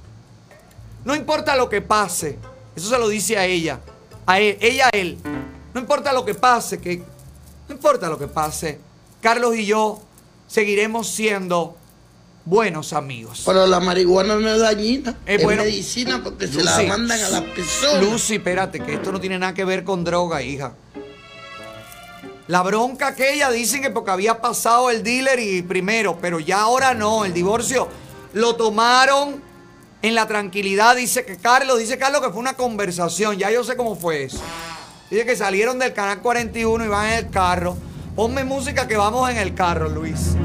No 1.04 1.16
importa 1.16 1.56
lo 1.56 1.70
que 1.70 1.82
pase, 1.82 2.38
eso 2.76 2.90
se 2.90 2.98
lo 3.00 3.10
dice 3.10 3.38
a 3.38 3.46
ella, 3.46 3.80
a 4.26 4.40
él, 4.40 4.58
ella 4.62 4.88
a 4.88 4.98
él. 4.98 5.18
No 5.74 5.80
importa 5.80 6.14
lo 6.14 6.26
que 6.26 6.36
pase, 6.36 6.80
que 6.80 6.98
no 7.68 7.76
importa 7.76 8.10
lo 8.10 8.18
que 8.18 8.28
pase, 8.28 8.80
Carlos 9.22 9.56
y 9.56 9.66
yo 9.66 10.02
seguiremos 10.48 11.08
siendo 11.08 11.78
buenos 12.46 12.94
amigos. 12.94 13.44
Pero 13.46 13.68
la 13.68 13.80
marihuana 13.80 14.36
no 14.36 14.50
es 14.50 14.60
dañina. 14.60 15.12
Eh, 15.26 15.36
es 15.36 15.44
bueno, 15.44 15.64
medicina 15.64 16.22
porque 16.24 16.48
se 16.48 16.64
la 16.64 16.82
mandan 16.84 17.22
a 17.22 17.30
las 17.30 17.42
personas. 17.42 18.04
Lucy, 18.04 18.36
espérate, 18.36 18.80
que 18.80 18.96
esto 18.96 19.12
no 19.12 19.20
tiene 19.20 19.40
nada 19.40 19.54
que 19.54 19.64
ver 19.64 19.84
con 19.84 20.04
droga, 20.04 20.42
hija. 20.42 20.74
La 22.48 22.64
bronca 22.64 23.16
que 23.16 23.34
ella 23.34 23.50
dicen 23.50 23.82
que 23.82 23.92
porque 23.92 24.12
había 24.12 24.42
pasado 24.42 24.90
el 24.90 25.04
dealer 25.04 25.40
y 25.40 25.62
primero, 25.62 26.18
pero 26.20 26.40
ya 26.40 26.62
ahora 26.62 26.94
no, 26.94 27.24
el 27.24 27.34
divorcio 27.34 27.88
lo 28.34 28.56
tomaron 28.56 29.42
en 30.02 30.16
la 30.16 30.28
tranquilidad. 30.28 30.96
Dice 30.96 31.26
que 31.26 31.38
Carlos, 31.38 31.80
dice 31.80 31.98
Carlos 31.98 32.22
que 32.22 32.30
fue 32.30 32.40
una 32.40 32.54
conversación, 32.54 33.38
ya 33.38 33.52
yo 33.52 33.64
sé 33.64 33.76
cómo 33.76 33.96
fue 33.96 34.24
eso. 34.24 34.42
Dice 35.10 35.26
que 35.26 35.36
salieron 35.36 35.80
del 35.80 35.94
canal 35.94 36.22
41 36.22 36.86
y 36.86 36.88
van 36.88 37.08
en 37.08 37.14
el 37.14 37.30
carro. 37.30 37.78
Ponme 38.16 38.44
música 38.44 38.88
que 38.88 38.98
vamos 38.98 39.30
en 39.30 39.38
el 39.38 39.54
carro, 39.54 39.90
Luis. 39.90 40.36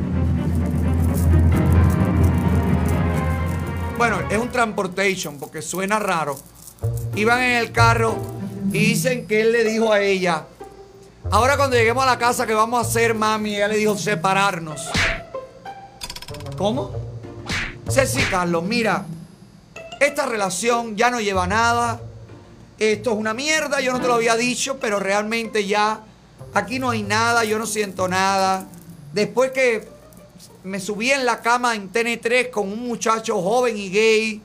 Bueno, 3.98 4.18
es 4.28 4.38
un 4.38 4.50
transportation 4.50 5.38
porque 5.38 5.62
suena 5.62 5.98
raro. 5.98 6.38
Iban 7.14 7.40
en 7.42 7.56
el 7.56 7.72
carro 7.72 8.16
y 8.72 8.78
dicen 8.78 9.26
que 9.26 9.40
él 9.40 9.52
le 9.52 9.64
dijo 9.64 9.92
a 9.92 10.00
ella, 10.00 10.44
ahora 11.30 11.56
cuando 11.56 11.76
lleguemos 11.76 12.02
a 12.02 12.06
la 12.06 12.18
casa, 12.18 12.46
¿qué 12.46 12.52
vamos 12.52 12.78
a 12.78 12.88
hacer, 12.88 13.14
mami? 13.14 13.56
Ella 13.56 13.68
le 13.68 13.76
dijo, 13.76 13.96
separarnos. 13.96 14.90
¿Cómo? 16.58 16.90
Sí, 17.88 18.00
sí, 18.06 18.20
Carlos, 18.30 18.64
mira, 18.64 19.06
esta 20.00 20.26
relación 20.26 20.96
ya 20.96 21.10
no 21.10 21.20
lleva 21.20 21.44
a 21.44 21.46
nada. 21.46 22.00
Esto 22.78 23.12
es 23.12 23.16
una 23.16 23.32
mierda, 23.32 23.80
yo 23.80 23.92
no 23.92 24.00
te 24.00 24.06
lo 24.06 24.14
había 24.14 24.36
dicho, 24.36 24.78
pero 24.78 24.98
realmente 24.98 25.66
ya 25.66 26.00
aquí 26.52 26.78
no 26.78 26.90
hay 26.90 27.02
nada, 27.02 27.44
yo 27.44 27.58
no 27.58 27.66
siento 27.66 28.06
nada. 28.06 28.66
Después 29.12 29.50
que 29.52 29.88
me 30.64 30.80
subí 30.80 31.10
en 31.10 31.24
la 31.24 31.40
cama 31.40 31.74
en 31.74 31.90
TN3 31.90 32.50
con 32.50 32.70
un 32.70 32.86
muchacho 32.86 33.40
joven 33.40 33.78
y 33.78 33.88
gay, 33.88 34.42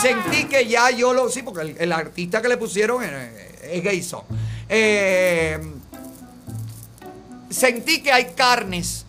sentí 0.00 0.44
que 0.44 0.66
ya 0.66 0.90
yo 0.90 1.14
lo... 1.14 1.30
Sí, 1.30 1.42
porque 1.42 1.62
el, 1.62 1.76
el 1.78 1.92
artista 1.92 2.42
que 2.42 2.48
le 2.48 2.56
pusieron 2.56 3.02
es, 3.02 3.10
es 3.62 3.82
gayson. 3.82 4.22
Eh, 4.68 5.58
sentí 7.50 8.02
que 8.02 8.12
hay 8.12 8.26
carnes, 8.34 9.06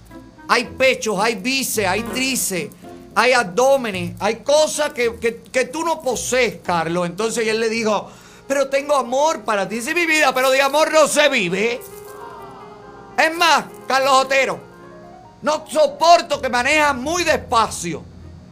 hay 0.47 0.65
pechos, 0.65 1.19
hay 1.19 1.35
bíceps, 1.35 1.88
hay 1.88 2.03
tríceps, 2.03 2.73
hay 3.16 3.32
abdómenes, 3.34 4.16
hay 4.20 4.38
cosas 4.38 4.92
que, 4.92 5.16
que- 5.20 5.42
que 5.42 5.66
tú 5.66 5.84
no 5.84 6.02
posees, 6.02 6.58
Carlos. 6.64 7.06
Entonces 7.08 7.48
él 7.48 7.60
le 7.60 7.70
dijo, 7.70 8.10
pero 8.48 8.68
tengo 8.70 8.96
amor 8.96 9.44
para 9.44 9.68
ti. 9.68 9.76
Dice 9.76 9.96
mi 9.96 10.06
vida, 10.06 10.34
pero 10.34 10.52
de 10.52 10.62
amor 10.62 10.92
no 10.92 11.08
se 11.08 11.30
vive. 11.30 11.82
Es 13.18 13.36
más, 13.38 13.66
Carlos 13.88 14.12
Otero, 14.26 14.60
no 15.42 15.66
soporto 15.70 16.42
que 16.42 16.50
manejas 16.50 16.96
muy 16.96 17.24
despacio. 17.24 18.04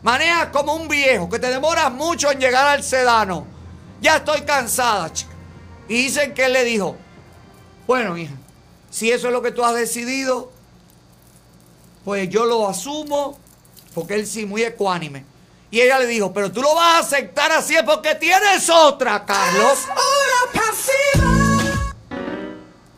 Manejas 0.02 0.48
como 0.48 0.74
un 0.76 0.88
viejo, 0.88 1.30
que 1.30 1.40
te 1.40 1.48
demoras 1.48 1.92
mucho 1.92 2.32
en 2.32 2.40
llegar 2.40 2.68
al 2.68 2.84
sedano. 2.84 3.46
Ya 4.02 4.18
estoy 4.18 4.42
cansada, 4.42 5.12
chica. 5.12 5.32
Y 5.88 5.96
dicen 5.96 6.34
que 6.34 6.46
él 6.46 6.54
le 6.54 6.64
dijo, 6.64 6.96
bueno, 7.88 8.18
hija, 8.18 8.34
si 8.90 9.12
eso 9.12 9.28
es 9.28 9.34
lo 9.34 9.42
que 9.42 9.52
tú 9.52 9.64
has 9.64 9.76
decidido, 9.76 10.52
pues 12.06 12.30
yo 12.30 12.46
lo 12.46 12.68
asumo, 12.68 13.38
porque 13.94 14.16
él 14.16 14.28
sí, 14.28 14.46
muy 14.46 14.64
ecuánime. 14.64 15.26
Y 15.72 15.82
ella 15.82 15.98
le 16.00 16.06
dijo, 16.06 16.32
pero 16.34 16.52
tú 16.52 16.62
lo 16.62 16.76
vas 16.76 16.96
a 16.96 17.00
aceptar 17.00 17.52
así 17.52 17.76
es 17.76 17.84
porque 17.84 18.16
tienes 18.16 18.70
otra, 18.70 19.26
Carlos. 19.26 19.80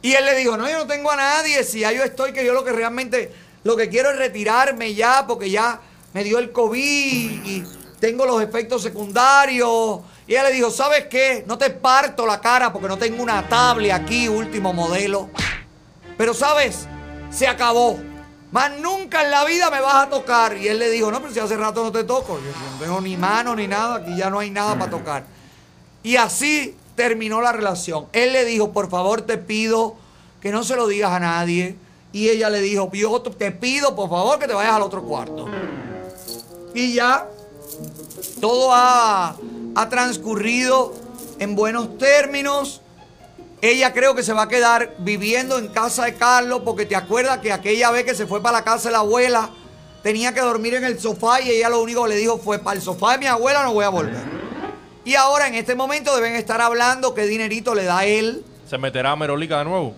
Y 0.01 0.13
él 0.13 0.25
le 0.25 0.35
dijo, 0.35 0.55
no, 0.57 0.69
yo 0.69 0.79
no 0.79 0.85
tengo 0.85 1.09
a 1.09 1.15
nadie, 1.15 1.63
si 1.63 1.79
ya 1.79 1.91
yo 1.91 2.03
estoy, 2.03 2.33
que 2.33 2.45
yo 2.45 2.53
lo 2.53 2.63
que 2.63 2.71
realmente, 2.71 3.33
lo 3.63 3.75
que 3.75 3.89
quiero 3.89 4.11
es 4.11 4.17
retirarme 4.17 4.93
ya, 4.93 5.25
porque 5.25 5.49
ya 5.49 5.79
me 6.13 6.23
dio 6.23 6.37
el 6.37 6.51
COVID 6.51 7.45
y 7.45 7.63
tengo 7.99 8.25
los 8.25 8.41
efectos 8.41 8.83
secundarios. 8.83 10.01
Y 10.27 10.33
ella 10.33 10.43
le 10.43 10.51
dijo, 10.51 10.69
¿sabes 10.69 11.05
qué? 11.07 11.43
No 11.47 11.57
te 11.57 11.69
parto 11.69 12.25
la 12.25 12.39
cara 12.39 12.71
porque 12.71 12.87
no 12.87 12.97
tengo 12.97 13.23
una 13.23 13.47
tablet 13.47 13.93
aquí, 13.93 14.27
último 14.27 14.73
modelo. 14.73 15.29
Pero 16.17 16.33
sabes, 16.33 16.87
se 17.31 17.47
acabó. 17.47 17.99
Más 18.55 18.79
nunca 18.79 19.21
en 19.21 19.31
la 19.31 19.43
vida 19.43 19.69
me 19.69 19.81
vas 19.81 20.07
a 20.07 20.09
tocar. 20.09 20.55
Y 20.55 20.69
él 20.69 20.79
le 20.79 20.89
dijo, 20.89 21.11
no, 21.11 21.19
pero 21.19 21.33
si 21.33 21.41
hace 21.41 21.57
rato 21.57 21.83
no 21.83 21.91
te 21.91 22.05
toco. 22.05 22.39
Yo 22.39 22.51
no 22.51 22.79
tengo 22.79 23.01
ni 23.01 23.17
mano 23.17 23.53
ni 23.53 23.67
nada, 23.67 23.95
aquí 23.95 24.15
ya 24.15 24.29
no 24.29 24.39
hay 24.39 24.49
nada 24.49 24.79
para 24.79 24.89
tocar. 24.89 25.25
Y 26.03 26.15
así 26.15 26.73
terminó 26.95 27.41
la 27.41 27.51
relación. 27.51 28.05
Él 28.13 28.31
le 28.31 28.45
dijo, 28.45 28.71
por 28.71 28.89
favor 28.89 29.23
te 29.23 29.37
pido 29.37 29.97
que 30.39 30.53
no 30.53 30.63
se 30.63 30.77
lo 30.77 30.87
digas 30.87 31.11
a 31.11 31.19
nadie. 31.19 31.75
Y 32.13 32.29
ella 32.29 32.49
le 32.49 32.61
dijo, 32.61 32.89
yo 32.93 33.21
te 33.21 33.51
pido 33.51 33.93
por 33.93 34.09
favor 34.09 34.39
que 34.39 34.47
te 34.47 34.53
vayas 34.53 34.75
al 34.75 34.83
otro 34.83 35.03
cuarto. 35.03 35.49
Y 36.73 36.93
ya 36.93 37.27
todo 38.39 38.73
ha, 38.73 39.35
ha 39.75 39.89
transcurrido 39.89 40.93
en 41.39 41.57
buenos 41.57 41.97
términos. 41.97 42.79
Ella 43.65 43.93
creo 43.93 44.13
que 44.13 44.21
se 44.21 44.31
va 44.31 44.43
a 44.43 44.47
quedar 44.47 44.93
viviendo 44.99 45.57
en 45.57 45.69
casa 45.69 46.05
de 46.05 46.13
Carlos 46.13 46.61
porque 46.63 46.85
te 46.85 46.95
acuerdas 46.95 47.39
que 47.39 47.51
aquella 47.51 47.89
vez 47.89 48.05
que 48.05 48.13
se 48.13 48.27
fue 48.27 48.39
para 48.39 48.59
la 48.59 48.63
casa 48.63 48.89
de 48.89 48.91
la 48.91 48.99
abuela 48.99 49.49
tenía 50.03 50.35
que 50.35 50.41
dormir 50.41 50.75
en 50.75 50.83
el 50.83 50.99
sofá 50.99 51.41
y 51.41 51.49
ella 51.49 51.69
lo 51.69 51.81
único 51.81 52.03
que 52.03 52.09
le 52.09 52.17
dijo 52.17 52.37
fue 52.37 52.59
para 52.59 52.77
el 52.77 52.83
sofá 52.83 53.13
de 53.13 53.17
mi 53.17 53.25
abuela 53.25 53.63
no 53.63 53.73
voy 53.73 53.83
a 53.83 53.89
volver. 53.89 54.21
Y 55.03 55.15
ahora 55.15 55.47
en 55.47 55.55
este 55.55 55.73
momento 55.73 56.15
deben 56.15 56.35
estar 56.35 56.61
hablando 56.61 57.15
qué 57.15 57.25
dinerito 57.25 57.73
le 57.73 57.85
da 57.85 58.05
él. 58.05 58.45
¿Se 58.69 58.77
meterá 58.77 59.13
a 59.13 59.15
Merolica 59.15 59.57
de 59.57 59.65
nuevo? 59.65 59.95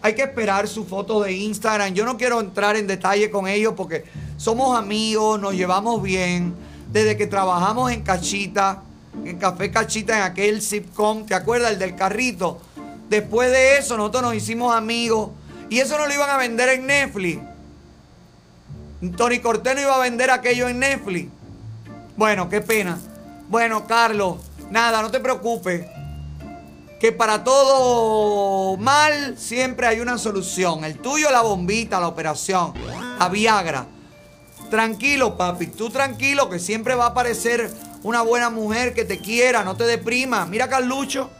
Hay 0.00 0.14
que 0.14 0.22
esperar 0.22 0.68
su 0.68 0.84
foto 0.84 1.20
de 1.22 1.32
Instagram. 1.32 1.94
Yo 1.94 2.04
no 2.04 2.16
quiero 2.16 2.38
entrar 2.38 2.76
en 2.76 2.86
detalle 2.86 3.28
con 3.28 3.48
ellos 3.48 3.74
porque 3.76 4.04
somos 4.36 4.78
amigos, 4.78 5.40
nos 5.40 5.54
llevamos 5.54 6.00
bien. 6.00 6.54
Desde 6.92 7.16
que 7.16 7.26
trabajamos 7.26 7.90
en 7.90 8.02
Cachita, 8.02 8.84
en 9.24 9.38
Café 9.38 9.70
Cachita, 9.70 10.16
en 10.16 10.22
aquel 10.22 10.62
sitcom, 10.62 11.26
¿te 11.26 11.34
acuerdas? 11.34 11.72
El 11.72 11.78
del 11.78 11.96
carrito. 11.96 12.60
Después 13.08 13.50
de 13.50 13.78
eso, 13.78 13.96
nosotros 13.96 14.22
nos 14.22 14.34
hicimos 14.34 14.74
amigos. 14.74 15.30
Y 15.68 15.78
eso 15.78 15.98
no 15.98 16.06
lo 16.06 16.14
iban 16.14 16.30
a 16.30 16.36
vender 16.36 16.68
en 16.70 16.86
Netflix. 16.86 17.40
Tony 19.16 19.38
Cortés 19.38 19.74
no 19.74 19.80
iba 19.80 19.94
a 19.94 19.98
vender 19.98 20.30
aquello 20.30 20.68
en 20.68 20.78
Netflix. 20.78 21.30
Bueno, 22.16 22.48
qué 22.48 22.60
pena. 22.60 22.98
Bueno, 23.48 23.86
Carlos, 23.86 24.38
nada, 24.70 25.00
no 25.02 25.10
te 25.10 25.20
preocupes. 25.20 25.86
Que 27.00 27.12
para 27.12 27.42
todo 27.42 28.76
mal 28.76 29.38
siempre 29.38 29.86
hay 29.86 30.00
una 30.00 30.18
solución. 30.18 30.84
El 30.84 30.98
tuyo, 30.98 31.30
la 31.30 31.40
bombita, 31.40 31.98
la 31.98 32.08
operación, 32.08 32.74
la 33.18 33.28
Viagra. 33.28 33.86
Tranquilo, 34.70 35.36
papi, 35.36 35.68
tú 35.68 35.90
tranquilo, 35.90 36.50
que 36.50 36.58
siempre 36.58 36.94
va 36.94 37.06
a 37.06 37.08
aparecer 37.08 37.72
una 38.02 38.22
buena 38.22 38.50
mujer 38.50 38.94
que 38.94 39.04
te 39.04 39.18
quiera, 39.18 39.64
no 39.64 39.76
te 39.76 39.84
deprima. 39.84 40.46
Mira, 40.46 40.68
Carlucho. 40.68 41.30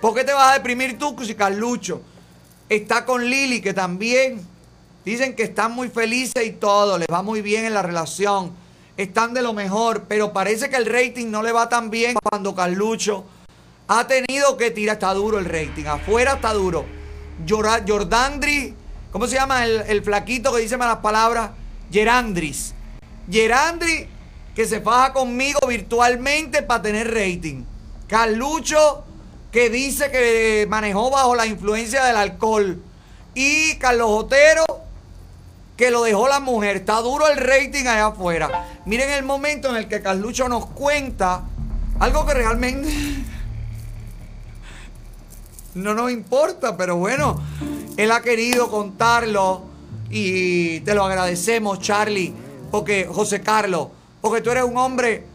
¿Por 0.00 0.14
qué 0.14 0.24
te 0.24 0.32
vas 0.32 0.50
a 0.50 0.54
deprimir 0.54 0.98
tú 0.98 1.14
si 1.22 1.34
Carlucho 1.34 2.02
está 2.70 3.04
con 3.04 3.28
Lili, 3.28 3.60
que 3.60 3.74
también 3.74 4.40
dicen 5.04 5.34
que 5.34 5.42
están 5.42 5.72
muy 5.72 5.88
felices 5.88 6.46
y 6.46 6.52
todo, 6.52 6.96
les 6.96 7.08
va 7.12 7.22
muy 7.22 7.42
bien 7.42 7.66
en 7.66 7.74
la 7.74 7.82
relación, 7.82 8.52
están 8.96 9.34
de 9.34 9.42
lo 9.42 9.52
mejor, 9.52 10.04
pero 10.08 10.32
parece 10.32 10.70
que 10.70 10.76
el 10.76 10.86
rating 10.86 11.26
no 11.26 11.42
le 11.42 11.52
va 11.52 11.68
tan 11.68 11.90
bien 11.90 12.16
cuando 12.22 12.54
Carlucho 12.54 13.24
ha 13.88 14.06
tenido 14.06 14.56
que 14.56 14.70
tirar, 14.70 14.94
está 14.94 15.12
duro 15.12 15.38
el 15.38 15.46
rating, 15.46 15.84
afuera 15.86 16.34
está 16.34 16.52
duro. 16.52 16.86
Jordandri, 17.48 18.74
¿cómo 19.10 19.26
se 19.26 19.34
llama 19.34 19.64
el, 19.64 19.82
el 19.88 20.02
flaquito 20.02 20.52
que 20.52 20.60
dice 20.60 20.76
malas 20.76 20.98
palabras? 20.98 21.50
Gerandris. 21.90 22.74
Gerandri 23.28 24.06
que 24.54 24.66
se 24.66 24.80
faja 24.80 25.12
conmigo 25.12 25.60
virtualmente 25.66 26.62
para 26.62 26.82
tener 26.82 27.12
rating. 27.12 27.64
Carlucho 28.06 29.04
que 29.52 29.70
dice 29.70 30.10
que 30.10 30.66
manejó 30.68 31.10
bajo 31.10 31.34
la 31.34 31.46
influencia 31.46 32.04
del 32.04 32.16
alcohol. 32.16 32.82
Y 33.34 33.76
Carlos 33.76 34.08
Otero 34.10 34.64
que 35.80 35.90
lo 35.90 36.02
dejó 36.02 36.28
la 36.28 36.40
mujer. 36.40 36.76
Está 36.76 37.00
duro 37.00 37.26
el 37.26 37.38
rating 37.38 37.86
allá 37.86 38.08
afuera. 38.08 38.68
Miren 38.84 39.08
el 39.10 39.22
momento 39.22 39.70
en 39.70 39.76
el 39.76 39.88
que 39.88 40.02
Carlucho 40.02 40.46
nos 40.46 40.66
cuenta 40.66 41.44
algo 41.98 42.26
que 42.26 42.34
realmente 42.34 42.86
no 45.74 45.94
nos 45.94 46.12
importa, 46.12 46.76
pero 46.76 46.96
bueno, 46.96 47.40
él 47.96 48.12
ha 48.12 48.20
querido 48.20 48.70
contarlo 48.70 49.62
y 50.10 50.80
te 50.80 50.94
lo 50.94 51.04
agradecemos, 51.04 51.80
Charlie, 51.80 52.34
porque 52.70 53.08
José 53.10 53.40
Carlos, 53.40 53.88
porque 54.20 54.40
tú 54.40 54.50
eres 54.50 54.64
un 54.64 54.76
hombre 54.76 55.26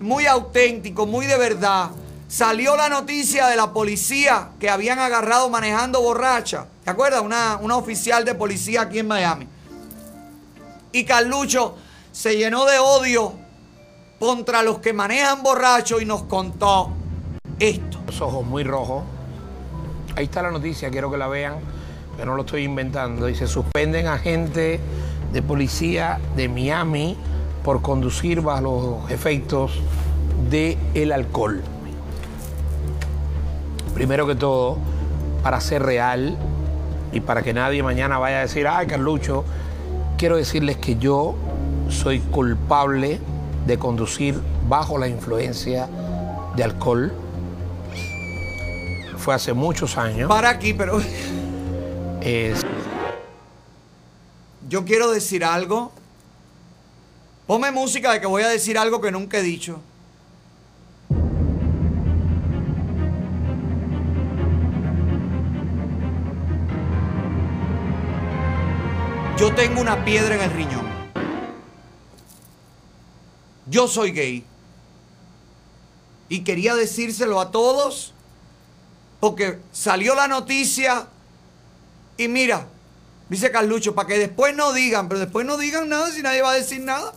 muy 0.00 0.26
auténtico, 0.26 1.06
muy 1.06 1.26
de 1.26 1.36
verdad. 1.36 1.90
Salió 2.28 2.76
la 2.76 2.88
noticia 2.88 3.46
de 3.46 3.56
la 3.56 3.72
policía 3.72 4.50
que 4.58 4.68
habían 4.68 4.98
agarrado 4.98 5.48
manejando 5.48 6.00
borracha. 6.00 6.66
¿Te 6.84 6.90
acuerdas? 6.90 7.22
Una, 7.22 7.58
una 7.60 7.76
oficial 7.76 8.24
de 8.24 8.34
policía 8.34 8.82
aquí 8.82 8.98
en 8.98 9.08
Miami. 9.08 9.48
Y 10.92 11.04
Carlucho 11.04 11.76
se 12.12 12.36
llenó 12.36 12.64
de 12.64 12.78
odio 12.78 13.34
contra 14.18 14.62
los 14.62 14.78
que 14.78 14.92
manejan 14.92 15.42
borrachos 15.42 16.02
y 16.02 16.04
nos 16.04 16.24
contó 16.24 16.90
esto. 17.58 17.98
Los 18.06 18.20
ojos 18.20 18.44
muy 18.44 18.64
rojos. 18.64 19.04
Ahí 20.16 20.24
está 20.24 20.42
la 20.42 20.50
noticia, 20.50 20.90
quiero 20.90 21.10
que 21.10 21.18
la 21.18 21.28
vean, 21.28 21.56
pero 22.16 22.30
no 22.30 22.36
lo 22.36 22.42
estoy 22.42 22.64
inventando. 22.64 23.26
Dice, 23.26 23.46
suspenden 23.46 24.06
a 24.06 24.18
gente 24.18 24.80
de 25.32 25.42
policía 25.42 26.18
de 26.34 26.48
Miami 26.48 27.16
por 27.66 27.82
conducir 27.82 28.42
bajo 28.42 29.00
los 29.02 29.10
efectos 29.10 29.72
del 30.48 31.10
alcohol. 31.10 31.64
Primero 33.92 34.24
que 34.24 34.36
todo, 34.36 34.78
para 35.42 35.60
ser 35.60 35.82
real 35.82 36.36
y 37.12 37.18
para 37.18 37.42
que 37.42 37.52
nadie 37.52 37.82
mañana 37.82 38.18
vaya 38.18 38.38
a 38.38 38.40
decir, 38.42 38.68
ay, 38.68 38.86
Carlucho, 38.86 39.44
quiero 40.16 40.36
decirles 40.36 40.76
que 40.76 40.94
yo 40.94 41.34
soy 41.88 42.20
culpable 42.20 43.18
de 43.66 43.78
conducir 43.80 44.40
bajo 44.68 44.96
la 44.96 45.08
influencia 45.08 45.88
de 46.54 46.62
alcohol. 46.62 47.12
Fue 49.18 49.34
hace 49.34 49.54
muchos 49.54 49.98
años. 49.98 50.28
Para 50.28 50.50
aquí, 50.50 50.72
pero 50.72 51.00
Es- 52.20 52.62
yo 54.68 54.84
quiero 54.84 55.10
decir 55.10 55.44
algo. 55.44 55.90
Ponme 57.46 57.70
música 57.70 58.12
de 58.12 58.20
que 58.20 58.26
voy 58.26 58.42
a 58.42 58.48
decir 58.48 58.76
algo 58.76 59.00
que 59.00 59.12
nunca 59.12 59.38
he 59.38 59.42
dicho. 59.42 59.80
Yo 69.38 69.54
tengo 69.54 69.80
una 69.80 70.04
piedra 70.04 70.34
en 70.34 70.40
el 70.40 70.50
riñón. 70.50 70.86
Yo 73.68 73.86
soy 73.86 74.10
gay. 74.10 74.44
Y 76.28 76.40
quería 76.42 76.74
decírselo 76.74 77.40
a 77.40 77.52
todos 77.52 78.12
porque 79.20 79.60
salió 79.70 80.16
la 80.16 80.26
noticia 80.26 81.06
y 82.16 82.26
mira, 82.26 82.66
dice 83.28 83.50
Carlucho, 83.50 83.94
para 83.94 84.08
que 84.08 84.18
después 84.18 84.54
no 84.54 84.72
digan, 84.72 85.08
pero 85.08 85.20
después 85.20 85.46
no 85.46 85.56
digan 85.56 85.88
nada 85.88 86.10
si 86.10 86.22
nadie 86.22 86.42
va 86.42 86.52
a 86.52 86.54
decir 86.54 86.80
nada. 86.80 87.12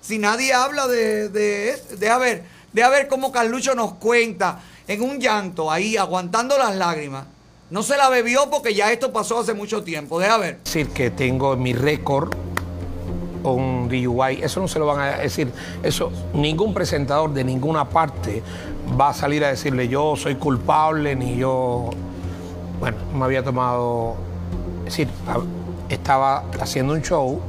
Si 0.00 0.18
nadie 0.18 0.52
habla 0.52 0.86
de, 0.88 1.28
de, 1.28 1.80
deja 1.98 2.18
ver, 2.18 2.44
deja 2.72 2.88
ver 2.88 3.08
cómo 3.08 3.32
Carlucho 3.32 3.74
nos 3.74 3.94
cuenta 3.94 4.60
en 4.88 5.02
un 5.02 5.20
llanto 5.20 5.70
ahí, 5.70 5.96
aguantando 5.96 6.58
las 6.58 6.74
lágrimas. 6.76 7.26
No 7.70 7.82
se 7.84 7.96
la 7.96 8.08
bebió 8.08 8.50
porque 8.50 8.74
ya 8.74 8.90
esto 8.90 9.12
pasó 9.12 9.38
hace 9.38 9.54
mucho 9.54 9.84
tiempo. 9.84 10.18
Deja 10.18 10.38
ver. 10.38 10.58
decir 10.64 10.88
que 10.88 11.10
tengo 11.10 11.54
en 11.54 11.62
mi 11.62 11.72
récord 11.72 12.34
un 13.42 13.88
DUI, 13.88 14.42
eso 14.42 14.60
no 14.60 14.68
se 14.68 14.78
lo 14.78 14.86
van 14.86 15.00
a 15.00 15.16
decir, 15.18 15.50
eso 15.82 16.12
ningún 16.34 16.74
presentador 16.74 17.32
de 17.32 17.44
ninguna 17.44 17.88
parte 17.88 18.42
va 19.00 19.10
a 19.10 19.14
salir 19.14 19.44
a 19.44 19.48
decirle 19.48 19.88
yo 19.88 20.14
soy 20.16 20.34
culpable 20.34 21.16
ni 21.16 21.36
yo, 21.36 21.90
bueno, 22.78 22.98
me 23.14 23.24
había 23.24 23.42
tomado, 23.42 24.16
es 24.90 24.96
decir, 24.96 25.08
estaba 25.88 26.42
haciendo 26.60 26.94
un 26.94 27.00
show 27.00 27.40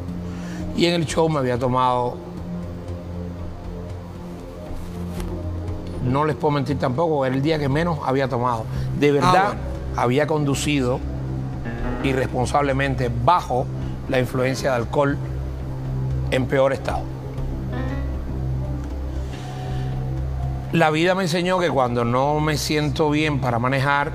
y 0.78 0.86
en 0.86 0.94
el 0.94 1.08
show 1.08 1.28
me 1.28 1.40
había 1.40 1.58
tomado, 1.58 2.16
no 6.06 6.24
les 6.26 6.36
puedo 6.36 6.52
mentir 6.52 6.78
tampoco, 6.78 7.26
era 7.26 7.34
el 7.34 7.42
día 7.42 7.58
que 7.58 7.68
menos 7.68 7.98
había 8.06 8.30
tomado, 8.30 8.66
de 9.00 9.12
verdad 9.12 9.56
había 9.96 10.28
conducido 10.28 11.00
irresponsablemente 12.04 13.10
bajo 13.26 13.66
la 14.08 14.20
influencia 14.20 14.70
de 14.70 14.76
alcohol 14.76 15.18
en 16.30 16.46
peor 16.46 16.74
estado. 16.74 17.02
La 20.74 20.92
vida 20.92 21.16
me 21.16 21.24
enseñó 21.24 21.58
que 21.58 21.72
cuando 21.72 22.06
no 22.06 22.40
me 22.40 22.56
siento 22.58 23.10
bien 23.10 23.42
para 23.42 23.58
manejar, 23.58 24.12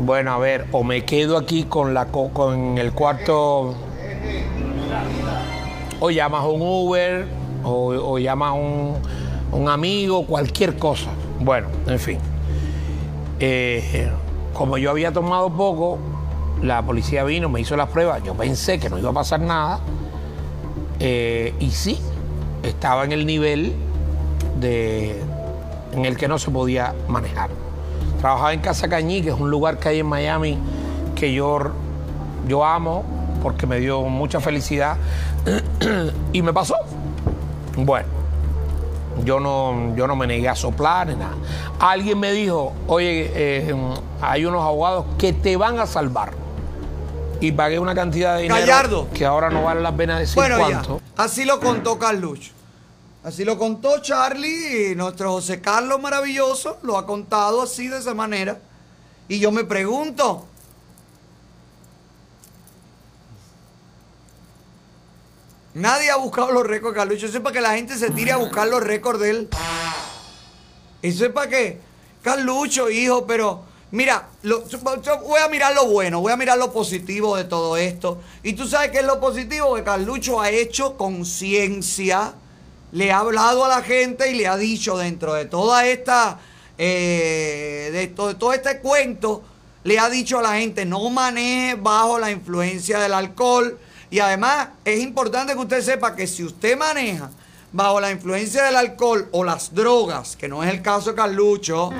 bueno, 0.00 0.32
a 0.32 0.38
ver, 0.38 0.66
o 0.72 0.82
me 0.82 1.04
quedo 1.04 1.36
aquí 1.36 1.64
con, 1.64 1.94
la, 1.94 2.06
co- 2.06 2.30
con 2.30 2.78
el 2.78 2.92
cuarto, 2.92 3.74
o 6.00 6.10
llamas 6.10 6.42
a 6.42 6.48
un 6.48 6.62
Uber, 6.62 7.26
o, 7.64 7.88
o 7.88 8.18
llamas 8.18 8.50
a 8.50 8.52
un, 8.52 8.94
un 9.52 9.68
amigo, 9.68 10.24
cualquier 10.26 10.76
cosa. 10.78 11.10
Bueno, 11.40 11.68
en 11.86 11.98
fin. 11.98 12.18
Eh, 13.40 14.10
como 14.54 14.78
yo 14.78 14.90
había 14.90 15.12
tomado 15.12 15.50
poco, 15.50 15.98
la 16.62 16.82
policía 16.82 17.24
vino, 17.24 17.48
me 17.48 17.60
hizo 17.60 17.76
las 17.76 17.88
pruebas, 17.88 18.22
yo 18.22 18.34
pensé 18.34 18.78
que 18.78 18.90
no 18.90 18.98
iba 18.98 19.10
a 19.10 19.14
pasar 19.14 19.40
nada, 19.40 19.80
eh, 20.98 21.54
y 21.60 21.70
sí, 21.70 21.98
estaba 22.62 23.04
en 23.04 23.12
el 23.12 23.24
nivel 23.26 23.74
de, 24.60 25.18
en 25.92 26.04
el 26.04 26.16
que 26.16 26.28
no 26.28 26.38
se 26.38 26.50
podía 26.50 26.94
manejar. 27.08 27.50
Trabajaba 28.20 28.52
en 28.52 28.60
Casa 28.60 28.88
Cañí, 28.88 29.22
que 29.22 29.30
es 29.30 29.38
un 29.38 29.50
lugar 29.50 29.78
que 29.78 29.88
hay 29.88 30.00
en 30.00 30.06
Miami 30.06 30.58
que 31.14 31.32
yo, 31.32 31.58
yo 32.46 32.64
amo 32.64 33.04
porque 33.42 33.66
me 33.66 33.78
dio 33.80 34.02
mucha 34.02 34.40
felicidad 34.40 34.96
y 36.32 36.42
me 36.42 36.52
pasó. 36.52 36.74
Bueno, 37.76 38.06
yo 39.24 39.40
no, 39.40 39.94
yo 39.96 40.06
no 40.06 40.16
me 40.16 40.26
negué 40.26 40.48
a 40.48 40.54
soplar 40.54 41.06
ni 41.06 41.14
nada. 41.14 41.32
Alguien 41.78 42.18
me 42.20 42.32
dijo, 42.32 42.72
oye, 42.86 43.30
eh, 43.34 43.74
hay 44.20 44.44
unos 44.44 44.62
abogados 44.62 45.06
que 45.18 45.32
te 45.32 45.56
van 45.56 45.78
a 45.78 45.86
salvar. 45.86 46.32
Y 47.40 47.52
pagué 47.52 47.78
una 47.78 47.94
cantidad 47.94 48.36
de 48.36 48.42
dinero 48.42 48.60
Gallardo. 48.60 49.08
que 49.14 49.24
ahora 49.24 49.48
no 49.48 49.62
vale 49.62 49.80
la 49.80 49.92
pena 49.96 50.18
decir 50.18 50.34
Bueno, 50.34 50.58
ya. 50.58 50.64
cuánto. 50.66 51.00
Así 51.16 51.46
lo 51.46 51.58
contó 51.58 51.98
Carlucho. 51.98 52.52
Así 53.22 53.44
lo 53.44 53.58
contó 53.58 54.00
Charlie 54.00 54.92
y 54.92 54.94
nuestro 54.94 55.32
José 55.32 55.60
Carlos 55.60 56.00
maravilloso 56.00 56.78
lo 56.82 56.96
ha 56.96 57.06
contado 57.06 57.62
así 57.62 57.88
de 57.88 57.98
esa 57.98 58.14
manera. 58.14 58.58
Y 59.28 59.38
yo 59.38 59.52
me 59.52 59.64
pregunto, 59.64 60.46
nadie 65.74 66.10
ha 66.10 66.16
buscado 66.16 66.50
los 66.52 66.66
récords 66.66 66.94
de 66.94 67.00
Carlucho. 67.00 67.26
Eso 67.26 67.36
es 67.38 67.42
para 67.42 67.52
que 67.54 67.60
la 67.60 67.74
gente 67.74 67.96
se 67.96 68.10
tire 68.10 68.32
a 68.32 68.36
buscar 68.36 68.66
los 68.68 68.82
récords 68.82 69.20
de 69.20 69.30
él. 69.30 69.48
Eso 71.02 71.24
es 71.26 71.32
para 71.32 71.48
que, 71.48 71.80
Carlucho, 72.22 72.90
hijo, 72.90 73.26
pero 73.26 73.62
mira, 73.90 74.28
lo- 74.42 74.66
yo 74.68 74.78
voy 75.20 75.40
a 75.40 75.48
mirar 75.48 75.74
lo 75.74 75.86
bueno, 75.86 76.20
voy 76.20 76.32
a 76.32 76.36
mirar 76.36 76.58
lo 76.58 76.72
positivo 76.72 77.36
de 77.36 77.44
todo 77.44 77.76
esto. 77.76 78.20
Y 78.42 78.52
tú 78.54 78.66
sabes 78.66 78.90
qué 78.90 78.98
es 78.98 79.06
lo 79.06 79.20
positivo, 79.20 79.74
que 79.74 79.84
Carlucho 79.84 80.40
ha 80.40 80.50
hecho 80.50 80.96
conciencia, 80.96 82.34
le 82.92 83.12
ha 83.12 83.18
hablado 83.18 83.64
a 83.64 83.68
la 83.68 83.82
gente 83.82 84.30
y 84.30 84.34
le 84.34 84.46
ha 84.46 84.56
dicho 84.56 84.96
dentro 84.98 85.34
de 85.34 85.44
toda 85.44 85.86
esta, 85.86 86.38
eh, 86.78 87.90
de, 87.92 88.06
to- 88.08 88.28
de 88.28 88.34
todo 88.34 88.52
este 88.52 88.78
cuento, 88.80 89.42
le 89.84 89.98
ha 89.98 90.08
dicho 90.10 90.38
a 90.38 90.42
la 90.42 90.54
gente, 90.54 90.84
no 90.84 91.08
maneje 91.10 91.74
bajo 91.76 92.18
la 92.18 92.30
influencia 92.30 92.98
del 92.98 93.14
alcohol. 93.14 93.78
Y 94.10 94.18
además 94.18 94.70
es 94.84 95.00
importante 95.00 95.52
que 95.52 95.58
usted 95.60 95.82
sepa 95.82 96.16
que 96.16 96.26
si 96.26 96.42
usted 96.44 96.76
maneja 96.76 97.30
bajo 97.72 98.00
la 98.00 98.10
influencia 98.10 98.64
del 98.64 98.74
alcohol 98.76 99.28
o 99.30 99.44
las 99.44 99.72
drogas, 99.74 100.34
que 100.36 100.48
no 100.48 100.64
es 100.64 100.70
el 100.70 100.82
caso 100.82 101.10
de 101.10 101.16
Carlucho, 101.16 101.90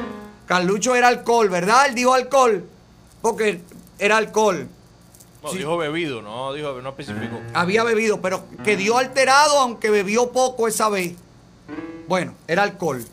Carlucho 0.46 0.96
era 0.96 1.06
alcohol, 1.06 1.48
¿verdad? 1.48 1.86
Él 1.86 1.94
dijo 1.94 2.12
alcohol, 2.12 2.64
porque 3.22 3.60
era 3.98 4.16
alcohol. 4.16 4.66
No, 5.42 5.52
dijo 5.52 5.76
bebido, 5.78 6.20
no 6.20 6.52
dijo, 6.52 6.80
no 6.82 6.90
especificó. 6.90 7.40
Había 7.54 7.82
bebido, 7.82 8.20
pero 8.20 8.44
quedó 8.62 8.98
alterado 8.98 9.58
aunque 9.58 9.88
bebió 9.88 10.32
poco 10.32 10.68
esa 10.68 10.88
vez. 10.88 11.14
Bueno, 12.06 12.34
era 12.46 12.62
alcohol. 12.62 13.04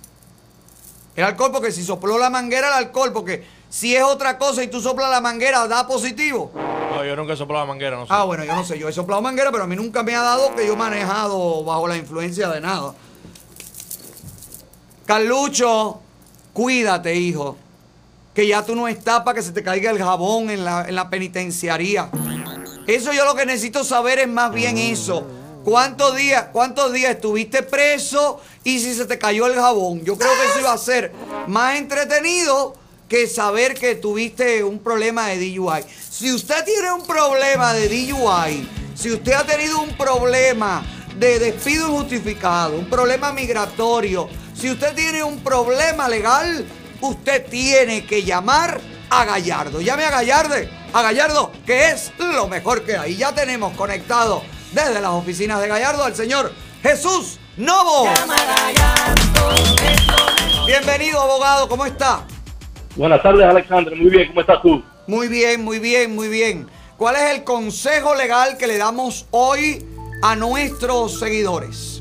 Era 1.15 1.27
alcohol 1.27 1.51
porque 1.51 1.71
si 1.71 1.83
sopló 1.83 2.17
la 2.17 2.29
manguera 2.29 2.67
era 2.67 2.77
alcohol, 2.77 3.13
porque 3.13 3.45
si 3.69 3.95
es 3.95 4.03
otra 4.03 4.37
cosa 4.37 4.63
y 4.63 4.67
tú 4.67 4.81
soplas 4.81 5.09
la 5.09 5.21
manguera, 5.21 5.67
da 5.67 5.87
positivo. 5.87 6.51
No, 6.53 7.03
yo 7.05 7.15
nunca 7.15 7.33
he 7.33 7.37
soplado 7.37 7.65
la 7.65 7.67
manguera, 7.67 7.95
no 7.95 8.05
sé. 8.05 8.13
Ah, 8.13 8.23
bueno, 8.23 8.43
yo 8.43 8.53
no 8.53 8.63
sé, 8.65 8.77
yo 8.77 8.89
he 8.89 8.93
soplado 8.93 9.21
manguera, 9.21 9.51
pero 9.51 9.63
a 9.63 9.67
mí 9.67 9.75
nunca 9.75 10.03
me 10.03 10.15
ha 10.15 10.21
dado 10.21 10.53
que 10.55 10.65
yo 10.67 10.73
he 10.73 10.75
manejado 10.77 11.63
bajo 11.63 11.87
la 11.87 11.95
influencia 11.95 12.49
de 12.49 12.61
nada. 12.61 12.93
Carlucho, 15.05 16.01
cuídate, 16.53 17.15
hijo. 17.15 17.55
Que 18.37 18.45
ya 18.45 18.63
tú 18.63 18.75
no 18.75 18.87
estás 18.87 19.21
para 19.21 19.33
que 19.33 19.41
se 19.41 19.51
te 19.51 19.63
caiga 19.63 19.89
el 19.89 19.97
jabón 19.97 20.51
en 20.51 20.63
la, 20.63 20.85
en 20.87 20.93
la 20.93 21.09
penitenciaría. 21.09 22.11
Eso 22.85 23.11
yo 23.11 23.25
lo 23.25 23.33
que 23.33 23.47
necesito 23.47 23.83
saber 23.83 24.19
es 24.19 24.27
más 24.27 24.53
bien 24.53 24.77
eso. 24.77 25.25
¿Cuántos 25.63 26.15
días, 26.15 26.49
¿Cuántos 26.53 26.93
días 26.93 27.15
estuviste 27.15 27.63
preso 27.63 28.39
y 28.63 28.77
si 28.77 28.93
se 28.93 29.07
te 29.07 29.17
cayó 29.17 29.47
el 29.47 29.55
jabón? 29.55 30.03
Yo 30.05 30.19
creo 30.19 30.29
que 30.29 30.49
eso 30.49 30.59
iba 30.59 30.71
a 30.71 30.77
ser 30.77 31.11
más 31.47 31.77
entretenido 31.77 32.75
que 33.09 33.25
saber 33.25 33.73
que 33.73 33.95
tuviste 33.95 34.63
un 34.63 34.77
problema 34.77 35.29
de 35.29 35.37
DUI. 35.37 35.83
Si 36.07 36.31
usted 36.31 36.63
tiene 36.63 36.91
un 36.91 37.07
problema 37.07 37.73
de 37.73 37.87
DUI, 37.87 38.69
si 38.93 39.13
usted 39.13 39.33
ha 39.33 39.47
tenido 39.47 39.79
un 39.81 39.97
problema 39.97 40.85
de 41.17 41.39
despido 41.39 41.89
injustificado, 41.89 42.77
un 42.77 42.87
problema 42.87 43.31
migratorio, 43.33 44.29
si 44.53 44.69
usted 44.69 44.93
tiene 44.93 45.23
un 45.23 45.39
problema 45.39 46.07
legal, 46.07 46.67
usted 47.01 47.45
tiene 47.47 48.05
que 48.05 48.23
llamar 48.23 48.79
a 49.09 49.25
Gallardo. 49.25 49.81
Llame 49.81 50.05
a 50.05 50.11
Gallardo, 50.11 50.55
a 50.93 51.01
Gallardo, 51.01 51.51
que 51.65 51.89
es 51.89 52.11
lo 52.17 52.47
mejor 52.47 52.83
que 52.83 52.97
hay. 52.97 53.15
Ya 53.15 53.33
tenemos 53.33 53.75
conectado 53.75 54.43
desde 54.71 55.01
las 55.01 55.11
oficinas 55.11 55.61
de 55.61 55.67
Gallardo 55.67 56.03
al 56.03 56.15
señor 56.15 56.51
Jesús 56.81 57.39
Novo. 57.57 58.07
Bienvenido, 60.65 61.21
abogado, 61.21 61.67
¿cómo 61.67 61.85
está? 61.85 62.25
Buenas 62.95 63.21
tardes, 63.21 63.45
Alexandre. 63.45 63.95
Muy 63.95 64.09
bien, 64.09 64.27
¿cómo 64.27 64.41
estás 64.41 64.61
tú? 64.61 64.83
Muy 65.07 65.27
bien, 65.27 65.63
muy 65.63 65.79
bien, 65.79 66.15
muy 66.15 66.27
bien. 66.27 66.67
¿Cuál 66.97 67.15
es 67.15 67.35
el 67.35 67.43
consejo 67.43 68.15
legal 68.15 68.57
que 68.57 68.67
le 68.67 68.77
damos 68.77 69.27
hoy 69.31 69.85
a 70.21 70.35
nuestros 70.35 71.19
seguidores? 71.19 71.96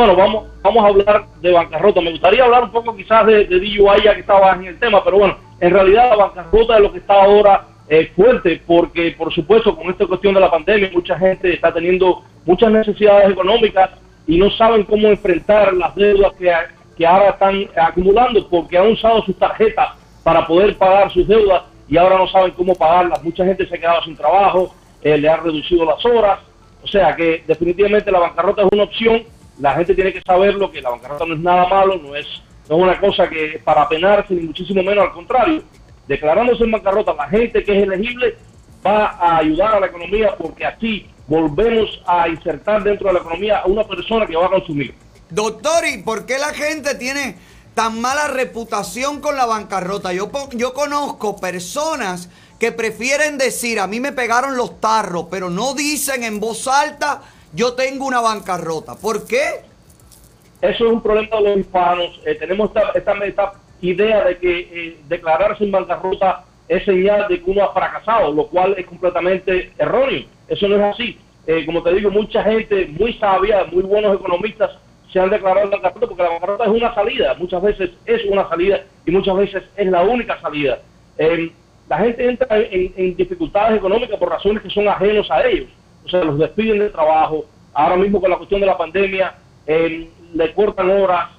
Bueno, 0.00 0.16
vamos, 0.16 0.44
vamos 0.62 0.82
a 0.82 0.88
hablar 0.88 1.26
de 1.42 1.52
bancarrota. 1.52 2.00
Me 2.00 2.12
gustaría 2.12 2.42
hablar 2.42 2.64
un 2.64 2.72
poco 2.72 2.96
quizás 2.96 3.26
de, 3.26 3.44
de 3.44 3.60
DUI 3.60 4.02
ya 4.02 4.14
que 4.14 4.20
estaba 4.20 4.54
en 4.54 4.64
el 4.64 4.78
tema, 4.78 5.04
pero 5.04 5.18
bueno, 5.18 5.36
en 5.60 5.70
realidad 5.70 6.08
la 6.16 6.24
bancarrota 6.24 6.76
es 6.76 6.80
lo 6.80 6.90
que 6.90 7.00
está 7.00 7.22
ahora 7.22 7.66
eh, 7.86 8.10
fuerte, 8.16 8.62
porque 8.66 9.14
por 9.18 9.30
supuesto 9.30 9.76
con 9.76 9.90
esta 9.90 10.06
cuestión 10.06 10.32
de 10.32 10.40
la 10.40 10.50
pandemia 10.50 10.88
mucha 10.90 11.18
gente 11.18 11.52
está 11.52 11.70
teniendo 11.70 12.22
muchas 12.46 12.72
necesidades 12.72 13.30
económicas 13.30 13.90
y 14.26 14.38
no 14.38 14.48
saben 14.52 14.84
cómo 14.84 15.08
enfrentar 15.08 15.74
las 15.74 15.94
deudas 15.94 16.32
que, 16.32 16.50
que 16.96 17.06
ahora 17.06 17.32
están 17.32 17.68
acumulando 17.76 18.48
porque 18.48 18.78
han 18.78 18.92
usado 18.92 19.20
sus 19.24 19.36
tarjetas 19.36 19.90
para 20.24 20.46
poder 20.46 20.78
pagar 20.78 21.12
sus 21.12 21.28
deudas 21.28 21.64
y 21.90 21.98
ahora 21.98 22.16
no 22.16 22.26
saben 22.28 22.52
cómo 22.52 22.74
pagarlas. 22.74 23.22
Mucha 23.22 23.44
gente 23.44 23.66
se 23.66 23.74
ha 23.74 23.78
quedado 23.78 24.02
sin 24.04 24.16
trabajo, 24.16 24.74
eh, 25.02 25.18
le 25.18 25.28
han 25.28 25.44
reducido 25.44 25.84
las 25.84 26.02
horas, 26.06 26.38
o 26.82 26.86
sea 26.86 27.14
que 27.14 27.44
definitivamente 27.46 28.10
la 28.10 28.20
bancarrota 28.20 28.62
es 28.62 28.68
una 28.72 28.84
opción. 28.84 29.24
La 29.60 29.74
gente 29.74 29.94
tiene 29.94 30.12
que 30.12 30.22
saberlo, 30.22 30.70
que 30.70 30.80
la 30.80 30.90
bancarrota 30.90 31.26
no 31.26 31.34
es 31.34 31.40
nada 31.40 31.68
malo, 31.68 31.96
no 31.96 32.16
es, 32.16 32.26
no 32.68 32.76
es 32.76 32.82
una 32.82 32.98
cosa 32.98 33.28
que 33.28 33.60
para 33.62 33.88
penarse, 33.88 34.34
ni 34.34 34.42
muchísimo 34.42 34.82
menos, 34.82 35.04
al 35.04 35.12
contrario. 35.12 35.62
Declarándose 36.08 36.64
en 36.64 36.72
bancarrota, 36.72 37.14
la 37.14 37.28
gente 37.28 37.62
que 37.62 37.76
es 37.76 37.82
elegible 37.84 38.36
va 38.84 39.06
a 39.06 39.38
ayudar 39.38 39.74
a 39.74 39.80
la 39.80 39.86
economía 39.86 40.34
porque 40.36 40.64
así 40.64 41.06
volvemos 41.26 42.02
a 42.06 42.28
insertar 42.28 42.82
dentro 42.82 43.08
de 43.08 43.14
la 43.14 43.20
economía 43.20 43.58
a 43.58 43.66
una 43.66 43.84
persona 43.84 44.26
que 44.26 44.36
va 44.36 44.46
a 44.46 44.50
consumir. 44.50 44.94
Doctor, 45.28 45.86
¿y 45.86 45.98
por 45.98 46.26
qué 46.26 46.38
la 46.38 46.52
gente 46.52 46.96
tiene 46.96 47.36
tan 47.74 48.00
mala 48.00 48.28
reputación 48.28 49.20
con 49.20 49.36
la 49.36 49.46
bancarrota? 49.46 50.12
Yo, 50.12 50.30
yo 50.54 50.74
conozco 50.74 51.36
personas 51.36 52.30
que 52.58 52.72
prefieren 52.72 53.38
decir, 53.38 53.78
a 53.78 53.86
mí 53.86 54.00
me 54.00 54.12
pegaron 54.12 54.56
los 54.56 54.80
tarros, 54.80 55.26
pero 55.30 55.50
no 55.50 55.74
dicen 55.74 56.24
en 56.24 56.40
voz 56.40 56.66
alta, 56.66 57.22
yo 57.52 57.74
tengo 57.74 58.06
una 58.06 58.20
bancarrota. 58.20 58.94
¿Por 58.94 59.26
qué? 59.26 59.60
Eso 60.60 60.86
es 60.86 60.92
un 60.92 61.02
problema 61.02 61.36
de 61.36 61.42
los 61.42 61.58
hispanos. 61.58 62.20
Eh, 62.24 62.34
tenemos 62.34 62.70
esta, 62.94 63.14
esta, 63.24 63.52
idea 63.82 64.24
de 64.24 64.36
que 64.36 64.58
eh, 64.60 65.00
declararse 65.08 65.64
en 65.64 65.70
bancarrota 65.70 66.44
es 66.68 66.84
señal 66.84 67.26
de 67.28 67.42
que 67.42 67.50
uno 67.50 67.64
ha 67.64 67.72
fracasado, 67.72 68.30
lo 68.30 68.46
cual 68.48 68.74
es 68.76 68.86
completamente 68.86 69.72
erróneo. 69.78 70.24
Eso 70.48 70.68
no 70.68 70.76
es 70.76 70.94
así. 70.94 71.18
Eh, 71.46 71.64
como 71.64 71.82
te 71.82 71.94
digo, 71.94 72.10
mucha 72.10 72.42
gente 72.44 72.86
muy 72.98 73.14
sabia, 73.14 73.64
muy 73.72 73.82
buenos 73.82 74.14
economistas 74.14 74.70
se 75.10 75.18
han 75.18 75.30
declarado 75.30 75.64
en 75.64 75.70
bancarrota 75.70 76.06
porque 76.06 76.22
la 76.22 76.28
bancarrota 76.28 76.64
es 76.64 76.70
una 76.70 76.94
salida. 76.94 77.34
Muchas 77.34 77.62
veces 77.62 77.90
es 78.04 78.24
una 78.26 78.48
salida 78.48 78.82
y 79.06 79.10
muchas 79.10 79.36
veces 79.36 79.62
es 79.74 79.86
la 79.88 80.02
única 80.02 80.40
salida. 80.40 80.78
La 81.88 81.98
gente 81.98 82.28
entra 82.28 82.46
en, 82.56 82.92
en 82.96 83.16
dificultades 83.16 83.78
económicas 83.78 84.16
por 84.18 84.28
razones 84.28 84.62
que 84.62 84.70
son 84.70 84.86
ajenos 84.86 85.28
a 85.30 85.44
ellos. 85.44 85.68
O 86.04 86.08
sea, 86.08 86.24
los 86.24 86.38
despiden 86.38 86.78
del 86.78 86.92
trabajo. 86.92 87.44
Ahora 87.72 87.96
mismo 87.96 88.20
con 88.20 88.30
la 88.30 88.36
cuestión 88.36 88.60
de 88.60 88.66
la 88.66 88.78
pandemia, 88.78 89.34
eh, 89.66 90.08
le 90.34 90.54
cortan 90.54 90.90
horas. 90.90 91.30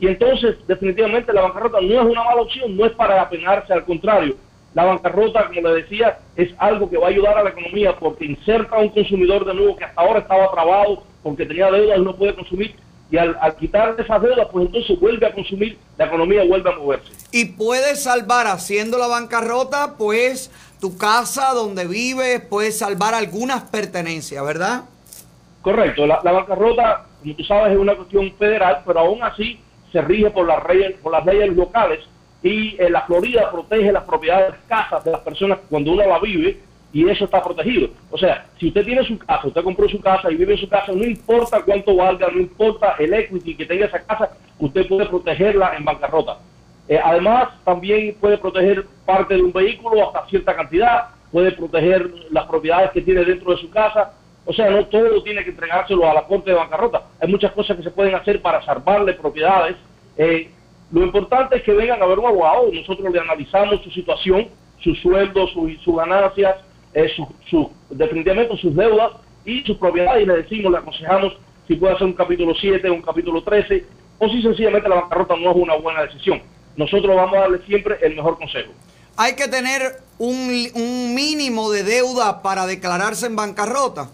Y 0.00 0.08
entonces, 0.08 0.56
definitivamente, 0.66 1.32
la 1.32 1.42
bancarrota 1.42 1.80
no 1.80 2.00
es 2.00 2.06
una 2.06 2.24
mala 2.24 2.42
opción, 2.42 2.76
no 2.76 2.86
es 2.86 2.92
para 2.92 3.20
apenarse, 3.20 3.72
al 3.72 3.84
contrario. 3.84 4.36
La 4.74 4.84
bancarrota, 4.84 5.46
como 5.46 5.68
le 5.68 5.82
decía, 5.82 6.18
es 6.34 6.50
algo 6.58 6.90
que 6.90 6.98
va 6.98 7.06
a 7.06 7.10
ayudar 7.10 7.38
a 7.38 7.44
la 7.44 7.50
economía 7.50 7.96
porque 7.96 8.24
inserta 8.24 8.76
a 8.76 8.80
un 8.80 8.88
consumidor 8.88 9.44
de 9.44 9.54
nuevo 9.54 9.76
que 9.76 9.84
hasta 9.84 10.00
ahora 10.00 10.18
estaba 10.18 10.50
trabado 10.50 11.04
porque 11.22 11.46
tenía 11.46 11.70
deudas 11.70 11.98
y 11.98 12.02
no 12.02 12.16
puede 12.16 12.34
consumir. 12.34 12.74
Y 13.10 13.16
al, 13.16 13.36
al 13.40 13.54
quitar 13.54 13.94
esas 13.96 14.20
deudas, 14.20 14.48
pues 14.50 14.66
entonces 14.66 14.98
vuelve 14.98 15.26
a 15.26 15.32
consumir, 15.32 15.78
la 15.96 16.06
economía 16.06 16.42
vuelve 16.44 16.70
a 16.70 16.76
moverse. 16.76 17.12
Y 17.30 17.44
puedes 17.44 18.02
salvar 18.02 18.48
haciendo 18.48 18.98
la 18.98 19.06
bancarrota, 19.06 19.94
pues 19.96 20.50
tu 20.84 20.98
casa 20.98 21.54
donde 21.54 21.86
vives, 21.86 22.42
puedes 22.42 22.78
salvar 22.78 23.14
algunas 23.14 23.62
pertenencias, 23.62 24.44
¿verdad? 24.44 24.82
Correcto, 25.62 26.06
la, 26.06 26.20
bancarrota, 26.20 27.06
como 27.22 27.34
tú 27.34 27.42
sabes, 27.42 27.72
es 27.72 27.78
una 27.78 27.94
cuestión 27.94 28.30
federal, 28.34 28.82
pero 28.84 29.00
aún 29.00 29.22
así 29.22 29.58
se 29.90 30.02
rige 30.02 30.28
por 30.28 30.46
las, 30.46 30.62
leyes, 30.68 30.96
por 31.02 31.10
las 31.10 31.24
leyes 31.24 31.56
locales 31.56 32.00
y 32.42 32.76
eh, 32.78 32.90
la 32.90 33.00
Florida 33.06 33.50
protege 33.50 33.92
las 33.92 34.04
propiedades 34.04 34.56
casas 34.68 35.02
de 35.04 35.12
las 35.12 35.20
personas 35.22 35.60
cuando 35.70 35.92
uno 35.92 36.06
la 36.06 36.18
vive 36.18 36.60
y 36.92 37.08
eso 37.08 37.24
está 37.24 37.42
protegido. 37.42 37.88
O 38.10 38.18
sea, 38.18 38.44
si 38.60 38.68
usted 38.68 38.84
tiene 38.84 39.02
su 39.04 39.16
casa, 39.16 39.46
usted 39.46 39.64
compró 39.64 39.88
su 39.88 40.02
casa 40.02 40.30
y 40.30 40.36
vive 40.36 40.52
en 40.52 40.60
su 40.60 40.68
casa, 40.68 40.92
no 40.92 41.02
importa 41.02 41.62
cuánto 41.62 41.96
valga, 41.96 42.28
no 42.28 42.40
importa 42.40 42.96
el 42.98 43.14
equity 43.14 43.56
que 43.56 43.64
tenga 43.64 43.86
esa 43.86 44.00
casa, 44.00 44.32
usted 44.58 44.86
puede 44.86 45.06
protegerla 45.06 45.78
en 45.78 45.84
bancarrota. 45.86 46.36
Eh, 46.88 47.00
además, 47.02 47.48
también 47.64 48.14
puede 48.20 48.38
proteger 48.38 48.84
parte 49.06 49.34
de 49.34 49.42
un 49.42 49.52
vehículo 49.52 50.06
hasta 50.08 50.26
cierta 50.28 50.54
cantidad, 50.54 51.08
puede 51.32 51.52
proteger 51.52 52.10
las 52.30 52.44
propiedades 52.46 52.90
que 52.92 53.00
tiene 53.02 53.24
dentro 53.24 53.52
de 53.52 53.58
su 53.60 53.70
casa. 53.70 54.12
O 54.46 54.52
sea, 54.52 54.68
no 54.70 54.84
todo 54.86 55.22
tiene 55.22 55.42
que 55.42 55.50
entregárselo 55.50 56.08
a 56.08 56.12
la 56.14 56.22
corte 56.24 56.50
de 56.50 56.56
bancarrota. 56.56 57.02
Hay 57.20 57.28
muchas 57.30 57.52
cosas 57.52 57.76
que 57.78 57.82
se 57.82 57.90
pueden 57.90 58.14
hacer 58.14 58.42
para 58.42 58.62
salvarle 58.62 59.14
propiedades. 59.14 59.76
Eh, 60.18 60.50
lo 60.92 61.02
importante 61.02 61.56
es 61.56 61.62
que 61.62 61.72
vengan 61.72 62.02
a 62.02 62.06
ver 62.06 62.18
un 62.18 62.26
abogado. 62.26 62.68
Nosotros 62.70 63.10
le 63.10 63.18
analizamos 63.20 63.80
su 63.82 63.90
situación, 63.90 64.48
su 64.80 64.94
sueldo, 64.96 65.46
su- 65.48 65.70
sus 65.82 65.96
ganancias, 65.96 66.56
eh, 66.92 67.08
su- 67.16 67.26
su- 67.48 67.70
definitivamente 67.88 68.56
sus 68.58 68.76
deudas 68.76 69.12
y 69.46 69.62
sus 69.62 69.78
propiedades 69.78 70.22
y 70.22 70.26
le 70.26 70.36
decimos, 70.36 70.70
le 70.70 70.78
aconsejamos 70.78 71.36
si 71.66 71.76
puede 71.76 71.94
hacer 71.94 72.06
un 72.06 72.12
capítulo 72.12 72.54
7, 72.54 72.90
un 72.90 73.00
capítulo 73.00 73.42
13, 73.42 73.86
o 74.18 74.28
si 74.28 74.42
sencillamente 74.42 74.88
la 74.88 74.96
bancarrota 74.96 75.34
no 75.36 75.50
es 75.50 75.56
una 75.56 75.74
buena 75.76 76.02
decisión. 76.02 76.42
Nosotros 76.76 77.14
vamos 77.14 77.36
a 77.36 77.40
darle 77.40 77.58
siempre 77.66 77.96
el 78.02 78.16
mejor 78.16 78.36
consejo. 78.36 78.72
Hay 79.16 79.36
que 79.36 79.46
tener 79.48 79.98
un, 80.18 80.50
un 80.74 81.14
mínimo 81.14 81.70
de 81.70 81.84
deuda 81.84 82.42
para 82.42 82.66
declararse 82.66 83.26
en 83.26 83.36
bancarrota. 83.36 84.10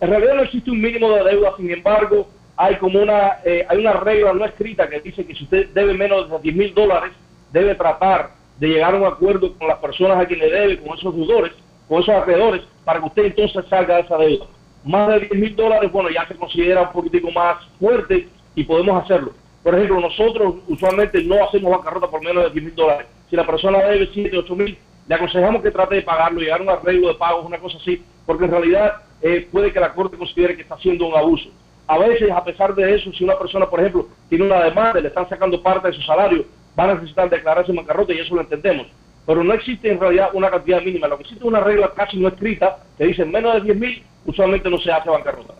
En 0.00 0.10
realidad 0.10 0.34
no 0.34 0.42
existe 0.42 0.70
un 0.70 0.80
mínimo 0.80 1.12
de 1.12 1.22
deuda, 1.22 1.52
sin 1.56 1.70
embargo, 1.70 2.28
hay 2.56 2.76
como 2.76 3.00
una, 3.00 3.38
eh, 3.44 3.64
hay 3.68 3.78
una 3.78 3.92
regla 3.92 4.32
no 4.32 4.44
escrita 4.44 4.88
que 4.88 5.00
dice 5.00 5.24
que 5.24 5.34
si 5.34 5.44
usted 5.44 5.68
debe 5.70 5.94
menos 5.94 6.28
de 6.28 6.38
10 6.40 6.56
mil 6.56 6.74
dólares, 6.74 7.12
debe 7.52 7.74
tratar 7.74 8.30
de 8.58 8.68
llegar 8.68 8.94
a 8.94 8.98
un 8.98 9.04
acuerdo 9.04 9.56
con 9.56 9.68
las 9.68 9.78
personas 9.78 10.18
a 10.18 10.26
quien 10.26 10.40
le 10.40 10.50
debe, 10.50 10.78
con 10.80 10.98
esos 10.98 11.14
deudores, 11.14 11.52
con 11.88 12.02
esos 12.02 12.14
acreedores, 12.14 12.62
para 12.84 13.00
que 13.00 13.06
usted 13.06 13.24
entonces 13.26 13.64
salga 13.68 13.96
de 13.96 14.02
esa 14.02 14.16
deuda. 14.16 14.46
Más 14.84 15.08
de 15.08 15.20
10 15.20 15.32
mil 15.34 15.56
dólares, 15.56 15.90
bueno, 15.92 16.10
ya 16.10 16.26
se 16.26 16.34
considera 16.34 16.82
un 16.82 16.92
poquitico 16.92 17.30
más 17.30 17.64
fuerte 17.78 18.28
y 18.54 18.64
podemos 18.64 19.02
hacerlo. 19.02 19.32
Por 19.62 19.74
ejemplo, 19.74 20.00
nosotros 20.00 20.56
usualmente 20.68 21.22
no 21.22 21.44
hacemos 21.44 21.70
bancarrota 21.70 22.08
por 22.08 22.22
menos 22.22 22.44
de 22.44 22.50
10 22.50 22.64
mil 22.64 22.74
dólares. 22.74 23.06
Si 23.30 23.36
la 23.36 23.46
persona 23.46 23.78
debe 23.78 24.08
7, 24.12 24.36
8 24.36 24.56
mil, 24.56 24.76
le 25.08 25.14
aconsejamos 25.14 25.62
que 25.62 25.70
trate 25.70 25.96
de 25.96 26.02
pagarlo, 26.02 26.40
llegar 26.40 26.60
a 26.60 26.62
un 26.62 26.70
arreglo 26.70 27.08
de 27.08 27.14
pagos, 27.14 27.46
una 27.46 27.58
cosa 27.58 27.78
así, 27.78 28.02
porque 28.26 28.44
en 28.44 28.50
realidad 28.50 28.94
eh, 29.20 29.48
puede 29.50 29.72
que 29.72 29.80
la 29.80 29.92
Corte 29.92 30.16
considere 30.16 30.56
que 30.56 30.62
está 30.62 30.74
haciendo 30.74 31.06
un 31.06 31.16
abuso. 31.16 31.48
A 31.86 31.98
veces, 31.98 32.30
a 32.30 32.44
pesar 32.44 32.74
de 32.74 32.94
eso, 32.94 33.12
si 33.12 33.24
una 33.24 33.38
persona, 33.38 33.68
por 33.68 33.80
ejemplo, 33.80 34.08
tiene 34.28 34.44
una 34.44 34.64
demanda 34.64 34.98
y 34.98 35.02
le 35.02 35.08
están 35.08 35.28
sacando 35.28 35.62
parte 35.62 35.88
de 35.88 35.94
su 35.94 36.02
salario, 36.02 36.44
va 36.78 36.84
a 36.84 36.94
necesitar 36.94 37.28
declararse 37.28 37.72
bancarrota 37.72 38.12
y 38.12 38.18
eso 38.18 38.34
lo 38.34 38.40
entendemos. 38.40 38.86
Pero 39.26 39.44
no 39.44 39.52
existe 39.54 39.90
en 39.90 40.00
realidad 40.00 40.30
una 40.32 40.50
cantidad 40.50 40.82
mínima. 40.82 41.06
Lo 41.06 41.16
que 41.16 41.22
existe 41.22 41.44
es 41.44 41.48
una 41.48 41.60
regla 41.60 41.92
casi 41.94 42.18
no 42.18 42.28
escrita 42.28 42.78
que 42.98 43.06
dice 43.06 43.24
menos 43.24 43.54
de 43.54 43.60
10 43.60 43.76
mil, 43.78 44.02
usualmente 44.26 44.68
no 44.68 44.78
se 44.78 44.90
hace 44.90 45.08
bancarrota. 45.08 45.54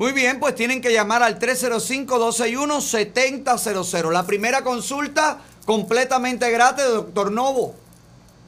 Muy 0.00 0.12
bien, 0.12 0.40
pues 0.40 0.54
tienen 0.54 0.80
que 0.80 0.94
llamar 0.94 1.22
al 1.22 1.38
305-261-7000. 1.38 4.10
La 4.10 4.26
primera 4.26 4.64
consulta 4.64 5.42
completamente 5.66 6.50
gratis, 6.50 6.86
doctor 6.86 7.30
Novo. 7.30 7.74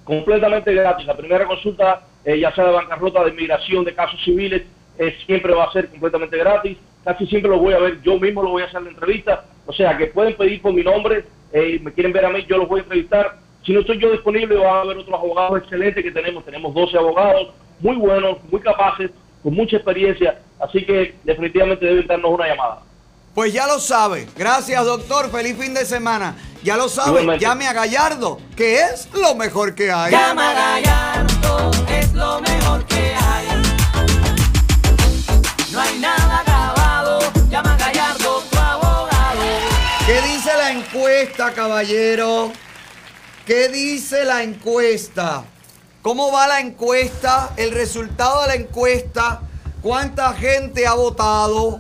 completamente 0.04 0.72
gratis. 0.72 1.06
La 1.06 1.14
primera 1.14 1.46
consulta, 1.46 2.04
eh, 2.24 2.40
ya 2.40 2.54
sea 2.54 2.64
de 2.64 2.72
bancarrota, 2.72 3.22
de 3.24 3.32
inmigración, 3.32 3.84
de 3.84 3.94
casos 3.94 4.18
civiles, 4.24 4.62
eh, 4.98 5.14
siempre 5.26 5.52
va 5.52 5.64
a 5.64 5.72
ser 5.72 5.90
completamente 5.90 6.38
gratis. 6.38 6.78
Casi 7.04 7.26
siempre 7.26 7.50
lo 7.50 7.58
voy 7.58 7.74
a 7.74 7.80
ver, 7.80 8.00
yo 8.00 8.18
mismo 8.18 8.42
lo 8.42 8.48
voy 8.48 8.62
a 8.62 8.66
hacer 8.66 8.80
la 8.80 8.88
entrevista. 8.88 9.44
O 9.66 9.74
sea, 9.74 9.98
que 9.98 10.06
pueden 10.06 10.34
pedir 10.38 10.62
por 10.62 10.72
mi 10.72 10.82
nombre, 10.82 11.26
eh, 11.52 11.78
me 11.82 11.92
quieren 11.92 12.14
ver 12.14 12.24
a 12.24 12.30
mí, 12.30 12.46
yo 12.48 12.56
los 12.56 12.66
voy 12.66 12.80
a 12.80 12.84
entrevistar. 12.84 13.36
Si 13.66 13.74
no 13.74 13.80
estoy 13.80 13.98
yo 13.98 14.10
disponible, 14.10 14.56
van 14.56 14.74
a 14.74 14.80
haber 14.80 14.96
otros 14.96 15.20
abogados 15.20 15.58
excelentes 15.58 16.02
que 16.02 16.12
tenemos. 16.12 16.46
Tenemos 16.46 16.72
12 16.72 16.96
abogados 16.96 17.50
muy 17.80 17.96
buenos, 17.96 18.38
muy 18.50 18.62
capaces, 18.62 19.10
con 19.43 19.55
mucha 19.55 19.77
experiencia. 19.77 20.40
Así 20.60 20.85
que 20.85 21.16
definitivamente 21.24 21.85
deben 21.85 22.06
darnos 22.06 22.32
una 22.32 22.47
llamada. 22.47 22.82
Pues 23.35 23.52
ya 23.52 23.66
lo 23.66 23.81
sabe. 23.81 24.28
Gracias, 24.36 24.85
doctor. 24.85 25.31
Feliz 25.31 25.56
fin 25.59 25.73
de 25.74 25.86
semana. 25.86 26.36
Ya 26.62 26.77
lo 26.77 26.89
sabe. 26.89 27.23
Igualmente. 27.23 27.44
Llame 27.44 27.66
a 27.66 27.73
Gallardo, 27.73 28.39
que 28.55 28.81
es 28.81 29.09
lo 29.14 29.35
mejor 29.35 29.74
que 29.74 29.90
hay. 29.90 30.12
Llama 30.12 30.51
a 30.51 30.55
Gallardo, 30.55 31.70
es 31.89 32.12
lo 32.12 32.40
mejor 32.40 32.85
que 32.86 33.14
hay. 33.14 33.47
No 35.73 35.81
hay 35.81 35.98
nada 35.98 36.40
acabado, 36.40 37.20
llama 37.48 37.74
a 37.74 37.78
Gallardo, 37.78 38.43
tu 38.51 38.59
abogado. 38.59 39.43
¿Qué 40.06 40.20
dice 40.20 40.51
la 40.56 40.70
encuesta, 40.73 41.52
caballero? 41.52 42.52
¿Qué 43.47 43.69
dice 43.69 44.24
la 44.24 44.43
encuesta? 44.43 45.44
¿Cómo 46.02 46.32
va 46.32 46.48
la 46.48 46.58
encuesta? 46.58 47.52
El 47.56 47.70
resultado 47.70 48.42
de 48.42 48.48
la 48.48 48.54
encuesta. 48.56 49.42
¿Cuánta 49.80 50.34
gente 50.34 50.84
ha 50.84 50.94
votado? 50.94 51.78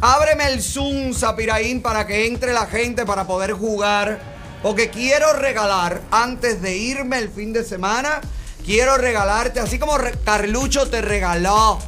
Ábreme 0.00 0.46
el 0.46 0.62
Zoom, 0.62 1.12
Zapiraín, 1.12 1.82
para 1.82 2.06
que 2.06 2.26
entre 2.26 2.54
la 2.54 2.64
gente 2.64 3.04
para 3.04 3.26
poder 3.26 3.52
jugar. 3.52 4.20
Porque 4.62 4.88
quiero 4.88 5.34
regalar, 5.34 6.00
antes 6.10 6.62
de 6.62 6.78
irme 6.78 7.18
el 7.18 7.28
fin 7.28 7.52
de 7.52 7.62
semana, 7.62 8.22
quiero 8.64 8.96
regalarte, 8.96 9.60
así 9.60 9.78
como 9.78 9.98
Carlucho 10.24 10.88
te 10.88 11.02
regaló 11.02 11.78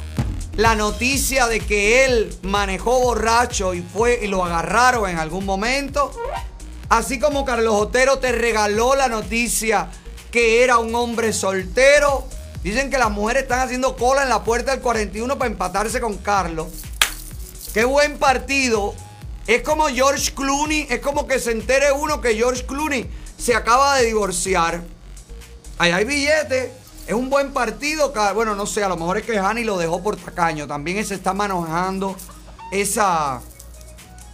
la 0.57 0.75
noticia 0.75 1.47
de 1.47 1.61
que 1.61 2.05
él 2.05 2.37
manejó 2.43 2.99
borracho 2.99 3.73
y 3.73 3.81
fue 3.81 4.19
y 4.21 4.27
lo 4.27 4.45
agarraron 4.45 5.09
en 5.09 5.17
algún 5.17 5.47
momento. 5.47 6.11
Así 6.89 7.19
como 7.19 7.43
Carlos 7.43 7.73
Otero 7.73 8.19
te 8.19 8.33
regaló 8.33 8.93
la 8.95 9.07
noticia 9.07 9.89
que 10.31 10.63
era 10.63 10.77
un 10.77 10.95
hombre 10.95 11.33
soltero. 11.33 12.25
Dicen 12.63 12.89
que 12.89 12.97
las 12.97 13.11
mujeres 13.11 13.43
están 13.43 13.59
haciendo 13.59 13.95
cola 13.95 14.23
en 14.23 14.29
la 14.29 14.43
puerta 14.43 14.71
del 14.71 14.81
41 14.81 15.37
para 15.37 15.51
empatarse 15.51 15.99
con 15.99 16.17
Carlos. 16.17 16.67
Qué 17.73 17.85
buen 17.85 18.17
partido. 18.17 18.93
Es 19.47 19.63
como 19.63 19.87
George 19.87 20.33
Clooney. 20.33 20.87
Es 20.89 20.99
como 20.99 21.27
que 21.27 21.39
se 21.39 21.51
entere 21.51 21.91
uno 21.91 22.21
que 22.21 22.35
George 22.35 22.65
Clooney 22.65 23.09
se 23.37 23.55
acaba 23.55 23.97
de 23.97 24.05
divorciar. 24.05 24.81
Ahí 25.77 25.91
hay 25.91 26.05
billetes. 26.05 26.71
Es 27.07 27.13
un 27.13 27.29
buen 27.29 27.51
partido. 27.51 28.13
Bueno, 28.35 28.55
no 28.55 28.65
sé, 28.65 28.83
a 28.83 28.89
lo 28.89 28.95
mejor 28.95 29.17
es 29.17 29.25
que 29.25 29.37
Hani 29.37 29.63
lo 29.63 29.77
dejó 29.77 30.01
por 30.01 30.15
tacaño. 30.15 30.67
También 30.67 31.03
se 31.05 31.15
está 31.15 31.33
manejando 31.33 32.15
esa. 32.71 33.41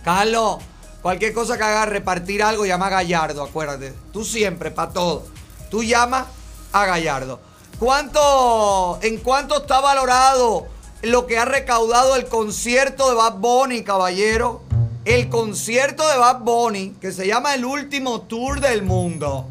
Carlos, 0.03 0.57
cualquier 1.01 1.33
cosa 1.33 1.57
que 1.57 1.63
haga 1.63 1.85
repartir 1.85 2.43
algo, 2.43 2.65
llama 2.65 2.89
Gallardo, 2.89 3.43
acuérdate. 3.43 3.93
Tú 4.11 4.25
siempre, 4.25 4.71
para 4.71 4.91
todo. 4.91 5.36
Tú 5.69 5.83
llamas 5.83 6.27
a 6.71 6.85
Gallardo. 6.85 7.39
¿Cuánto, 7.79 8.99
en 9.01 9.17
cuánto 9.17 9.61
está 9.61 9.79
valorado 9.81 10.67
lo 11.03 11.27
que 11.27 11.37
ha 11.37 11.45
recaudado 11.45 12.15
el 12.15 12.25
concierto 12.25 13.09
de 13.09 13.15
Bad 13.15 13.35
Bunny, 13.35 13.83
caballero? 13.83 14.63
El 15.05 15.29
concierto 15.29 16.07
de 16.07 16.17
Bad 16.17 16.39
Bunny, 16.39 16.95
que 16.99 17.11
se 17.11 17.27
llama 17.27 17.53
el 17.53 17.65
último 17.65 18.21
tour 18.21 18.59
del 18.59 18.83
mundo. 18.83 19.47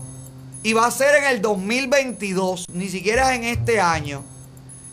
Y 0.63 0.73
va 0.73 0.87
a 0.87 0.91
ser 0.91 1.15
en 1.17 1.25
el 1.25 1.41
2022, 1.41 2.67
ni 2.73 2.89
siquiera 2.89 3.33
es 3.33 3.39
en 3.39 3.45
este 3.45 3.81
año. 3.81 4.25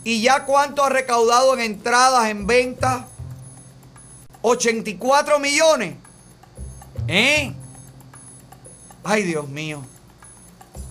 ¿Y 0.04 0.22
ya 0.22 0.44
cuánto 0.44 0.84
ha 0.84 0.88
recaudado 0.90 1.54
en 1.54 1.60
entradas, 1.60 2.28
en 2.28 2.46
ventas? 2.46 3.04
84 4.42 5.38
millones. 5.38 5.96
¿Eh? 7.08 7.52
Ay, 9.02 9.22
Dios 9.24 9.48
mío. 9.48 9.82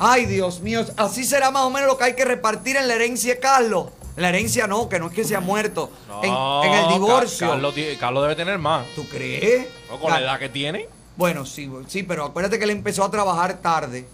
Ay, 0.05 0.25
Dios 0.25 0.59
mío. 0.59 0.85
Así 0.97 1.23
será 1.23 1.49
más 1.49 1.63
o 1.63 1.69
menos 1.69 1.87
lo 1.87 1.97
que 1.97 2.03
hay 2.03 2.13
que 2.13 2.25
repartir 2.25 2.75
en 2.75 2.89
la 2.89 2.95
herencia 2.95 3.35
de 3.35 3.39
Carlos. 3.39 3.87
La 4.17 4.27
herencia 4.27 4.67
no, 4.67 4.89
que 4.89 4.99
no 4.99 5.07
es 5.07 5.13
que 5.13 5.23
se 5.23 5.33
ha 5.33 5.39
muerto. 5.39 5.89
En- 6.21 6.29
No, 6.29 6.61
en, 6.65 6.73
el 6.73 6.87
divorcio. 6.89 7.47
Carlos 7.99 8.21
debe 8.23 8.35
tener 8.35 8.57
más. 8.59 8.85
¿Tú 8.95 9.07
crees? 9.07 9.67
No, 9.89 9.97
con 10.01 10.11
la 10.11 10.19
edad 10.19 10.39
que 10.39 10.49
tiene. 10.49 10.89
Bueno, 11.15 11.45
sí, 11.45 11.71
sí, 11.87 12.03
pero 12.03 12.25
acuérdate 12.25 12.57
que 12.57 12.65
él 12.65 12.71
empezó 12.71 13.05
a 13.05 13.11
trabajar 13.11 13.59
tarde. 13.61 14.05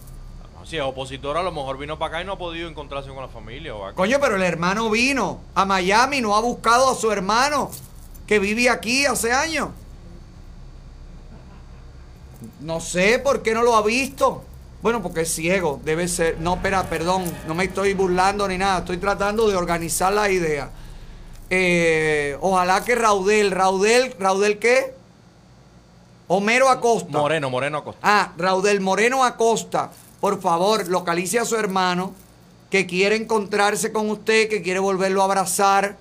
Si 0.64 0.78
es 0.78 0.82
opositor, 0.82 1.36
a 1.36 1.42
lo 1.42 1.52
mejor 1.52 1.76
vino 1.76 1.98
para 1.98 2.08
acá 2.14 2.22
y 2.22 2.24
no 2.24 2.32
ha 2.32 2.38
podido 2.38 2.66
encontrarse 2.66 3.10
con 3.10 3.20
la 3.20 3.28
familia. 3.28 3.74
O 3.74 3.84
acá. 3.84 3.94
Coño, 3.94 4.16
pero 4.22 4.36
el 4.36 4.42
hermano 4.42 4.88
vino 4.88 5.40
a 5.54 5.66
Miami, 5.66 6.22
no 6.22 6.34
ha 6.34 6.40
buscado 6.40 6.90
a 6.90 6.94
su 6.94 7.12
hermano 7.12 7.70
que 8.26 8.38
vive 8.38 8.70
aquí 8.70 9.04
hace 9.04 9.32
años. 9.34 9.68
No 12.60 12.80
sé 12.80 13.18
por 13.18 13.42
qué 13.42 13.52
no 13.52 13.62
lo 13.62 13.76
ha 13.76 13.82
visto. 13.82 14.44
Bueno, 14.80 15.02
porque 15.02 15.20
es 15.20 15.34
ciego, 15.34 15.78
debe 15.84 16.08
ser. 16.08 16.40
No, 16.40 16.54
espera, 16.54 16.84
perdón, 16.84 17.24
no 17.46 17.54
me 17.54 17.64
estoy 17.64 17.92
burlando 17.92 18.48
ni 18.48 18.56
nada, 18.56 18.78
estoy 18.78 18.96
tratando 18.96 19.46
de 19.46 19.56
organizar 19.56 20.10
la 20.14 20.30
idea. 20.30 20.70
Eh, 21.54 22.38
ojalá 22.40 22.82
que 22.82 22.94
Raudel, 22.94 23.50
Raudel, 23.50 24.14
¿Raudel 24.18 24.58
qué? 24.58 24.94
Homero 26.26 26.70
Acosta. 26.70 27.18
Moreno, 27.18 27.50
Moreno 27.50 27.76
Acosta. 27.76 28.00
Ah, 28.02 28.32
Raudel 28.38 28.80
Moreno 28.80 29.22
Acosta, 29.22 29.90
por 30.18 30.40
favor, 30.40 30.88
localice 30.88 31.38
a 31.38 31.44
su 31.44 31.56
hermano 31.56 32.14
que 32.70 32.86
quiere 32.86 33.16
encontrarse 33.16 33.92
con 33.92 34.08
usted, 34.08 34.48
que 34.48 34.62
quiere 34.62 34.78
volverlo 34.78 35.20
a 35.20 35.26
abrazar 35.26 35.98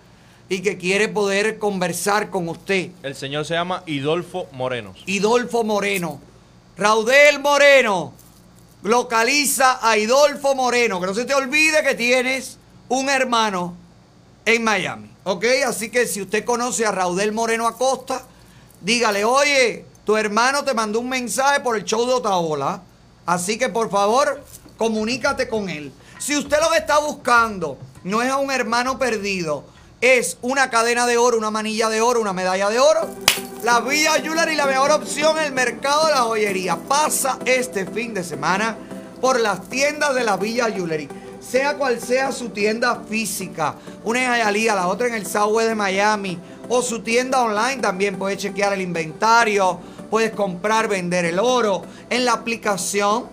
y 0.48 0.62
que 0.62 0.78
quiere 0.78 1.10
poder 1.10 1.60
conversar 1.60 2.30
con 2.30 2.48
usted. 2.48 2.92
El 3.04 3.14
señor 3.14 3.44
se 3.44 3.56
llama 3.56 3.84
Idolfo 3.88 4.48
Moreno. 4.54 4.94
Idolfo 5.06 5.66
Moreno. 5.66 6.22
Raudel 6.78 7.40
Moreno. 7.42 8.14
Localiza 8.84 9.86
a 9.86 9.98
Idolfo 9.98 10.56
Moreno. 10.56 11.02
Que 11.02 11.08
no 11.08 11.14
se 11.14 11.26
te 11.26 11.36
olvide 11.36 11.84
que 11.84 11.96
tienes 11.96 12.58
un 12.88 13.10
hermano 13.10 13.76
en 14.46 14.64
Miami. 14.64 15.11
¿Ok? 15.24 15.46
Así 15.68 15.90
que 15.90 16.08
si 16.08 16.22
usted 16.22 16.44
conoce 16.44 16.86
a 16.86 16.92
Raudel 16.92 17.32
Moreno 17.32 17.68
Acosta, 17.68 18.24
dígale, 18.82 19.24
oye, 19.24 19.86
tu 20.04 20.18
hermano 20.18 20.64
te 20.64 20.74
mandó 20.74 21.00
un 21.00 21.10
mensaje 21.10 21.60
por 21.60 21.78
el 21.78 21.84
show 21.84 22.06
de 22.08 22.14
Otaola. 22.14 22.82
Así 23.26 23.58
que 23.58 23.70
por 23.70 23.92
favor, 23.92 24.44
comunícate 24.78 25.48
con 25.48 25.70
él. 25.70 25.94
Si 26.18 26.36
usted 26.36 26.58
lo 26.60 26.72
que 26.72 26.78
está 26.78 27.00
buscando 27.00 27.78
no 28.04 28.22
es 28.22 28.32
a 28.32 28.38
un 28.38 28.52
hermano 28.52 28.98
perdido, 28.98 29.64
es 30.02 30.38
una 30.42 30.72
cadena 30.72 31.06
de 31.06 31.18
oro, 31.18 31.38
una 31.38 31.52
manilla 31.52 31.88
de 31.90 32.02
oro, 32.02 32.20
una 32.20 32.34
medalla 32.34 32.70
de 32.70 32.80
oro, 32.80 33.08
la 33.64 33.80
Villa 33.82 34.14
Jewelry, 34.14 34.56
la 34.56 34.66
mejor 34.66 34.90
opción 34.90 35.38
en 35.38 35.46
el 35.46 35.52
mercado 35.54 36.08
de 36.08 36.14
la 36.14 36.22
joyería. 36.22 36.78
Pasa 36.78 37.38
este 37.46 37.86
fin 37.86 38.16
de 38.16 38.24
semana 38.24 38.76
por 39.22 39.40
las 39.40 39.70
tiendas 39.70 40.16
de 40.16 40.24
la 40.24 40.38
Villa 40.38 40.72
Jewelry. 40.72 41.08
Sea 41.42 41.76
cual 41.76 42.00
sea 42.00 42.32
su 42.32 42.50
tienda 42.50 43.02
física, 43.10 43.76
una 44.04 44.24
en 44.24 44.32
Hialeah, 44.32 44.76
la 44.76 44.88
otra 44.88 45.08
en 45.08 45.16
el 45.16 45.26
Southwest 45.26 45.70
de 45.70 45.76
Miami, 45.76 46.38
o 46.70 46.82
su 46.82 47.02
tienda 47.02 47.42
online 47.42 47.82
también 47.82 48.18
puedes 48.18 48.38
chequear 48.38 48.74
el 48.74 48.82
inventario, 48.82 49.80
puedes 50.10 50.32
comprar, 50.32 50.88
vender 50.88 51.26
el 51.26 51.40
oro 51.40 51.82
en 52.10 52.26
la 52.26 52.34
aplicación 52.34 53.26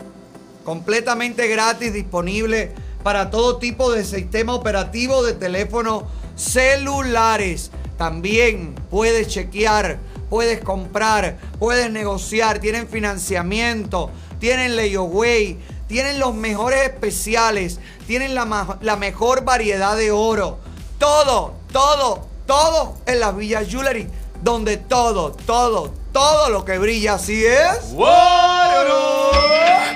completamente 0.65 1.49
gratis, 1.49 1.93
disponible 1.93 2.73
para 3.03 3.31
todo 3.31 3.59
tipo 3.59 3.93
de 3.93 4.05
sistema 4.05 4.55
operativo 4.55 5.23
de 5.23 5.35
teléfonos 5.35 6.05
celulares. 6.35 7.71
También 7.97 8.75
puedes 8.91 9.29
chequear, 9.29 9.99
puedes 10.31 10.61
comprar, 10.61 11.37
puedes 11.59 11.91
negociar, 11.91 12.59
tienen 12.59 12.89
financiamiento, 12.89 14.11
tienen 14.39 14.77
layaway, 14.77 15.59
tienen 15.89 16.19
los 16.19 16.35
mejores 16.35 16.83
especiales, 16.83 17.81
tienen 18.09 18.35
la, 18.35 18.79
la 18.81 18.97
mejor 18.97 19.45
variedad 19.45 19.95
de 19.95 20.11
oro. 20.11 20.59
Todo, 20.99 21.53
todo, 21.71 22.27
todo 22.47 22.97
en 23.05 23.21
la 23.21 23.33
Villa 23.33 23.63
Jewelry, 23.63 24.09
donde 24.43 24.79
todo, 24.79 25.33
todo, 25.33 25.93
todo 26.11 26.49
lo 26.49 26.65
que 26.65 26.79
brilla 26.79 27.17
así 27.17 27.45
es. 27.45 27.93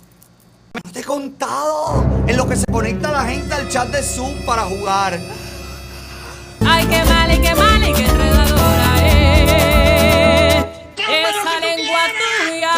no 0.74 0.92
te 0.92 1.00
he 1.00 1.04
contado 1.06 2.06
en 2.28 2.36
lo 2.36 2.46
que 2.46 2.58
se 2.58 2.66
conecta 2.66 3.10
la 3.10 3.24
gente 3.24 3.54
al 3.54 3.70
chat 3.70 3.88
de 3.88 4.04
Zoom 4.04 4.46
para 4.46 4.64
jugar. 4.64 5.18
Ay, 6.68 6.86
qué 6.88 7.06
mal, 7.06 7.34
y 7.34 7.40
qué 7.40 7.56
mal, 7.56 7.82
y 7.82 7.94
qué 7.94 8.06
enredadora 8.06 9.08
es. 9.08 10.66
Esa 10.98 11.60
lengua 11.62 12.02
tuya. 12.20 12.74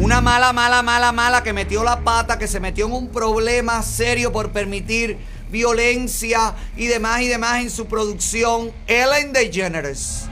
Una 0.00 0.20
mala, 0.20 0.52
mala, 0.52 0.82
mala, 0.82 1.12
mala 1.12 1.44
que 1.44 1.52
metió 1.52 1.84
la 1.84 2.00
pata, 2.00 2.36
que 2.36 2.48
se 2.48 2.58
metió 2.58 2.86
en 2.86 2.92
un 2.94 3.10
problema 3.10 3.80
serio 3.84 4.32
por 4.32 4.50
permitir 4.50 5.18
violencia 5.52 6.54
y 6.76 6.86
demás 6.86 7.20
y 7.20 7.28
demás 7.28 7.60
en 7.60 7.70
su 7.70 7.86
producción. 7.86 8.72
Ellen 8.88 9.32
DeGeneres, 9.32 10.22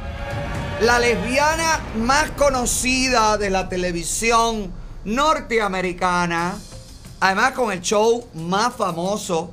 la 0.80 0.98
lesbiana 0.98 1.78
más 1.98 2.32
conocida 2.32 3.36
de 3.36 3.50
la 3.50 3.68
televisión 3.68 4.72
norteamericana, 5.04 6.58
además 7.20 7.52
con 7.52 7.70
el 7.70 7.82
show 7.82 8.26
más 8.34 8.74
famoso 8.74 9.52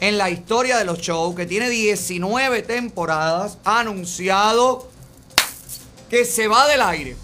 en 0.00 0.18
la 0.18 0.30
historia 0.30 0.78
de 0.78 0.84
los 0.84 0.98
shows, 0.98 1.36
que 1.36 1.46
tiene 1.46 1.68
19 1.68 2.62
temporadas, 2.62 3.58
ha 3.64 3.80
anunciado 3.80 4.90
que 6.10 6.24
se 6.24 6.48
va 6.48 6.66
del 6.66 6.82
aire. 6.82 7.16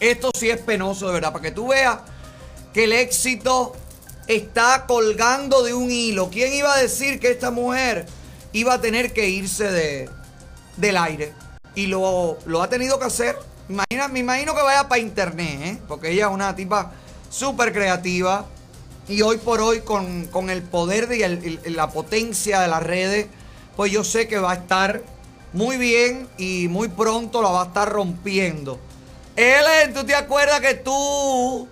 Esto 0.00 0.30
sí 0.34 0.48
es 0.48 0.60
penoso 0.60 1.08
de 1.08 1.12
verdad, 1.12 1.32
para 1.32 1.42
que 1.42 1.50
tú 1.50 1.68
veas 1.68 1.98
que 2.72 2.84
el 2.84 2.92
éxito 2.92 3.74
está 4.36 4.86
colgando 4.86 5.62
de 5.62 5.74
un 5.74 5.90
hilo. 5.90 6.30
¿Quién 6.30 6.52
iba 6.52 6.72
a 6.74 6.78
decir 6.78 7.20
que 7.20 7.30
esta 7.30 7.50
mujer 7.50 8.06
iba 8.52 8.74
a 8.74 8.80
tener 8.80 9.12
que 9.12 9.28
irse 9.28 9.70
de, 9.70 10.10
del 10.76 10.96
aire? 10.96 11.32
Y 11.74 11.86
lo, 11.86 12.38
lo 12.46 12.62
ha 12.62 12.68
tenido 12.68 12.98
que 12.98 13.06
hacer. 13.06 13.36
Imagina, 13.68 14.08
me 14.08 14.20
imagino 14.20 14.54
que 14.54 14.62
vaya 14.62 14.88
para 14.88 15.00
internet, 15.00 15.60
¿eh? 15.62 15.78
porque 15.88 16.10
ella 16.10 16.26
es 16.26 16.32
una 16.32 16.54
tipa 16.54 16.92
súper 17.30 17.72
creativa. 17.72 18.46
Y 19.08 19.22
hoy 19.22 19.38
por 19.38 19.60
hoy, 19.60 19.80
con, 19.80 20.26
con 20.26 20.50
el 20.50 20.62
poder 20.62 21.08
y 21.12 21.70
la 21.70 21.90
potencia 21.90 22.60
de 22.60 22.68
las 22.68 22.82
redes, 22.82 23.26
pues 23.76 23.90
yo 23.90 24.04
sé 24.04 24.28
que 24.28 24.38
va 24.38 24.52
a 24.52 24.54
estar 24.54 25.02
muy 25.52 25.76
bien 25.76 26.28
y 26.38 26.68
muy 26.68 26.88
pronto 26.88 27.42
la 27.42 27.50
va 27.50 27.62
a 27.62 27.66
estar 27.66 27.88
rompiendo. 27.90 28.78
Ellen, 29.34 29.94
¿tú 29.94 30.04
te 30.04 30.14
acuerdas 30.14 30.60
que 30.60 30.74
tú 30.74 31.68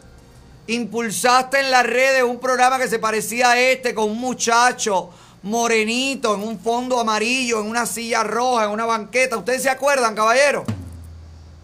impulsaste 0.67 1.61
en 1.61 1.71
las 1.71 1.85
redes 1.85 2.23
un 2.23 2.39
programa 2.39 2.79
que 2.79 2.89
se 2.89 2.99
parecía 2.99 3.51
a 3.51 3.61
este 3.61 3.95
con 3.95 4.11
un 4.11 4.19
muchacho 4.19 5.11
morenito 5.43 6.35
en 6.35 6.43
un 6.43 6.59
fondo 6.59 7.01
amarillo, 7.01 7.61
en 7.61 7.67
una 7.67 7.87
silla 7.87 8.23
roja, 8.23 8.65
en 8.65 8.71
una 8.71 8.87
banqueta? 8.87 9.37
¿Ustedes 9.37 9.63
se 9.63 9.71
acuerdan, 9.71 10.15
caballero? 10.15 10.65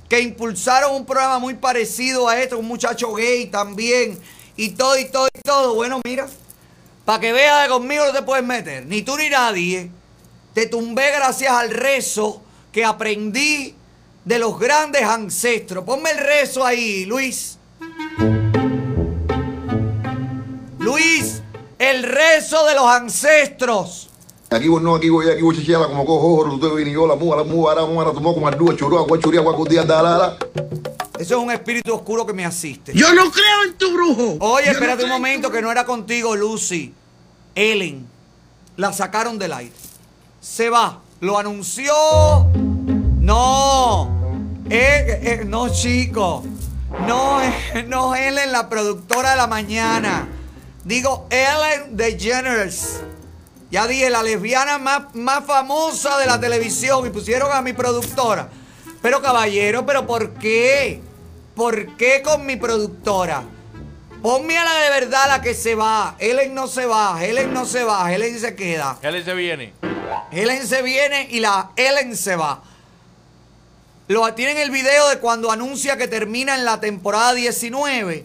Que 0.08 0.20
impulsaron 0.20 0.94
un 0.94 1.04
programa 1.04 1.38
muy 1.38 1.54
parecido 1.54 2.28
a 2.28 2.40
este, 2.40 2.54
un 2.54 2.66
muchacho 2.66 3.12
gay 3.12 3.46
también, 3.46 4.18
y 4.56 4.70
todo, 4.70 4.98
y 4.98 5.06
todo, 5.06 5.28
y 5.28 5.40
todo. 5.42 5.74
Bueno, 5.74 6.00
mira, 6.04 6.26
para 7.04 7.20
que 7.20 7.32
veas 7.32 7.64
que 7.64 7.70
conmigo 7.70 8.04
no 8.06 8.12
te 8.12 8.22
puedes 8.22 8.44
meter, 8.44 8.86
ni 8.86 9.02
tú 9.02 9.16
ni 9.16 9.28
nadie. 9.28 9.90
Te 10.54 10.66
tumbé 10.66 11.10
gracias 11.12 11.52
al 11.52 11.70
rezo 11.70 12.42
que 12.72 12.84
aprendí 12.84 13.74
de 14.24 14.38
los 14.38 14.58
grandes 14.58 15.02
ancestros. 15.02 15.84
Ponme 15.84 16.10
el 16.10 16.18
rezo 16.18 16.64
ahí, 16.64 17.04
Luis. 17.04 17.58
Luis, 20.96 21.42
el 21.78 22.02
rezo 22.04 22.64
de 22.64 22.74
los 22.74 22.86
ancestros. 22.86 24.08
Aquí 24.48 24.66
vos 24.68 24.80
no, 24.80 24.94
aquí 24.94 25.10
voy, 25.10 25.28
aquí 25.28 25.42
voy 25.42 25.54
chichiala 25.54 25.88
como 25.88 26.06
cojo, 26.06 26.26
oro, 26.36 26.50
tú 26.52 26.68
te 26.70 26.74
vini 26.74 26.92
yo, 26.92 27.06
la 27.06 27.16
muga, 27.16 27.36
la 27.36 27.44
muga, 27.44 27.74
la 27.74 27.84
muga, 27.84 28.06
la 28.06 28.12
tomó 28.12 28.32
como 28.32 28.48
ardúa, 28.48 28.74
churua, 28.74 29.02
guachuria, 29.02 29.42
guacutía, 29.42 29.82
dalala. 29.82 30.38
Eso 31.18 31.36
es 31.36 31.42
un 31.44 31.50
espíritu 31.50 31.94
oscuro 31.94 32.24
que 32.24 32.32
me 32.32 32.46
asiste. 32.46 32.94
Yo 32.94 33.12
no 33.12 33.30
creo 33.30 33.64
en 33.66 33.76
tu 33.76 33.92
brujo. 33.92 34.36
Oye, 34.40 34.66
Yo 34.66 34.72
espérate 34.72 35.02
no 35.02 35.14
un 35.14 35.20
momento, 35.20 35.50
que 35.50 35.60
no 35.60 35.70
era 35.70 35.84
contigo, 35.84 36.34
Lucy. 36.34 36.94
Ellen. 37.54 38.06
La 38.76 38.92
sacaron 38.94 39.38
del 39.38 39.52
aire. 39.52 39.74
Se 40.40 40.70
va. 40.70 41.00
Lo 41.20 41.38
anunció. 41.38 41.92
No. 43.20 44.08
Eh, 44.70 45.20
eh, 45.22 45.44
no, 45.46 45.68
chico. 45.70 46.42
No, 47.06 47.42
eh, 47.42 47.84
no 47.88 48.14
Ellen, 48.14 48.50
la 48.50 48.70
productora 48.70 49.32
de 49.32 49.36
la 49.36 49.46
mañana. 49.46 50.28
Digo 50.86 51.26
Ellen 51.30 51.96
DeGeneres. 51.96 53.00
Ya 53.72 53.88
dije, 53.88 54.08
la 54.08 54.22
lesbiana 54.22 54.78
más, 54.78 55.12
más 55.16 55.44
famosa 55.44 56.16
de 56.16 56.26
la 56.26 56.38
televisión. 56.38 57.04
Y 57.04 57.10
pusieron 57.10 57.50
a 57.52 57.60
mi 57.60 57.72
productora. 57.72 58.48
Pero 59.02 59.20
caballero, 59.20 59.84
¿pero 59.84 60.06
por 60.06 60.34
qué? 60.34 61.00
¿Por 61.56 61.96
qué 61.96 62.22
con 62.22 62.46
mi 62.46 62.54
productora? 62.54 63.42
Ponme 64.22 64.56
a 64.56 64.64
la 64.64 64.74
de 64.74 64.90
verdad 64.90 65.26
la 65.26 65.42
que 65.42 65.54
se 65.54 65.74
va. 65.74 66.14
Helen 66.20 66.54
no 66.54 66.68
se 66.68 66.86
va, 66.86 67.18
Helen 67.20 67.52
no 67.52 67.66
se 67.66 67.82
va, 67.82 68.14
Helen 68.14 68.38
se 68.38 68.54
queda. 68.54 68.96
Helen 69.02 69.24
se 69.24 69.34
viene. 69.34 69.74
Helen 70.30 70.68
se 70.68 70.82
viene 70.82 71.26
y 71.32 71.40
la 71.40 71.72
Helen 71.74 72.16
se 72.16 72.36
va. 72.36 72.62
Lo 74.06 74.32
tienen 74.34 74.58
el 74.58 74.70
video 74.70 75.08
de 75.08 75.18
cuando 75.18 75.50
anuncia 75.50 75.96
que 75.96 76.06
termina 76.06 76.54
en 76.54 76.64
la 76.64 76.78
temporada 76.78 77.34
19. 77.34 78.24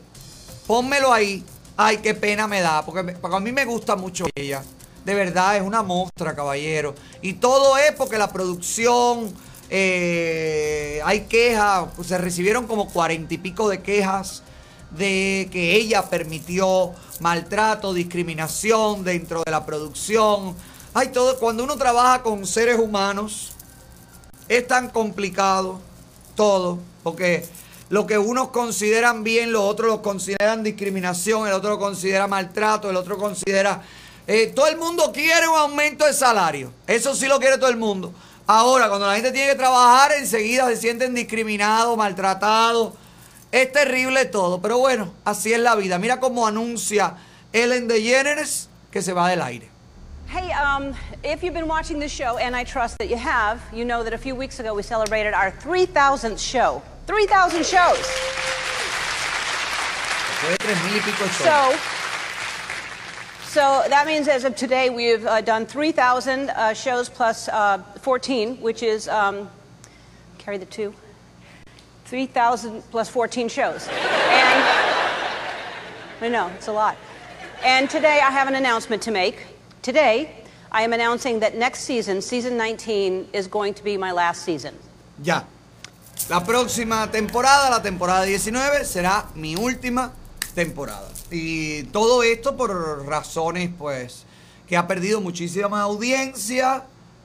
Pónmelo 0.67 1.11
ahí. 1.11 1.43
Ay, 1.83 1.97
qué 1.97 2.13
pena 2.13 2.47
me 2.47 2.61
da, 2.61 2.85
porque, 2.85 3.13
porque 3.13 3.37
a 3.37 3.39
mí 3.39 3.51
me 3.51 3.65
gusta 3.65 3.95
mucho 3.95 4.27
ella. 4.35 4.63
De 5.03 5.15
verdad, 5.15 5.57
es 5.57 5.63
una 5.63 5.81
mostra, 5.81 6.35
caballero. 6.35 6.93
Y 7.23 7.33
todo 7.33 7.75
es 7.75 7.91
porque 7.93 8.19
la 8.19 8.31
producción, 8.31 9.33
eh, 9.67 11.01
hay 11.03 11.21
quejas, 11.21 11.87
pues, 11.95 12.09
se 12.09 12.19
recibieron 12.19 12.67
como 12.67 12.87
cuarenta 12.87 13.33
y 13.33 13.39
pico 13.39 13.67
de 13.67 13.81
quejas 13.81 14.43
de 14.91 15.49
que 15.51 15.73
ella 15.73 16.07
permitió 16.07 16.93
maltrato, 17.19 17.95
discriminación 17.95 19.03
dentro 19.03 19.41
de 19.43 19.49
la 19.49 19.65
producción. 19.65 20.55
Hay 20.93 21.07
todo, 21.07 21.39
cuando 21.39 21.63
uno 21.63 21.77
trabaja 21.77 22.21
con 22.21 22.45
seres 22.45 22.77
humanos, 22.77 23.53
es 24.47 24.67
tan 24.67 24.87
complicado 24.89 25.79
todo, 26.35 26.77
porque 27.01 27.43
lo 27.91 28.07
que 28.07 28.17
unos 28.17 28.49
consideran 28.51 29.21
bien, 29.21 29.51
los 29.51 29.63
otros 29.63 29.89
lo 29.89 30.01
consideran 30.01 30.63
discriminación, 30.63 31.45
el 31.45 31.53
otro 31.53 31.71
lo 31.71 31.77
considera 31.79 32.25
maltrato, 32.25 32.89
el 32.89 32.95
otro 32.95 33.17
considera... 33.17 33.81
eh, 34.27 34.53
todo 34.55 34.67
el 34.67 34.77
mundo 34.77 35.11
quiere 35.11 35.45
un 35.49 35.57
aumento 35.57 36.05
de 36.05 36.13
salario, 36.13 36.71
eso 36.87 37.13
sí 37.13 37.27
lo 37.27 37.37
quiere 37.37 37.57
todo 37.57 37.69
el 37.69 37.75
mundo. 37.75 38.13
Ahora, 38.47 38.87
cuando 38.87 39.07
la 39.07 39.15
gente 39.15 39.33
tiene 39.33 39.49
que 39.51 39.57
trabajar, 39.57 40.13
enseguida 40.13 40.67
se 40.67 40.77
sienten 40.77 41.13
discriminados, 41.13 41.97
maltratados. 41.97 42.93
Es 43.51 43.69
terrible 43.73 44.23
todo, 44.23 44.61
pero 44.61 44.77
bueno, 44.77 45.13
así 45.25 45.51
es 45.51 45.59
la 45.59 45.75
vida. 45.75 45.99
Mira 45.99 46.21
cómo 46.21 46.47
anuncia 46.47 47.15
Ellen 47.51 47.89
DeGeneres 47.89 48.69
que 48.89 49.01
se 49.01 49.11
va 49.11 49.27
del 49.27 49.41
aire. 49.41 49.69
Hey, 50.29 50.49
um, 50.53 50.93
if 51.23 51.43
you've 51.43 51.53
been 51.53 51.67
watching 51.67 51.99
this 51.99 52.11
show, 52.13 52.37
and 52.37 52.55
I 52.55 52.63
trust 52.63 52.97
that 52.99 53.09
you 53.09 53.17
have, 53.17 53.59
you 53.73 53.83
know 53.83 54.01
that 54.01 54.13
a 54.13 54.17
few 54.17 54.33
weeks 54.33 54.61
ago 54.61 54.73
we 54.73 54.81
celebrated 54.81 55.33
our 55.33 55.51
3,000th 55.51 56.39
show. 56.39 56.81
3,000 57.07 57.65
shows. 57.65 57.97
Fue 60.39 60.49
de 60.51 60.57
tres 60.57 60.83
mil 60.83 60.93
y 60.93 60.99
pico 60.99 61.23
de 61.23 61.29
shows. 61.29 61.75
So, 63.43 63.81
so 63.83 63.89
that 63.89 64.07
means 64.07 64.27
as 64.27 64.43
of 64.43 64.55
today 64.55 64.89
we've 64.89 65.25
uh, 65.25 65.41
done 65.41 65.65
3,000 65.65 66.49
uh, 66.49 66.73
shows 66.73 67.09
plus 67.09 67.47
uh, 67.49 67.79
14, 68.01 68.61
which 68.61 68.83
is 68.83 69.07
um, 69.07 69.49
carry 70.37 70.57
the 70.57 70.65
two. 70.65 70.93
3,000 72.05 72.81
plus 72.91 73.09
14 73.09 73.47
shows. 73.47 73.87
And 73.87 74.63
I 76.21 76.29
know, 76.29 76.47
it's 76.55 76.67
a 76.67 76.73
lot. 76.73 76.97
And 77.63 77.89
today 77.89 78.19
I 78.21 78.29
have 78.31 78.47
an 78.47 78.55
announcement 78.55 79.01
to 79.03 79.11
make. 79.11 79.45
Today, 79.81 80.35
I 80.71 80.83
am 80.83 80.93
announcing 80.93 81.39
that 81.39 81.55
next 81.55 81.81
season, 81.81 82.21
season 82.21 82.57
19, 82.57 83.29
is 83.33 83.47
going 83.47 83.73
to 83.75 83.83
be 83.83 83.97
my 83.97 84.11
last 84.11 84.43
season. 84.43 84.75
Ya. 85.23 85.43
La 86.29 86.43
próxima 86.43 87.11
temporada, 87.11 87.69
la 87.69 87.81
temporada 87.81 88.23
19, 88.23 88.85
será 88.85 89.27
mi 89.35 89.55
última 89.55 90.13
temporada. 90.53 91.09
Y 91.29 91.83
todo 91.83 92.23
esto 92.23 92.55
por 92.55 93.05
razones, 93.05 93.69
pues, 93.77 94.23
que 94.67 94.77
ha 94.77 94.87
perdido 94.87 95.19
muchísima 95.19 95.81
audiencia 95.81 96.83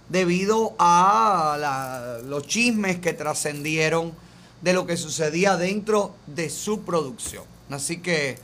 debido 0.08 0.74
a 0.78 2.18
los 2.24 2.46
chismes 2.46 2.98
que 2.98 3.12
trascendieron 3.12 4.12
de 4.62 4.72
lo 4.72 4.86
que 4.86 4.96
sucedía 4.96 5.56
dentro 5.56 6.14
de 6.26 6.50
su 6.50 6.82
producción. 6.82 7.44
Así 7.70 7.98
que, 7.98 8.38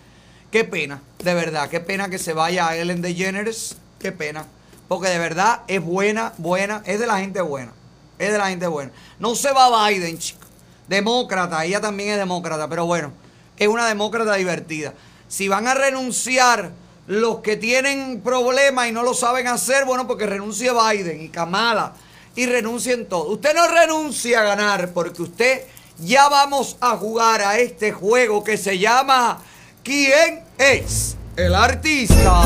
qué 0.50 0.64
pena, 0.64 1.02
de 1.24 1.34
verdad, 1.34 1.68
qué 1.68 1.80
pena 1.80 2.08
que 2.08 2.18
se 2.18 2.32
vaya 2.32 2.76
Ellen 2.76 3.02
DeGeneres, 3.02 3.76
qué 3.98 4.12
pena. 4.12 4.46
Porque 4.86 5.08
de 5.08 5.18
verdad 5.18 5.62
es 5.68 5.82
buena, 5.82 6.34
buena, 6.38 6.82
es 6.84 7.00
de 7.00 7.06
la 7.06 7.18
gente 7.18 7.40
buena. 7.40 7.72
Es 8.18 8.30
de 8.30 8.38
la 8.38 8.50
gente 8.50 8.66
buena. 8.66 8.92
No 9.18 9.34
se 9.34 9.50
va 9.52 9.88
Biden, 9.88 10.18
chico. 10.18 10.41
Demócrata, 10.88 11.64
ella 11.64 11.80
también 11.80 12.10
es 12.10 12.18
demócrata, 12.18 12.68
pero 12.68 12.86
bueno, 12.86 13.12
es 13.56 13.68
una 13.68 13.86
demócrata 13.86 14.34
divertida. 14.34 14.94
Si 15.28 15.48
van 15.48 15.66
a 15.66 15.74
renunciar 15.74 16.72
los 17.06 17.38
que 17.38 17.56
tienen 17.56 18.20
problemas 18.20 18.88
y 18.88 18.92
no 18.92 19.02
lo 19.02 19.14
saben 19.14 19.48
hacer, 19.48 19.84
bueno, 19.84 20.06
porque 20.06 20.26
renuncie 20.26 20.70
Biden 20.72 21.22
y 21.22 21.28
Kamala 21.28 21.94
y 22.34 22.46
renuncien 22.46 23.06
todos. 23.06 23.32
Usted 23.32 23.54
no 23.54 23.68
renuncia 23.68 24.40
a 24.40 24.44
ganar 24.44 24.92
porque 24.92 25.22
usted 25.22 25.62
ya 25.98 26.28
vamos 26.28 26.76
a 26.80 26.96
jugar 26.96 27.42
a 27.42 27.58
este 27.58 27.92
juego 27.92 28.42
que 28.42 28.56
se 28.56 28.78
llama 28.78 29.40
¿Quién 29.82 30.42
es 30.58 31.16
el 31.36 31.54
artista? 31.54 32.42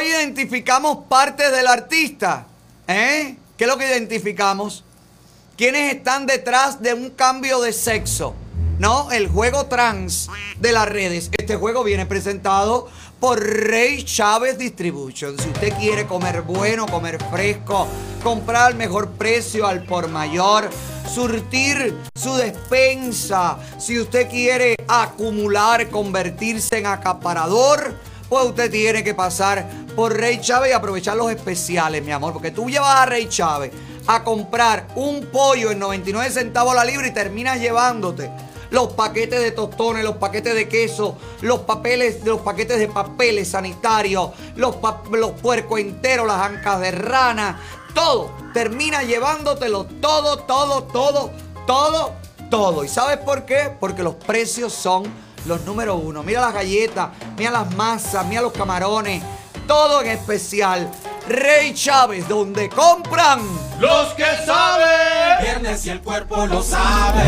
Hoy 0.00 0.06
identificamos 0.06 1.04
partes 1.10 1.52
del 1.52 1.66
artista. 1.66 2.46
¿Eh? 2.88 3.36
¿Qué 3.58 3.64
es 3.64 3.68
lo 3.68 3.76
que 3.76 3.86
identificamos? 3.86 4.82
¿Quiénes 5.58 5.92
están 5.92 6.24
detrás 6.24 6.80
de 6.80 6.94
un 6.94 7.10
cambio 7.10 7.60
de 7.60 7.74
sexo? 7.74 8.34
¿No? 8.78 9.12
El 9.12 9.28
juego 9.28 9.66
trans 9.66 10.30
de 10.58 10.72
las 10.72 10.88
redes. 10.88 11.30
Este 11.36 11.56
juego 11.56 11.84
viene 11.84 12.06
presentado 12.06 12.88
por 13.20 13.40
Rey 13.40 14.02
Chávez 14.02 14.56
Distribution. 14.56 15.38
Si 15.38 15.50
usted 15.50 15.74
quiere 15.74 16.06
comer 16.06 16.42
bueno, 16.42 16.86
comer 16.86 17.22
fresco, 17.30 17.86
comprar 18.22 18.68
al 18.68 18.76
mejor 18.76 19.10
precio, 19.10 19.66
al 19.66 19.84
por 19.84 20.08
mayor, 20.08 20.70
surtir 21.14 21.94
su 22.14 22.36
despensa, 22.36 23.58
si 23.78 24.00
usted 24.00 24.30
quiere 24.30 24.76
acumular, 24.88 25.90
convertirse 25.90 26.78
en 26.78 26.86
acaparador, 26.86 27.94
pues 28.30 28.44
usted 28.46 28.70
tiene 28.70 29.04
que 29.04 29.12
pasar 29.12 29.68
por 29.96 30.16
Rey 30.16 30.40
Chávez 30.40 30.70
y 30.70 30.72
aprovechar 30.72 31.16
los 31.16 31.30
especiales, 31.32 32.02
mi 32.02 32.12
amor. 32.12 32.32
Porque 32.32 32.52
tú 32.52 32.70
llevas 32.70 32.94
a 32.94 33.04
Rey 33.04 33.28
Chávez 33.28 33.72
a 34.06 34.22
comprar 34.24 34.86
un 34.94 35.26
pollo 35.26 35.72
en 35.72 35.80
99 35.80 36.30
centavos 36.30 36.74
la 36.74 36.84
libra 36.84 37.08
y 37.08 37.12
terminas 37.12 37.60
llevándote 37.60 38.30
los 38.70 38.92
paquetes 38.92 39.40
de 39.40 39.50
tostones, 39.50 40.04
los 40.04 40.16
paquetes 40.16 40.54
de 40.54 40.68
queso, 40.68 41.18
los 41.40 41.60
papeles, 41.60 42.24
los 42.24 42.40
paquetes 42.40 42.78
de 42.78 42.86
papeles 42.86 43.48
sanitarios, 43.48 44.30
los, 44.54 44.76
los 45.10 45.32
puercos 45.32 45.80
enteros, 45.80 46.26
las 46.26 46.40
ancas 46.40 46.80
de 46.80 46.92
rana, 46.92 47.60
todo. 47.94 48.30
Termina 48.54 49.02
llevándotelo 49.02 49.86
todo, 50.00 50.38
todo, 50.38 50.84
todo, 50.84 51.32
todo, 51.66 52.12
todo. 52.48 52.84
¿Y 52.84 52.88
sabes 52.88 53.18
por 53.18 53.44
qué? 53.44 53.74
Porque 53.80 54.04
los 54.04 54.14
precios 54.14 54.72
son 54.72 55.02
los 55.46 55.62
número 55.62 55.96
uno. 55.96 56.22
Mira 56.22 56.40
las 56.40 56.54
galletas, 56.54 57.10
mira 57.36 57.50
las 57.50 57.74
masas, 57.74 58.26
mira 58.26 58.42
los 58.42 58.52
camarones, 58.52 59.22
todo 59.66 60.02
en 60.02 60.08
especial. 60.08 60.90
Rey 61.28 61.74
Chávez, 61.74 62.26
donde 62.28 62.68
compran 62.68 63.40
los 63.78 64.08
que 64.14 64.24
saben. 64.44 65.42
Viernes 65.42 65.86
y 65.86 65.90
el 65.90 66.00
cuerpo 66.00 66.46
lo 66.46 66.62
sabe. 66.62 67.22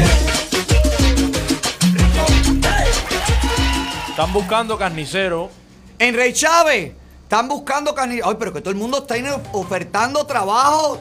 Están 4.09 4.33
buscando 4.35 4.77
carnicero. 4.77 5.51
En 5.99 6.15
Rey 6.15 6.35
Chávez. 6.35 6.93
Están 7.23 7.49
buscando 7.49 7.95
carnicero. 7.95 8.29
Ay, 8.29 8.37
pero 8.39 8.53
que 8.53 8.61
todo 8.61 8.71
el 8.71 8.77
mundo 8.77 8.99
está 8.99 9.15
ofertando 9.53 10.27
trabajo. 10.27 11.01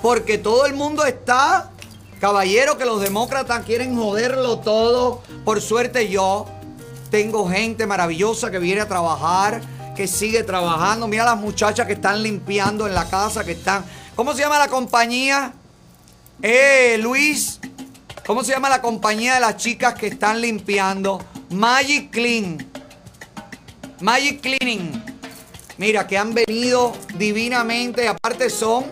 Porque 0.00 0.38
todo 0.38 0.66
el 0.66 0.74
mundo 0.74 1.04
está. 1.04 1.71
Caballero, 2.22 2.78
que 2.78 2.84
los 2.84 3.00
demócratas 3.00 3.64
quieren 3.64 3.96
joderlo 3.96 4.60
todo. 4.60 5.24
Por 5.44 5.60
suerte 5.60 6.08
yo 6.08 6.46
tengo 7.10 7.48
gente 7.50 7.84
maravillosa 7.84 8.48
que 8.48 8.60
viene 8.60 8.80
a 8.80 8.86
trabajar. 8.86 9.60
Que 9.96 10.06
sigue 10.06 10.44
trabajando. 10.44 11.08
Mira 11.08 11.24
las 11.24 11.36
muchachas 11.36 11.84
que 11.84 11.94
están 11.94 12.22
limpiando 12.22 12.86
en 12.86 12.94
la 12.94 13.10
casa. 13.10 13.42
Que 13.42 13.50
están. 13.50 13.84
¿Cómo 14.14 14.34
se 14.34 14.38
llama 14.38 14.56
la 14.60 14.68
compañía? 14.68 15.52
Eh, 16.40 16.96
Luis. 17.00 17.58
¿Cómo 18.24 18.44
se 18.44 18.52
llama 18.52 18.68
la 18.68 18.80
compañía 18.80 19.34
de 19.34 19.40
las 19.40 19.56
chicas 19.56 19.94
que 19.94 20.06
están 20.06 20.40
limpiando? 20.40 21.20
Magic 21.50 22.12
Clean. 22.12 22.64
Magic 24.00 24.40
Cleaning. 24.40 25.04
Mira, 25.76 26.06
que 26.06 26.16
han 26.16 26.32
venido 26.32 26.92
divinamente. 27.16 28.06
Aparte 28.06 28.48
son 28.48 28.84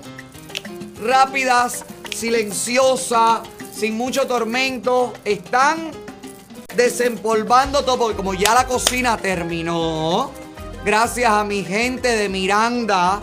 rápidas, 1.01 1.85
silenciosas, 2.15 3.41
sin 3.75 3.97
mucho 3.97 4.27
tormento. 4.27 5.13
Están 5.25 5.91
desempolvando 6.77 7.85
todo. 7.85 7.99
Porque 7.99 8.17
como 8.17 8.35
ya 8.35 8.55
la 8.55 8.67
cocina 8.67 9.17
terminó, 9.17 10.31
gracias 10.85 11.31
a 11.31 11.45
mi 11.45 11.65
gente 11.65 12.09
de 12.17 12.29
Miranda 12.29 13.21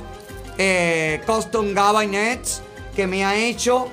eh, 0.58 1.22
Custom 1.28 1.74
Cabinets, 1.74 2.62
que 2.96 3.06
me 3.06 3.24
ha 3.24 3.36
hecho 3.36 3.88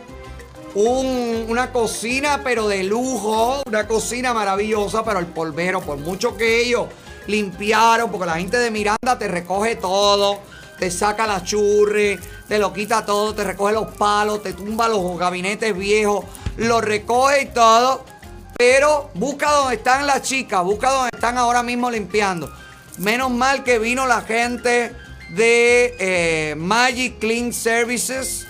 un- 0.75 1.45
una 1.49 1.71
cocina, 1.71 2.41
pero 2.43 2.67
de 2.69 2.83
lujo, 2.85 3.63
una 3.67 3.87
cocina 3.87 4.33
maravillosa, 4.35 5.05
pero 5.05 5.19
el 5.19 5.27
polvero, 5.27 5.81
por 5.83 5.99
mucho 5.99 6.37
que 6.37 6.63
ellos 6.63 6.87
limpiaron, 7.27 8.11
porque 8.11 8.27
la 8.27 8.35
gente 8.37 8.57
de 8.59 8.71
Miranda 8.71 9.19
te 9.19 9.29
recoge 9.29 9.77
todo, 9.77 10.41
te 10.79 10.91
saca 10.91 11.27
la 11.27 11.43
churre, 11.43 12.19
te 12.49 12.59
lo 12.59 12.73
quita 12.73 13.05
todo, 13.05 13.35
te 13.35 13.45
recoge 13.45 13.73
los 13.73 13.89
palos, 13.95 14.43
te 14.43 14.53
tumba 14.53 14.89
los 14.89 15.19
gabinetes 15.19 15.77
viejos, 15.77 16.25
lo 16.57 16.81
recoge 16.81 17.43
y 17.43 17.47
todo, 17.47 18.05
pero 18.57 19.11
busca 19.15 19.51
donde 19.51 19.77
están 19.77 20.07
las 20.07 20.23
chicas, 20.23 20.63
busca 20.63 20.91
donde 20.91 21.11
están 21.13 21.39
ahora 21.39 21.63
mismo 21.63 21.91
limpiando. 21.91 22.53
Menos 22.99 23.31
mal 23.31 23.65
que 23.65 23.79
vino 23.79 24.07
la 24.07 24.21
gente 24.21 24.95
de 25.31 25.97
eh, 25.99 26.55
Magic 26.57 27.19
Clean 27.19 27.53
Services 27.53 28.47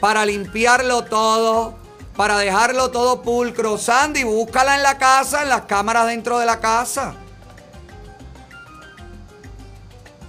para 0.00 0.24
limpiarlo 0.24 1.04
todo, 1.04 1.76
para 2.16 2.38
dejarlo 2.38 2.90
todo 2.90 3.22
pulcro. 3.22 3.78
Sandy, 3.78 4.24
búscala 4.24 4.76
en 4.76 4.82
la 4.82 4.98
casa, 4.98 5.42
en 5.42 5.48
las 5.48 5.62
cámaras 5.62 6.06
dentro 6.06 6.38
de 6.38 6.46
la 6.46 6.60
casa. 6.60 7.14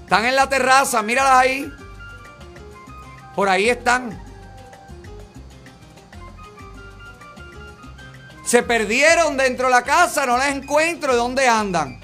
Están 0.05 0.23
en 0.25 0.35
la 0.35 0.47
terraza, 0.47 1.01
míralas 1.01 1.33
ahí. 1.33 1.73
Por 3.35 3.49
ahí 3.49 3.69
están. 3.69 4.23
Se 8.45 8.61
perdieron 8.61 9.35
dentro 9.35 9.65
de 9.65 9.71
la 9.71 9.81
casa, 9.81 10.27
no 10.27 10.37
las 10.37 10.49
encuentro. 10.49 11.15
¿Dónde 11.15 11.47
andan? 11.47 11.99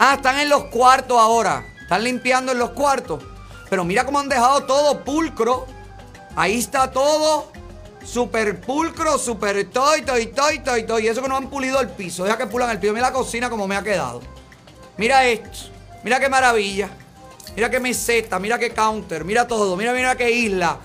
Ah, 0.00 0.14
están 0.14 0.40
en 0.40 0.48
los 0.48 0.64
cuartos 0.64 1.16
ahora. 1.16 1.64
Están 1.80 2.02
limpiando 2.02 2.50
en 2.50 2.58
los 2.58 2.70
cuartos. 2.70 3.22
Pero 3.70 3.84
mira 3.84 4.04
cómo 4.04 4.18
han 4.18 4.28
dejado 4.28 4.64
todo 4.64 5.04
pulcro. 5.04 5.64
Ahí 6.34 6.58
está 6.58 6.90
todo. 6.90 7.52
Super 8.04 8.60
pulcro, 8.60 9.16
super 9.16 9.64
toy, 9.70 10.02
toy, 10.02 10.26
toy, 10.26 10.58
toy, 10.58 10.82
toy. 10.84 11.04
Y 11.04 11.08
eso 11.08 11.22
que 11.22 11.28
no 11.28 11.36
han 11.36 11.48
pulido 11.48 11.80
el 11.80 11.90
piso. 11.90 12.24
Deja 12.24 12.36
que 12.36 12.48
pulan 12.48 12.70
el 12.70 12.80
piso. 12.80 12.92
Mira 12.92 13.06
la 13.06 13.12
cocina 13.12 13.48
como 13.48 13.68
me 13.68 13.76
ha 13.76 13.82
quedado. 13.84 14.22
Mira 14.96 15.24
esto. 15.24 15.77
Mira 16.02 16.20
qué 16.20 16.28
maravilla. 16.28 16.88
Mira 17.56 17.70
qué 17.70 17.80
meseta. 17.80 18.38
Mira 18.38 18.58
qué 18.58 18.70
counter. 18.70 19.24
Mira 19.24 19.46
todo. 19.46 19.76
Mira, 19.76 19.92
mira 19.92 20.16
qué 20.16 20.30
isla. 20.30 20.78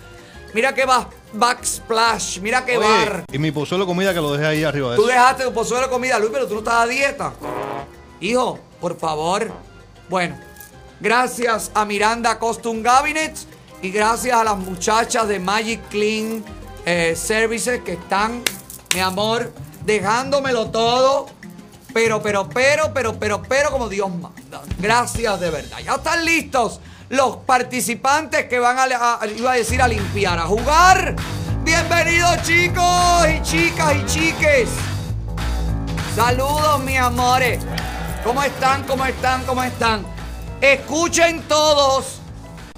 Mira 0.53 0.73
qué 0.73 0.85
ba- 0.85 1.09
backsplash. 1.33 2.39
Mira 2.39 2.63
qué 2.65 2.77
Oye, 2.77 2.87
bar. 2.87 3.25
y 3.31 3.37
mi 3.39 3.51
pozuelo 3.51 3.85
de 3.85 3.87
comida 3.87 4.13
que 4.13 4.21
lo 4.21 4.31
dejé 4.33 4.45
ahí 4.45 4.63
arriba 4.63 4.91
de 4.91 4.95
Tú 4.97 5.03
eso. 5.03 5.11
dejaste 5.11 5.43
tu 5.45 5.53
pozuelo 5.53 5.85
de 5.87 5.91
comida, 5.91 6.19
Luis, 6.19 6.31
pero 6.31 6.47
tú 6.47 6.53
no 6.55 6.59
estás 6.59 6.75
a 6.75 6.85
dieta. 6.87 7.33
Hijo, 8.21 8.59
por 8.79 8.97
favor. 8.99 9.51
Bueno, 10.09 10.37
gracias 10.99 11.71
a 11.73 11.85
Miranda 11.85 12.37
Costume 12.39 12.83
Cabinet 12.83 13.35
y 13.81 13.89
gracias 13.89 14.35
a 14.37 14.43
las 14.43 14.57
muchachas 14.57 15.27
de 15.27 15.39
Magic 15.39 15.81
Clean 15.89 16.43
eh, 16.85 17.15
Services 17.15 17.81
que 17.81 17.93
están, 17.93 18.43
mi 18.93 18.99
amor, 18.99 19.51
dejándomelo 19.85 20.69
todo. 20.69 21.27
Pero, 21.93 22.23
pero, 22.23 22.49
pero, 22.49 22.91
pero, 22.91 23.19
pero, 23.19 23.43
pero, 23.43 23.71
como 23.71 23.87
Dios 23.87 24.09
manda. 24.09 24.63
Gracias 24.79 25.39
de 25.39 25.51
verdad. 25.51 25.77
Ya 25.79 25.95
están 25.95 26.25
listos 26.25 26.79
los 27.09 27.37
participantes 27.37 28.45
que 28.45 28.57
van 28.57 28.79
a, 28.79 29.19
iba 29.27 29.51
a 29.51 29.55
decir, 29.55 29.79
a 29.79 29.87
limpiar, 29.87 30.39
a 30.39 30.47
jugar. 30.47 31.15
Bienvenidos 31.63 32.41
chicos 32.41 33.27
y 33.29 33.41
chicas 33.43 33.95
y 33.95 34.05
chiques. 34.07 34.69
Saludos, 36.15 36.79
mis 36.83 36.97
amores. 36.97 37.59
¿Cómo 38.23 38.41
están? 38.41 38.83
¿Cómo 38.85 39.05
están? 39.05 39.43
¿Cómo 39.45 39.63
están? 39.63 40.03
Escuchen 40.61 41.43
todos, 41.43 42.21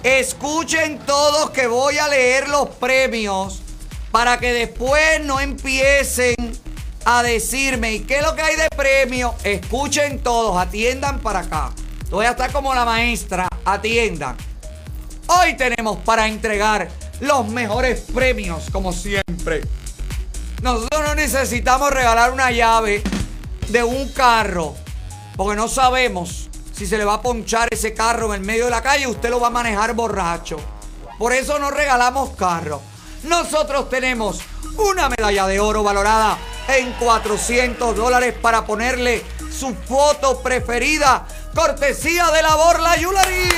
escuchen 0.02 0.98
todos 1.06 1.50
que 1.50 1.66
voy 1.66 1.96
a 1.98 2.08
leer 2.08 2.48
los 2.48 2.68
premios 2.68 3.62
para 4.10 4.38
que 4.38 4.52
después 4.52 5.24
no 5.24 5.40
empiecen 5.40 6.34
a 7.08 7.22
decirme, 7.22 7.94
¿y 7.94 8.00
qué 8.00 8.18
es 8.18 8.22
lo 8.24 8.34
que 8.34 8.42
hay 8.42 8.56
de 8.56 8.68
premio? 8.76 9.32
Escuchen 9.44 10.18
todos, 10.24 10.58
atiendan 10.58 11.20
para 11.20 11.38
acá. 11.38 11.70
Voy 12.10 12.26
a 12.26 12.30
estar 12.30 12.50
como 12.50 12.74
la 12.74 12.84
maestra, 12.84 13.46
atiendan. 13.64 14.36
Hoy 15.28 15.54
tenemos 15.56 15.98
para 15.98 16.26
entregar 16.26 16.88
los 17.20 17.46
mejores 17.46 18.00
premios, 18.12 18.64
como 18.72 18.92
siempre. 18.92 19.62
Nosotros 20.62 21.00
no 21.06 21.14
necesitamos 21.14 21.92
regalar 21.92 22.32
una 22.32 22.50
llave 22.50 23.04
de 23.68 23.84
un 23.84 24.08
carro, 24.08 24.74
porque 25.36 25.54
no 25.54 25.68
sabemos 25.68 26.50
si 26.72 26.86
se 26.86 26.98
le 26.98 27.04
va 27.04 27.14
a 27.14 27.22
ponchar 27.22 27.68
ese 27.70 27.94
carro 27.94 28.34
en 28.34 28.40
el 28.40 28.46
medio 28.46 28.64
de 28.64 28.72
la 28.72 28.82
calle, 28.82 29.06
usted 29.06 29.30
lo 29.30 29.38
va 29.38 29.46
a 29.46 29.50
manejar 29.50 29.94
borracho. 29.94 30.56
Por 31.20 31.32
eso 31.32 31.60
no 31.60 31.70
regalamos 31.70 32.30
carros. 32.30 32.80
Nosotros 33.22 33.88
tenemos 33.88 34.40
una 34.76 35.08
medalla 35.08 35.46
de 35.46 35.60
oro 35.60 35.84
valorada 35.84 36.36
en 36.68 36.92
400 36.94 37.96
dólares 37.96 38.34
para 38.40 38.64
ponerle 38.64 39.24
su 39.50 39.74
foto 39.74 40.42
preferida, 40.42 41.26
cortesía 41.54 42.30
de 42.30 42.42
la 42.42 42.54
Borla 42.56 42.92
Jewelry. 42.92 43.50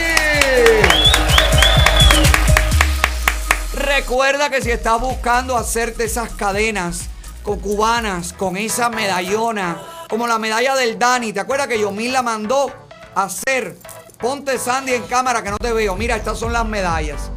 Recuerda 3.74 4.51
que 4.51 4.60
si 4.60 4.70
estás 4.70 5.01
buscando 5.01 5.56
hacerte 5.56 6.05
esas 6.05 6.30
cadenas 6.30 7.09
con 7.43 7.60
cubanas, 7.60 8.32
con 8.32 8.56
esa 8.56 8.90
medallona, 8.90 9.78
como 10.09 10.26
la 10.26 10.39
medalla 10.39 10.74
del 10.74 10.98
Dani, 10.98 11.32
¿te 11.32 11.40
acuerdas 11.40 11.68
que 11.68 11.80
Yomil 11.80 12.12
la 12.12 12.22
mandó 12.22 12.72
a 13.14 13.24
hacer? 13.24 13.76
Ponte 14.18 14.59
Sandy 14.59 14.94
en 14.94 15.02
cámara 15.05 15.43
que 15.43 15.51
no 15.51 15.59
te 15.59 15.72
veo. 15.72 15.94
Mira, 15.97 16.16
estas 16.16 16.39
son 16.39 16.52
las 16.52 16.66
medallas. 16.66 17.30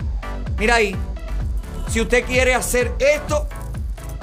Mira 0.57 0.75
ahí. 0.75 0.95
Si 1.89 2.01
usted 2.01 2.25
quiere 2.25 2.55
hacer 2.55 2.93
esto, 2.99 3.47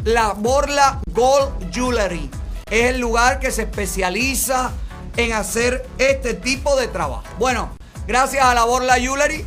la 0.04 0.32
Borla 0.32 1.00
Gold 1.12 1.72
Jewelry 1.72 2.30
es 2.70 2.90
el 2.90 3.00
lugar 3.00 3.40
que 3.40 3.50
se 3.50 3.62
especializa 3.62 4.72
en 5.16 5.32
hacer 5.32 5.86
este 5.98 6.34
tipo 6.34 6.76
de 6.76 6.88
trabajo. 6.88 7.24
Bueno, 7.38 7.70
gracias 8.06 8.44
a 8.44 8.54
la 8.54 8.64
Borla 8.64 8.94
Jewelry 8.94 9.44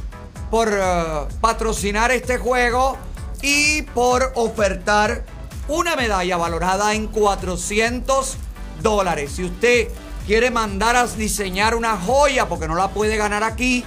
por 0.50 0.70
eh, 0.72 1.28
patrocinar 1.40 2.12
este 2.12 2.38
juego 2.38 2.98
y 3.42 3.84
por 3.84 4.34
ofertar 4.36 5.24
una 5.68 5.96
medalla 5.96 6.38
valorada 6.38 6.94
en 6.94 7.08
400 7.08 8.38
dólares. 8.82 9.34
Si 9.36 9.46
usted 9.46 9.88
quiere 10.26 10.52
mandar 10.52 10.96
a 10.96 11.08
diseñar 11.08 11.76
una 11.76 11.98
joya 11.98 12.48
porque 12.48 12.68
no 12.68 12.76
la 12.76 12.90
puede 12.90 13.16
ganar 13.16 13.44
aquí, 13.44 13.86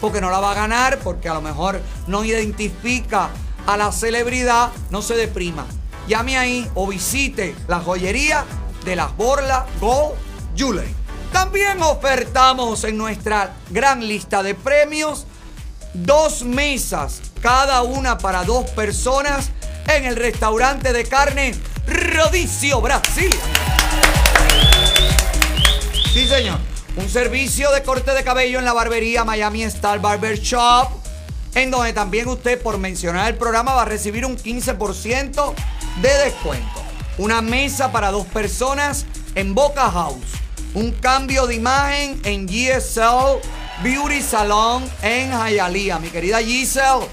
porque 0.00 0.20
no 0.20 0.30
la 0.30 0.40
va 0.40 0.52
a 0.52 0.54
ganar, 0.54 0.98
porque 0.98 1.28
a 1.28 1.34
lo 1.34 1.42
mejor 1.42 1.80
no 2.06 2.24
identifica 2.24 3.30
a 3.66 3.76
la 3.76 3.92
celebridad, 3.92 4.70
no 4.90 5.02
se 5.02 5.16
deprima. 5.16 5.66
Llame 6.08 6.38
ahí 6.38 6.70
o 6.74 6.86
visite 6.86 7.56
la 7.66 7.80
joyería 7.80 8.44
de 8.84 8.94
las 8.94 9.16
Borla 9.16 9.66
Gold 9.80 10.14
Jewelry. 10.54 10.94
También 11.32 11.82
ofertamos 11.82 12.84
en 12.84 12.96
nuestra 12.96 13.56
gran 13.70 14.06
lista 14.06 14.42
de 14.42 14.54
premios 14.54 15.26
dos 15.94 16.42
mesas, 16.42 17.20
cada 17.42 17.82
una 17.82 18.18
para 18.18 18.44
dos 18.44 18.70
personas, 18.70 19.50
en 19.88 20.04
el 20.04 20.16
restaurante 20.16 20.92
de 20.92 21.04
carne 21.04 21.54
Rodicio 21.86 22.80
Brasil. 22.80 23.34
Sí, 26.12 26.28
señor. 26.28 26.58
Un 26.96 27.08
servicio 27.08 27.70
de 27.72 27.82
corte 27.82 28.14
de 28.14 28.24
cabello 28.24 28.58
en 28.58 28.64
la 28.64 28.72
barbería 28.72 29.24
Miami 29.24 29.64
Star 29.64 30.00
Barber 30.00 30.38
Shop, 30.38 30.88
en 31.54 31.70
donde 31.70 31.92
también 31.92 32.28
usted, 32.28 32.60
por 32.62 32.78
mencionar 32.78 33.28
el 33.28 33.36
programa, 33.36 33.74
va 33.74 33.82
a 33.82 33.86
recibir 33.86 34.24
un 34.24 34.36
15% 34.36 35.54
de 36.02 36.08
descuento. 36.24 36.82
Una 37.18 37.40
mesa 37.40 37.92
para 37.92 38.10
dos 38.10 38.26
personas 38.26 39.06
en 39.34 39.54
Boca 39.54 39.90
House. 39.90 40.24
Un 40.74 40.92
cambio 40.92 41.46
de 41.46 41.54
imagen 41.54 42.20
en 42.24 42.46
GSL 42.46 43.40
Beauty 43.82 44.20
Salon 44.20 44.84
en 45.02 45.30
Hialeah. 45.30 45.98
Mi 45.98 46.08
querida 46.08 46.40
Giselle, 46.40 47.06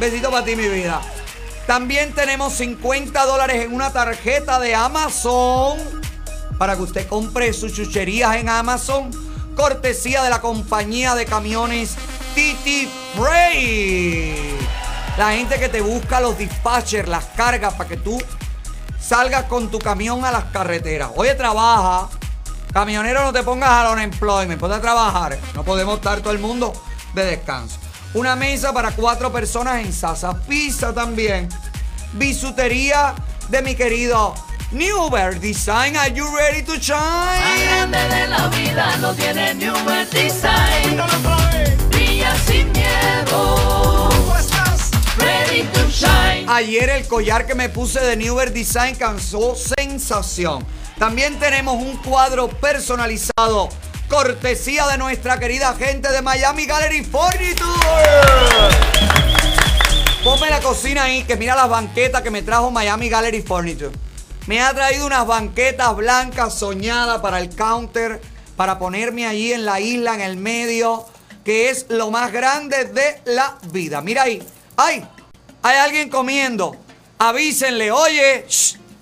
besito 0.00 0.30
para 0.30 0.44
ti, 0.44 0.56
mi 0.56 0.68
vida. 0.68 1.00
También 1.66 2.12
tenemos 2.14 2.54
50 2.54 3.24
dólares 3.24 3.64
en 3.64 3.74
una 3.74 3.92
tarjeta 3.92 4.58
de 4.58 4.74
Amazon 4.74 5.78
para 6.58 6.76
que 6.76 6.82
usted 6.82 7.06
compre 7.06 7.52
sus 7.52 7.74
chucherías 7.74 8.36
en 8.36 8.48
Amazon. 8.48 9.10
Cortesía 9.54 10.22
de 10.22 10.30
la 10.30 10.40
compañía 10.40 11.14
de 11.14 11.26
camiones 11.26 11.96
Titi 12.34 12.88
Freight. 13.14 14.60
La 15.16 15.32
gente 15.32 15.58
que 15.58 15.68
te 15.68 15.80
busca 15.80 16.20
los 16.20 16.38
dispatchers, 16.38 17.08
las 17.08 17.24
cargas 17.36 17.74
para 17.74 17.88
que 17.88 17.98
tú 17.98 18.18
salgas 18.98 19.44
con 19.44 19.70
tu 19.70 19.78
camión 19.78 20.24
a 20.24 20.30
las 20.30 20.44
carreteras. 20.44 21.10
Oye, 21.16 21.34
trabaja. 21.34 22.08
Camionero, 22.72 23.22
no 23.22 23.32
te 23.32 23.42
pongas 23.42 23.68
al 23.68 23.92
unemployment, 23.92 24.58
ponte 24.58 24.76
a 24.76 24.80
trabajar. 24.80 25.38
No 25.54 25.62
podemos 25.62 25.96
estar 25.96 26.20
todo 26.20 26.32
el 26.32 26.38
mundo 26.38 26.72
de 27.14 27.24
descanso. 27.24 27.78
Una 28.14 28.36
mesa 28.36 28.72
para 28.72 28.92
cuatro 28.92 29.30
personas 29.30 29.84
en 29.84 29.92
Sasa 29.92 30.34
Pizza 30.34 30.94
también. 30.94 31.48
Bisutería 32.14 33.14
de 33.48 33.60
mi 33.60 33.74
querido 33.74 34.34
Newber 34.70 35.38
Design. 35.38 35.96
Are 35.96 36.10
you 36.10 36.26
ready 36.34 36.62
to 36.62 36.78
shine? 36.78 37.64
grande 37.64 37.98
de 37.98 38.28
la 38.28 38.48
vida 38.48 38.96
no 38.96 39.12
tiene 39.12 39.54
New 39.54 39.74
World 39.84 40.10
Design. 40.10 41.00
Brilla 41.90 42.34
sin 42.46 42.72
miedo. 42.72 44.01
Ready 45.18 45.64
to 45.64 45.90
shine. 45.90 46.46
Ayer 46.48 46.88
el 46.88 47.06
collar 47.06 47.46
que 47.46 47.54
me 47.54 47.68
puse 47.68 48.00
de 48.00 48.16
Newber 48.16 48.52
Design 48.52 48.94
causó 48.94 49.54
sensación. 49.54 50.64
También 50.98 51.38
tenemos 51.38 51.74
un 51.76 51.96
cuadro 51.98 52.48
personalizado, 52.48 53.68
cortesía 54.08 54.86
de 54.86 54.96
nuestra 54.96 55.38
querida 55.38 55.74
gente 55.74 56.10
de 56.10 56.22
Miami 56.22 56.64
Gallery 56.64 57.04
Furniture. 57.04 57.68
Ponme 60.24 60.48
la 60.48 60.60
cocina 60.60 61.04
ahí, 61.04 61.24
que 61.24 61.36
mira 61.36 61.54
las 61.56 61.68
banquetas 61.68 62.22
que 62.22 62.30
me 62.30 62.42
trajo 62.42 62.70
Miami 62.70 63.08
Gallery 63.08 63.42
Furniture. 63.42 63.90
Me 64.46 64.62
ha 64.62 64.72
traído 64.72 65.06
unas 65.06 65.26
banquetas 65.26 65.94
blancas 65.94 66.54
soñadas 66.58 67.20
para 67.20 67.38
el 67.40 67.54
counter, 67.54 68.20
para 68.56 68.78
ponerme 68.78 69.26
allí 69.26 69.52
en 69.52 69.64
la 69.66 69.78
isla, 69.80 70.14
en 70.14 70.20
el 70.22 70.36
medio, 70.36 71.04
que 71.44 71.68
es 71.68 71.86
lo 71.90 72.10
más 72.10 72.32
grande 72.32 72.84
de 72.84 73.20
la 73.26 73.58
vida. 73.72 74.00
Mira 74.00 74.22
ahí. 74.22 74.42
¡Ay! 74.84 75.06
Hay 75.62 75.76
alguien 75.76 76.08
comiendo. 76.08 76.74
Avísenle, 77.18 77.92
oye, 77.92 78.44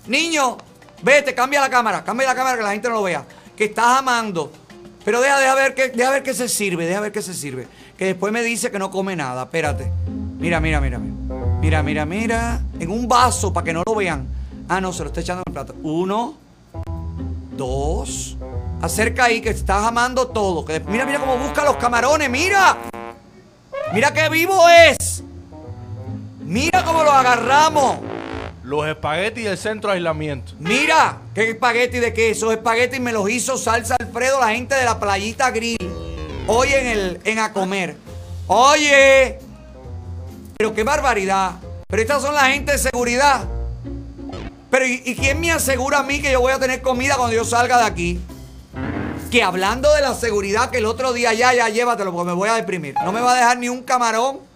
niño, 0.05 0.57
vete, 1.01 1.33
cambia 1.33 1.59
la 1.59 1.71
cámara, 1.71 2.03
cambia 2.03 2.27
la 2.27 2.35
cámara 2.35 2.55
que 2.55 2.63
la 2.63 2.71
gente 2.71 2.87
no 2.87 2.95
lo 2.95 3.03
vea. 3.03 3.25
Que 3.57 3.65
estás 3.65 3.97
amando. 3.97 4.51
Pero 5.03 5.21
deja, 5.21 5.39
deja 5.39 5.55
ver 5.55 5.73
qué, 5.73 5.89
deja 5.89 6.11
ver 6.11 6.21
qué 6.21 6.35
se 6.35 6.47
sirve, 6.47 6.85
deja 6.85 6.99
ver 6.99 7.11
qué 7.11 7.23
se 7.23 7.33
sirve. 7.33 7.67
Que 7.97 8.05
después 8.05 8.31
me 8.31 8.43
dice 8.43 8.69
que 8.69 8.77
no 8.77 8.91
come 8.91 9.15
nada. 9.15 9.43
Espérate. 9.43 9.91
Mira, 10.37 10.59
mira, 10.59 10.79
mira, 10.79 10.99
mira. 10.99 11.15
Mira, 11.61 11.81
mira, 11.81 12.05
mira. 12.05 12.61
En 12.79 12.91
un 12.91 13.07
vaso 13.07 13.51
para 13.51 13.65
que 13.65 13.73
no 13.73 13.81
lo 13.83 13.95
vean. 13.95 14.27
Ah, 14.69 14.79
no, 14.79 14.93
se 14.93 15.01
lo 15.01 15.07
está 15.07 15.21
echando 15.21 15.41
en 15.43 15.49
el 15.49 15.53
plato. 15.53 15.75
Uno, 15.81 16.35
dos. 17.57 18.37
Acerca 18.83 19.25
ahí 19.25 19.41
que 19.41 19.49
estás 19.49 19.83
amando 19.83 20.27
todo. 20.27 20.63
Que, 20.63 20.79
mira, 20.81 21.07
mira 21.07 21.19
cómo 21.19 21.37
busca 21.37 21.65
los 21.65 21.77
camarones. 21.77 22.29
Mira. 22.29 22.77
Mira 23.93 24.13
qué 24.13 24.29
vivo 24.29 24.69
es. 24.69 25.23
Mira 26.51 26.83
cómo 26.83 27.01
lo 27.01 27.13
agarramos. 27.13 27.99
Los 28.61 28.85
espaguetis 28.85 29.45
del 29.45 29.57
centro 29.57 29.89
de 29.89 29.95
aislamiento. 29.95 30.51
Mira, 30.59 31.19
qué 31.33 31.51
espagueti 31.51 31.99
de 31.99 32.13
qué. 32.13 32.31
Esos 32.31 32.51
espaguetis 32.51 32.99
me 32.99 33.13
los 33.13 33.29
hizo 33.29 33.57
Salsa 33.57 33.95
Alfredo, 33.97 34.37
la 34.37 34.49
gente 34.49 34.75
de 34.75 34.83
la 34.83 34.99
playita 34.99 35.49
grill. 35.51 35.77
Hoy 36.47 36.67
en 36.73 36.87
el 36.87 37.21
en 37.23 37.39
a 37.39 37.53
comer. 37.53 37.95
Oye, 38.47 39.39
pero 40.57 40.73
qué 40.73 40.83
barbaridad. 40.83 41.53
Pero 41.87 42.01
estas 42.01 42.21
son 42.21 42.35
la 42.35 42.47
gente 42.47 42.73
de 42.73 42.79
seguridad. 42.79 43.45
Pero 44.69 44.85
¿y, 44.85 45.03
y 45.05 45.15
quién 45.15 45.39
me 45.39 45.53
asegura 45.53 45.99
a 45.99 46.03
mí 46.03 46.21
que 46.21 46.33
yo 46.33 46.41
voy 46.41 46.51
a 46.51 46.59
tener 46.59 46.81
comida 46.81 47.15
cuando 47.15 47.33
yo 47.33 47.45
salga 47.45 47.77
de 47.77 47.85
aquí? 47.85 48.19
Que 49.31 49.41
hablando 49.41 49.95
de 49.95 50.01
la 50.01 50.13
seguridad, 50.15 50.69
que 50.69 50.79
el 50.79 50.85
otro 50.85 51.13
día 51.13 51.33
ya, 51.33 51.53
ya 51.53 51.69
llévatelo 51.69 52.11
porque 52.11 52.27
me 52.27 52.35
voy 52.35 52.49
a 52.49 52.55
deprimir. 52.55 52.95
No 53.05 53.13
me 53.13 53.21
va 53.21 53.31
a 53.31 53.35
dejar 53.35 53.57
ni 53.57 53.69
un 53.69 53.83
camarón 53.83 54.50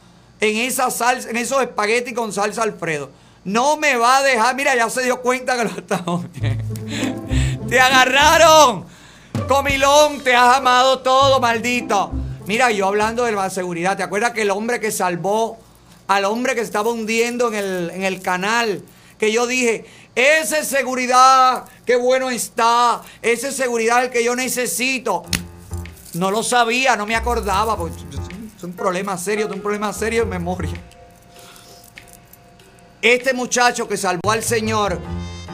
en 0.49 0.57
esa 0.57 0.91
salsa, 0.91 1.29
en 1.29 1.37
esos 1.37 1.61
espaguetis 1.61 2.13
con 2.13 2.31
salsa 2.33 2.63
Alfredo. 2.63 3.09
No 3.43 3.77
me 3.77 3.95
va 3.95 4.17
a 4.17 4.23
dejar. 4.23 4.55
Mira, 4.55 4.75
ya 4.75 4.89
se 4.89 5.03
dio 5.03 5.21
cuenta 5.21 5.55
que 5.57 5.63
lo 5.65 5.69
estamos. 5.69 6.25
Te 7.69 7.79
agarraron. 7.79 8.85
Comilón, 9.47 10.23
te 10.23 10.33
has 10.33 10.57
amado 10.57 10.99
todo, 10.99 11.39
maldito. 11.39 12.11
Mira, 12.47 12.71
yo 12.71 12.87
hablando 12.87 13.25
de 13.25 13.31
la 13.31 13.49
seguridad, 13.49 13.95
¿te 13.95 14.01
acuerdas 14.01 14.31
que 14.31 14.41
el 14.41 14.49
hombre 14.49 14.79
que 14.79 14.91
salvó 14.91 15.59
al 16.07 16.25
hombre 16.25 16.55
que 16.55 16.61
estaba 16.61 16.89
hundiendo 16.89 17.49
en 17.49 17.55
el, 17.55 17.91
en 17.91 18.03
el 18.03 18.21
canal? 18.21 18.81
Que 19.19 19.31
yo 19.31 19.45
dije, 19.45 19.85
esa 20.15 20.59
es 20.59 20.67
seguridad, 20.67 21.65
qué 21.85 21.95
bueno 21.95 22.31
está, 22.31 23.01
esa 23.21 23.49
es 23.49 23.55
seguridad 23.55 24.05
el 24.05 24.09
que 24.09 24.23
yo 24.23 24.35
necesito. 24.35 25.23
No 26.13 26.31
lo 26.31 26.41
sabía, 26.41 26.95
no 26.95 27.05
me 27.05 27.15
acordaba, 27.15 27.77
porque 27.77 28.01
es 28.65 28.69
un 28.69 28.75
problema 28.75 29.15
serio, 29.15 29.45
es 29.45 29.51
un 29.51 29.61
problema 29.61 29.93
serio 29.93 30.23
de 30.23 30.29
memoria. 30.29 30.73
Este 32.99 33.31
muchacho 33.31 33.87
que 33.87 33.95
salvó 33.95 34.31
al 34.31 34.43
Señor, 34.43 34.99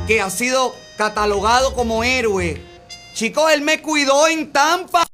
que 0.07 0.21
ha 0.21 0.29
sido 0.29 0.73
catalogado 0.97 1.75
como 1.75 2.05
héroe, 2.05 2.61
chicos, 3.13 3.51
él 3.51 3.63
me 3.63 3.81
cuidó 3.81 4.29
en 4.29 4.53
Tampa. 4.53 5.05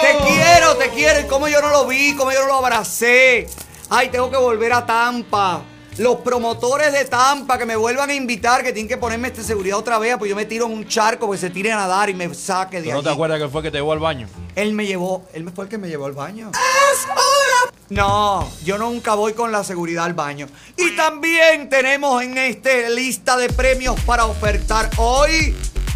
Te 0.00 0.16
quiero, 0.26 0.76
te 0.76 0.88
quiero. 0.90 1.20
¿Y 1.20 1.24
cómo 1.24 1.46
yo 1.48 1.60
no 1.60 1.68
lo 1.68 1.86
vi? 1.86 2.16
¿Cómo 2.16 2.32
yo 2.32 2.40
no 2.40 2.46
lo 2.46 2.54
abracé? 2.54 3.46
Ay, 3.90 4.08
tengo 4.08 4.30
que 4.30 4.38
volver 4.38 4.72
a 4.72 4.86
Tampa. 4.86 5.62
Los 5.96 6.16
promotores 6.16 6.92
de 6.92 7.04
Tampa 7.04 7.56
que 7.56 7.66
me 7.66 7.76
vuelvan 7.76 8.10
a 8.10 8.14
invitar, 8.14 8.64
que 8.64 8.72
tienen 8.72 8.88
que 8.88 8.96
ponerme 8.96 9.28
este 9.28 9.44
seguridad 9.44 9.78
otra 9.78 9.98
vez, 9.98 10.16
pues 10.18 10.28
yo 10.28 10.34
me 10.34 10.44
tiro 10.44 10.66
en 10.66 10.72
un 10.72 10.88
charco, 10.88 11.30
que 11.30 11.38
se 11.38 11.50
tire 11.50 11.70
a 11.70 11.76
nadar 11.76 12.10
y 12.10 12.14
me 12.14 12.34
saque 12.34 12.82
de 12.82 12.88
¿Tú 12.88 12.96
no 12.96 13.02
te 13.02 13.10
acuerdas 13.10 13.40
que 13.40 13.48
fue 13.48 13.62
que 13.62 13.70
te 13.70 13.78
llevó 13.78 13.92
al 13.92 14.00
baño? 14.00 14.26
Él 14.56 14.72
me 14.72 14.86
llevó, 14.86 15.24
él 15.32 15.44
me 15.44 15.52
fue 15.52 15.64
el 15.64 15.70
que 15.70 15.78
me 15.78 15.88
llevó 15.88 16.06
al 16.06 16.12
baño. 16.12 16.50
No, 17.90 18.50
yo 18.64 18.76
nunca 18.76 19.14
voy 19.14 19.34
con 19.34 19.52
la 19.52 19.62
seguridad 19.62 20.04
al 20.04 20.14
baño. 20.14 20.48
Y 20.76 20.96
también 20.96 21.68
tenemos 21.68 22.22
en 22.22 22.38
esta 22.38 22.88
lista 22.88 23.36
de 23.36 23.48
premios 23.50 23.98
para 24.00 24.24
ofertar 24.24 24.90
hoy 24.96 25.54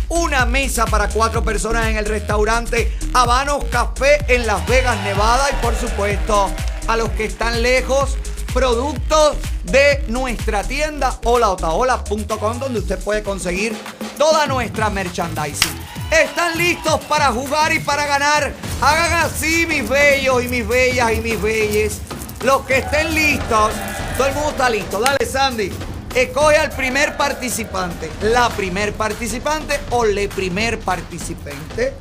una 0.09 0.47
mesa 0.47 0.87
para 0.87 1.09
cuatro 1.09 1.43
personas 1.43 1.87
en 1.89 1.97
el 1.97 2.05
restaurante 2.05 2.97
Habanos 3.15 3.65
Café 3.65 4.19
en 4.29 4.47
Las 4.47 4.65
Vegas, 4.69 4.97
Nevada. 5.03 5.49
Y 5.51 5.63
por 5.63 5.75
supuesto, 5.75 6.51
a 6.87 6.97
los 6.97 7.09
que 7.11 7.25
están 7.25 7.63
lejos, 7.63 8.17
productos 8.53 9.37
de 9.65 10.05
nuestra 10.09 10.63
tienda 10.63 11.19
holaotaola.com 11.25 12.59
donde 12.59 12.81
usted 12.81 12.99
puede 12.99 13.23
conseguir 13.23 13.77
toda 14.17 14.47
nuestra 14.47 14.91
merchandising. 14.91 15.79
¿Están 16.11 16.57
listos 16.57 17.01
para 17.05 17.33
jugar 17.33 17.73
y 17.73 17.81
para 17.81 18.07
ganar? 18.07 18.53
Hagan 18.81 19.13
así, 19.25 19.67
mis 19.67 19.89
bellos 19.89 20.43
y 20.45 20.49
mis 20.49 20.67
bellas 20.67 21.13
y 21.13 21.21
mis 21.21 21.41
belles. 21.41 22.01
Los 22.45 22.63
que 22.63 22.79
estén 22.79 23.15
listos, 23.15 23.73
todo 24.17 24.27
el 24.27 24.35
mundo 24.35 24.51
está 24.51 24.71
listo. 24.71 25.01
Dale, 25.01 25.27
Sandy. 25.27 25.73
Escoge 26.15 26.57
al 26.57 26.71
primer 26.71 27.17
participante, 27.17 28.11
la 28.23 28.49
primer 28.49 28.95
participante 28.95 29.79
o 29.91 30.05
le 30.05 30.29
primer 30.29 30.81
participante. 30.81 31.95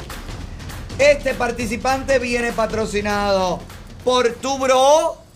Este 0.97 1.33
participante 1.33 2.17
viene 2.17 2.53
patrocinado 2.53 3.59
por 4.03 4.29
tu 4.35 4.57
bro, 4.57 5.26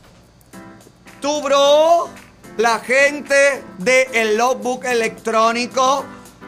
bro, 1.22 2.10
la 2.57 2.80
gente 2.80 3.64
del 3.77 4.07
el 4.14 4.38
logbook 4.38 4.85
electrónico 4.85 6.03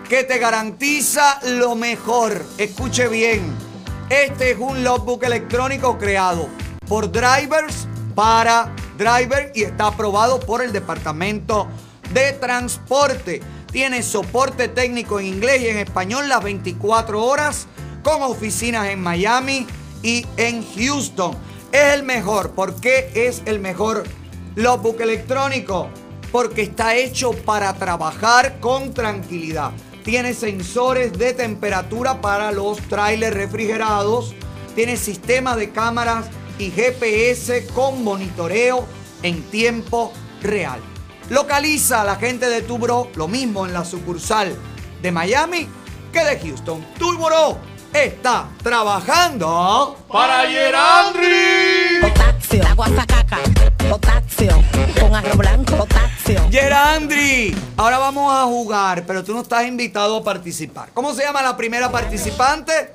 que 0.10 0.24
te 0.24 0.40
garantiza 0.40 1.40
lo 1.44 1.76
mejor. 1.76 2.44
Escuche 2.58 3.08
bien, 3.08 3.42
este 4.10 4.52
es 4.52 4.58
un 4.58 4.84
logbook 4.84 5.24
electrónico 5.24 5.98
creado 5.98 6.50
por 6.88 7.12
drivers 7.12 7.88
para 8.16 8.74
driver 8.98 9.52
y 9.54 9.64
está 9.64 9.88
aprobado 9.88 10.40
por 10.40 10.64
el 10.64 10.74
Departamento 10.74 11.68
de 12.12 12.34
Transporte. 12.34 13.42
Tiene 13.72 14.02
soporte 14.02 14.68
técnico 14.68 15.20
en 15.20 15.28
inglés 15.28 15.62
y 15.62 15.68
en 15.68 15.78
español 15.78 16.30
las 16.30 16.44
24 16.44 17.24
horas 17.24 17.68
con 18.04 18.24
oficinas 18.24 18.88
en 18.88 19.02
Miami 19.02 19.68
y 20.02 20.26
en 20.38 20.66
Houston. 20.76 21.36
Es 21.72 21.94
el 21.94 22.04
mejor. 22.04 22.52
¿Por 22.52 22.80
qué 22.80 23.12
es 23.16 23.42
el 23.46 23.60
mejor 23.60 24.04
logbook 24.56 25.02
electrónico? 25.02 25.90
Porque 26.32 26.64
está 26.64 26.96
hecho 26.96 27.32
para 27.32 27.74
trabajar 27.74 28.60
con 28.60 28.94
tranquilidad. 28.94 29.72
Tiene 30.04 30.34
sensores 30.34 31.14
de 31.14 31.34
temperatura 31.34 32.22
para 32.22 32.52
los 32.52 32.78
trailers 32.90 33.36
refrigerados. 33.36 34.34
Tiene 34.76 34.98
sistema 34.98 35.56
de 35.56 35.72
cámaras 35.72 36.26
y 36.58 36.72
GPS 36.72 37.68
con 37.68 38.04
monitoreo 38.04 38.86
en 39.22 39.44
tiempo 39.44 40.12
real. 40.42 40.80
Localiza 41.30 42.02
a 42.02 42.04
la 42.04 42.16
gente 42.16 42.50
de 42.50 42.62
tu 42.62 42.78
bro 42.78 43.10
lo 43.16 43.28
mismo 43.28 43.66
en 43.66 43.74
la 43.74 43.86
sucursal 43.86 44.56
de 45.02 45.12
Miami 45.12 45.68
que 46.12 46.24
de 46.24 46.40
Houston. 46.40 46.86
Tu 47.00 47.18
bro 47.18 47.58
está 47.94 48.50
trabajando 48.62 49.98
para 50.12 50.48
Gerandri. 50.48 52.02
Gerandri, 56.94 57.58
ahora 57.76 57.98
vamos 57.98 58.32
a 58.32 58.44
jugar, 58.44 59.04
pero 59.08 59.24
tú 59.24 59.34
no 59.34 59.42
estás 59.42 59.66
invitado 59.66 60.18
a 60.18 60.24
participar. 60.24 60.92
¿Cómo 60.94 61.12
se 61.16 61.24
llama 61.24 61.42
la 61.42 61.58
primera 61.58 61.92
participante? 61.92 62.94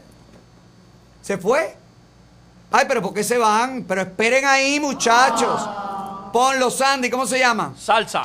¿Se 1.21 1.37
fue? 1.37 1.77
Ay, 2.71 2.85
pero 2.87 3.03
¿por 3.03 3.13
qué 3.13 3.25
se 3.25 3.39
van? 3.39 3.83
Pero 3.89 4.03
esperen 4.03 4.45
ahí, 4.45 4.79
muchachos. 4.79 5.69
Ponlo, 6.33 6.71
Sandy, 6.71 7.11
¿cómo 7.11 7.27
se 7.27 7.41
llama? 7.41 7.75
Salsa. 7.77 8.23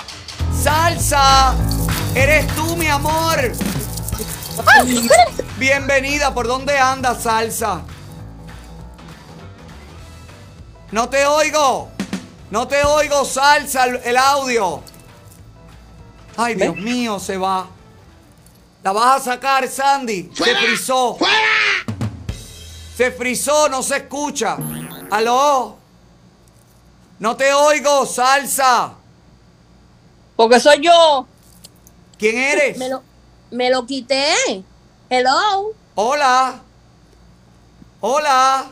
Salsa. 0.61 1.55
Eres 2.13 2.45
tú, 2.55 2.75
mi 2.75 2.85
amor. 2.85 3.51
Bienvenida. 5.57 6.35
¿Por 6.35 6.45
dónde 6.45 6.77
andas, 6.77 7.23
Salsa? 7.23 7.81
No 10.91 11.09
te 11.09 11.25
oigo. 11.25 11.89
No 12.51 12.67
te 12.67 12.83
oigo, 12.83 13.25
Salsa, 13.25 13.85
el 13.85 14.17
audio. 14.17 14.83
Ay, 16.37 16.55
Dios 16.55 16.75
mío, 16.75 17.19
se 17.19 17.37
va. 17.37 17.67
La 18.83 18.91
vas 18.91 19.21
a 19.21 19.23
sacar, 19.33 19.67
Sandy. 19.67 20.29
Se 20.33 20.55
frizó. 20.55 21.17
Se 22.97 23.11
frizó, 23.11 23.69
no 23.69 23.81
se 23.81 23.97
escucha. 23.97 24.57
¿Aló? 25.09 25.77
No 27.19 27.35
te 27.35 27.53
oigo, 27.53 28.05
salsa. 28.05 28.93
Porque 30.35 30.59
soy 30.59 30.81
yo. 30.81 31.27
¿Quién 32.17 32.37
eres? 32.37 32.77
Me 32.77 32.89
lo, 32.89 33.03
me 33.51 33.69
lo 33.69 33.85
quité. 33.85 34.33
Hello. 35.09 35.71
Hola. 35.95 36.61
Hola. 38.01 38.65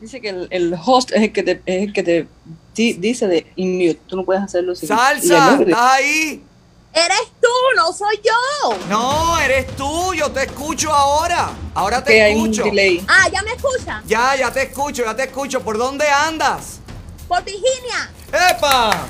Dice 0.00 0.20
que 0.20 0.28
el, 0.28 0.46
el 0.50 0.76
host 0.84 1.10
es 1.12 1.22
el 1.22 1.32
que 1.32 1.42
te, 1.42 1.62
es 1.66 1.82
el 1.88 1.92
que 1.92 2.02
te 2.02 2.28
di- 2.74 2.92
dice 2.92 3.26
de 3.26 3.50
in 3.56 3.76
mute. 3.78 4.00
Tú 4.06 4.16
no 4.16 4.24
puedes 4.24 4.42
hacerlo 4.42 4.74
sin. 4.76 4.88
Salsa, 4.88 5.58
¿estás 5.60 5.78
ahí? 5.80 6.44
Eres 6.92 7.32
tú, 7.40 7.48
no 7.76 7.92
soy 7.92 8.20
yo. 8.24 8.76
No, 8.88 9.38
eres 9.38 9.76
tú, 9.76 10.14
yo 10.14 10.30
te 10.32 10.44
escucho 10.44 10.92
ahora. 10.92 11.50
Ahora 11.74 12.02
te 12.02 12.12
Que 12.12 12.22
hay 12.22 12.34
un 12.34 12.50
escucho. 12.50 12.64
delay. 12.64 13.04
Ah, 13.08 13.28
ya 13.32 13.42
me 13.42 13.52
escuchan. 13.52 14.02
Ya, 14.06 14.34
ya 14.36 14.50
te 14.52 14.62
escucho, 14.62 15.04
ya 15.04 15.14
te 15.14 15.24
escucho. 15.24 15.60
¿Por 15.62 15.78
dónde 15.78 16.08
andas? 16.08 16.80
Por 17.28 17.44
Virginia. 17.44 18.10
¡Epa! 18.50 19.06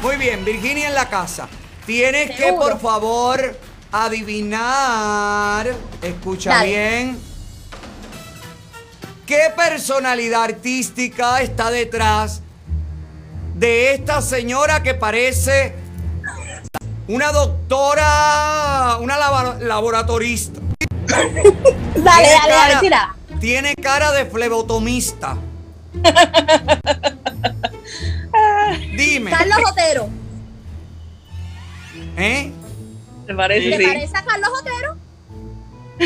Muy 0.00 0.16
bien, 0.16 0.44
Virginia 0.44 0.88
en 0.88 0.94
la 0.94 1.08
casa. 1.08 1.48
Tienes 1.86 2.36
que, 2.36 2.52
por 2.54 2.80
favor, 2.80 3.56
adivinar. 3.92 5.66
Escucha 6.00 6.50
Dale. 6.50 6.66
bien. 6.68 7.22
¿Qué 9.26 9.52
personalidad 9.56 10.42
artística 10.44 11.40
está 11.42 11.70
detrás 11.70 12.40
de 13.54 13.94
esta 13.94 14.20
señora 14.20 14.82
que 14.82 14.94
parece 14.94 15.76
una 17.08 17.32
doctora, 17.32 18.96
una 19.00 19.16
laboratorista? 19.60 20.60
Dale, 21.12 21.32
Tiene 21.34 21.54
dale, 21.94 22.28
dale, 22.52 22.52
cara- 22.52 22.80
tira. 22.80 23.16
Tiene 23.40 23.74
cara 23.74 24.12
de 24.12 24.26
flebotomista. 24.26 25.36
Dime. 28.96 29.30
Carlos 29.30 29.58
Otero. 29.70 30.08
¿Eh? 32.16 32.52
¿Te 33.26 33.34
parece? 33.34 33.70
¿Te 33.70 33.76
Sí. 33.78 33.84
parece 33.86 34.16
a 34.16 34.24
Carlos 34.24 34.50
Otero? 34.60 34.96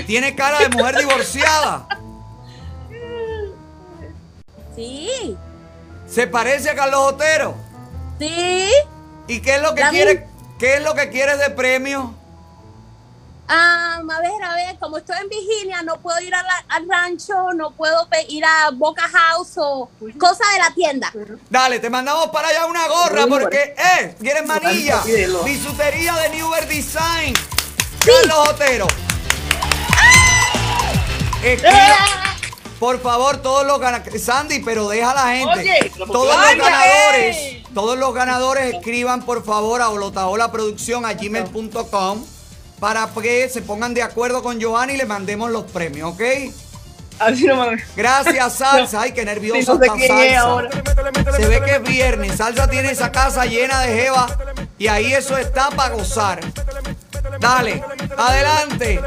Tiene 0.07 0.35
cara 0.35 0.59
de 0.61 0.69
mujer 0.71 0.97
divorciada. 0.99 1.87
Sí. 4.75 5.35
¿Se 6.07 6.27
parece 6.27 6.69
a 6.69 6.75
Carlos 6.75 7.01
Otero? 7.15 7.55
Sí. 8.19 8.69
¿Y 9.27 9.41
qué 9.41 9.55
es 9.57 9.63
lo 9.63 9.75
que 9.75 9.81
La 9.81 9.89
quiere? 9.89 10.27
¿Qué 10.59 10.77
es 10.77 10.83
lo 10.83 10.95
que 10.95 11.11
quieres 11.11 11.39
de 11.39 11.51
premio? 11.51 12.15
Ah, 13.49 13.99
a 14.01 14.21
ver, 14.21 14.43
a 14.43 14.55
ver, 14.57 14.77
como 14.81 14.99
estoy 14.99 15.17
en 15.21 15.29
Virginia, 15.29 15.83
no 15.83 15.99
puedo 16.01 16.19
ir 16.21 16.35
a 16.35 16.43
la- 16.43 16.65
al 16.69 16.89
rancho, 16.89 17.53
no 17.55 17.71
puedo 17.71 18.09
ir 18.29 18.45
a 18.45 18.71
Boca 18.73 19.09
House 19.09 19.53
o 19.57 19.89
cosas 20.19 20.47
de 20.55 20.59
la 20.59 20.71
tienda. 20.75 21.13
Dale, 21.49 21.79
te 21.79 21.89
mandamos 21.89 22.29
para 22.31 22.49
allá 22.49 22.67
una 22.67 22.89
gorra 22.89 23.27
porque, 23.29 23.75
eh, 23.79 24.17
¿quieres 24.21 24.45
manilla? 24.47 25.01
Bisutería 25.45 26.15
de 26.17 26.29
Newer 26.31 26.67
Design. 26.67 27.35
Carlos 28.05 28.49
Otero. 28.49 28.87
Escriba- 31.43 32.07
Por 32.81 33.01
favor, 33.01 33.37
todos 33.41 33.65
los 33.67 33.79
ganadores. 33.81 34.23
Sandy, 34.25 34.59
pero 34.59 34.89
deja 34.89 35.13
a 35.13 35.15
la 35.15 35.27
gente. 35.35 35.61
Oye, 35.61 35.93
todos 36.07 36.37
los 36.37 36.57
ganadores, 36.57 37.37
eh. 37.37 37.66
Todos 37.77 37.99
los 37.99 38.15
ganadores 38.15 38.75
escriban 38.75 39.21
por 39.21 39.45
favor 39.45 39.83
a 39.83 39.91
holotaolaproducción 39.91 41.05
a 41.05 41.13
gmail.com 41.13 42.25
para 42.81 43.07
que 43.21 43.51
se 43.51 43.61
pongan 43.61 43.93
de 43.93 44.03
acuerdo 44.03 44.43
con 44.43 44.59
Giovanni 44.59 44.95
y 44.95 44.97
le 44.97 45.05
mandemos 45.05 45.51
los 45.51 45.65
premios, 45.65 46.15
¿ok? 46.15 46.23
Gracias, 47.95 48.55
Salsa. 48.55 49.03
Ay, 49.03 49.13
qué 49.13 49.27
nerviosa 49.27 49.61
Sí, 49.61 49.67
no 49.67 49.79
sé 49.79 49.85
está 49.85 49.95
es 49.99 50.09
Salsa. 50.09 50.41
ahora. 50.41 50.71
Se 51.37 51.49
ve 51.49 51.61
que 51.61 51.71
es 51.73 51.83
viernes. 51.83 52.37
Salsa 52.39 52.67
tiene 52.67 52.93
esa 52.93 53.13
casa 53.13 53.45
llena 53.45 53.83
de 53.83 53.95
jeva 53.95 54.27
y 54.79 54.87
ahí 54.87 55.13
eso 55.13 55.37
está 55.37 55.69
para 55.69 55.97
gozar. 55.97 56.41
Dale, 57.39 57.85
adelante. 58.17 59.03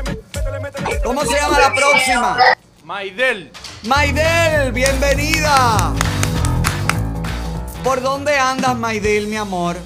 ¿Cómo 1.03 1.25
se 1.25 1.37
llama 1.37 1.57
la 1.57 1.73
próxima? 1.73 2.37
Maidel. 2.83 3.51
Maidel, 3.81 4.71
bienvenida. 4.73 5.91
¿Por 7.83 8.01
dónde 8.01 8.37
andas, 8.37 8.77
Maidel, 8.77 9.27
mi 9.27 9.37
amor? 9.37 9.77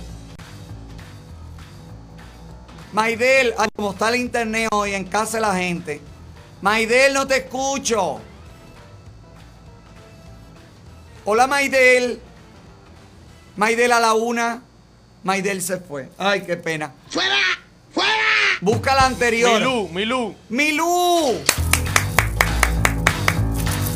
Maidel, 2.91 3.53
ay, 3.57 3.69
como 3.75 3.91
está 3.91 4.09
el 4.09 4.15
internet 4.15 4.69
hoy 4.71 4.93
en 4.93 5.05
casa 5.05 5.37
de 5.37 5.41
la 5.41 5.55
gente. 5.55 6.01
Maidel, 6.61 7.13
no 7.13 7.27
te 7.27 7.37
escucho. 7.37 8.19
Hola, 11.25 11.47
Maidel. 11.47 12.19
Maidel 13.55 13.91
a 13.91 13.99
la 13.99 14.13
una. 14.13 14.61
Maidel 15.23 15.61
se 15.61 15.77
fue. 15.77 16.09
Ay, 16.17 16.41
qué 16.41 16.57
pena. 16.57 16.93
¡Fuera! 17.09 17.37
¡Fuera! 17.93 18.11
Busca 18.61 18.95
la 18.95 19.05
anterior. 19.05 19.59
Milú, 19.59 19.89
Milú. 19.89 20.35
Milú. 20.49 21.62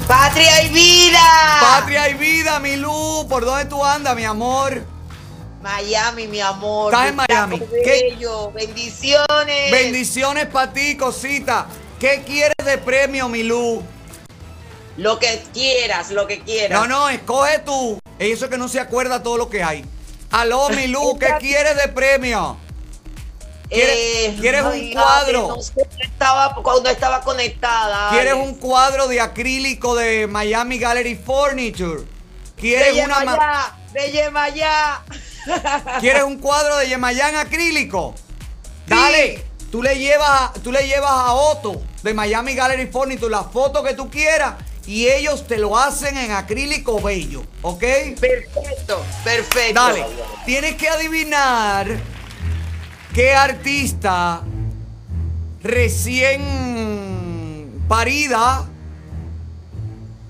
Patria 0.07 0.63
y 0.63 0.69
vida. 0.69 1.19
Patria 1.59 2.09
y 2.09 2.13
vida, 2.13 2.59
Milú. 2.61 3.27
¿Por 3.27 3.43
dónde 3.43 3.65
tú 3.65 3.83
andas, 3.83 4.15
mi 4.15 4.23
amor? 4.23 4.81
Miami, 5.61 6.27
mi 6.27 6.39
amor. 6.39 6.93
Estás 6.93 7.09
en 7.09 7.15
Miami. 7.17 7.57
Blanco, 7.57 7.73
¿Qué? 7.83 8.09
bello. 8.11 8.51
Bendiciones. 8.51 9.71
Bendiciones 9.71 10.45
para 10.45 10.71
ti, 10.71 10.95
cosita. 10.95 11.67
¿Qué 11.99 12.23
quieres 12.25 12.55
de 12.63 12.77
premio, 12.77 13.27
Milú? 13.27 13.83
Lo 14.95 15.19
que 15.19 15.43
quieras, 15.53 16.11
lo 16.11 16.25
que 16.25 16.39
quieras. 16.39 16.79
No, 16.79 16.87
no, 16.87 17.09
escoge 17.09 17.59
tú. 17.59 17.99
Eso 18.17 18.49
que 18.49 18.57
no 18.57 18.69
se 18.69 18.79
acuerda 18.79 19.21
todo 19.21 19.37
lo 19.37 19.49
que 19.49 19.61
hay. 19.61 19.83
Aló, 20.31 20.69
Milú, 20.69 21.17
¿qué 21.19 21.35
quieres 21.39 21.75
de 21.75 21.89
premio? 21.89 22.57
¿Quieres, 23.69 23.95
Eh, 23.97 24.37
quieres 24.39 24.63
un 24.63 24.93
cuadro? 24.93 25.47
no 25.49 25.61
sé, 25.61 25.87
estaba, 25.99 26.55
cuando 26.63 26.89
estaba 26.89 27.21
conectada. 27.21 28.09
¿Quieres 28.11 28.33
un 28.33 28.55
cuadro 28.55 29.07
de 29.07 29.19
acrílico 29.19 29.95
de 29.95 30.27
Miami 30.27 30.77
Gallery 30.79 31.15
Furniture? 31.15 32.03
¿Quieres 32.55 32.95
de 32.95 33.03
una 33.03 33.19
Yemayá, 33.19 33.75
de 33.93 34.11
Yemayá. 34.11 35.01
¿Quieres 35.99 36.23
un 36.23 36.37
cuadro 36.39 36.77
de 36.77 36.87
Yemayán 36.87 37.35
acrílico? 37.35 38.15
Dale, 38.87 39.43
tú 39.71 39.83
le 39.83 39.97
llevas, 39.99 40.53
tú 40.63 40.71
le 40.71 40.87
llevas 40.87 41.11
a 41.11 41.33
Otto 41.33 41.81
de 42.03 42.13
Miami 42.13 42.55
Gallery 42.55 42.87
Furniture 42.87 43.29
la 43.29 43.43
foto 43.43 43.83
que 43.83 43.93
tú 43.93 44.09
quieras 44.09 44.55
y 44.85 45.07
ellos 45.09 45.45
te 45.45 45.57
lo 45.57 45.77
hacen 45.77 46.17
en 46.17 46.31
acrílico 46.31 47.01
bello, 47.01 47.43
¿ok? 47.61 47.83
Perfecto, 48.19 49.05
perfecto. 49.23 49.73
Dale, 49.73 50.05
tienes 50.45 50.75
que 50.75 50.87
adivinar 50.87 51.87
qué 53.17 53.33
artista 53.33 54.43
recién 55.63 56.39
parida 57.87 58.63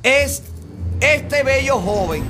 es 0.04 0.42
este 1.02 1.44
bello 1.44 1.82
joven. 1.82 2.24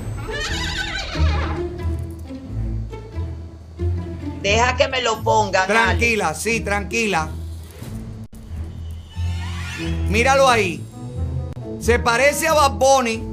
Deja 4.41 4.75
que 4.75 4.87
me 4.87 5.03
lo 5.03 5.21
pongan. 5.21 5.65
Ale. 5.65 5.73
Tranquila, 5.73 6.33
sí, 6.33 6.61
tranquila. 6.61 7.29
Míralo 10.09 10.49
ahí. 10.49 10.83
Se 11.79 11.99
parece 11.99 12.47
a 12.47 12.53
Bad 12.53 12.71
Bunny, 12.71 13.23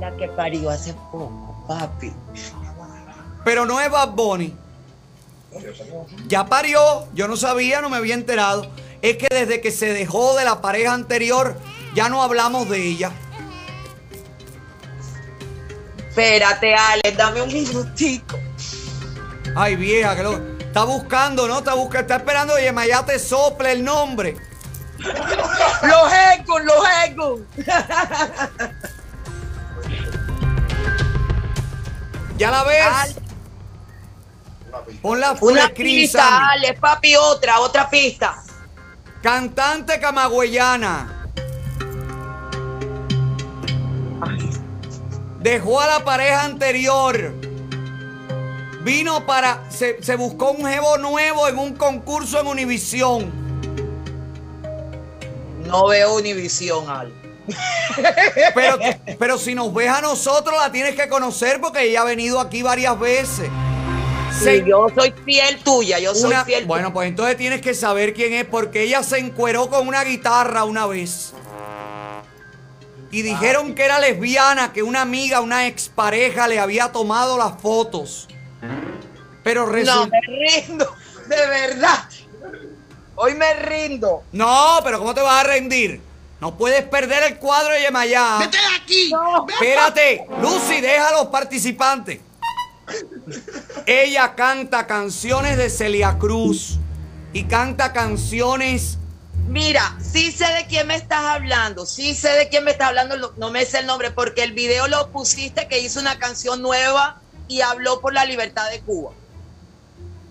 La 0.00 0.16
que 0.16 0.26
parió 0.28 0.70
hace 0.70 0.94
poco, 0.94 1.62
papi. 1.68 2.10
pero 3.44 3.66
no 3.66 3.78
es 3.78 3.90
Bad 3.90 4.12
Bunny. 4.12 4.61
Ya 6.26 6.46
parió, 6.46 7.06
yo 7.14 7.28
no 7.28 7.36
sabía, 7.36 7.80
no 7.80 7.90
me 7.90 7.96
había 7.96 8.14
enterado. 8.14 8.70
Es 9.02 9.16
que 9.16 9.26
desde 9.30 9.60
que 9.60 9.70
se 9.70 9.92
dejó 9.92 10.34
de 10.36 10.44
la 10.44 10.60
pareja 10.60 10.94
anterior, 10.94 11.56
ya 11.94 12.08
no 12.08 12.22
hablamos 12.22 12.68
de 12.68 12.82
ella. 12.82 13.12
Espérate, 16.08 16.74
Ale, 16.74 17.12
dame 17.16 17.42
un 17.42 17.52
minutico. 17.52 18.38
Ay, 19.56 19.76
vieja, 19.76 20.14
que 20.16 20.22
lo 20.22 20.40
está 20.58 20.84
buscando, 20.84 21.48
¿no? 21.48 21.58
Está 21.58 21.74
buscando, 21.74 22.00
está 22.00 22.16
esperando 22.16 22.56
que 22.56 22.62
Yemayá 22.62 23.04
te 23.04 23.18
sople 23.18 23.72
el 23.72 23.84
nombre. 23.84 24.36
Los 24.98 26.12
egos, 26.36 26.64
los 26.64 26.84
egos. 27.06 27.40
¿Ya 32.38 32.50
la 32.50 32.64
ves? 32.64 33.21
Ponla 35.00 35.36
Una 35.40 35.68
pista, 35.68 36.50
Ale, 36.50 36.74
papi, 36.74 37.16
otra, 37.16 37.60
otra 37.60 37.88
pista. 37.88 38.42
Cantante 39.22 40.00
camagüeyana. 40.00 41.30
Dejó 45.40 45.80
a 45.80 45.86
la 45.86 46.04
pareja 46.04 46.44
anterior. 46.44 47.32
Vino 48.82 49.26
para. 49.26 49.70
Se, 49.70 50.02
se 50.02 50.16
buscó 50.16 50.50
un 50.52 50.66
jevo 50.66 50.98
nuevo 50.98 51.48
en 51.48 51.58
un 51.58 51.74
concurso 51.74 52.40
en 52.40 52.46
Univisión. 52.46 53.32
No 55.66 55.86
veo 55.86 56.16
Univisión, 56.16 56.88
Ale. 56.90 57.12
Pero, 58.54 58.78
pero 59.18 59.36
si 59.36 59.54
nos 59.54 59.74
ves 59.74 59.88
a 59.88 60.00
nosotros, 60.00 60.54
la 60.58 60.70
tienes 60.70 60.94
que 60.94 61.08
conocer 61.08 61.60
porque 61.60 61.82
ella 61.82 62.02
ha 62.02 62.04
venido 62.04 62.40
aquí 62.40 62.62
varias 62.62 62.98
veces. 62.98 63.50
Sí, 64.40 64.62
yo 64.66 64.88
soy 64.96 65.14
fiel 65.24 65.62
tuya, 65.62 65.98
yo 65.98 66.14
soy 66.14 66.30
Una- 66.30 66.44
fiel 66.44 66.64
Bueno, 66.66 66.92
pues 66.92 67.08
entonces 67.08 67.36
tienes 67.36 67.60
que 67.60 67.74
saber 67.74 68.12
quién 68.14 68.32
es, 68.32 68.44
porque 68.44 68.82
ella 68.82 69.02
se 69.02 69.18
encueró 69.18 69.68
con 69.68 69.86
una 69.86 70.02
guitarra 70.04 70.64
una 70.64 70.86
vez. 70.86 71.32
Y 73.10 73.22
dijeron 73.22 73.74
que 73.74 73.84
era 73.84 73.98
lesbiana, 74.00 74.72
que 74.72 74.82
una 74.82 75.02
amiga, 75.02 75.40
una 75.42 75.66
expareja 75.66 76.48
le 76.48 76.58
había 76.58 76.90
tomado 76.92 77.36
las 77.36 77.60
fotos. 77.60 78.26
Pero 79.44 79.66
No, 79.66 79.72
resulta. 79.72 80.08
me 80.08 80.20
rindo, 80.48 80.96
de 81.28 81.36
verdad. 81.46 82.08
Hoy 83.14 83.34
me 83.34 83.52
rindo. 83.54 84.24
No, 84.32 84.78
pero 84.82 84.98
¿cómo 84.98 85.14
te 85.14 85.20
vas 85.20 85.44
a 85.44 85.46
rendir? 85.46 86.00
No 86.40 86.56
puedes 86.56 86.82
perder 86.84 87.22
el 87.24 87.36
cuadro 87.38 87.74
de 87.74 87.82
Yemayá. 87.82 88.38
¡Vete 88.40 88.56
de 88.56 88.76
aquí! 88.82 89.12
Espérate, 89.52 90.26
Lucy, 90.40 90.80
deja 90.80 91.08
a 91.08 91.12
los 91.12 91.26
participantes. 91.26 92.18
Ella 93.86 94.34
canta 94.34 94.86
canciones 94.86 95.56
de 95.56 95.70
Celia 95.70 96.18
Cruz 96.18 96.78
y 97.32 97.44
canta 97.44 97.92
canciones. 97.92 98.98
Mira, 99.48 99.96
sí 100.00 100.32
sé 100.32 100.46
de 100.52 100.66
quién 100.66 100.86
me 100.86 100.94
estás 100.94 101.24
hablando, 101.24 101.84
sí 101.84 102.14
sé 102.14 102.30
de 102.30 102.48
quién 102.48 102.64
me 102.64 102.70
estás 102.70 102.88
hablando, 102.88 103.34
no 103.36 103.50
me 103.50 103.64
sé 103.64 103.80
el 103.80 103.86
nombre, 103.86 104.10
porque 104.10 104.42
el 104.44 104.52
video 104.52 104.88
lo 104.88 105.10
pusiste 105.10 105.68
que 105.68 105.80
hizo 105.80 106.00
una 106.00 106.18
canción 106.18 106.62
nueva 106.62 107.20
y 107.48 107.60
habló 107.60 108.00
por 108.00 108.14
la 108.14 108.24
libertad 108.24 108.70
de 108.70 108.80
Cuba. 108.80 109.12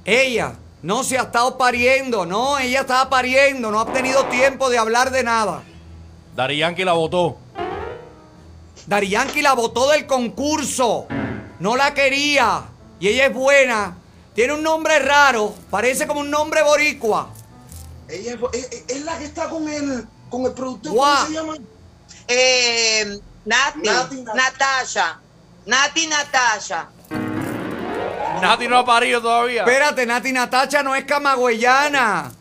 Ella 0.05 0.55
no 0.81 1.03
se 1.03 1.17
ha 1.17 1.23
estado 1.23 1.57
pariendo, 1.57 2.25
no, 2.25 2.57
ella 2.57 2.81
estaba 2.81 3.09
pariendo, 3.09 3.69
no 3.69 3.81
ha 3.81 3.93
tenido 3.93 4.25
tiempo 4.25 4.69
de 4.69 4.79
hablar 4.79 5.11
de 5.11 5.23
nada. 5.23 5.61
Dari 6.35 6.57
Yankee 6.57 6.85
la 6.85 6.93
votó. 6.93 7.37
Dari 8.87 9.09
Yankee 9.09 9.41
la 9.41 9.53
votó 9.53 9.91
del 9.91 10.07
concurso. 10.07 11.07
No 11.61 11.75
la 11.75 11.93
quería. 11.93 12.63
Y 12.99 13.07
ella 13.07 13.27
es 13.27 13.33
buena. 13.33 13.95
Tiene 14.33 14.53
un 14.53 14.63
nombre 14.63 14.97
raro. 14.99 15.53
Parece 15.69 16.07
como 16.07 16.19
un 16.21 16.31
nombre 16.31 16.63
boricua. 16.63 17.29
Ella 18.09 18.33
es, 18.53 18.65
es- 18.71 18.83
es 18.87 19.01
la 19.03 19.17
que 19.19 19.25
está 19.25 19.47
con 19.47 19.69
el, 19.69 20.05
con 20.29 20.45
el 20.45 20.53
productor. 20.53 20.91
¿cómo 20.93 21.25
se 21.27 21.33
llama? 21.33 21.55
Eh, 22.27 23.19
Nati, 23.45 23.79
Nati, 23.83 24.21
Natasha, 24.23 25.19
Nati 25.65 26.07
Natasha. 26.07 26.89
Nati 28.41 28.67
no 28.67 28.77
ha 28.79 28.85
parido 28.85 29.21
todavía. 29.21 29.61
Espérate, 29.63 30.05
Nati 30.05 30.31
Natacha 30.31 30.81
no 30.83 30.95
es 30.95 31.05
camagüeyana. 31.05 32.31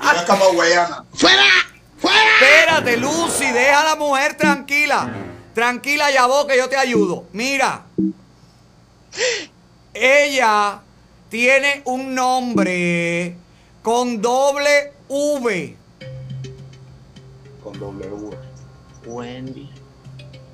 Una 0.00 0.24
camagüeyana. 0.24 1.04
¡Fuera! 1.14 1.42
Espérate, 2.40 2.96
Lucy, 2.96 3.50
deja 3.52 3.80
a 3.80 3.84
la 3.84 3.96
mujer 3.96 4.36
tranquila. 4.36 5.10
Tranquila, 5.54 6.10
ya 6.10 6.26
vos 6.26 6.44
que 6.46 6.56
yo 6.56 6.68
te 6.68 6.76
ayudo. 6.76 7.24
Mira. 7.32 7.84
Ella 9.94 10.80
tiene 11.28 11.82
un 11.84 12.14
nombre 12.14 13.36
con 13.82 14.20
doble 14.20 14.92
V. 15.08 15.76
Con 17.62 17.78
doble 17.78 18.06
V. 18.08 18.36
Wendy. 19.06 19.70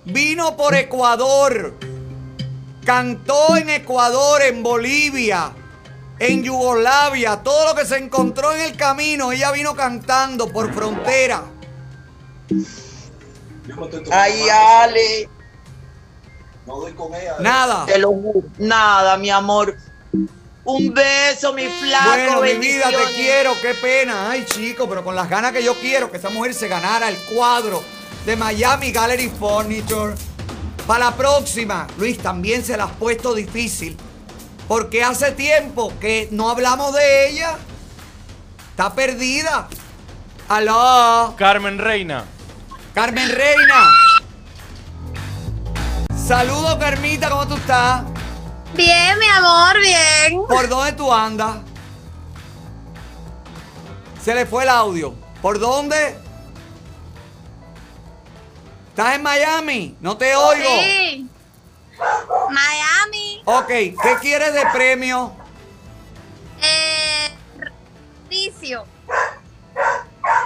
Vino 0.05 0.57
por 0.57 0.75
Ecuador. 0.75 1.75
Cantó 2.85 3.57
en 3.57 3.71
Ecuador, 3.71 4.43
en 4.43 4.63
Bolivia, 4.63 5.53
en 6.19 6.43
Yugoslavia. 6.43 7.43
Todo 7.43 7.71
lo 7.71 7.75
que 7.75 7.87
se 7.87 7.97
encontró 7.97 8.53
en 8.53 8.61
el 8.61 8.77
camino, 8.77 9.33
ella 9.33 9.51
vino 9.53 9.75
cantando 9.75 10.53
por 10.53 10.73
frontera. 10.75 11.45
Ay, 14.11 14.49
Ale. 14.51 15.29
No 16.67 16.81
doy 16.81 16.93
con 16.93 17.15
ella. 17.15 17.37
Nada. 17.41 17.87
Te 17.87 17.99
lo 17.99 18.09
juro. 18.09 18.43
Nada, 18.59 19.17
mi 19.17 19.31
amor. 19.31 19.77
Un 20.65 20.95
beso, 20.95 21.53
mi 21.53 21.67
flaco. 21.67 22.09
Bueno, 22.09 22.41
mi 22.41 22.55
vida, 22.55 22.89
te 22.89 23.15
quiero, 23.15 23.53
qué 23.61 23.75
pena. 23.75 24.31
Ay, 24.31 24.47
chico, 24.47 24.89
pero 24.89 25.05
con 25.05 25.15
las 25.15 25.29
ganas 25.29 25.53
que 25.53 25.63
yo 25.63 25.75
quiero 25.75 26.11
que 26.11 26.17
esa 26.17 26.31
mujer 26.31 26.55
se 26.55 26.69
ganara 26.69 27.11
el 27.11 27.17
cuadro 27.35 27.83
de 28.25 28.35
Miami 28.37 28.91
Gallery 28.91 29.29
Furniture. 29.29 30.15
Para 30.87 31.07
la 31.07 31.17
próxima, 31.17 31.87
Luis, 31.99 32.19
también 32.19 32.65
se 32.65 32.77
la 32.77 32.85
has 32.85 32.93
puesto 32.93 33.35
difícil. 33.35 33.97
Porque 34.67 35.05
hace 35.05 35.33
tiempo 35.33 35.93
que 36.01 36.29
no 36.31 36.49
hablamos 36.49 36.95
de 36.95 37.29
ella. 37.29 37.59
Está 38.71 38.95
perdida. 38.95 39.69
Aló. 40.49 41.35
Carmen 41.37 41.79
Reina. 41.79 42.25
Carmen 42.95 43.29
Reina. 43.29 43.91
Saludos, 46.27 46.77
Carmita, 46.77 47.29
¿cómo 47.29 47.47
tú 47.47 47.55
estás? 47.55 48.03
Bien, 48.73 49.19
mi 49.19 49.27
amor, 49.27 49.79
bien. 49.79 50.43
¿Por 50.49 50.67
dónde 50.71 50.93
tú 50.93 51.13
andas? 51.13 51.59
Se 54.23 54.35
le 54.35 54.47
fue 54.47 54.63
el 54.63 54.71
audio. 54.71 55.15
¿Por 55.43 55.59
dónde? 55.59 56.17
¿Estás 58.89 59.17
en 59.17 59.23
Miami? 59.23 59.99
No 60.01 60.17
te 60.17 60.35
oigo. 60.35 60.71
Sí. 60.83 61.29
Miami. 62.49 63.43
Ok, 63.45 63.67
¿qué 63.67 64.17
quieres 64.23 64.55
de 64.55 64.65
premio? 64.73 65.31
Eh, 66.63 67.35
Rodicio. 68.25 68.87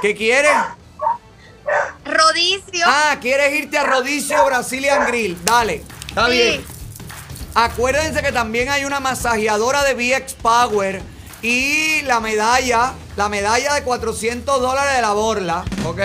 ¿Qué 0.02 0.12
quieres? 0.16 0.56
Rodicio. 2.04 2.84
Ah, 2.86 3.16
¿quieres 3.20 3.52
irte 3.54 3.78
a 3.78 3.84
Rodicio 3.84 4.44
Brazilian 4.44 5.06
Grill? 5.06 5.38
Dale, 5.44 5.82
está 6.08 6.26
Sí. 6.26 6.32
bien. 6.32 6.64
Acuérdense 7.54 8.22
que 8.22 8.32
también 8.32 8.68
hay 8.68 8.84
una 8.84 9.00
masajeadora 9.00 9.82
de 9.84 9.94
VX 9.94 10.34
Power 10.34 11.02
y 11.42 12.02
la 12.02 12.20
medalla, 12.20 12.92
la 13.16 13.28
medalla 13.28 13.74
de 13.74 13.82
400 13.82 14.60
dólares 14.60 14.94
de 14.96 15.02
la 15.02 15.12
borla, 15.12 15.64
¿ok? 15.84 16.00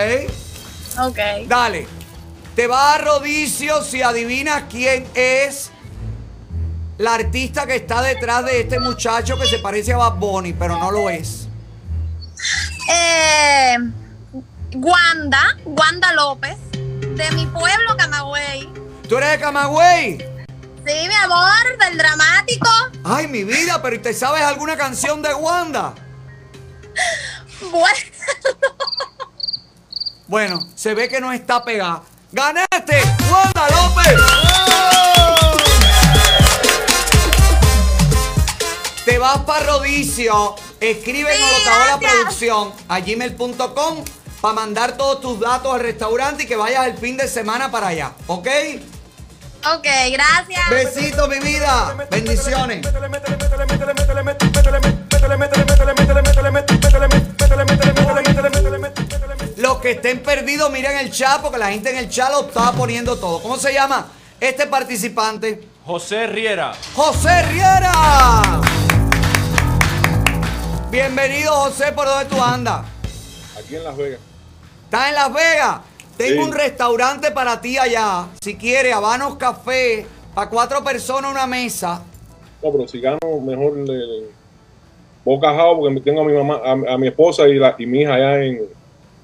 Ok. 0.99 1.19
Dale. 1.47 1.87
Te 2.55 2.67
vas 2.67 2.95
a 2.95 2.97
Rodicio 2.99 3.81
si 3.83 4.01
adivinas 4.01 4.63
quién 4.69 5.07
es 5.15 5.71
la 6.99 7.15
artista 7.15 7.65
que 7.65 7.75
está 7.75 8.01
detrás 8.01 8.45
de 8.45 8.61
este 8.61 8.79
muchacho 8.79 9.37
que 9.39 9.47
se 9.47 9.57
parece 9.59 9.93
a 9.93 9.97
Bad 9.97 10.15
Bunny, 10.15 10.53
pero 10.53 10.77
no 10.77 10.91
lo 10.91 11.09
es. 11.09 11.47
Eh, 12.91 13.77
Wanda, 14.75 15.57
Wanda 15.65 16.13
López, 16.13 16.57
de 16.71 17.31
mi 17.35 17.45
pueblo, 17.47 17.95
Camagüey. 17.97 18.69
¿Tú 19.07 19.17
eres 19.17 19.31
de 19.31 19.39
Camagüey? 19.39 20.17
Sí, 20.85 21.07
mi 21.07 21.15
amor, 21.15 21.77
del 21.79 21.97
dramático. 21.97 22.69
Ay, 23.03 23.27
mi 23.27 23.43
vida, 23.43 23.81
pero 23.81 23.95
¿y 23.95 23.99
¿te 23.99 24.13
sabes 24.13 24.41
alguna 24.43 24.75
canción 24.77 25.21
de 25.21 25.33
Wanda? 25.33 25.93
Bueno, 27.71 27.97
Bueno, 30.27 30.67
se 30.75 30.93
ve 30.93 31.07
que 31.07 31.21
no 31.21 31.31
está 31.31 31.63
pegada. 31.63 32.01
¡Ganaste! 32.31 33.01
¡Wanda 33.31 33.69
López! 33.69 34.19
Te 39.05 39.17
vas 39.17 39.37
para 39.39 39.65
Rodicio, 39.65 40.55
escribe 40.81 41.31
en 41.31 41.37
Sí, 41.37 41.43
Holocabola 41.43 41.97
gracias. 41.99 42.11
Producción 42.13 42.73
a 42.89 42.99
gmail.com 42.99 44.03
para 44.43 44.55
mandar 44.55 44.97
todos 44.97 45.21
tus 45.21 45.39
datos 45.39 45.73
al 45.73 45.79
restaurante 45.79 46.43
y 46.43 46.45
que 46.45 46.57
vayas 46.57 46.85
el 46.87 46.97
fin 46.97 47.15
de 47.15 47.29
semana 47.29 47.71
para 47.71 47.87
allá, 47.87 48.11
¿ok? 48.27 48.45
ok, 49.73 49.87
gracias. 50.11 50.69
Besito, 50.69 51.29
mi 51.29 51.39
vida. 51.39 51.95
Bendiciones. 52.11 52.85
Los 59.55 59.77
que 59.77 59.91
estén 59.91 60.21
perdidos, 60.21 60.69
miren 60.71 60.97
el 60.97 61.09
chat 61.09 61.41
porque 61.41 61.57
la 61.57 61.71
gente 61.71 61.91
en 61.91 61.99
el 61.99 62.09
chat 62.09 62.29
lo 62.29 62.47
estaba 62.47 62.73
poniendo 62.73 63.15
todo. 63.15 63.41
¿Cómo 63.41 63.55
se 63.55 63.73
llama 63.73 64.07
este 64.41 64.67
participante? 64.67 65.69
José 65.85 66.27
Riera. 66.27 66.73
José 66.93 67.43
Riera. 67.43 68.41
Bienvenido, 70.91 71.53
José, 71.53 71.93
¿por 71.93 72.07
dónde 72.07 72.25
tú 72.25 72.43
andas? 72.43 72.81
Aquí 73.57 73.77
en 73.77 73.85
Las 73.85 73.95
Vegas. 73.95 74.32
¿Estás 74.93 75.09
en 75.09 75.15
Las 75.15 75.33
Vegas? 75.33 75.79
Tengo 76.17 76.43
Sí. 76.43 76.47
un 76.49 76.53
restaurante 76.53 77.31
para 77.31 77.59
ti 77.59 77.79
allá. 77.79 78.27
Si 78.43 78.55
quieres, 78.55 78.93
Habanos 78.93 79.37
Café, 79.37 80.05
para 80.35 80.51
cuatro 80.51 80.83
personas 80.83 81.31
una 81.31 81.47
mesa. 81.47 82.03
No, 82.61 82.71
pero 82.71 82.87
si 82.87 83.01
gano, 83.01 83.17
mejor 83.43 83.75
le 83.75 84.25
boca 85.25 85.47
jao 85.55 85.79
porque 85.79 85.99
tengo 86.01 86.21
a 86.21 86.25
mi 86.25 86.33
mamá, 86.33 86.61
a, 86.63 86.93
a 86.93 86.97
mi 86.99 87.07
esposa 87.07 87.47
y, 87.47 87.55
la, 87.55 87.73
y 87.79 87.87
mi 87.87 88.01
hija 88.01 88.13
allá 88.13 88.43
en, 88.43 88.61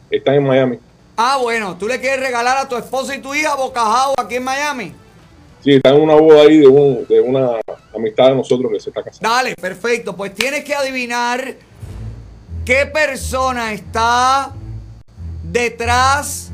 están 0.10 0.34
en 0.34 0.44
Miami. 0.48 0.80
Ah, 1.16 1.38
bueno, 1.40 1.78
tú 1.78 1.88
le 1.88 2.00
quieres 2.00 2.20
regalar 2.20 2.58
a 2.58 2.68
tu 2.68 2.76
esposa 2.76 3.14
y 3.16 3.22
tu 3.22 3.36
hija 3.36 3.54
bocajao 3.54 4.16
aquí 4.18 4.38
en 4.38 4.44
Miami. 4.46 4.96
Sí, 5.64 5.74
están 5.76 5.98
en 5.98 6.02
una 6.02 6.16
boda 6.16 6.42
ahí 6.42 6.58
de, 6.58 6.68
un- 6.68 7.06
de 7.08 7.22
una 7.22 7.60
amistad 7.96 8.30
de 8.30 8.36
nosotros 8.38 8.72
que 8.72 8.80
se 8.80 8.90
está 8.90 9.04
casando. 9.04 9.30
Dale, 9.30 9.54
perfecto. 9.54 10.16
Pues 10.16 10.34
tienes 10.34 10.64
que 10.64 10.74
adivinar 10.74 11.54
qué 12.66 12.88
persona 12.88 13.72
está 13.72 14.54
detrás 15.52 16.52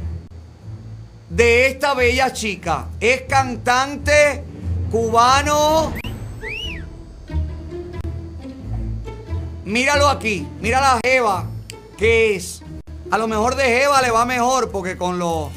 de 1.30 1.68
esta 1.68 1.94
bella 1.94 2.32
chica. 2.34 2.88
Es 3.00 3.22
cantante 3.24 4.44
cubano. 4.92 5.94
Míralo 9.66 10.08
aquí, 10.08 10.48
mira 10.62 10.80
la 10.80 11.00
Jeva, 11.04 11.46
que 11.98 12.36
es. 12.36 12.62
A 13.12 13.18
lo 13.18 13.28
mejor 13.28 13.56
de 13.56 13.64
Jeva 13.64 14.02
le 14.02 14.12
va 14.12 14.26
mejor 14.26 14.72
porque 14.72 14.98
con 14.98 15.18
lo, 15.18 15.50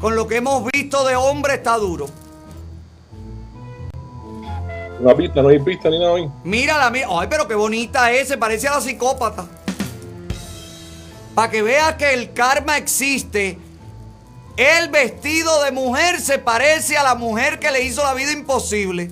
con 0.00 0.14
lo 0.14 0.26
que 0.28 0.36
hemos 0.36 0.70
visto 0.70 1.06
de 1.06 1.16
hombre 1.16 1.54
está 1.54 1.76
duro. 1.76 2.08
Una 5.00 5.14
pista, 5.14 5.42
no 5.42 5.48
hay 5.48 5.60
pista 5.60 5.88
ni 5.90 5.98
nada 5.98 6.16
ahí. 6.16 6.28
Mírala, 6.44 6.90
mira. 6.90 7.06
Ay, 7.10 7.28
pero 7.30 7.46
qué 7.46 7.54
bonita 7.54 8.10
es. 8.10 8.28
Se 8.28 8.36
parece 8.36 8.66
a 8.68 8.72
la 8.72 8.80
psicópata. 8.80 9.46
Para 11.38 11.52
que 11.52 11.62
veas 11.62 11.94
que 11.94 12.14
el 12.14 12.32
karma 12.32 12.78
existe. 12.78 13.56
El 14.56 14.88
vestido 14.88 15.62
de 15.62 15.70
mujer 15.70 16.20
se 16.20 16.40
parece 16.40 16.98
a 16.98 17.04
la 17.04 17.14
mujer 17.14 17.60
que 17.60 17.70
le 17.70 17.84
hizo 17.84 18.02
la 18.02 18.12
vida 18.12 18.32
imposible. 18.32 19.08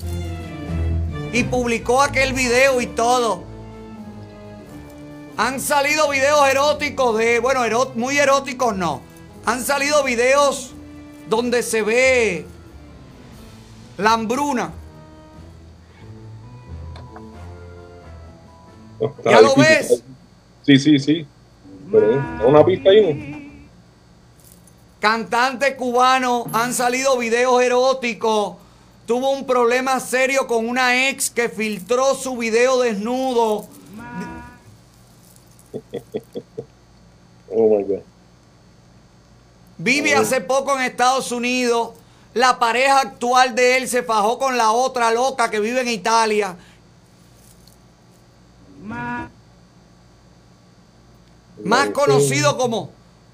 Y 1.32 1.44
publicó 1.44 2.02
aquel 2.02 2.32
video 2.32 2.80
y 2.80 2.88
todo. 2.88 3.44
Han 5.36 5.60
salido 5.60 6.08
videos 6.08 6.48
eróticos 6.48 7.16
de. 7.16 7.38
Bueno, 7.38 7.60
muy 7.94 8.18
eróticos 8.18 8.76
no. 8.76 9.02
Han 9.44 9.64
salido 9.64 10.02
videos 10.02 10.72
donde 11.28 11.62
se 11.62 11.82
ve 11.82 12.44
la 13.98 14.14
hambruna. 14.14 14.72
¿Ya 19.24 19.40
lo 19.40 19.54
ves? 19.54 20.02
Sí, 20.64 20.76
sí, 20.80 20.98
sí. 20.98 21.24
¿Eh? 21.92 22.20
una 22.46 22.64
pista. 22.64 22.90
Cantante 25.00 25.76
cubano, 25.76 26.46
han 26.52 26.74
salido 26.74 27.16
videos 27.18 27.62
eróticos. 27.62 28.56
Tuvo 29.06 29.30
un 29.30 29.46
problema 29.46 30.00
serio 30.00 30.46
con 30.46 30.68
una 30.68 31.08
ex 31.08 31.30
que 31.30 31.48
filtró 31.48 32.14
su 32.14 32.36
video 32.36 32.80
desnudo. 32.80 33.66
Oh 37.48 37.78
my 37.78 37.84
God. 37.84 38.02
Vive 39.78 40.14
hace 40.14 40.40
poco 40.40 40.76
en 40.76 40.82
Estados 40.82 41.32
Unidos. 41.32 41.90
La 42.34 42.58
pareja 42.58 43.00
actual 43.00 43.54
de 43.54 43.78
él 43.78 43.88
se 43.88 44.02
fajó 44.02 44.38
con 44.38 44.56
la 44.56 44.72
otra 44.72 45.10
loca 45.10 45.50
que 45.50 45.60
vive 45.60 45.80
en 45.80 45.88
Italia. 45.88 46.56
Más 51.64 51.90
conocido 51.90 52.56
como, 52.58 52.90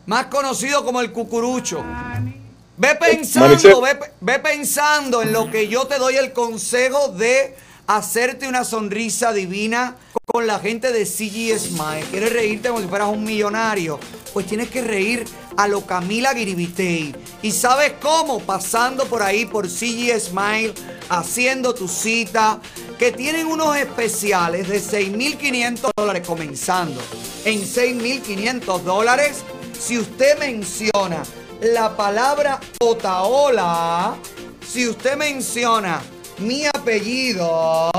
más 0.07 0.27
conocido 0.27 0.85
como 0.85 1.01
el 1.01 1.13
cucurucho. 1.13 1.85
Ve 2.77 2.97
Maricel. 2.99 2.99
pensando, 2.99 3.81
ve, 3.81 3.99
ve 4.21 4.39
pensando 4.39 5.23
en 5.23 5.33
lo 5.33 5.51
que 5.51 5.69
yo 5.69 5.87
te 5.87 5.99
doy 5.99 6.17
el 6.17 6.33
consejo 6.33 7.09
de 7.09 7.55
hacerte 7.87 8.49
una 8.49 8.65
sonrisa 8.65 9.33
divina 9.33 9.97
con 10.25 10.47
la 10.47 10.59
gente 10.59 10.93
de 10.93 11.05
CG 11.05 11.59
Smile. 11.59 12.07
¿Quieres 12.11 12.33
reírte 12.33 12.69
como 12.69 12.81
si 12.81 12.89
fueras 12.89 13.09
un 13.09 13.25
millonario? 13.25 13.99
Pues 14.33 14.47
tienes 14.47 14.71
que 14.71 14.83
reír 14.83 15.25
a 15.57 15.69
lo 15.69 15.85
Camila 15.87 16.35
Giribitey. 16.35 17.15
¿Y 17.43 17.51
sabes 17.53 17.95
cómo? 18.01 18.41
Pasando 18.41 19.05
por 19.07 19.23
ahí 19.23 19.47
por 19.47 19.69
CG 19.69 20.19
Smile, 20.19 20.75
haciendo 21.09 21.75
tu 21.75 21.89
cita, 21.89 22.61
que 22.99 23.13
tienen 23.13 23.47
unos 23.47 23.77
especiales 23.77 24.69
de 24.69 24.81
6.500 24.81 25.91
dólares 25.97 26.27
comenzando. 26.27 27.01
En 27.45 27.61
6.500 27.63 28.81
dólares, 28.83 29.39
si 29.79 29.99
usted 29.99 30.39
menciona 30.39 31.23
la 31.61 31.97
palabra 31.97 32.61
Otaola, 32.81 34.15
si 34.67 34.89
usted 34.89 35.17
menciona 35.17 36.01
mi 36.39 36.65
apellido, 36.67 37.91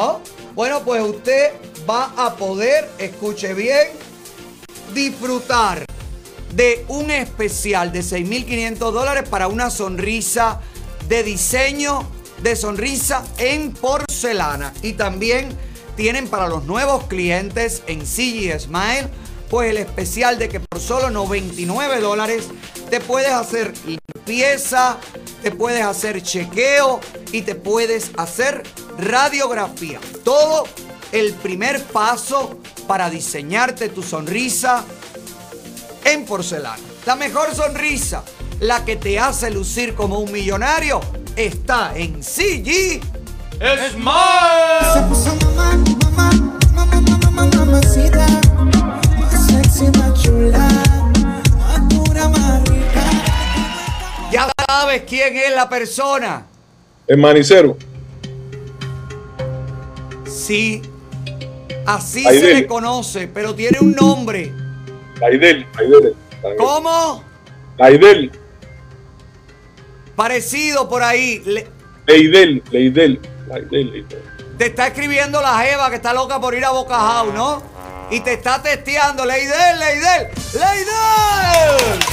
bueno, 0.55 0.81
pues 0.83 1.01
usted 1.03 1.51
va 1.89 2.13
a 2.15 2.35
poder, 2.35 2.89
escuche 2.97 3.53
bien, 3.53 3.89
disfrutar 4.93 5.85
de 6.55 6.85
un 6.87 7.11
especial 7.11 7.91
de 7.91 8.01
6.500 8.01 8.77
dólares 8.91 9.27
para 9.29 9.47
una 9.47 9.69
sonrisa 9.69 10.61
de 11.07 11.23
diseño 11.23 12.07
de 12.41 12.55
sonrisa 12.55 13.23
en 13.37 13.71
porcelana. 13.71 14.73
Y 14.81 14.93
también 14.93 15.49
tienen 15.95 16.27
para 16.27 16.47
los 16.47 16.65
nuevos 16.65 17.05
clientes 17.05 17.83
en 17.87 18.01
CG 18.01 18.59
Smile, 18.59 19.07
pues 19.49 19.71
el 19.71 19.77
especial 19.77 20.37
de 20.37 20.49
que 20.49 20.59
por 20.59 20.79
solo 20.79 21.09
99 21.09 21.99
dólares 22.01 22.45
te 22.89 22.99
puedes 22.99 23.31
hacer 23.31 23.73
limpieza, 23.85 24.97
te 25.41 25.51
puedes 25.51 25.83
hacer 25.83 26.21
chequeo 26.21 26.99
y 27.31 27.41
te 27.43 27.55
puedes 27.55 28.11
hacer 28.17 28.63
radiografía. 28.97 29.99
Todo 30.23 30.65
el 31.11 31.33
primer 31.33 31.81
paso 31.83 32.59
para 32.87 33.09
diseñarte 33.09 33.89
tu 33.89 34.01
sonrisa 34.03 34.83
en 36.05 36.25
porcelana. 36.25 36.77
La 37.05 37.15
mejor 37.15 37.53
sonrisa, 37.53 38.23
la 38.59 38.85
que 38.85 38.95
te 38.95 39.19
hace 39.19 39.51
lucir 39.51 39.93
como 39.93 40.19
un 40.19 40.31
millonario, 40.31 41.01
está 41.35 41.91
en 41.95 42.23
CG 42.23 43.01
Smile. 43.91 44.13
Ya 54.31 54.51
sabes 54.67 55.03
quién 55.07 55.37
es 55.37 55.55
la 55.55 55.69
persona. 55.69 56.45
El 57.07 57.17
manicero. 57.17 57.77
Sí. 60.25 60.81
Así 61.85 62.23
se 62.23 62.29
Aidel. 62.29 62.53
le 62.61 62.67
conoce, 62.67 63.27
pero 63.27 63.53
tiene 63.53 63.79
un 63.81 63.91
nombre. 63.91 64.62
Aidel. 65.25 65.65
Aidel. 65.77 66.15
¿Cómo? 66.57 67.23
Aidel. 67.79 68.31
Parecido 70.15 70.87
por 70.89 71.03
ahí. 71.03 71.41
Le- 71.45 71.67
Leidel. 72.07 72.61
Leidel. 72.71 73.19
Leidel. 73.47 73.91
Leidel. 73.91 74.17
te 74.57 74.67
está 74.67 74.87
escribiendo 74.87 75.41
la 75.41 75.57
Jeva 75.59 75.89
que 75.89 75.95
está 75.95 76.13
loca 76.13 76.39
por 76.39 76.53
ir 76.53 76.63
a 76.65 76.71
Boca 76.71 76.95
House, 76.97 77.33
¿no? 77.33 77.63
Y 78.11 78.19
te 78.19 78.33
está 78.33 78.61
testeando. 78.61 79.25
Leidel, 79.25 79.79
Leidel, 79.79 80.27
Leidel. 80.53 82.03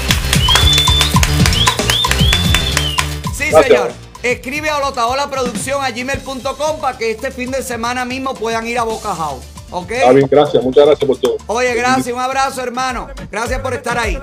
Sí, 3.36 3.50
Gracias. 3.50 3.64
señor. 3.66 3.92
Escribe 4.22 4.68
a 4.70 4.78
Lotaola 4.80 5.30
Producción 5.30 5.82
a 5.82 5.90
gmail.com 5.90 6.80
para 6.80 6.96
que 6.98 7.10
este 7.10 7.30
fin 7.30 7.50
de 7.50 7.62
semana 7.62 8.04
mismo 8.04 8.34
puedan 8.34 8.66
ir 8.66 8.78
a 8.78 8.82
Boca 8.82 9.14
House. 9.14 9.44
¿Ok? 9.70 9.90
Está 9.92 10.12
bien, 10.12 10.28
gracias. 10.30 10.62
Muchas 10.62 10.86
gracias 10.86 11.06
por 11.06 11.18
todo. 11.18 11.36
Oye, 11.46 11.74
gracias, 11.74 12.14
un 12.14 12.20
abrazo, 12.20 12.60
hermano. 12.62 13.08
Gracias 13.30 13.60
por 13.60 13.72
estar 13.74 13.96
ahí. 13.98 14.18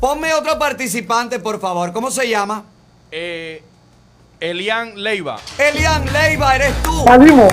Ponme 0.00 0.32
otro 0.34 0.58
participante, 0.58 1.38
por 1.38 1.60
favor. 1.60 1.92
¿Cómo 1.92 2.10
se 2.10 2.28
llama? 2.28 2.64
Eh, 3.10 3.62
Elian 4.38 5.02
Leiva. 5.02 5.38
Elian 5.58 6.04
Leiva, 6.12 6.56
eres 6.56 6.72
tú. 6.82 7.04
Salimos. 7.04 7.52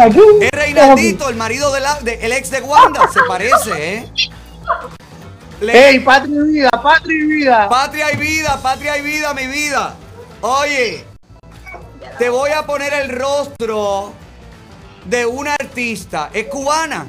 Aquí. 0.00 0.20
Es 0.40 0.50
Reinaldito, 0.50 1.28
el 1.28 1.36
marido 1.36 1.72
de 1.72 1.80
la, 1.80 1.98
de- 2.00 2.14
el 2.26 2.32
ex 2.32 2.50
de 2.50 2.60
Wanda. 2.60 3.08
Se 3.12 3.20
parece, 3.26 3.94
¿eh? 3.94 4.08
Le- 5.60 5.88
Ey, 5.90 6.00
patria 6.00 6.34
y 6.36 6.52
vida, 6.52 6.70
patria 6.82 7.14
y 7.16 7.26
vida. 7.26 7.68
Patria 7.68 8.12
y 8.12 8.16
vida, 8.16 8.58
patria 8.62 8.98
y 8.98 9.02
vida, 9.02 9.32
mi 9.34 9.46
vida. 9.46 9.94
Oye, 10.46 11.02
te 12.18 12.28
voy 12.28 12.50
a 12.50 12.66
poner 12.66 12.92
el 12.92 13.08
rostro 13.08 14.12
de 15.06 15.24
una 15.24 15.54
artista. 15.54 16.28
¿Es 16.34 16.48
cubana? 16.48 17.06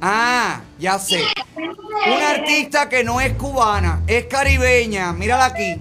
Ah, 0.00 0.60
ya 0.78 1.00
sé. 1.00 1.24
Una 1.56 2.30
artista 2.30 2.88
que 2.88 3.02
no 3.02 3.20
es 3.20 3.32
cubana, 3.32 4.02
es 4.06 4.26
caribeña. 4.26 5.12
Mírala 5.14 5.46
aquí. 5.46 5.80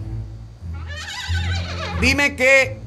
Dime 2.02 2.36
que. 2.36 2.80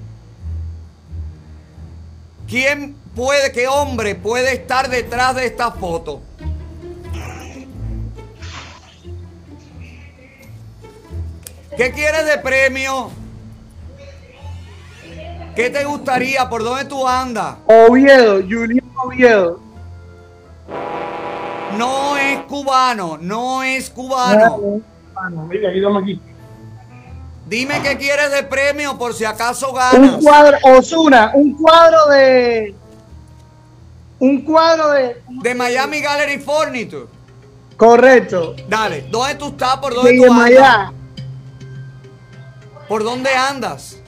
¿Quién 2.48 2.96
puede, 3.14 3.52
qué 3.52 3.68
hombre 3.68 4.16
puede 4.16 4.52
estar 4.52 4.90
detrás 4.90 5.36
de 5.36 5.46
esta 5.46 5.70
foto? 5.70 6.22
¿Qué 11.76 11.92
quieres 11.92 12.24
de 12.24 12.38
premio? 12.38 13.10
¿Qué 15.54 15.70
te 15.70 15.84
gustaría? 15.84 16.48
¿Por 16.48 16.64
dónde 16.64 16.84
tú 16.86 17.06
andas? 17.06 17.56
Oviedo, 17.66 18.36
Julián 18.42 18.90
Oviedo. 18.96 19.60
No 21.76 22.16
es 22.16 22.40
cubano, 22.40 23.18
no 23.20 23.62
es 23.62 23.90
cubano. 23.90 24.80
Mira, 25.48 25.68
aquí 25.68 25.78
estamos 25.78 26.02
aquí. 26.02 26.20
Dime 27.46 27.80
qué 27.82 27.96
quieres 27.96 28.30
de 28.32 28.42
premio 28.42 28.98
por 28.98 29.14
si 29.14 29.24
acaso 29.24 29.72
ganas. 29.72 30.14
Un 30.14 30.22
cuadro, 30.22 30.58
Osuna, 30.62 31.30
un 31.34 31.54
cuadro 31.54 32.06
de. 32.10 32.74
Un 34.18 34.42
cuadro 34.42 34.90
de. 34.90 35.22
De 35.28 35.54
Miami 35.54 36.00
Gallery 36.00 36.38
Furniture. 36.38 37.06
Correcto. 37.76 38.56
Dale, 38.68 39.06
¿dónde 39.10 39.34
tú 39.34 39.48
estás? 39.48 39.76
¿Por 39.76 39.94
dónde 39.94 40.12
De 40.12 40.26
tú 40.26 40.32
andas? 40.32 40.90
¿Por 42.88 43.04
dónde 43.04 43.30
andas? 43.30 43.98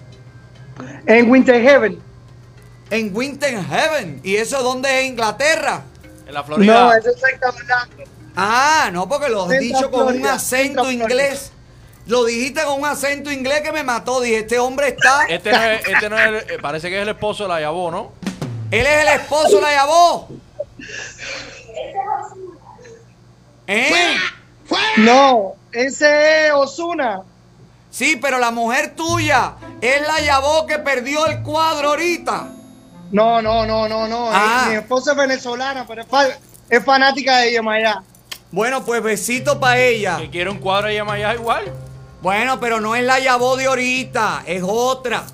en 1.07 1.31
Winter 1.31 1.61
Heaven. 1.61 2.01
En 2.91 3.15
Winter 3.17 3.63
Heaven. 3.65 4.21
¿Y 4.23 4.37
eso 4.37 4.63
dónde 4.63 5.01
es 5.01 5.07
Inglaterra? 5.07 5.83
En 6.27 6.35
la 6.35 6.43
No, 6.43 6.93
eso 6.93 7.11
es 7.11 7.23
Orlando. 7.43 8.05
Ah, 8.37 8.91
no, 8.93 9.09
porque 9.09 9.29
lo 9.29 9.43
has 9.43 9.49
Central 9.49 9.69
dicho 9.69 9.91
con 9.91 10.03
un 10.03 10.09
Florida, 10.11 10.35
acento 10.35 10.85
Central 10.85 10.93
inglés. 10.93 11.53
Lo 12.07 12.25
dijiste 12.25 12.63
con 12.63 12.81
un 12.81 12.87
acento 12.87 13.31
inglés 13.33 13.63
que 13.63 13.73
me 13.73 13.83
mató. 13.83 14.21
Dije, 14.21 14.39
este 14.39 14.59
hombre 14.59 14.89
está. 14.89 15.25
Este 15.29 15.51
no 15.51 15.63
es, 15.63 15.89
este 15.89 16.09
no 16.09 16.19
es 16.19 16.27
el- 16.27 16.51
eh, 16.55 16.59
parece 16.63 16.89
que 16.89 16.97
es 16.97 17.03
el 17.03 17.09
esposo 17.09 17.43
de 17.45 17.49
la 17.51 17.61
Yabó, 17.61 17.91
¿no? 17.91 18.13
Él 18.71 18.87
es 18.87 19.03
el 19.03 19.09
esposo 19.21 19.57
de 19.57 19.63
la 19.63 19.73
Yabó. 19.73 20.29
¿Eh? 23.67 24.17
No, 24.99 25.55
ese 25.73 26.47
es 26.47 26.53
Osuna. 26.53 27.23
Sí, 27.99 28.15
pero 28.15 28.39
la 28.39 28.53
mujer 28.53 28.95
tuya 28.95 29.55
es 29.81 30.01
la 30.07 30.21
Yabó 30.21 30.67
que 30.67 30.79
perdió 30.79 31.27
el 31.27 31.43
cuadro 31.43 31.89
ahorita. 31.89 32.47
No, 33.11 33.43
no, 33.43 33.67
no, 33.67 33.89
no, 33.89 34.07
no. 34.07 34.31
Ah. 34.33 34.67
Mi 34.69 34.77
esposa 34.77 35.11
es 35.11 35.17
venezolana, 35.17 35.85
pero 35.85 36.03
es, 36.03 36.07
fa- 36.07 36.29
es 36.71 36.85
fanática 36.85 37.39
de 37.39 37.51
Yemayá. 37.51 38.05
Bueno, 38.53 38.85
pues 38.85 39.03
besito 39.03 39.59
para 39.59 39.79
ella. 39.81 40.17
Que 40.19 40.31
quiere 40.31 40.49
un 40.49 40.59
cuadro 40.59 40.87
de 40.87 40.95
Yemayá 40.95 41.35
igual. 41.35 41.73
Bueno, 42.23 42.61
pero 42.61 42.81
no 42.81 42.95
es 42.95 43.03
la 43.03 43.19
Yabó 43.19 43.57
de 43.57 43.67
ahorita, 43.67 44.45
es 44.47 44.63
otra. 44.65 45.25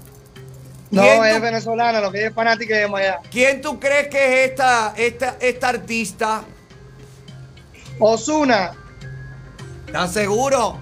No, 0.91 1.02
¿Quién 1.02 1.23
es 1.23 1.43
venezolana, 1.43 2.01
lo 2.01 2.10
que 2.10 2.20
ella 2.20 2.28
es 2.28 2.34
fanática 2.34 2.76
de 2.76 2.81
Yemayá. 2.84 3.18
¿Quién 3.31 3.60
tú 3.60 3.78
crees 3.78 4.09
que 4.09 4.44
es 4.44 4.51
esta, 4.52 4.94
esta, 4.97 5.36
esta 5.39 5.68
artista? 5.68 6.44
Osuna. 7.99 8.73
¿Estás 9.86 10.15
seguro? 10.15 10.78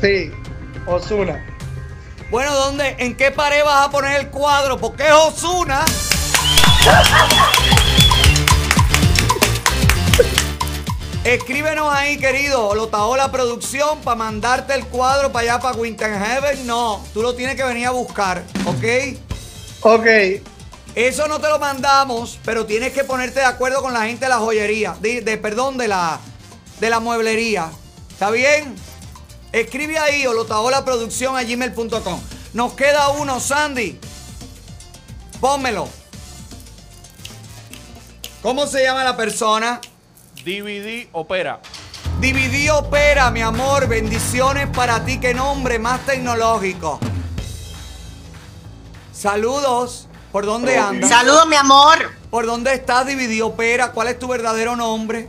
Sí, 0.00 0.30
Osuna. 0.86 1.44
Bueno, 2.30 2.52
¿dónde? 2.54 2.96
¿En 2.98 3.16
qué 3.16 3.30
pared 3.30 3.64
vas 3.64 3.86
a 3.86 3.90
poner 3.90 4.20
el 4.20 4.28
cuadro? 4.28 4.78
Porque 4.78 5.04
es 5.06 5.12
Osuna. 5.12 5.84
Escríbenos 11.24 11.92
ahí, 11.92 12.18
querido, 12.18 12.74
Lotaola 12.74 13.32
Producción, 13.32 14.00
para 14.00 14.16
mandarte 14.16 14.74
el 14.74 14.84
cuadro 14.86 15.32
para 15.32 15.52
allá, 15.54 15.60
para 15.62 15.76
Winter 15.78 16.12
Heaven. 16.12 16.66
No, 16.66 17.02
tú 17.14 17.22
lo 17.22 17.34
tienes 17.34 17.56
que 17.56 17.64
venir 17.64 17.86
a 17.86 17.90
buscar, 17.92 18.42
¿ok? 18.66 19.16
Ok. 19.80 20.06
Eso 20.94 21.26
no 21.26 21.40
te 21.40 21.48
lo 21.48 21.58
mandamos, 21.58 22.38
pero 22.44 22.66
tienes 22.66 22.92
que 22.92 23.04
ponerte 23.04 23.40
de 23.40 23.46
acuerdo 23.46 23.80
con 23.80 23.94
la 23.94 24.02
gente 24.04 24.26
de 24.26 24.28
la 24.28 24.36
joyería, 24.36 24.96
de, 25.00 25.22
de- 25.22 25.38
perdón, 25.38 25.78
de 25.78 25.88
la, 25.88 26.20
de 26.78 26.90
la 26.90 27.00
mueblería. 27.00 27.70
¿Está 28.10 28.30
bien? 28.30 28.74
Escribe 29.54 29.96
ahí 30.00 30.26
o 30.26 30.32
lo 30.32 30.68
la 30.68 30.84
producción 30.84 31.36
a 31.36 31.44
gmail.com. 31.44 32.20
Nos 32.54 32.72
queda 32.72 33.10
uno, 33.10 33.38
Sandy. 33.38 34.00
Pónmelo. 35.40 35.88
¿Cómo 38.42 38.66
se 38.66 38.82
llama 38.82 39.04
la 39.04 39.16
persona? 39.16 39.80
DVD 40.44 41.06
Opera. 41.12 41.60
DVD 42.20 42.72
Opera, 42.72 43.30
mi 43.30 43.42
amor. 43.42 43.86
Bendiciones 43.86 44.66
para 44.70 45.04
ti. 45.04 45.20
Qué 45.20 45.34
nombre 45.34 45.78
más 45.78 46.04
tecnológico. 46.04 46.98
Saludos. 49.12 50.08
¿Por 50.32 50.46
dónde 50.46 50.76
andas? 50.76 51.08
Saludos, 51.08 51.46
mi 51.46 51.54
amor. 51.54 52.10
¿Por 52.28 52.44
dónde 52.46 52.74
estás, 52.74 53.06
DVD 53.06 53.40
Opera? 53.44 53.92
¿Cuál 53.92 54.08
es 54.08 54.18
tu 54.18 54.26
verdadero 54.26 54.74
nombre? 54.74 55.28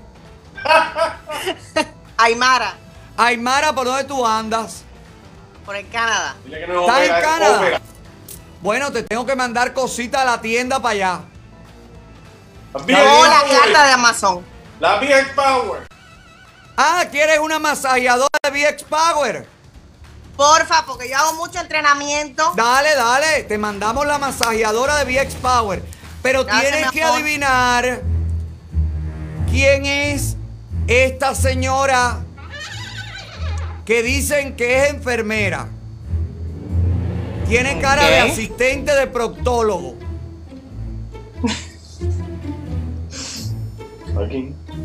Aymara, 2.17 2.75
Aymara, 3.17 3.73
¿por 3.73 3.85
dónde 3.85 4.03
tú 4.03 4.25
andas? 4.25 4.85
por 5.65 5.75
el 5.75 5.89
Canadá. 5.89 6.35
¿Estás 6.45 7.01
en 7.01 7.21
Canadá? 7.21 7.81
Bueno, 8.61 8.91
te 8.91 9.03
tengo 9.03 9.25
que 9.25 9.35
mandar 9.35 9.73
cositas 9.73 10.21
a 10.21 10.25
la 10.25 10.41
tienda 10.41 10.79
para 10.79 10.93
allá. 10.93 11.19
No, 12.73 13.25
la 13.25 13.43
carta 13.49 13.85
de 13.87 13.93
Amazon. 13.93 14.45
La 14.79 14.97
VX 14.97 15.29
Power. 15.35 15.87
Ah, 16.77 17.05
¿quieres 17.09 17.39
una 17.39 17.57
masajeadora 17.57 18.27
de 18.43 18.51
VX 18.51 18.83
Power? 18.83 19.47
Porfa, 20.35 20.85
porque 20.85 21.09
yo 21.09 21.17
hago 21.17 21.33
mucho 21.33 21.59
entrenamiento. 21.59 22.51
Dale, 22.55 22.93
dale, 22.95 23.43
te 23.43 23.57
mandamos 23.57 24.05
la 24.05 24.17
masajeadora 24.17 25.03
de 25.03 25.05
VX 25.05 25.35
Power. 25.35 25.81
Pero 26.21 26.43
Gracias, 26.43 26.71
tienes 26.71 26.91
que 26.91 27.03
adivinar 27.03 28.01
quién 29.49 29.85
es 29.85 30.35
esta 30.87 31.33
señora 31.33 32.25
que 33.85 34.01
dicen 34.03 34.55
que 34.55 34.83
es 34.83 34.89
enfermera. 34.89 35.67
Tiene 37.47 37.79
cara 37.79 38.07
de 38.07 38.19
asistente 38.19 38.93
de 38.93 39.05
proctólogo. 39.07 39.95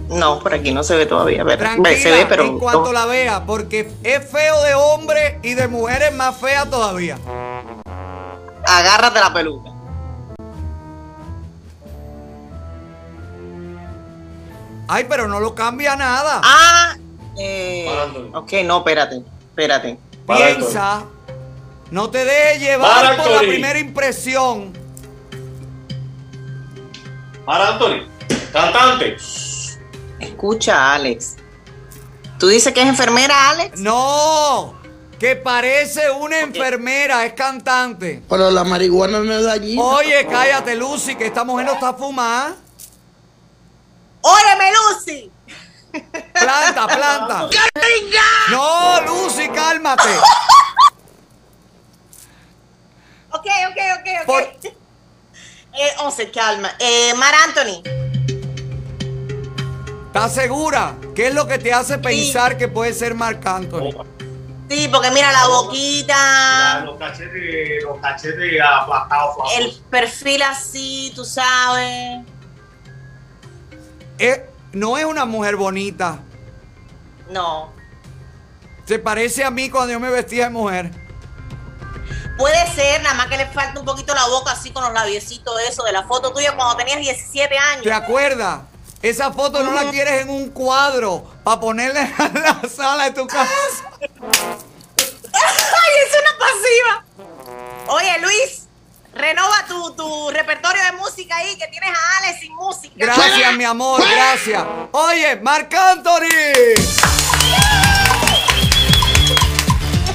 No, 0.08 0.40
por 0.40 0.52
aquí 0.52 0.72
no 0.72 0.82
se 0.82 0.96
ve 0.96 1.06
todavía. 1.06 1.44
Tranquila, 1.44 1.96
se 1.96 2.10
ve, 2.10 2.26
pero. 2.28 2.44
en 2.44 2.58
cuanto 2.58 2.92
la 2.92 3.06
vea, 3.06 3.46
porque 3.46 3.90
es 4.02 4.28
feo 4.28 4.62
de 4.62 4.74
hombre 4.74 5.38
y 5.42 5.54
de 5.54 5.68
mujer 5.68 6.02
es 6.02 6.14
más 6.14 6.36
fea 6.36 6.66
todavía. 6.66 7.16
Agárrate 8.66 9.20
la 9.20 9.32
peluca. 9.32 9.70
Ay, 14.88 15.06
pero 15.08 15.28
no 15.28 15.38
lo 15.38 15.54
cambia 15.54 15.94
nada. 15.94 16.40
Ah, 16.42 16.96
eh, 17.42 18.30
ok, 18.34 18.52
no, 18.64 18.78
espérate, 18.78 19.22
espérate. 19.48 19.98
Piensa, 20.26 21.04
no 21.90 22.10
te 22.10 22.24
dejes 22.24 22.60
llevar 22.60 23.16
Para, 23.16 23.22
por 23.22 23.32
la 23.32 23.40
primera 23.40 23.78
impresión. 23.78 24.72
Para 27.44 27.68
Anthony, 27.68 28.06
cantante. 28.52 29.16
Escucha, 30.20 30.94
Alex. 30.94 31.36
¿Tú 32.38 32.48
dices 32.48 32.72
que 32.72 32.82
es 32.82 32.86
enfermera, 32.86 33.50
Alex? 33.50 33.80
No, 33.80 34.74
que 35.18 35.36
parece 35.36 36.10
una 36.10 36.40
enfermera, 36.40 37.26
es 37.26 37.32
cantante. 37.32 38.22
Pero 38.28 38.50
la 38.50 38.64
marihuana 38.64 39.20
no 39.20 39.32
es 39.32 39.44
dañina. 39.44 39.82
Oye, 39.82 40.26
cállate, 40.30 40.76
Lucy, 40.76 41.16
que 41.16 41.26
esta 41.26 41.44
mujer 41.44 41.66
no 41.66 41.72
está 41.74 41.94
fumada. 41.94 42.56
¡Óyeme, 44.22 44.70
Lucy! 44.72 45.30
Planta, 46.32 46.86
planta. 46.86 47.48
No, 48.50 49.00
Lucy, 49.02 49.48
cálmate. 49.48 50.08
Ok, 53.32 53.46
ok, 53.70 53.78
ok, 53.98 54.28
ok. 54.28 54.74
Eh, 55.72 55.92
oh, 56.00 56.10
se 56.10 56.30
calma. 56.30 56.70
Eh, 56.78 57.14
Mar 57.14 57.34
Anthony. 57.46 57.82
¿Estás 60.06 60.34
segura? 60.34 60.96
¿Qué 61.14 61.28
es 61.28 61.34
lo 61.34 61.46
que 61.46 61.58
te 61.58 61.72
hace 61.72 61.98
pensar 61.98 62.58
que 62.58 62.66
puede 62.66 62.92
ser 62.92 63.14
Marc 63.14 63.46
Anthony? 63.46 63.90
Sí, 64.68 64.88
porque 64.88 65.10
mira 65.10 65.30
la 65.32 65.46
boquita, 65.48 66.82
Los 66.84 66.98
cachetes, 66.98 67.82
los 67.84 67.98
cachetes 68.00 68.60
aplastados. 68.60 69.36
el 69.58 69.72
perfil 69.90 70.42
así, 70.42 71.12
tú 71.14 71.24
sabes. 71.24 72.24
Eh, 74.18 74.49
no 74.72 74.98
es 74.98 75.04
una 75.04 75.24
mujer 75.24 75.56
bonita. 75.56 76.20
No. 77.28 77.72
Se 78.86 78.98
parece 78.98 79.44
a 79.44 79.50
mí 79.50 79.70
cuando 79.70 79.92
yo 79.92 80.00
me 80.00 80.10
vestía 80.10 80.44
de 80.44 80.50
mujer. 80.50 80.90
Puede 82.36 82.74
ser, 82.74 83.02
nada 83.02 83.14
más 83.14 83.26
que 83.26 83.36
le 83.36 83.46
falta 83.46 83.78
un 83.78 83.86
poquito 83.86 84.14
la 84.14 84.26
boca 84.26 84.52
así 84.52 84.70
con 84.70 84.82
los 84.82 84.92
labiecitos, 84.92 85.54
eso, 85.68 85.82
de 85.84 85.92
la 85.92 86.04
foto 86.04 86.32
tuya 86.32 86.56
cuando 86.56 86.76
tenías 86.76 86.98
17 86.98 87.56
años. 87.56 87.84
¿Te 87.84 87.92
acuerdas? 87.92 88.60
Esa 89.02 89.32
foto 89.32 89.62
no 89.62 89.72
la 89.72 89.90
quieres 89.90 90.22
en 90.22 90.30
un 90.30 90.50
cuadro 90.50 91.24
para 91.44 91.60
ponerla 91.60 92.02
en 92.02 92.34
la 92.42 92.62
sala 92.68 93.04
de 93.04 93.10
tu 93.12 93.26
casa. 93.26 93.50
¡Ay, 95.32 95.92
es 96.06 96.16
una 96.18 96.38
pasiva! 96.38 97.04
Oye, 97.88 98.18
Luis, 98.20 98.68
renova 99.14 99.64
tu, 99.68 99.92
tu 99.94 100.30
repertorio 100.30 100.82
de 100.84 100.92
música 100.92 101.36
ahí, 101.36 101.56
que 101.56 101.66
tienes 101.68 101.90
a 101.90 102.18
Alex 102.18 102.40
sin 102.40 102.54
música. 102.54 102.94
Gracias, 102.96 103.54
mi 103.56 103.64
amor, 103.64 104.02
gracias. 104.10 104.62
Oye, 104.92 105.36
Marc 105.36 105.72
Anthony. 105.74 106.26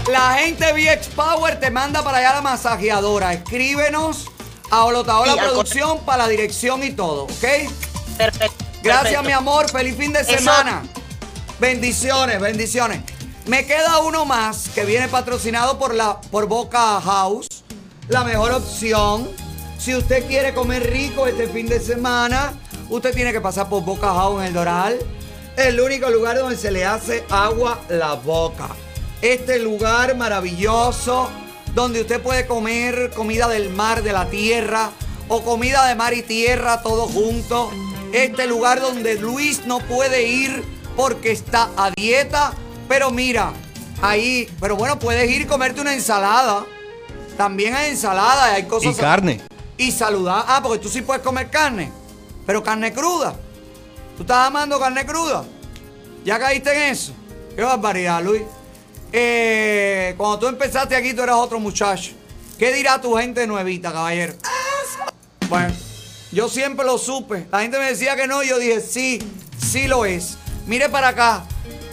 La 0.08 0.36
gente 0.36 0.72
VX 0.72 1.08
Power 1.16 1.60
te 1.60 1.72
manda 1.72 2.04
para 2.04 2.20
allá 2.20 2.34
la 2.36 2.42
masajeadora. 2.42 3.34
Escríbenos 3.34 4.26
a 4.70 4.84
Olotaola 4.84 5.34
Sí, 5.34 5.40
Producción 5.40 6.00
para 6.06 6.24
la 6.24 6.28
dirección 6.30 6.84
y 6.84 6.92
todo, 6.92 7.24
¿ok? 7.24 7.32
Perfecto. 8.18 8.66
Gracias, 8.84 9.04
perfecto. 9.14 9.24
mi 9.24 9.32
amor. 9.32 9.70
Feliz 9.72 9.98
fin 9.98 10.14
de 10.14 10.20
Eso- 10.22 10.32
semana. 10.38 10.84
Bendiciones, 11.60 12.40
bendiciones. 12.40 13.00
Me 13.46 13.66
queda 13.66 14.00
uno 14.00 14.26
más 14.26 14.70
que 14.76 14.86
viene 14.86 15.08
patrocinado 15.08 15.80
por, 15.80 15.94
la, 15.96 16.20
por 16.22 16.46
Boca 16.48 17.00
House. 17.02 17.48
La 18.08 18.24
mejor 18.24 18.52
opción. 18.52 19.28
Si 19.80 19.96
usted 19.96 20.28
quiere 20.28 20.54
comer 20.54 20.92
rico 20.92 21.26
este 21.26 21.48
fin 21.48 21.66
de 21.66 21.80
semana, 21.80 22.54
usted 22.90 23.14
tiene 23.16 23.34
que 23.34 23.42
pasar 23.42 23.68
por 23.68 23.84
Boca 23.84 24.14
House 24.14 24.42
en 24.42 24.48
el 24.48 24.54
Doral. 24.54 25.00
El 25.58 25.80
único 25.82 26.12
lugar 26.12 26.38
donde 26.38 26.56
se 26.56 26.70
le 26.70 26.86
hace 26.86 27.26
agua 27.32 27.82
la 27.90 28.14
boca. 28.14 28.70
Este 29.24 29.58
lugar 29.58 30.16
maravilloso 30.16 31.30
donde 31.74 32.02
usted 32.02 32.22
puede 32.22 32.46
comer 32.46 33.12
comida 33.16 33.48
del 33.48 33.70
mar, 33.70 34.04
de 34.04 34.14
la 34.14 34.30
tierra, 34.30 34.92
o 35.28 35.44
comida 35.44 35.88
de 35.88 35.96
mar 35.96 36.14
y 36.14 36.22
tierra, 36.22 36.84
todo 36.84 37.08
junto. 37.08 37.72
Este 38.14 38.46
lugar 38.46 38.82
donde 38.82 39.16
Luis 39.16 39.66
no 39.66 39.80
puede 39.80 40.28
ir 40.28 40.64
porque 40.96 41.32
está 41.32 41.70
a 41.76 41.90
dieta. 41.90 42.54
Pero 42.88 43.10
mira, 43.10 43.52
ahí, 44.04 44.48
pero 44.60 44.76
bueno, 44.76 45.00
puedes 45.00 45.28
ir 45.32 45.42
y 45.42 45.46
comerte 45.46 45.82
una 45.82 45.96
ensalada. 45.96 46.66
También 47.38 47.76
hay 47.76 47.92
ensalada 47.92 48.52
y 48.52 48.56
hay 48.56 48.64
cosas. 48.68 48.98
Y 48.98 49.00
carne. 49.00 49.42
Y 49.78 49.92
saludar. 49.92 50.46
Ah, 50.48 50.60
porque 50.64 50.80
tú 50.80 50.90
sí 50.90 51.02
puedes 51.02 51.22
comer 51.22 51.50
carne. 51.50 51.92
Pero 52.46 52.64
carne 52.64 52.94
cruda. 52.94 53.36
¿Tú 54.16 54.24
estás 54.24 54.48
amando 54.48 54.80
carne 54.80 55.06
cruda? 55.06 55.44
¿Ya 56.24 56.40
caíste 56.40 56.72
en 56.72 56.94
eso? 56.94 57.14
Qué 57.56 57.62
barbaridad, 57.62 58.24
Luis. 58.24 58.44
Eh, 59.12 60.14
cuando 60.18 60.40
tú 60.40 60.48
empezaste 60.48 60.96
aquí, 60.96 61.14
tú 61.14 61.22
eras 61.22 61.36
otro 61.36 61.60
muchacho. 61.60 62.12
¿Qué 62.58 62.72
dirá 62.72 63.00
tu 63.02 63.16
gente 63.16 63.46
nuevita, 63.48 63.92
caballero? 63.92 64.34
Bueno, 65.50 65.74
yo 66.32 66.50
siempre 66.50 66.86
lo 66.86 66.98
supe. 66.98 67.48
La 67.52 67.62
gente 67.62 67.78
me 67.78 67.86
decía 67.86 68.16
que 68.16 68.28
no, 68.28 68.44
y 68.44 68.50
yo 68.50 68.58
dije, 68.60 68.82
sí, 68.82 69.20
sí 69.58 69.88
lo 69.88 70.06
es. 70.06 70.38
Mire 70.66 70.90
para 70.90 71.10
acá. 71.10 71.46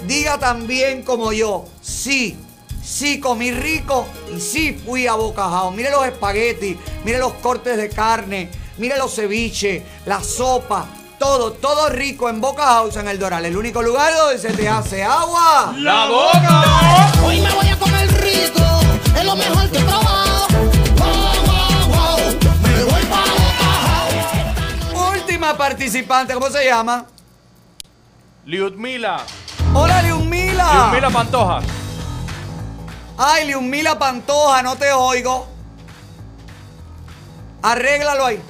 Diga 0.07 0.39
también 0.39 1.03
como 1.03 1.33
yo, 1.33 1.65
sí, 1.81 2.37
sí 2.83 3.21
comí 3.21 3.53
rico 3.53 4.07
y 4.35 4.41
sí 4.41 4.73
fui 4.85 5.07
a 5.07 5.15
bocajao. 5.15 5.71
Mire 5.71 5.91
los 5.91 6.05
espaguetis, 6.05 6.77
mire 7.05 7.19
los 7.19 7.35
cortes 7.35 7.77
de 7.77 7.89
carne, 7.89 8.51
mire 8.79 8.99
los 8.99 9.15
ceviches, 9.15 9.83
la 10.07 10.23
sopa, 10.23 10.87
todo, 11.19 11.53
todo 11.53 11.89
rico 11.89 12.29
en 12.29 12.41
Boca 12.41 12.65
House 12.65 12.97
en 12.97 13.09
el 13.09 13.19
Doral. 13.19 13.45
El 13.45 13.57
único 13.57 13.83
lugar 13.83 14.13
donde 14.15 14.39
se 14.39 14.53
te 14.53 14.69
hace 14.69 15.05
agua. 15.05 15.73
¡La 15.77 16.07
boca! 16.07 17.13
Hoy 17.25 17.41
me 17.41 17.51
voy 17.53 17.69
a 17.69 17.79
comer 17.79 18.09
rico, 18.23 18.61
es 19.17 19.25
lo 19.25 19.37
mejor 19.37 19.71
que 19.71 19.79
he 19.79 19.85
probado. 19.85 20.49
Wow, 20.99 21.09
wow, 21.47 21.87
wow, 21.89 22.19
me 22.63 22.85
voy 22.85 23.03
para 23.05 23.33
Última 25.15 25.57
participante, 25.57 26.35
¿cómo 26.35 26.51
se 26.51 26.65
llama? 26.65 27.07
Liudmila. 28.45 29.23
Hola, 29.73 30.03
Liumila. 30.03 30.91
Liudmila 30.91 31.11
Pantoja. 31.11 31.63
Ay, 33.19 33.47
Liumila 33.47 33.99
Pantoja, 33.99 34.63
no 34.63 34.77
te 34.77 34.93
oigo. 34.93 35.47
Arréglalo 37.63 38.27
ahí. 38.27 38.41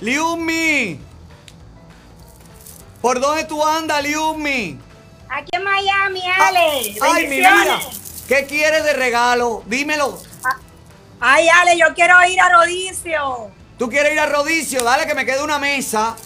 Liumi. 0.00 1.00
¿Por 3.00 3.20
dónde 3.20 3.44
tú 3.44 3.64
andas, 3.64 4.02
Liumi? 4.02 4.78
Aquí 5.28 5.50
en 5.52 5.64
Miami, 5.64 6.22
Ale. 6.22 6.96
Ah, 7.02 7.12
Ay, 7.14 7.26
mi 7.26 7.36
vida. 7.36 7.80
¿Qué 8.28 8.46
quieres 8.46 8.84
de 8.84 8.94
regalo? 8.94 9.62
Dímelo. 9.66 10.18
Ay, 11.20 11.48
Ale, 11.48 11.78
yo 11.78 11.86
quiero 11.94 12.14
ir 12.26 12.40
a 12.40 12.48
Rodicio. 12.48 13.50
¿Tú 13.78 13.88
quieres 13.90 14.12
ir 14.12 14.20
a 14.20 14.26
Rodicio? 14.26 14.82
Dale 14.82 15.06
que 15.06 15.14
me 15.14 15.26
quede 15.26 15.42
una 15.42 15.58
mesa. 15.58 16.16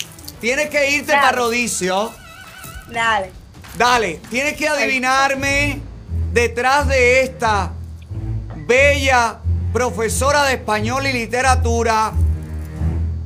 Tienes 0.41 0.69
que 0.71 0.91
irte 0.91 1.13
Dale. 1.13 1.23
para 1.23 1.37
Rodicio. 1.39 2.13
Dale. 2.89 3.33
Dale, 3.77 4.21
tienes 4.31 4.57
que 4.57 4.69
adivinarme 4.69 5.81
detrás 6.39 6.87
de 6.87 7.23
esta 7.23 7.73
bella 8.59 9.41
profesora 9.73 10.45
de 10.45 10.55
español 10.55 11.05
y 11.09 11.13
literatura 11.13 12.13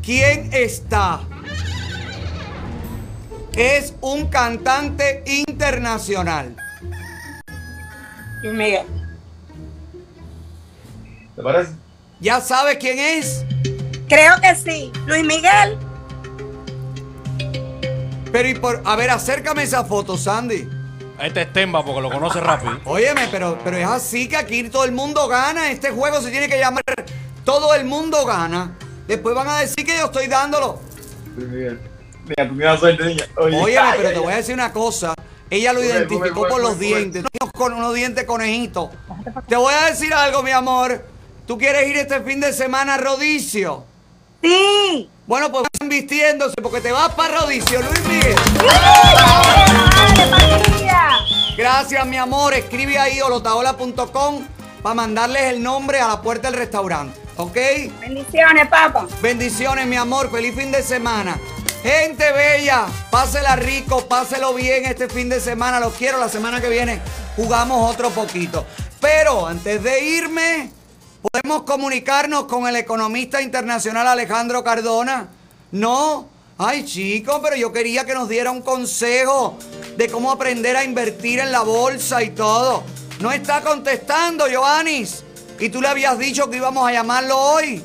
quién 0.03 0.49
está. 0.51 1.21
Es 3.55 3.93
un 4.01 4.29
cantante 4.29 5.23
internacional. 5.27 6.57
Luis 8.43 8.55
Miguel. 8.55 8.87
¿Te 11.37 11.43
parece? 11.43 11.73
¿Ya 12.19 12.41
sabes 12.41 12.79
quién 12.79 12.99
es? 12.99 13.45
Creo 14.09 14.41
que 14.41 14.55
sí. 14.55 14.91
Luis 15.05 15.23
Miguel. 15.23 15.77
Pero 18.33 18.49
y 18.49 18.55
por. 18.55 18.81
A 18.87 18.97
ver, 18.97 19.11
acércame 19.11 19.65
esa 19.65 19.85
foto, 19.85 20.17
Sandy. 20.17 20.82
Este 21.23 21.43
es 21.43 21.53
Temba 21.53 21.85
porque 21.85 22.01
lo 22.01 22.11
conoce 22.11 22.41
rápido. 22.41 22.81
Óyeme, 22.85 23.29
pero, 23.31 23.57
pero 23.63 23.77
es 23.77 23.87
así 23.87 24.29
que 24.29 24.37
aquí 24.37 24.65
todo 24.69 24.85
el 24.85 24.91
mundo 24.91 25.29
gana. 25.29 25.71
Este 25.71 25.91
juego 25.91 26.21
se 26.21 26.33
tiene 26.33 26.49
que 26.49 26.59
llamar 26.59 26.83
Todo 27.45 27.75
el 27.75 27.85
mundo 27.85 28.27
gana. 28.27 28.77
Después 29.07 29.33
van 29.35 29.49
a 29.49 29.59
decir 29.59 29.87
que 29.87 29.97
yo 29.97 30.07
estoy 30.07 30.27
dándolo. 30.27 30.81
Mira, 31.37 31.77
tú 32.49 32.57
tienes 32.57 32.81
suerte, 32.81 33.05
niña. 33.05 33.25
Oye, 33.37 33.57
Óyeme, 33.57 33.81
ay, 33.81 33.95
pero 33.97 34.09
ay, 34.09 34.15
te 34.15 34.21
voy 34.21 34.33
a 34.33 34.37
decir 34.37 34.55
una 34.55 34.73
cosa. 34.73 35.15
Ella 35.49 35.73
lo 35.73 35.85
identificó 35.85 36.49
por 36.49 36.61
los 36.61 36.79
dientes. 36.79 37.25
Unos 37.41 37.53
Con 37.53 37.73
unos 37.73 37.95
dientes 37.95 38.25
conejitos. 38.25 38.91
Te 39.47 39.55
voy 39.55 39.75
a 39.75 39.91
decir 39.91 40.13
algo, 40.13 40.43
mi 40.43 40.51
amor. 40.51 41.05
¿Tú 41.47 41.57
quieres 41.57 41.89
ir 41.89 41.99
este 41.99 42.21
fin 42.23 42.41
de 42.41 42.53
semana 42.53 42.95
a 42.95 42.99
Rodicio? 42.99 43.85
Sí. 44.43 45.09
Bueno, 45.27 45.53
pues 45.53 45.67
vayan 45.73 45.89
vistiéndose 45.89 46.57
porque 46.61 46.81
te 46.81 46.91
vas 46.91 47.15
para 47.15 47.41
Rodicio, 47.41 47.81
Luis 47.81 48.05
Miguel. 48.07 48.35
Gracias, 51.83 52.07
mi 52.07 52.17
amor. 52.17 52.55
Escribe 52.55 52.97
ahí 52.97 53.21
holotaola.com 53.21 54.47
para 54.85 54.95
mandarles 54.95 55.43
el 55.53 55.61
nombre 55.61 55.99
a 55.99 56.07
la 56.07 56.23
puerta 56.23 56.49
del 56.49 56.61
restaurante. 56.61 57.21
¿Ok? 57.39 57.57
Bendiciones, 58.01 58.69
papá. 58.69 59.09
Bendiciones, 59.21 59.89
mi 59.89 59.97
amor. 59.97 60.31
Feliz 60.31 60.55
fin 60.55 60.71
de 60.71 60.81
semana. 60.85 61.41
Gente 61.83 62.31
bella, 62.31 62.87
pásela 63.11 63.57
rico, 63.57 64.07
páselo 64.07 64.55
bien 64.55 64.85
este 64.85 65.09
fin 65.09 65.29
de 65.29 65.41
semana. 65.41 65.81
Los 65.81 65.95
quiero. 65.95 66.21
La 66.21 66.29
semana 66.29 66.61
que 66.61 66.69
viene 66.69 67.01
jugamos 67.35 67.91
otro 67.91 68.11
poquito. 68.11 68.65
Pero 69.01 69.49
antes 69.49 69.83
de 69.83 70.05
irme, 70.05 70.71
podemos 71.21 71.65
comunicarnos 71.65 72.45
con 72.45 72.69
el 72.69 72.77
economista 72.77 73.43
internacional 73.43 74.07
Alejandro 74.07 74.63
Cardona. 74.63 75.31
No. 75.73 76.29
Ay, 76.59 76.85
chico, 76.85 77.41
pero 77.43 77.57
yo 77.57 77.73
quería 77.73 78.05
que 78.05 78.15
nos 78.15 78.29
diera 78.29 78.53
un 78.53 78.63
consejo 78.63 79.59
de 79.97 80.09
cómo 80.09 80.31
aprender 80.31 80.77
a 80.77 80.85
invertir 80.85 81.39
en 81.39 81.53
la 81.53 81.63
bolsa 81.63 82.23
y 82.23 82.31
todo. 82.31 82.83
No 83.21 83.33
está 83.33 83.61
contestando, 83.61 84.47
Joanis. 84.53 85.23
Y 85.59 85.69
tú 85.69 85.81
le 85.81 85.89
habías 85.89 86.19
dicho 86.19 86.51
que 86.51 86.57
íbamos 86.57 86.89
a 86.89 86.93
llamarlo 86.93 87.39
hoy. 87.39 87.83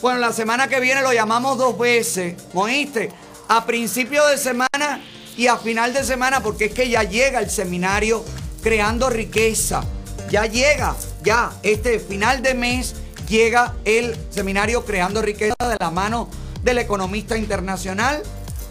Bueno, 0.00 0.20
la 0.20 0.32
semana 0.32 0.68
que 0.68 0.80
viene 0.80 1.02
lo 1.02 1.12
llamamos 1.12 1.58
dos 1.58 1.76
veces, 1.76 2.34
¿oíste? 2.54 3.10
A 3.48 3.66
principio 3.66 4.24
de 4.26 4.38
semana 4.38 5.02
y 5.36 5.48
a 5.48 5.56
final 5.56 5.92
de 5.92 6.04
semana, 6.04 6.42
porque 6.42 6.66
es 6.66 6.72
que 6.72 6.88
ya 6.88 7.02
llega 7.02 7.40
el 7.40 7.50
seminario 7.50 8.24
Creando 8.62 9.10
Riqueza. 9.10 9.82
Ya 10.30 10.46
llega, 10.46 10.94
ya, 11.22 11.52
este 11.62 11.98
final 11.98 12.42
de 12.42 12.54
mes 12.54 12.94
llega 13.28 13.74
el 13.84 14.16
seminario 14.30 14.84
Creando 14.84 15.20
Riqueza 15.20 15.68
de 15.68 15.76
la 15.80 15.90
mano 15.90 16.28
del 16.62 16.78
economista 16.78 17.36
internacional 17.36 18.22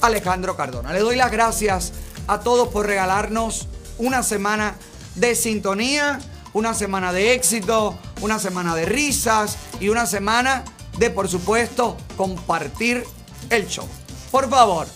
Alejandro 0.01 0.55
Cardona. 0.55 0.93
Le 0.93 0.99
doy 0.99 1.15
las 1.15 1.31
gracias 1.31 1.93
a 2.27 2.39
todos 2.39 2.69
por 2.69 2.85
regalarnos 2.85 3.67
una 3.97 4.23
semana 4.23 4.75
de 5.15 5.35
sintonía, 5.35 6.19
una 6.53 6.73
semana 6.73 7.13
de 7.13 7.33
éxito, 7.33 7.97
una 8.21 8.39
semana 8.39 8.75
de 8.75 8.85
risas 8.85 9.57
y 9.79 9.89
una 9.89 10.05
semana 10.05 10.63
de, 10.97 11.09
por 11.09 11.27
supuesto, 11.27 11.97
compartir 12.15 13.05
el 13.49 13.67
show. 13.67 13.87
Por 14.31 14.49
favor, 14.49 14.87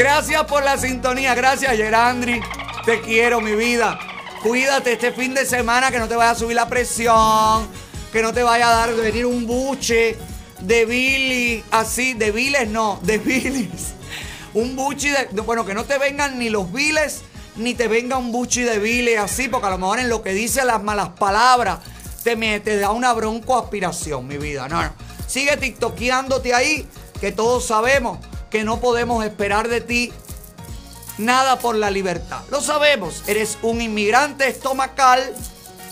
Gracias 0.00 0.42
por 0.46 0.64
la 0.64 0.78
sintonía, 0.78 1.34
gracias 1.34 1.76
Gerandri. 1.76 2.40
Te 2.86 3.02
quiero, 3.02 3.42
mi 3.42 3.54
vida. 3.54 3.98
Cuídate 4.42 4.94
este 4.94 5.12
fin 5.12 5.34
de 5.34 5.44
semana 5.44 5.90
que 5.90 5.98
no 5.98 6.08
te 6.08 6.16
vaya 6.16 6.30
a 6.30 6.34
subir 6.34 6.56
la 6.56 6.66
presión, 6.70 7.68
que 8.10 8.22
no 8.22 8.32
te 8.32 8.42
vaya 8.42 8.70
a 8.70 8.74
dar 8.76 8.94
venir 8.94 9.26
un 9.26 9.46
buche 9.46 10.16
de 10.60 10.86
Billy, 10.86 11.62
así, 11.70 12.14
de 12.14 12.30
biles 12.32 12.66
no, 12.70 12.98
de 13.02 13.18
bilis. 13.18 13.92
Un 14.54 14.74
buchi 14.74 15.10
de, 15.10 15.28
de- 15.32 15.42
bueno, 15.42 15.66
que 15.66 15.74
no 15.74 15.84
te 15.84 15.98
vengan 15.98 16.38
ni 16.38 16.48
los 16.48 16.72
biles, 16.72 17.20
ni 17.56 17.74
te 17.74 17.86
venga 17.86 18.16
un 18.16 18.32
buchi 18.32 18.62
de 18.62 18.78
biles 18.78 19.18
así, 19.18 19.48
porque 19.48 19.66
a 19.66 19.70
lo 19.70 19.76
mejor 19.76 19.98
en 19.98 20.08
lo 20.08 20.22
que 20.22 20.32
dice 20.32 20.64
las 20.64 20.82
malas 20.82 21.10
palabras 21.10 21.80
te, 22.24 22.36
te 22.60 22.78
da 22.78 22.90
una 22.92 23.12
bronco 23.12 23.58
aspiración, 23.58 24.26
mi 24.26 24.38
vida. 24.38 24.66
No, 24.66 24.82
no. 24.82 24.94
Sigue 25.26 25.58
tiktokeándote 25.58 26.54
ahí, 26.54 26.88
que 27.20 27.32
todos 27.32 27.66
sabemos 27.66 28.18
que 28.50 28.64
no 28.64 28.80
podemos 28.80 29.24
esperar 29.24 29.68
de 29.68 29.80
ti 29.80 30.12
nada 31.18 31.58
por 31.58 31.76
la 31.76 31.90
libertad. 31.90 32.42
Lo 32.50 32.60
sabemos, 32.60 33.22
eres 33.26 33.58
un 33.62 33.80
inmigrante 33.80 34.48
estomacal 34.48 35.34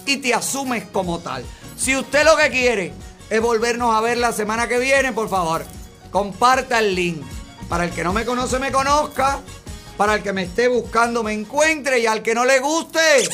y 0.07 0.17
te 0.17 0.35
asumes 0.35 0.85
como 0.93 1.21
tal. 1.21 1.45
Si 1.77 1.95
usted 1.97 2.25
lo 2.25 2.37
que 2.37 2.51
quiere 2.51 2.93
es 3.31 3.41
volvernos 3.41 3.95
a 3.95 4.01
ver 4.01 4.19
la 4.19 4.33
semana 4.33 4.67
que 4.69 4.79
viene, 4.79 5.13
por 5.13 5.29
favor, 5.29 5.65
comparta 6.11 6.79
el 6.79 6.95
link. 6.95 7.23
Para 7.69 7.85
el 7.85 7.91
que 7.91 8.03
no 8.03 8.13
me 8.13 8.25
conoce, 8.25 8.59
me 8.59 8.73
conozca. 8.73 9.41
Para 9.97 10.15
el 10.15 10.23
que 10.23 10.33
me 10.33 10.45
esté 10.45 10.69
buscando, 10.69 11.23
me 11.23 11.33
encuentre. 11.33 11.99
Y 11.99 12.07
al 12.07 12.23
que 12.23 12.35
no 12.35 12.45
le 12.45 12.61
guste, 12.61 13.29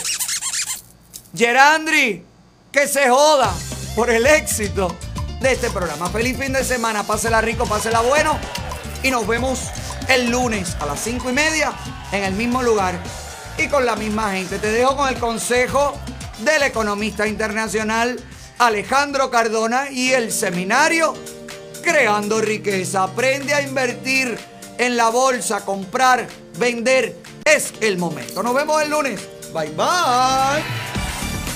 Gerandri, 1.36 2.24
que 2.72 2.88
se 2.88 3.08
joda 3.08 3.54
por 3.94 4.10
el 4.10 4.26
éxito 4.26 4.94
de 5.40 5.52
este 5.52 5.70
programa. 5.70 6.08
Feliz 6.10 6.36
fin 6.36 6.52
de 6.52 6.64
semana, 6.64 7.04
pásela 7.04 7.40
rico, 7.40 7.66
pásela 7.66 8.00
bueno. 8.00 8.36
Y 9.04 9.10
nos 9.10 9.26
vemos 9.26 9.60
el 10.08 10.30
lunes 10.30 10.78
a 10.80 10.86
las 10.86 10.98
cinco 10.98 11.28
y 11.28 11.34
media 11.34 11.74
en 12.10 12.24
el 12.24 12.32
mismo 12.32 12.62
lugar 12.62 12.98
y 13.58 13.68
con 13.68 13.84
la 13.84 13.96
misma 13.96 14.32
gente. 14.32 14.58
Te 14.58 14.72
dejo 14.72 14.96
con 14.96 15.10
el 15.10 15.16
consejo 15.16 15.94
del 16.38 16.62
economista 16.62 17.28
internacional 17.28 18.18
Alejandro 18.58 19.30
Cardona 19.30 19.90
y 19.90 20.12
el 20.12 20.32
seminario 20.32 21.12
Creando 21.82 22.40
Riqueza. 22.40 23.02
Aprende 23.02 23.52
a 23.52 23.60
invertir 23.60 24.38
en 24.78 24.96
la 24.96 25.10
bolsa, 25.10 25.66
comprar, 25.66 26.26
vender. 26.58 27.14
Es 27.44 27.74
el 27.82 27.98
momento. 27.98 28.42
Nos 28.42 28.54
vemos 28.54 28.82
el 28.82 28.88
lunes. 28.88 29.20
Bye 29.52 29.68
bye. 29.72 30.64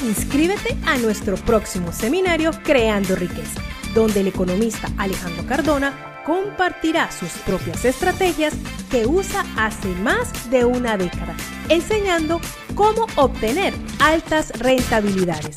Inscríbete 0.07 0.77
a 0.85 0.99
nuestro 0.99 1.37
próximo 1.37 1.95
seminario 1.95 2.51
Creando 2.63 3.17
Riqueza, 3.17 3.63
donde 3.95 4.21
el 4.21 4.27
economista 4.27 4.91
Alejandro 4.99 5.47
Cardona 5.47 6.08
compartirá 6.29 7.11
sus 7.11 7.31
propias 7.47 7.87
estrategias 7.87 8.53
que 8.91 9.07
usa 9.07 9.47
hace 9.57 9.89
más 10.03 10.51
de 10.51 10.67
una 10.67 10.99
década, 10.99 11.35
enseñando 11.71 12.39
cómo 12.75 13.07
obtener 13.17 13.73
altas 13.99 14.51
rentabilidades. 14.59 15.55